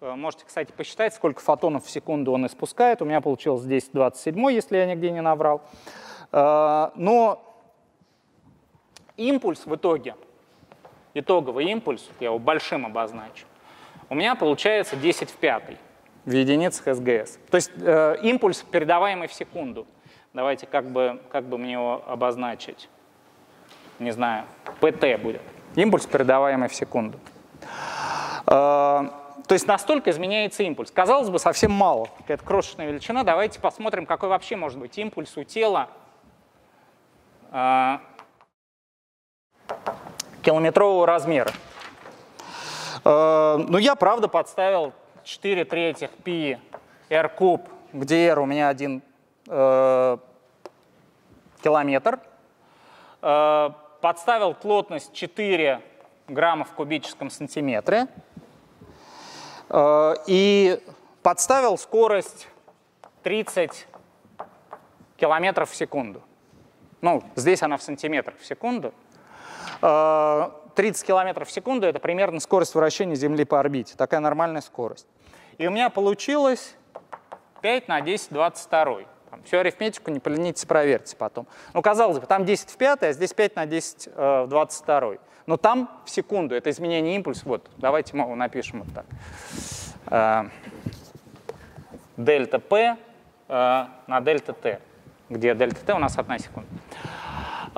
Э, 0.00 0.14
можете, 0.14 0.44
кстати, 0.46 0.72
посчитать, 0.72 1.14
сколько 1.14 1.40
фотонов 1.40 1.84
в 1.84 1.90
секунду 1.90 2.32
он 2.32 2.46
испускает. 2.46 3.02
У 3.02 3.04
меня 3.04 3.20
получилось 3.20 3.62
здесь 3.62 3.90
27, 3.92 4.50
если 4.52 4.78
я 4.78 4.86
нигде 4.86 5.10
не 5.10 5.20
наврал. 5.20 5.62
Но 6.32 7.42
импульс 9.16 9.66
в 9.66 9.74
итоге— 9.74 10.14
итоговый 11.14 11.66
импульс, 11.66 12.08
я 12.20 12.26
его 12.26 12.38
большим 12.38 12.86
обозначу, 12.86 13.46
у 14.08 14.14
меня 14.14 14.34
получается 14.34 14.96
10 14.96 15.30
в 15.30 15.36
пятой 15.36 15.78
в 16.24 16.32
единицах 16.32 16.94
СГС. 16.94 17.38
То 17.50 17.56
есть 17.56 17.70
э, 17.76 18.16
импульс, 18.22 18.62
передаваемый 18.70 19.28
в 19.28 19.32
секунду. 19.32 19.86
Давайте 20.32 20.66
как 20.66 20.86
бы, 20.86 21.20
как 21.30 21.44
бы 21.44 21.58
мне 21.58 21.72
его 21.72 22.02
обозначить. 22.06 22.88
Не 23.98 24.12
знаю, 24.12 24.44
ПТ 24.80 25.20
будет. 25.20 25.42
Импульс, 25.74 26.06
передаваемый 26.06 26.68
в 26.68 26.74
секунду. 26.74 27.18
Э, 28.46 29.08
то 29.46 29.54
есть 29.54 29.66
настолько 29.66 30.10
изменяется 30.10 30.62
импульс. 30.62 30.90
Казалось 30.90 31.28
бы, 31.30 31.38
совсем 31.38 31.72
мало. 31.72 32.08
Это 32.28 32.44
крошечная 32.44 32.86
величина. 32.86 33.24
Давайте 33.24 33.58
посмотрим, 33.58 34.06
какой 34.06 34.28
вообще 34.28 34.56
может 34.56 34.78
быть 34.78 34.96
импульс 34.98 35.36
у 35.36 35.44
тела 35.44 35.88
э, 37.50 37.98
километрового 40.42 41.06
размера. 41.06 41.50
Э, 43.04 43.56
ну, 43.56 43.78
я, 43.78 43.96
правда, 43.96 44.28
подставил 44.28 44.92
4 45.24 45.64
третьих 45.64 46.10
π 46.10 46.58
r 47.08 47.28
куб, 47.28 47.68
где 47.92 48.28
r 48.28 48.40
у 48.40 48.46
меня 48.46 48.68
один 48.68 49.02
э, 49.48 50.18
километр. 51.62 52.20
Э, 53.22 53.70
подставил 54.00 54.54
плотность 54.54 55.12
4 55.12 55.82
грамма 56.28 56.64
в 56.64 56.72
кубическом 56.72 57.30
сантиметре. 57.30 58.06
Э, 59.68 60.14
и 60.26 60.82
подставил 61.22 61.76
скорость 61.78 62.48
30 63.22 63.86
километров 65.16 65.70
в 65.70 65.76
секунду. 65.76 66.22
Ну, 67.00 67.22
здесь 67.34 67.62
она 67.62 67.76
в 67.76 67.82
сантиметрах 67.82 68.38
в 68.38 68.44
секунду. 68.44 68.92
30 70.74 71.06
км 71.06 71.44
в 71.44 71.50
секунду— 71.50 71.86
это 71.88 71.98
примерно 71.98 72.40
скорость 72.40 72.74
вращения 72.74 73.14
Земли 73.14 73.44
по 73.44 73.60
орбите, 73.60 73.94
такая 73.96 74.20
нормальная 74.20 74.60
скорость. 74.60 75.06
И 75.58 75.66
у 75.66 75.70
меня 75.70 75.90
получилось 75.90 76.74
5 77.62 77.88
на 77.88 78.00
10 78.00 78.30
22. 78.30 79.00
Там, 79.30 79.42
всю 79.44 79.58
арифметику 79.58 80.10
не 80.10 80.18
поленитесь, 80.18 80.64
проверьте 80.64 81.16
потом. 81.16 81.46
Ну, 81.72 81.82
казалось 81.82 82.18
бы, 82.18 82.26
там 82.26 82.44
10 82.44 82.70
в 82.70 82.76
5, 82.76 83.02
а 83.02 83.12
здесь 83.12 83.32
5 83.32 83.56
на 83.56 83.66
10 83.66 84.08
э, 84.14 84.42
в 84.44 84.48
22. 84.48 85.14
Но 85.46 85.56
там 85.56 85.90
в 86.04 86.10
секунду, 86.10 86.54
это 86.54 86.70
изменение 86.70 87.14
импульса. 87.16 87.42
Вот, 87.44 87.70
давайте 87.76 88.16
мы 88.16 88.24
его 88.24 88.34
напишем 88.34 88.82
вот 88.82 88.94
так. 88.94 89.06
Э, 90.06 90.48
дельта 92.16 92.58
P 92.58 92.96
э, 93.48 93.86
на 94.06 94.20
дельта 94.20 94.52
T, 94.52 94.80
где 95.28 95.54
дельта 95.54 95.84
T 95.84 95.94
у 95.94 95.98
нас 95.98 96.18
одна 96.18 96.38
секунда. 96.38 96.68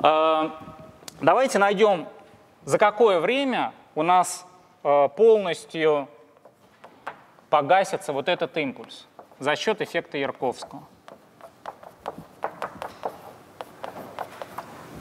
Э, 0.01 0.49
Давайте 1.23 1.57
найдем, 1.57 2.09
за 2.65 2.77
какое 2.77 3.19
время 3.19 3.73
у 3.95 4.03
нас 4.03 4.45
э, 4.83 5.09
полностью 5.15 6.07
погасится 7.49 8.13
вот 8.13 8.29
этот 8.29 8.57
импульс 8.57 9.07
за 9.39 9.55
счет 9.55 9.81
эффекта 9.81 10.17
Ярковского. 10.17 10.83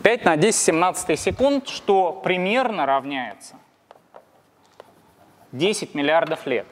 5 0.02 0.24
на 0.24 0.36
10 0.36 0.60
17 0.60 1.18
секунд, 1.18 1.68
что 1.68 2.12
примерно 2.12 2.86
равняется 2.86 3.54
10 5.52 5.94
миллиардов 5.94 6.44
лет. 6.46 6.66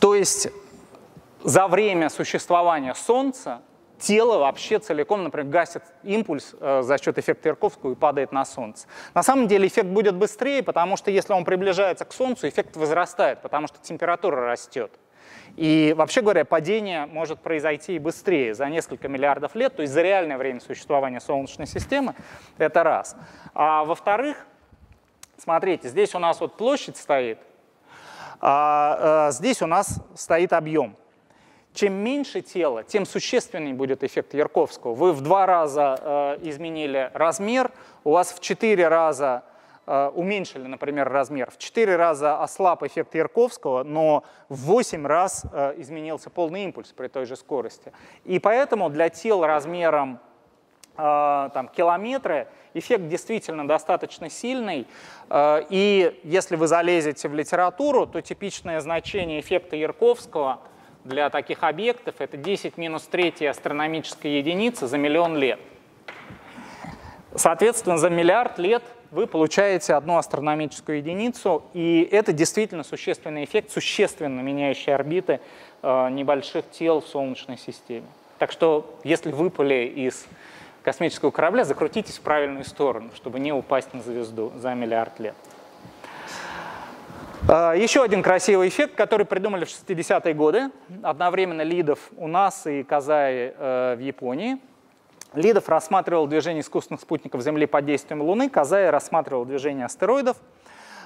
То 0.00 0.16
есть 0.16 0.48
за 1.44 1.68
время 1.68 2.08
существования 2.08 2.94
Солнца 2.94 3.62
тело 4.02 4.38
вообще 4.38 4.78
целиком, 4.78 5.22
например, 5.22 5.48
гасит 5.50 5.82
импульс 6.02 6.54
э, 6.60 6.82
за 6.82 6.98
счет 6.98 7.18
эффекта 7.18 7.50
Ярковского 7.50 7.92
и 7.92 7.94
падает 7.94 8.32
на 8.32 8.44
Солнце. 8.44 8.88
На 9.14 9.22
самом 9.22 9.46
деле 9.46 9.68
эффект 9.68 9.88
будет 9.88 10.16
быстрее, 10.16 10.62
потому 10.62 10.96
что 10.96 11.10
если 11.10 11.32
он 11.32 11.44
приближается 11.44 12.04
к 12.04 12.12
Солнцу, 12.12 12.48
эффект 12.48 12.76
возрастает, 12.76 13.40
потому 13.42 13.68
что 13.68 13.78
температура 13.80 14.44
растет. 14.44 14.92
И 15.56 15.94
вообще 15.96 16.22
говоря, 16.22 16.44
падение 16.44 17.06
может 17.06 17.40
произойти 17.40 17.96
и 17.96 17.98
быстрее, 17.98 18.54
за 18.54 18.68
несколько 18.68 19.08
миллиардов 19.08 19.54
лет, 19.54 19.76
то 19.76 19.82
есть 19.82 19.92
за 19.92 20.02
реальное 20.02 20.38
время 20.38 20.60
существования 20.60 21.20
Солнечной 21.20 21.66
системы, 21.66 22.14
это 22.58 22.82
раз. 22.82 23.16
А 23.54 23.84
во-вторых, 23.84 24.46
смотрите, 25.36 25.88
здесь 25.88 26.14
у 26.14 26.18
нас 26.18 26.40
вот 26.40 26.56
площадь 26.56 26.96
стоит, 26.96 27.38
а, 28.40 29.28
а 29.28 29.30
здесь 29.30 29.62
у 29.62 29.66
нас 29.66 30.00
стоит 30.16 30.52
объем. 30.52 30.96
Чем 31.74 31.94
меньше 31.94 32.42
тело, 32.42 32.82
тем 32.82 33.06
существеннее 33.06 33.74
будет 33.74 34.04
эффект 34.04 34.34
Ярковского. 34.34 34.94
Вы 34.94 35.12
в 35.12 35.22
два 35.22 35.46
раза 35.46 35.98
э, 36.42 36.48
изменили 36.48 37.10
размер, 37.14 37.70
у 38.04 38.10
вас 38.10 38.34
в 38.34 38.40
четыре 38.40 38.88
раза 38.88 39.42
э, 39.86 40.10
уменьшили, 40.14 40.66
например, 40.66 41.08
размер, 41.08 41.50
в 41.50 41.56
четыре 41.56 41.96
раза 41.96 42.42
ослаб 42.42 42.82
эффект 42.82 43.14
Ярковского, 43.14 43.84
но 43.84 44.22
в 44.50 44.56
восемь 44.66 45.06
раз 45.06 45.46
э, 45.50 45.74
изменился 45.78 46.28
полный 46.28 46.64
импульс 46.64 46.92
при 46.92 47.08
той 47.08 47.24
же 47.24 47.36
скорости. 47.36 47.90
И 48.24 48.38
поэтому 48.38 48.90
для 48.90 49.08
тел 49.08 49.42
размером 49.42 50.20
э, 50.98 51.50
там, 51.54 51.68
километры 51.68 52.48
эффект 52.74 53.08
действительно 53.08 53.66
достаточно 53.66 54.28
сильный. 54.28 54.86
Э, 55.30 55.62
и 55.70 56.20
если 56.22 56.56
вы 56.56 56.66
залезете 56.66 57.30
в 57.30 57.34
литературу, 57.34 58.06
то 58.06 58.20
типичное 58.20 58.78
значение 58.80 59.40
эффекта 59.40 59.74
Ярковского– 59.74 60.60
для 61.04 61.30
таких 61.30 61.62
объектов 61.62 62.16
это 62.18 62.36
10 62.36 62.76
минус 62.76 63.02
3 63.04 63.46
астрономической 63.46 64.38
единицы 64.38 64.86
за 64.86 64.98
миллион 64.98 65.36
лет. 65.36 65.60
Соответственно, 67.34 67.96
за 67.98 68.10
миллиард 68.10 68.58
лет 68.58 68.82
вы 69.10 69.26
получаете 69.26 69.94
одну 69.94 70.16
астрономическую 70.16 70.98
единицу, 70.98 71.64
и 71.72 72.06
это 72.10 72.32
действительно 72.32 72.82
существенный 72.82 73.44
эффект, 73.44 73.70
существенно 73.70 74.40
меняющий 74.40 74.94
орбиты 74.94 75.40
э, 75.82 76.10
небольших 76.10 76.70
тел 76.70 77.00
в 77.00 77.06
Солнечной 77.06 77.58
системе. 77.58 78.06
Так 78.38 78.52
что, 78.52 78.98
если 79.04 79.30
выпали 79.32 79.84
из 79.84 80.26
космического 80.82 81.30
корабля, 81.30 81.64
закрутитесь 81.64 82.18
в 82.18 82.22
правильную 82.22 82.64
сторону, 82.64 83.10
чтобы 83.14 83.38
не 83.38 83.52
упасть 83.52 83.94
на 83.94 84.02
звезду 84.02 84.52
за 84.56 84.74
миллиард 84.74 85.18
лет. 85.20 85.34
А, 87.48 87.74
еще 87.74 88.02
один 88.04 88.22
красивый 88.22 88.68
эффект, 88.68 88.94
который 88.94 89.26
придумали 89.26 89.64
в 89.64 89.68
60-е 89.68 90.34
годы, 90.34 90.70
одновременно 91.02 91.62
Лидов 91.62 91.98
у 92.16 92.28
нас 92.28 92.66
и 92.66 92.84
Казай 92.84 93.52
э, 93.56 93.96
в 93.96 94.00
Японии. 94.00 94.58
Лидов 95.34 95.68
рассматривал 95.68 96.28
движение 96.28 96.60
искусственных 96.60 97.00
спутников 97.00 97.42
Земли 97.42 97.66
под 97.66 97.84
действием 97.84 98.22
Луны, 98.22 98.48
Казай 98.48 98.90
рассматривал 98.90 99.44
движение 99.44 99.86
астероидов. 99.86 100.36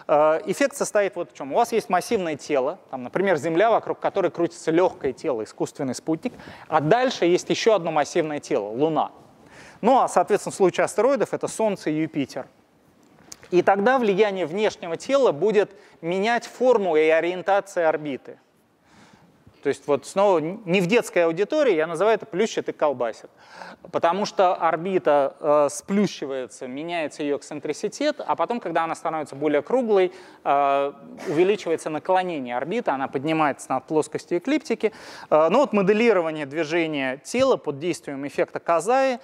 Э, 0.08 0.40
эффект 0.44 0.76
состоит 0.76 1.16
вот 1.16 1.32
в 1.32 1.34
чем. 1.34 1.52
У 1.52 1.56
вас 1.56 1.72
есть 1.72 1.88
массивное 1.88 2.36
тело, 2.36 2.80
там, 2.90 3.02
например, 3.02 3.38
Земля, 3.38 3.70
вокруг 3.70 3.98
которой 3.98 4.30
крутится 4.30 4.70
легкое 4.70 5.14
тело, 5.14 5.42
искусственный 5.42 5.94
спутник, 5.94 6.34
а 6.68 6.80
дальше 6.80 7.24
есть 7.24 7.48
еще 7.48 7.74
одно 7.74 7.92
массивное 7.92 8.40
тело, 8.40 8.68
Луна. 8.68 9.10
Ну 9.80 9.98
а, 10.00 10.08
соответственно, 10.08 10.52
в 10.52 10.56
случае 10.56 10.84
астероидов 10.84 11.32
это 11.32 11.48
Солнце 11.48 11.88
и 11.88 11.94
Юпитер. 11.94 12.46
И 13.50 13.62
тогда 13.62 13.98
влияние 13.98 14.46
внешнего 14.46 14.96
тела 14.96 15.32
будет 15.32 15.70
менять 16.00 16.46
форму 16.46 16.96
и 16.96 17.08
ориентацию 17.08 17.88
орбиты. 17.88 18.38
То 19.66 19.70
есть 19.70 19.88
вот 19.88 20.06
снова 20.06 20.38
не 20.38 20.80
в 20.80 20.86
детской 20.86 21.24
аудитории, 21.24 21.74
я 21.74 21.88
называю 21.88 22.14
это 22.14 22.24
плющит 22.24 22.68
и 22.68 22.72
колбасит. 22.72 23.28
Потому 23.90 24.24
что 24.24 24.54
орбита 24.54 25.34
э, 25.40 25.68
сплющивается, 25.72 26.68
меняется 26.68 27.24
ее 27.24 27.36
эксцентриситет, 27.36 28.20
а 28.24 28.36
потом, 28.36 28.60
когда 28.60 28.84
она 28.84 28.94
становится 28.94 29.34
более 29.34 29.62
круглой, 29.62 30.12
э, 30.44 30.92
увеличивается 31.26 31.90
наклонение 31.90 32.56
орбиты, 32.56 32.92
она 32.92 33.08
поднимается 33.08 33.68
над 33.72 33.84
плоскостью 33.86 34.38
эклиптики. 34.38 34.92
Э, 35.30 35.48
ну 35.50 35.58
вот 35.58 35.72
моделирование 35.72 36.46
движения 36.46 37.16
тела 37.24 37.56
под 37.56 37.80
действием 37.80 38.24
эффекта 38.24 38.60
Казаи 38.60 39.18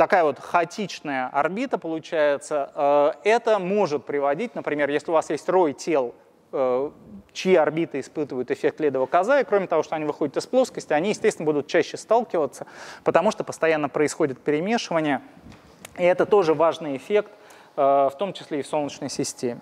такая 0.00 0.24
вот 0.24 0.38
хаотичная 0.38 1.28
орбита 1.28 1.76
получается. 1.76 3.14
Это 3.22 3.58
может 3.58 4.06
приводить, 4.06 4.54
например, 4.54 4.88
если 4.88 5.10
у 5.10 5.12
вас 5.14 5.28
есть 5.28 5.46
рой 5.50 5.74
тел, 5.74 6.14
чьи 7.34 7.54
орбиты 7.54 8.00
испытывают 8.00 8.50
эффект 8.50 8.80
ледового 8.80 9.06
коза, 9.06 9.40
и 9.40 9.44
кроме 9.44 9.66
того, 9.66 9.82
что 9.82 9.96
они 9.96 10.06
выходят 10.06 10.38
из 10.38 10.46
плоскости, 10.46 10.94
они, 10.94 11.10
естественно, 11.10 11.44
будут 11.44 11.66
чаще 11.66 11.98
сталкиваться, 11.98 12.66
потому 13.04 13.30
что 13.30 13.44
постоянно 13.44 13.90
происходит 13.90 14.40
перемешивание, 14.40 15.20
и 15.98 16.04
это 16.04 16.24
тоже 16.24 16.54
важный 16.54 16.96
эффект, 16.96 17.30
в 17.76 18.14
том 18.18 18.32
числе 18.32 18.60
и 18.60 18.62
в 18.62 18.66
Солнечной 18.66 19.10
системе. 19.10 19.60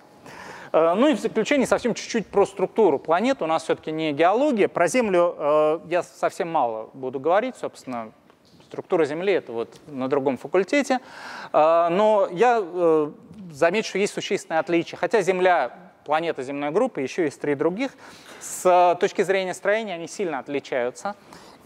Э, 0.71 0.93
ну 0.95 1.09
и 1.09 1.15
в 1.15 1.19
заключение 1.19 1.67
совсем 1.67 1.93
чуть-чуть 1.93 2.27
про 2.27 2.45
структуру 2.45 2.97
планет. 2.97 3.41
У 3.41 3.45
нас 3.45 3.63
все-таки 3.63 3.91
не 3.91 4.13
геология. 4.13 4.67
Про 4.67 4.87
Землю 4.87 5.35
э, 5.37 5.79
я 5.89 6.03
совсем 6.03 6.49
мало 6.49 6.89
буду 6.93 7.19
говорить, 7.19 7.55
собственно. 7.57 8.11
Структура 8.69 9.05
Земли— 9.05 9.33
это 9.33 9.51
вот 9.51 9.81
на 9.87 10.07
другом 10.07 10.37
факультете. 10.37 10.99
Э, 11.51 11.89
но 11.89 12.29
я 12.31 12.63
замечу, 13.51 13.89
что 13.89 13.97
есть 13.97 14.13
существенные 14.13 14.59
отличия. 14.59 14.97
Хотя 14.97 15.21
Земля 15.21 15.73
планета 16.05 16.41
земной 16.43 16.71
группы, 16.71 17.01
еще 17.01 17.23
есть 17.23 17.39
три 17.39 17.55
других. 17.55 17.91
С 18.39 18.97
точки 18.99 19.21
зрения 19.21 19.53
строения 19.53 19.93
они 19.93 20.07
сильно 20.07 20.39
отличаются. 20.39 21.15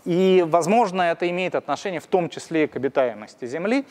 И, 0.05 0.43
возможно, 0.45 1.01
это 1.01 1.29
имеет 1.29 1.55
отношение 1.55 2.01
в 2.01 2.07
том 2.07 2.29
числе 2.29 2.67
к 2.67 2.75
обитаемости 2.75 3.45
Земли. 3.45 3.85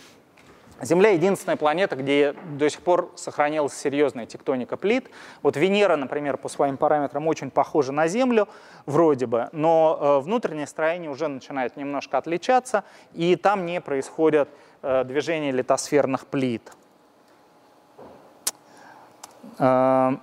Земля 0.82 1.10
единственная 1.10 1.56
планета, 1.56 1.94
где 1.94 2.32
до 2.32 2.68
сих 2.68 2.82
пор 2.82 3.12
сохранилась 3.14 3.72
серьезная 3.72 4.26
тектоника 4.26 4.76
плит. 4.76 5.10
Вот 5.40 5.56
Венера, 5.56 5.94
например, 5.94 6.36
по 6.38 6.48
своим 6.48 6.76
параметрам 6.76 7.24
очень 7.28 7.52
похожа 7.52 7.92
на 7.92 8.08
Землю, 8.08 8.48
вроде 8.84 9.26
бы, 9.26 9.48
но 9.52 9.96
э, 10.00 10.24
внутреннее 10.24 10.66
строение 10.66 11.08
уже 11.08 11.28
начинает 11.28 11.76
немножко 11.76 12.18
отличаться, 12.18 12.82
и 13.12 13.36
там 13.36 13.64
не 13.64 13.80
происходят 13.80 14.48
э, 14.82 15.04
движения 15.04 15.52
литосферных 15.52 16.26
плит. 16.26 16.72
Э, 19.60 20.16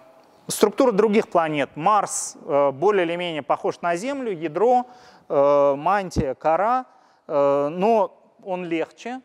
структура 0.47 0.91
других 0.91 1.29
планет. 1.29 1.69
Марс 1.75 2.35
более 2.73 3.05
или 3.05 3.15
менее 3.15 3.43
похож 3.43 3.79
на 3.79 3.95
Землю, 3.95 4.33
ядро, 4.33 4.87
мантия, 5.29 6.33
кора, 6.33 6.85
но 7.27 8.19
он 8.43 8.65
легче, 8.65 9.21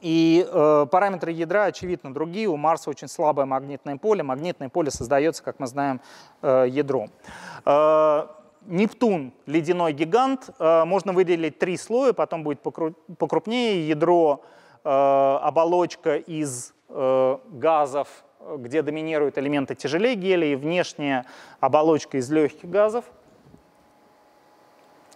и 0.00 0.46
э, 0.50 0.86
параметры 0.90 1.30
ядра, 1.30 1.64
очевидно, 1.64 2.12
другие. 2.12 2.48
У 2.48 2.56
Марса 2.56 2.90
очень 2.90 3.08
слабое 3.08 3.46
магнитное 3.46 3.96
поле. 3.96 4.22
Магнитное 4.22 4.68
поле 4.68 4.90
создается, 4.90 5.42
как 5.42 5.58
мы 5.58 5.66
знаем, 5.66 6.00
э, 6.42 6.66
ядром. 6.68 7.10
Э, 7.66 8.26
Нептун– 8.66 9.32
ледяной 9.46 9.92
гигант. 9.92 10.50
Э, 10.58 10.84
можно 10.84 11.12
выделить 11.12 11.58
три 11.58 11.76
слоя, 11.76 12.12
потом 12.12 12.44
будет 12.44 12.60
покрупнее. 12.60 13.88
Ядро, 13.88 14.42
э, 14.84 14.88
оболочка 14.88 16.16
из 16.16 16.72
э, 16.88 17.38
газов, 17.48 18.08
где 18.56 18.82
доминируют 18.82 19.36
элементы 19.36 19.74
тяжелее 19.74 20.14
гелия, 20.14 20.52
и 20.52 20.56
внешняя 20.56 21.26
оболочка 21.60 22.16
из 22.16 22.30
легких 22.30 22.70
газов. 22.70 23.04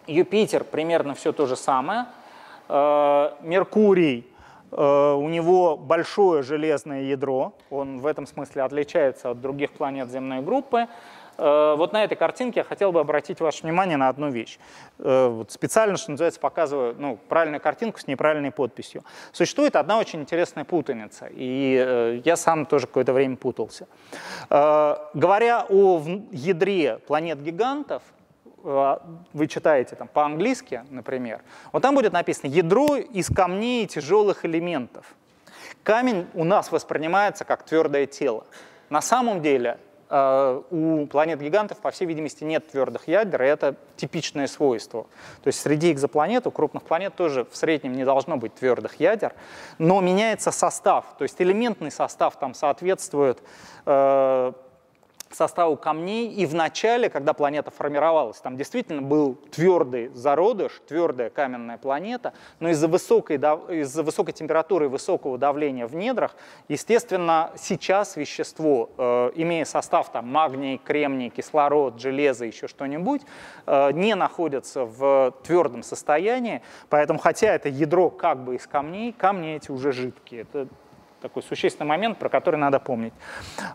Юпитер– 0.06 0.64
примерно 0.70 1.14
все 1.14 1.32
то 1.32 1.46
же 1.46 1.56
самое. 1.56 2.06
Э, 2.68 3.30
Меркурий– 3.40 4.28
у 4.76 5.28
него 5.28 5.76
большое 5.76 6.42
железное 6.42 7.02
ядро, 7.02 7.52
он 7.70 8.00
в 8.00 8.06
этом 8.06 8.26
смысле 8.26 8.62
отличается 8.62 9.30
от 9.30 9.40
других 9.40 9.72
планет 9.72 10.10
земной 10.10 10.42
группы. 10.42 10.88
Э, 11.36 11.74
вот 11.76 11.92
на 11.92 12.04
этой 12.04 12.16
картинке 12.16 12.60
я 12.60 12.64
хотел 12.64 12.92
бы 12.92 13.00
обратить 13.00 13.40
ваше 13.40 13.62
внимание 13.62 13.96
на 13.96 14.08
одну 14.08 14.30
вещь. 14.30 14.58
Э, 14.98 15.44
специально, 15.48 15.96
что 15.96 16.12
называется, 16.12 16.40
показываю 16.40 16.94
ну, 16.98 17.18
правильную 17.28 17.60
картинку 17.60 17.98
с 17.98 18.06
неправильной 18.06 18.50
подписью. 18.50 19.04
Существует 19.32 19.76
одна 19.76 19.98
очень 19.98 20.20
интересная 20.20 20.64
путаница, 20.64 21.28
и 21.30 22.22
я 22.24 22.36
сам 22.36 22.66
тоже 22.66 22.86
какое-то 22.86 23.12
время 23.12 23.36
путался. 23.36 23.86
Говоря 24.48 25.66
о 25.68 26.02
ядре 26.30 26.98
планет-гигантов, 27.06 28.02
вы 28.64 29.46
читаете 29.46 29.94
там 29.94 30.08
по-английски, 30.08 30.84
например, 30.90 31.42
вот 31.72 31.82
там 31.82 31.94
будет 31.94 32.12
написано 32.12 32.50
«ядро 32.50 32.96
из 32.96 33.28
камней 33.28 33.84
и 33.84 33.86
тяжелых 33.86 34.44
элементов». 34.44 35.14
Камень 35.82 36.26
у 36.32 36.44
нас 36.44 36.72
воспринимается 36.72 37.44
как 37.44 37.64
твердое 37.64 38.06
тело. 38.06 38.46
На 38.88 39.02
самом 39.02 39.42
деле 39.42 39.78
а, 40.08 40.62
у 40.70 41.06
планет-гигантов, 41.06 41.78
по 41.78 41.90
всей 41.90 42.06
видимости, 42.06 42.44
нет 42.44 42.68
твердых 42.68 43.08
ядер, 43.08 43.42
и 43.42 43.46
это 43.46 43.74
типичное 43.96 44.46
свойство. 44.46 45.06
То 45.42 45.48
есть 45.48 45.60
среди 45.60 45.92
экзопланет, 45.92 46.46
у 46.46 46.50
крупных 46.50 46.84
планет 46.84 47.14
тоже 47.16 47.44
в 47.44 47.56
среднем 47.56 47.92
не 47.92 48.04
должно 48.04 48.36
быть 48.36 48.54
твердых 48.54 49.00
ядер, 49.00 49.34
но 49.78 50.00
меняется 50.00 50.50
состав, 50.52 51.04
то 51.18 51.24
есть 51.24 51.40
элементный 51.40 51.90
состав 51.90 52.38
там 52.38 52.54
соответствует 52.54 53.42
а, 53.84 54.52
составу 55.34 55.76
камней, 55.76 56.28
и 56.32 56.46
в 56.46 56.54
начале, 56.54 57.08
когда 57.10 57.32
планета 57.32 57.70
формировалась, 57.70 58.38
там 58.38 58.56
действительно 58.56 59.02
был 59.02 59.34
твердый 59.50 60.08
зародыш, 60.14 60.80
твердая 60.86 61.30
каменная 61.30 61.78
планета, 61.78 62.32
но 62.60 62.68
из-за 62.70 62.88
высокой, 62.88 63.36
из 63.36 63.94
высокой 63.96 64.32
температуры 64.32 64.86
и 64.86 64.88
высокого 64.88 65.38
давления 65.38 65.86
в 65.86 65.94
недрах, 65.94 66.36
естественно, 66.68 67.50
сейчас 67.56 68.16
вещество, 68.16 68.90
э, 68.96 69.32
имея 69.34 69.64
состав 69.64 70.10
там, 70.10 70.28
магний, 70.28 70.78
кремний, 70.78 71.30
кислород, 71.30 72.00
железо, 72.00 72.44
еще 72.44 72.68
что-нибудь, 72.68 73.22
э, 73.66 73.92
не 73.92 74.14
находится 74.14 74.84
в 74.84 75.34
твердом 75.42 75.82
состоянии, 75.82 76.62
поэтому 76.88 77.18
хотя 77.18 77.54
это 77.54 77.68
ядро 77.68 78.10
как 78.10 78.44
бы 78.44 78.56
из 78.56 78.66
камней, 78.66 79.12
камни 79.12 79.54
эти 79.54 79.70
уже 79.70 79.92
жидкие. 79.92 80.42
Это 80.42 80.68
такой 81.24 81.42
существенный 81.42 81.86
момент, 81.86 82.18
про 82.18 82.28
который 82.28 82.56
надо 82.56 82.78
помнить. 82.78 83.14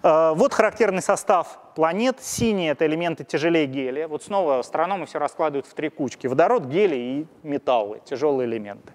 Э, 0.04 0.34
вот 0.36 0.54
характерный 0.54 1.02
состав 1.02 1.58
планет. 1.74 2.18
Синие— 2.22 2.72
это 2.74 2.86
элементы 2.86 3.24
тяжелее 3.24 3.66
гелия. 3.66 4.08
Вот 4.08 4.22
снова 4.22 4.60
астрономы 4.60 5.08
все 5.08 5.18
раскладывают 5.18 5.66
в 5.66 5.74
три 5.74 5.90
кучки. 5.90 6.28
Водород, 6.28 6.66
гелий 6.66 7.22
и 7.22 7.28
металлы, 7.42 8.02
тяжелые 8.06 8.48
элементы. 8.48 8.94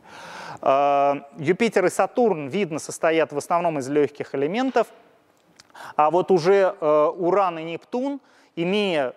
Э, 0.63 1.15
Юпитер 1.37 1.87
и 1.87 1.91
Сатурн, 1.91 2.47
видно, 2.47 2.79
состоят 2.79 3.33
в 3.33 3.37
основном 3.37 3.81
из 3.81 3.89
легких 3.89 4.37
элементов. 4.37 4.87
А 5.97 6.13
вот 6.13 6.31
уже 6.31 6.77
э, 6.81 7.07
Уран 7.17 7.59
и 7.59 7.65
Нептун, 7.65 8.21
имея 8.55 9.15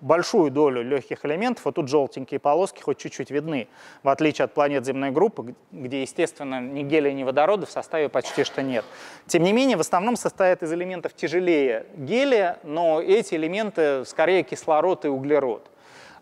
большую 0.00 0.50
долю 0.50 0.82
легких 0.82 1.24
элементов, 1.24 1.64
вот 1.64 1.74
тут 1.74 1.88
желтенькие 1.88 2.40
полоски 2.40 2.80
хоть 2.80 2.98
чуть-чуть 2.98 3.30
видны, 3.30 3.68
в 4.02 4.08
отличие 4.08 4.44
от 4.44 4.54
планет 4.54 4.84
земной 4.84 5.10
группы, 5.10 5.54
где, 5.70 6.02
естественно, 6.02 6.60
ни 6.60 6.82
гелия, 6.82 7.12
ни 7.12 7.22
водорода 7.22 7.66
в 7.66 7.70
составе 7.70 8.08
почти 8.08 8.44
что 8.44 8.62
нет. 8.62 8.84
Тем 9.26 9.42
не 9.42 9.52
менее, 9.52 9.76
в 9.76 9.80
основном 9.80 10.16
состоят 10.16 10.62
из 10.62 10.72
элементов 10.72 11.14
тяжелее 11.14 11.86
гелия, 11.96 12.58
но 12.62 13.00
эти 13.00 13.34
элементы 13.34 14.04
скорее 14.04 14.42
кислород 14.42 15.04
и 15.04 15.08
углерод. 15.08 15.70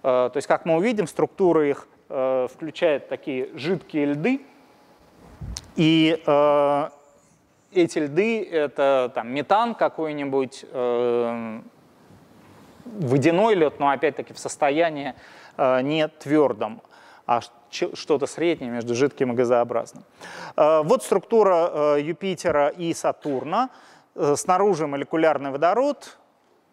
Э, 0.02 0.30
то 0.32 0.36
есть, 0.36 0.48
как 0.48 0.64
мы 0.64 0.76
увидим, 0.76 1.06
структура 1.06 1.68
их 1.68 1.88
э, 2.08 2.48
включает 2.52 3.08
такие 3.08 3.50
жидкие 3.54 4.06
льды, 4.06 4.40
и 5.76 6.20
э, 6.26 6.88
эти 7.72 7.98
льды— 7.98 8.42
это 8.50 9.12
там, 9.14 9.32
метан 9.32 9.74
какой-нибудь, 9.74 10.64
водяной 12.98 13.54
лед, 13.54 13.78
но 13.78 13.90
опять-таки 13.90 14.32
в 14.32 14.38
состоянии 14.38 15.14
э, 15.56 15.82
не 15.82 16.08
твердом, 16.08 16.80
а 17.26 17.40
что-то 17.70 18.26
среднее 18.26 18.70
между 18.70 18.94
жидким 18.94 19.32
и 19.32 19.34
газообразным. 19.34 20.04
Э, 20.56 20.82
вот 20.82 21.02
структура 21.02 21.70
э, 21.72 22.00
Юпитера 22.02 22.68
и 22.68 22.94
Сатурна. 22.94 23.70
Снаружи 24.34 24.88
молекулярный 24.88 25.52
водород, 25.52 26.18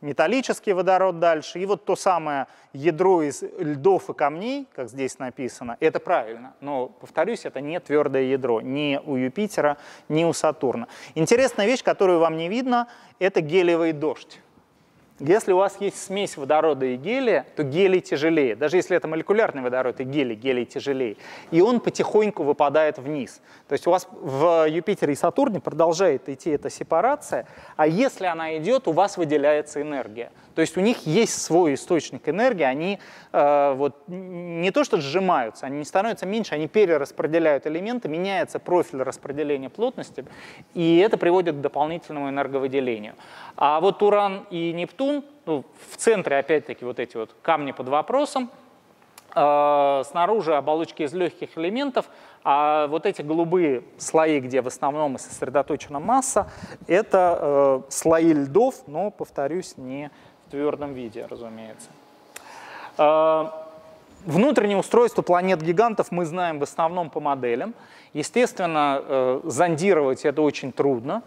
металлический 0.01 0.73
водород 0.73 1.19
дальше, 1.19 1.59
и 1.59 1.65
вот 1.65 1.85
то 1.85 1.95
самое 1.95 2.47
ядро 2.73 3.21
из 3.21 3.43
льдов 3.59 4.09
и 4.09 4.13
камней, 4.13 4.67
как 4.75 4.89
здесь 4.89 5.19
написано, 5.19 5.77
это 5.79 5.99
правильно, 5.99 6.53
но, 6.61 6.87
повторюсь, 6.87 7.45
это 7.45 7.61
не 7.61 7.79
твердое 7.79 8.23
ядро 8.23 8.61
ни 8.61 8.99
у 9.03 9.15
Юпитера, 9.15 9.77
ни 10.09 10.23
у 10.23 10.33
Сатурна. 10.33 10.87
Интересная 11.15 11.65
вещь, 11.65 11.83
которую 11.83 12.19
вам 12.19 12.37
не 12.37 12.49
видно, 12.49 12.87
это 13.19 13.41
гелиевый 13.41 13.91
дождь. 13.91 14.39
Если 15.19 15.53
у 15.53 15.57
вас 15.57 15.77
есть 15.79 16.03
смесь 16.03 16.35
водорода 16.35 16.85
и 16.85 16.97
гелия, 16.97 17.45
то 17.55 17.63
гелий 17.63 18.01
тяжелее. 18.01 18.53
Даже 18.57 18.75
если 18.75 18.97
это 18.97 19.07
молекулярный 19.07 19.61
водород 19.61 20.01
и 20.01 20.03
гелий, 20.03 20.35
гелий 20.35 20.65
тяжелее. 20.65 21.15
И 21.51 21.61
он 21.61 21.79
потихоньку 21.79 22.43
выпадает 22.43 22.97
вниз. 22.97 23.41
То 23.69 23.73
есть 23.73 23.87
у 23.87 23.91
вас 23.91 24.09
в 24.11 24.67
Юпитере 24.67 25.13
и 25.13 25.15
Сатурне 25.15 25.61
продолжает 25.61 26.27
идти 26.27 26.49
эта 26.49 26.69
сепарация, 26.69 27.47
а 27.77 27.87
если 27.87 28.25
она 28.25 28.57
идет, 28.57 28.89
у 28.89 28.91
вас 28.91 29.15
выделяется 29.15 29.81
энергия. 29.81 30.31
То 30.53 30.61
есть 30.61 30.77
у 30.77 30.81
них 30.81 31.05
есть 31.05 31.41
свой 31.41 31.73
источник 31.73 32.27
энергии, 32.29 32.63
они 32.63 32.99
э, 33.33 33.73
вот, 33.75 34.03
не 34.07 34.71
то 34.71 34.85
что 34.85 35.01
сжимаются, 35.01 35.65
они 35.65 35.79
не 35.79 35.85
становятся 35.85 36.25
меньше, 36.25 36.55
они 36.55 36.69
перераспределяют 36.69 37.67
элементы, 37.67 38.07
меняется 38.07 38.57
профиль 38.59 39.01
распределения 39.01 39.69
плотности, 39.69 40.25
и 40.73 40.97
это 40.97 41.17
приводит 41.17 41.55
к 41.55 41.59
дополнительному 41.61 42.29
энерговыделению. 42.29 43.15
А 43.57 43.81
вот 43.81 44.01
Уран 44.01 44.45
и 44.49 44.71
Нептун, 44.71 45.04
ну, 45.45 45.63
в 45.91 45.97
центре 45.97 46.37
опять-таки 46.37 46.85
вот 46.85 46.99
эти 46.99 47.17
вот 47.17 47.35
камни 47.41 47.71
под 47.71 47.89
вопросом, 47.89 48.49
э, 49.35 50.03
снаружи 50.05 50.55
оболочки 50.55 51.03
из 51.03 51.13
легких 51.13 51.57
элементов, 51.57 52.05
А 52.47 52.85
вот 52.87 53.07
эти 53.07 53.23
голубые 53.23 53.81
слои, 53.97 54.39
где 54.39 54.61
в 54.61 54.67
основном 54.67 55.15
и 55.15 55.17
сосредоточена 55.17 55.99
масса, 55.99 56.47
это 56.85 57.39
э, 57.41 57.81
слои 57.89 58.33
льдов, 58.33 58.75
но, 58.85 59.09
повторюсь, 59.09 59.77
не 59.77 60.11
в 60.45 60.51
твердом 60.51 60.93
виде, 60.93 61.25
разумеется. 61.27 61.89
Э, 62.97 63.47
внутреннее 64.25 64.77
устройство 64.77 65.23
планет-гигантов 65.23 66.11
мы 66.11 66.25
знаем 66.25 66.59
в 66.59 66.63
основном 66.63 67.09
по 67.09 67.19
моделям. 67.19 67.73
Естественно, 68.13 69.01
э, 69.01 69.41
зондировать 69.45 70.23
это 70.23 70.41
очень 70.41 70.71
трудно. 70.71 71.23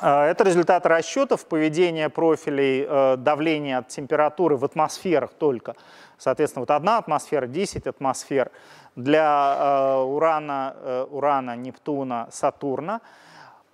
Э, 0.00 0.24
это 0.24 0.44
результат 0.44 0.86
расчетов 0.86 1.46
поведения 1.46 2.08
профилей 2.08 2.86
э, 2.88 3.16
давления 3.16 3.78
от 3.78 3.88
температуры 3.88 4.56
в 4.56 4.64
атмосферах 4.64 5.32
только. 5.38 5.74
Соответственно, 6.18 6.62
вот 6.62 6.70
одна 6.70 6.98
атмосфера, 6.98 7.46
10 7.46 7.86
атмосфер 7.86 8.50
для 8.96 9.56
э, 9.58 10.02
Урана, 10.02 10.76
э, 10.76 11.06
Урана, 11.10 11.56
Нептуна, 11.56 12.28
Сатурна. 12.30 13.00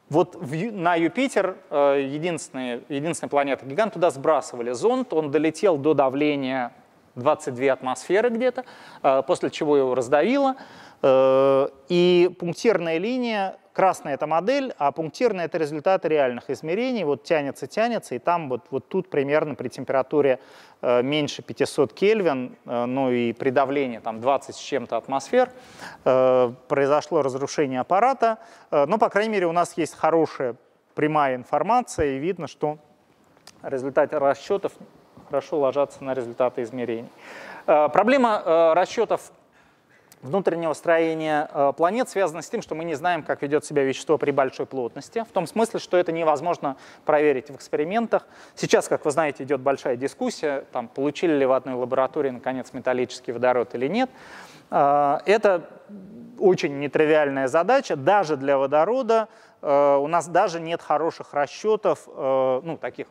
Вот 0.08 0.34
в, 0.34 0.72
на 0.72 0.96
Юпитер, 0.96 1.56
единственная, 1.70 2.80
единственная 2.88 3.30
планета 3.30 3.64
гигант, 3.64 3.94
туда 3.94 4.10
сбрасывали 4.10 4.72
зонд, 4.72 5.12
он 5.12 5.30
долетел 5.30 5.76
до 5.76 5.94
давления 5.94 6.72
22 7.14 7.72
атмосферы 7.72 8.30
где-то, 8.30 8.64
э, 9.02 9.22
после 9.26 9.50
чего 9.50 9.76
его 9.76 9.94
раздавило. 9.94 10.56
Э, 11.02 11.68
и 11.88 12.30
пунктирная 12.38 12.98
линия 12.98 13.56
Красная– 13.72 14.14
это 14.14 14.26
модель, 14.26 14.74
а 14.78 14.90
пунктирная– 14.90 15.44
это 15.46 15.56
результаты 15.56 16.08
реальных 16.08 16.50
измерений. 16.50 17.04
Вот 17.04 17.22
тянется, 17.22 17.68
тянется, 17.68 18.16
и 18.16 18.18
там 18.18 18.48
вот, 18.48 18.66
вот 18.70 18.88
тут 18.88 19.08
примерно 19.08 19.54
при 19.54 19.68
температуре 19.68 20.40
э, 20.82 21.02
меньше 21.02 21.40
500 21.42 21.92
Кельвин, 21.92 22.56
ну 22.64 23.12
и 23.12 23.32
при 23.32 23.50
давлении 23.50 23.98
там 23.98 24.20
20 24.20 24.56
с 24.56 24.58
чем-то 24.58 24.96
атмосфер, 24.96 25.52
произошло 26.02 27.22
разрушение 27.22 27.80
аппарата. 27.80 28.38
Но, 28.70 28.98
по 28.98 29.08
крайней 29.08 29.30
мере, 29.30 29.46
у 29.46 29.52
нас 29.52 29.78
есть 29.78 29.96
хорошая 29.96 30.56
прямая 30.94 31.36
информация, 31.36 32.16
и 32.16 32.18
видно, 32.18 32.48
что 32.48 32.78
результаты 33.62 34.18
расчетов 34.18 34.72
хорошо 35.30 35.60
ложатся 35.60 36.02
на 36.02 36.12
результаты 36.12 36.62
измерений. 36.62 37.08
Э, 37.66 37.88
проблема 37.88 38.42
э, 38.44 38.72
расчетов 38.74 39.30
внутреннего 40.22 40.72
строения 40.72 41.48
э, 41.52 41.72
планет 41.76 42.08
связано 42.08 42.42
с 42.42 42.50
тем, 42.50 42.62
что 42.62 42.74
мы 42.74 42.82
не 42.82 42.96
знаем, 42.96 43.22
как 43.22 43.40
ведет 43.42 43.64
себя 43.64 43.84
вещество 43.84 44.18
при 44.18 44.32
большой 44.32 44.66
плотности, 44.66 45.22
в 45.22 45.32
том 45.32 45.46
смысле, 45.46 45.78
что 45.78 45.96
это 45.96 46.10
невозможно 46.10 46.76
проверить 47.04 47.48
в 47.48 47.54
экспериментах. 47.54 48.26
Сейчас, 48.56 48.88
как 48.88 49.04
вы 49.04 49.12
знаете, 49.12 49.44
идет 49.44 49.60
большая 49.60 49.96
дискуссия, 49.96 50.64
там, 50.72 50.88
получили 50.88 51.32
ли 51.32 51.46
в 51.46 51.52
одной 51.52 51.76
лаборатории, 51.76 52.30
наконец, 52.30 52.72
металлический 52.72 53.30
водород 53.30 53.74
или 53.76 53.86
нет. 53.86 54.10
Это 54.70 55.68
очень 56.38 56.78
нетривиальная 56.78 57.48
задача, 57.48 57.96
даже 57.96 58.36
для 58.36 58.56
водорода. 58.56 59.28
У 59.62 60.06
нас 60.06 60.28
даже 60.28 60.60
нет 60.60 60.80
хороших 60.80 61.34
расчетов, 61.34 62.06
ну, 62.06 62.78
таких 62.80 63.08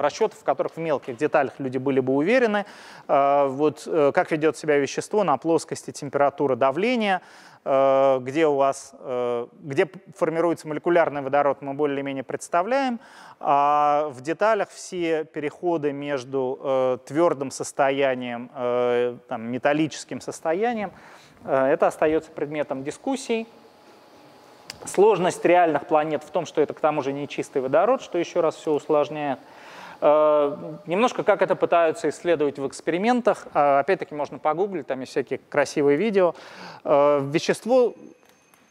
расчетов, 0.00 0.38
в 0.38 0.44
которых 0.44 0.72
в 0.76 0.78
мелких 0.78 1.16
деталях 1.16 1.54
люди 1.58 1.78
были 1.78 2.00
бы 2.00 2.14
уверены, 2.14 2.64
э, 3.08 3.46
вот 3.48 3.84
э, 3.86 4.12
как 4.14 4.30
ведет 4.30 4.56
себя 4.56 4.78
вещество 4.78 5.24
на 5.24 5.36
плоскости 5.36 5.90
температуры 5.90 6.56
давления, 6.56 7.22
э, 7.64 8.18
где 8.22 8.46
у 8.46 8.56
вас, 8.56 8.94
где 9.60 9.88
формируется 10.16 10.66
молекулярный 10.68 11.22
водород, 11.22 11.62
мы 11.62 11.74
более-менее 11.74 12.24
представляем, 12.24 13.00
а 13.38 14.08
в 14.10 14.20
деталях 14.22 14.68
все 14.70 15.24
переходы 15.24 15.92
между 15.92 17.00
твердым 17.06 17.50
состоянием, 17.50 18.50
там, 19.28 19.42
металлическим 19.50 20.20
состоянием, 20.20 20.92
это 21.44 21.86
остается 21.86 22.30
предметом 22.30 22.82
дискуссий. 22.82 23.46
Сложность 24.86 25.44
реальных 25.44 25.86
планет 25.86 26.22
в 26.24 26.30
том, 26.30 26.46
что 26.46 26.62
это 26.62 26.72
к 26.72 26.80
тому 26.80 27.02
же 27.02 27.12
не 27.12 27.28
чистый 27.28 27.60
водород, 27.60 28.00
что 28.02 28.18
еще 28.18 28.40
раз 28.40 28.56
все 28.56 28.72
усложняет. 28.72 29.38
Э, 30.00 30.56
немножко 30.86 31.22
как 31.22 31.42
это 31.42 31.54
пытаются 31.54 32.08
исследовать 32.08 32.58
в 32.58 32.66
экспериментах. 32.66 33.46
Э, 33.52 33.80
опять-таки 33.80 34.14
можно 34.14 34.38
погуглить, 34.38 34.86
там 34.86 35.00
есть 35.00 35.12
всякие 35.12 35.40
красивые 35.48 35.96
видео. 35.96 36.34
Э, 36.84 37.20
вещество 37.22 37.94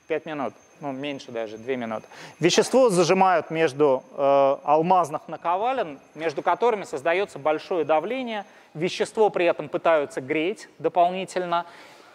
5 0.08 0.26
минут, 0.26 0.54
ну 0.82 0.92
меньше 0.92 1.32
даже, 1.32 1.58
2 1.58 1.76
минуты. 1.76 2.08
Вещество 2.40 2.90
зажимают 2.90 3.52
между 3.52 4.04
алмазных 4.18 5.28
наковален, 5.28 6.00
между 6.16 6.42
которыми 6.42 6.84
создается 6.84 7.38
большое 7.38 7.86
давление. 7.86 8.46
Вещество 8.74 9.30
при 9.30 9.46
этом 9.46 9.70
пытаются 9.70 10.22
греть 10.22 10.68
дополнительно 10.80 11.66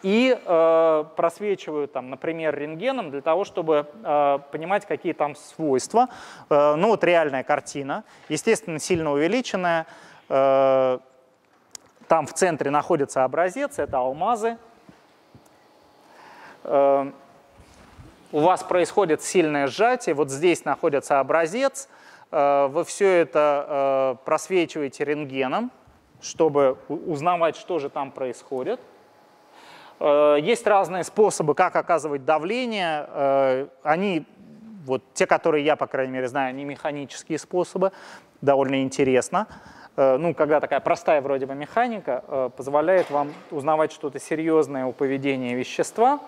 и 0.04 0.38
э, 0.38 1.04
просвечивают, 1.16 1.92
там, 1.92 2.10
например, 2.10 2.54
рентгеном 2.54 3.10
для 3.10 3.22
того, 3.22 3.44
чтобы 3.44 3.86
э, 4.04 4.38
понимать, 4.52 4.84
какие 4.84 5.14
там 5.14 5.34
свойства. 5.34 6.10
Э, 6.50 6.74
ну 6.74 6.88
вот 6.88 7.02
реальная 7.04 7.42
картина, 7.42 8.04
естественно, 8.28 8.78
сильно 8.78 9.10
увеличенная. 9.12 9.86
Э, 10.28 10.98
там 12.06 12.26
в 12.26 12.34
центре 12.34 12.70
находится 12.70 13.24
образец, 13.24 13.78
это 13.78 13.96
алмазы. 13.96 14.58
Э, 16.64 17.10
у 18.30 18.40
вас 18.40 18.62
происходит 18.62 19.22
сильное 19.22 19.68
сжатие, 19.68 20.14
вот 20.14 20.30
здесь 20.30 20.66
находится 20.66 21.18
образец, 21.18 21.88
э, 22.30 22.66
вы 22.66 22.84
все 22.84 23.08
это 23.08 24.18
э, 24.20 24.24
просвечиваете 24.26 25.04
рентгеном, 25.04 25.70
чтобы 26.20 26.76
узнавать, 26.88 27.56
что 27.56 27.78
же 27.78 27.88
там 27.88 28.10
происходит. 28.10 28.80
Э, 30.00 30.38
есть 30.40 30.66
разные 30.66 31.04
способы, 31.04 31.54
как 31.54 31.76
оказывать 31.76 32.24
давление. 32.24 33.06
Э, 33.08 33.66
они, 33.82 34.26
вот 34.84 35.02
те, 35.14 35.26
которые 35.26 35.64
я, 35.64 35.76
по 35.76 35.86
крайней 35.86 36.12
мере, 36.12 36.28
знаю, 36.28 36.50
они 36.50 36.64
механические 36.64 37.38
способы, 37.38 37.92
довольно 38.40 38.82
интересно. 38.82 39.46
Э, 39.96 40.16
ну, 40.16 40.34
когда 40.34 40.60
такая 40.60 40.80
простая 40.80 41.20
вроде 41.20 41.46
бы 41.46 41.54
механика 41.54 42.50
позволяет 42.56 43.10
вам 43.10 43.32
узнавать 43.50 43.92
что-то 43.92 44.18
серьезное 44.18 44.86
у 44.86 44.92
поведения 44.92 45.54
вещества. 45.54 46.20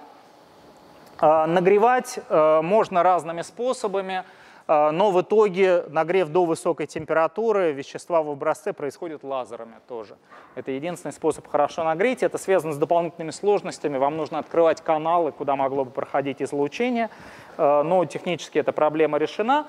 Нагревать 1.19 2.19
можно 2.29 3.03
разными 3.03 3.41
способами. 3.41 4.25
А, 4.69 4.91
но 4.91 5.13
в 5.13 5.21
итоге 5.21 5.85
нагрев 5.89 6.29
до 6.29 6.45
высокой 6.45 6.87
температуры 6.87 7.73
вещества 7.73 8.23
в 8.23 8.31
образце 8.31 8.73
происходит 8.73 9.23
лазерами 9.23 9.77
тоже. 9.87 10.17
Это 10.57 10.73
единственный 10.73 11.13
способ 11.13 11.47
хорошо 11.47 11.85
нагреть. 11.85 12.23
Это 12.23 12.37
связано 12.37 12.73
с 12.73 12.79
дополнительными 12.79 13.31
сложностями. 13.31 13.97
Вам 13.97 14.17
нужно 14.17 14.39
открывать 14.39 14.83
каналы, 14.83 15.31
куда 15.31 15.55
могло 15.55 15.85
бы 15.85 15.93
проходить 15.93 16.43
излучение. 16.43 17.11
А, 17.57 17.83
но 17.85 18.05
технически 18.07 18.59
эта 18.59 18.73
проблема 18.73 19.19
решена. 19.19 19.69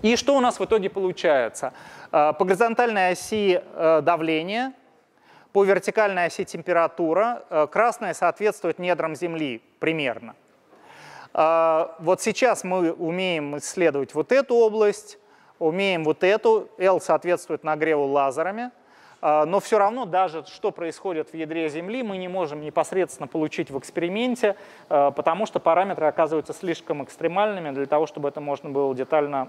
И 0.00 0.16
что 0.16 0.34
у 0.36 0.40
нас 0.40 0.58
в 0.58 0.64
итоге 0.64 0.88
получается? 0.88 1.74
А, 2.10 2.32
по 2.32 2.44
горизонтальной 2.46 3.10
оси 3.10 3.62
давление, 4.02 4.72
по 5.52 5.64
вертикальной 5.64 6.26
оси 6.26 6.44
температура. 6.44 7.68
Красная 7.70 8.14
соответствует 8.14 8.78
недрам 8.78 9.14
Земли 9.14 9.62
примерно. 9.78 10.34
А, 11.34 11.94
вот 11.98 12.20
сейчас 12.20 12.64
мы 12.64 12.92
умеем 12.92 13.58
исследовать 13.58 14.14
вот 14.14 14.32
эту 14.32 14.54
область, 14.54 15.18
умеем 15.58 16.04
вот 16.04 16.24
эту. 16.24 16.68
L 16.78 17.00
соответствует 17.00 17.64
нагреву 17.64 18.06
лазерами. 18.06 18.70
А, 19.20 19.44
но 19.46 19.60
все 19.60 19.78
равно 19.78 20.04
даже 20.04 20.44
что 20.46 20.70
происходит 20.70 21.30
в 21.30 21.34
ядре 21.34 21.68
Земли, 21.68 22.02
мы 22.02 22.18
не 22.18 22.28
можем 22.28 22.60
непосредственно 22.60 23.26
получить 23.26 23.70
в 23.70 23.78
эксперименте, 23.78 24.56
а, 24.88 25.10
потому 25.10 25.44
что 25.44 25.58
параметры 25.58 26.06
оказываются 26.06 26.52
слишком 26.52 27.02
экстремальными 27.02 27.70
для 27.70 27.86
того, 27.86 28.06
чтобы 28.06 28.28
это 28.28 28.40
можно 28.40 28.70
было 28.70 28.94
детально 28.94 29.48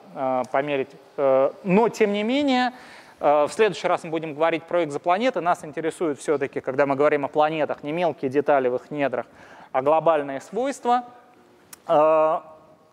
померить. 0.51 0.89
Но, 1.17 1.89
тем 1.89 2.13
не 2.13 2.23
менее, 2.23 2.73
в 3.19 3.49
следующий 3.51 3.87
раз 3.87 4.03
мы 4.03 4.11
будем 4.11 4.33
говорить 4.33 4.63
про 4.63 4.83
экзопланеты. 4.83 5.41
Нас 5.41 5.63
интересует 5.65 6.19
все-таки, 6.19 6.61
когда 6.61 6.85
мы 6.85 6.95
говорим 6.95 7.25
о 7.25 7.27
планетах, 7.27 7.83
не 7.83 7.91
мелкие 7.91 8.31
детали 8.31 8.69
в 8.69 8.75
их 8.75 8.91
недрах, 8.91 9.25
а 9.71 9.81
глобальные 9.81 10.41
свойства– 10.41 11.05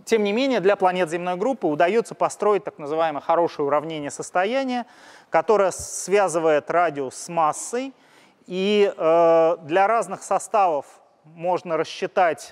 тем 0.07 0.23
не 0.23 0.33
менее, 0.33 0.61
для 0.61 0.77
планет 0.77 1.11
земной 1.11 1.37
группы 1.37 1.67
удается 1.67 2.15
построить 2.15 2.65
так 2.65 2.79
называемое 2.79 3.21
хорошее 3.21 3.67
уравнение 3.67 4.11
состояния, 4.11 4.87
которое 5.31 5.73
связывает 5.73 6.71
радиус 6.71 7.15
с 7.15 7.29
массой. 7.29 7.93
И 8.47 8.93
э, 8.97 9.57
для 9.63 9.87
разных 9.89 10.23
составов 10.23 10.87
можно 11.25 11.77
рассчитать 11.77 12.51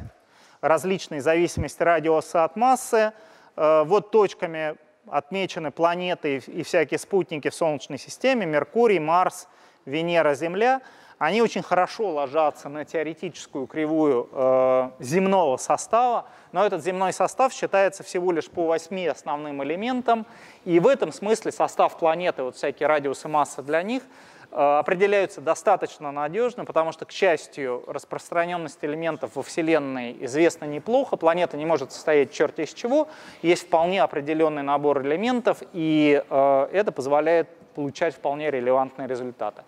различные 0.60 1.22
зависимости 1.22 1.80
радиуса 1.80 2.42
от 2.42 2.56
массы. 2.56 3.12
Э, 3.54 3.84
вот 3.84 4.10
точками 4.10 4.74
отмечены 5.06 5.70
планеты 5.70 6.38
и 6.38 6.64
всякие 6.64 6.98
спутники 6.98 7.50
в 7.50 7.54
Солнечной 7.54 7.98
системе, 7.98 8.46
Меркурий, 8.46 8.98
Марс, 8.98 9.46
Венера, 9.86 10.34
Земля– 10.34 10.82
они 11.18 11.42
очень 11.42 11.62
хорошо 11.62 12.10
ложатся 12.10 12.68
на 12.68 12.84
теоретическую 12.84 13.66
кривую 13.66 14.28
э, 14.32 14.90
земного 15.00 15.56
состава, 15.56 16.26
но 16.52 16.64
этот 16.64 16.82
земной 16.82 17.12
состав 17.12 17.52
считается 17.52 18.02
всего 18.02 18.32
лишь 18.32 18.50
по 18.50 18.66
восьми 18.66 19.06
основным 19.06 19.62
элементам, 19.62 20.26
и 20.64 20.80
в 20.80 20.86
этом 20.86 21.12
смысле 21.12 21.52
состав 21.52 21.98
планеты, 21.98 22.42
вот 22.42 22.56
всякие 22.56 22.88
радиусы 22.88 23.28
массы 23.28 23.62
для 23.62 23.82
них, 23.82 24.02
Э, 24.56 24.78
определяются 24.78 25.40
достаточно 25.40 26.12
надежно, 26.12 26.64
потому 26.64 26.92
что, 26.92 27.04
к 27.04 27.10
счастью, 27.10 27.82
распространенность 27.88 28.78
элементов 28.82 29.32
во 29.34 29.42
Вселенной 29.42 30.16
известна 30.20 30.64
неплохо, 30.66 31.16
планета 31.16 31.56
не 31.56 31.66
может 31.66 31.90
состоять 31.90 32.32
черт 32.32 32.60
из 32.60 32.72
чего, 32.72 33.08
есть 33.42 33.64
вполне 33.66 34.00
определенный 34.00 34.62
набор 34.62 35.02
элементов, 35.02 35.58
и 35.72 36.22
э, 36.30 36.68
это 36.72 36.92
позволяет 36.92 37.48
получать 37.74 38.14
вполне 38.14 38.52
релевантные 38.52 39.08
результаты. 39.08 39.62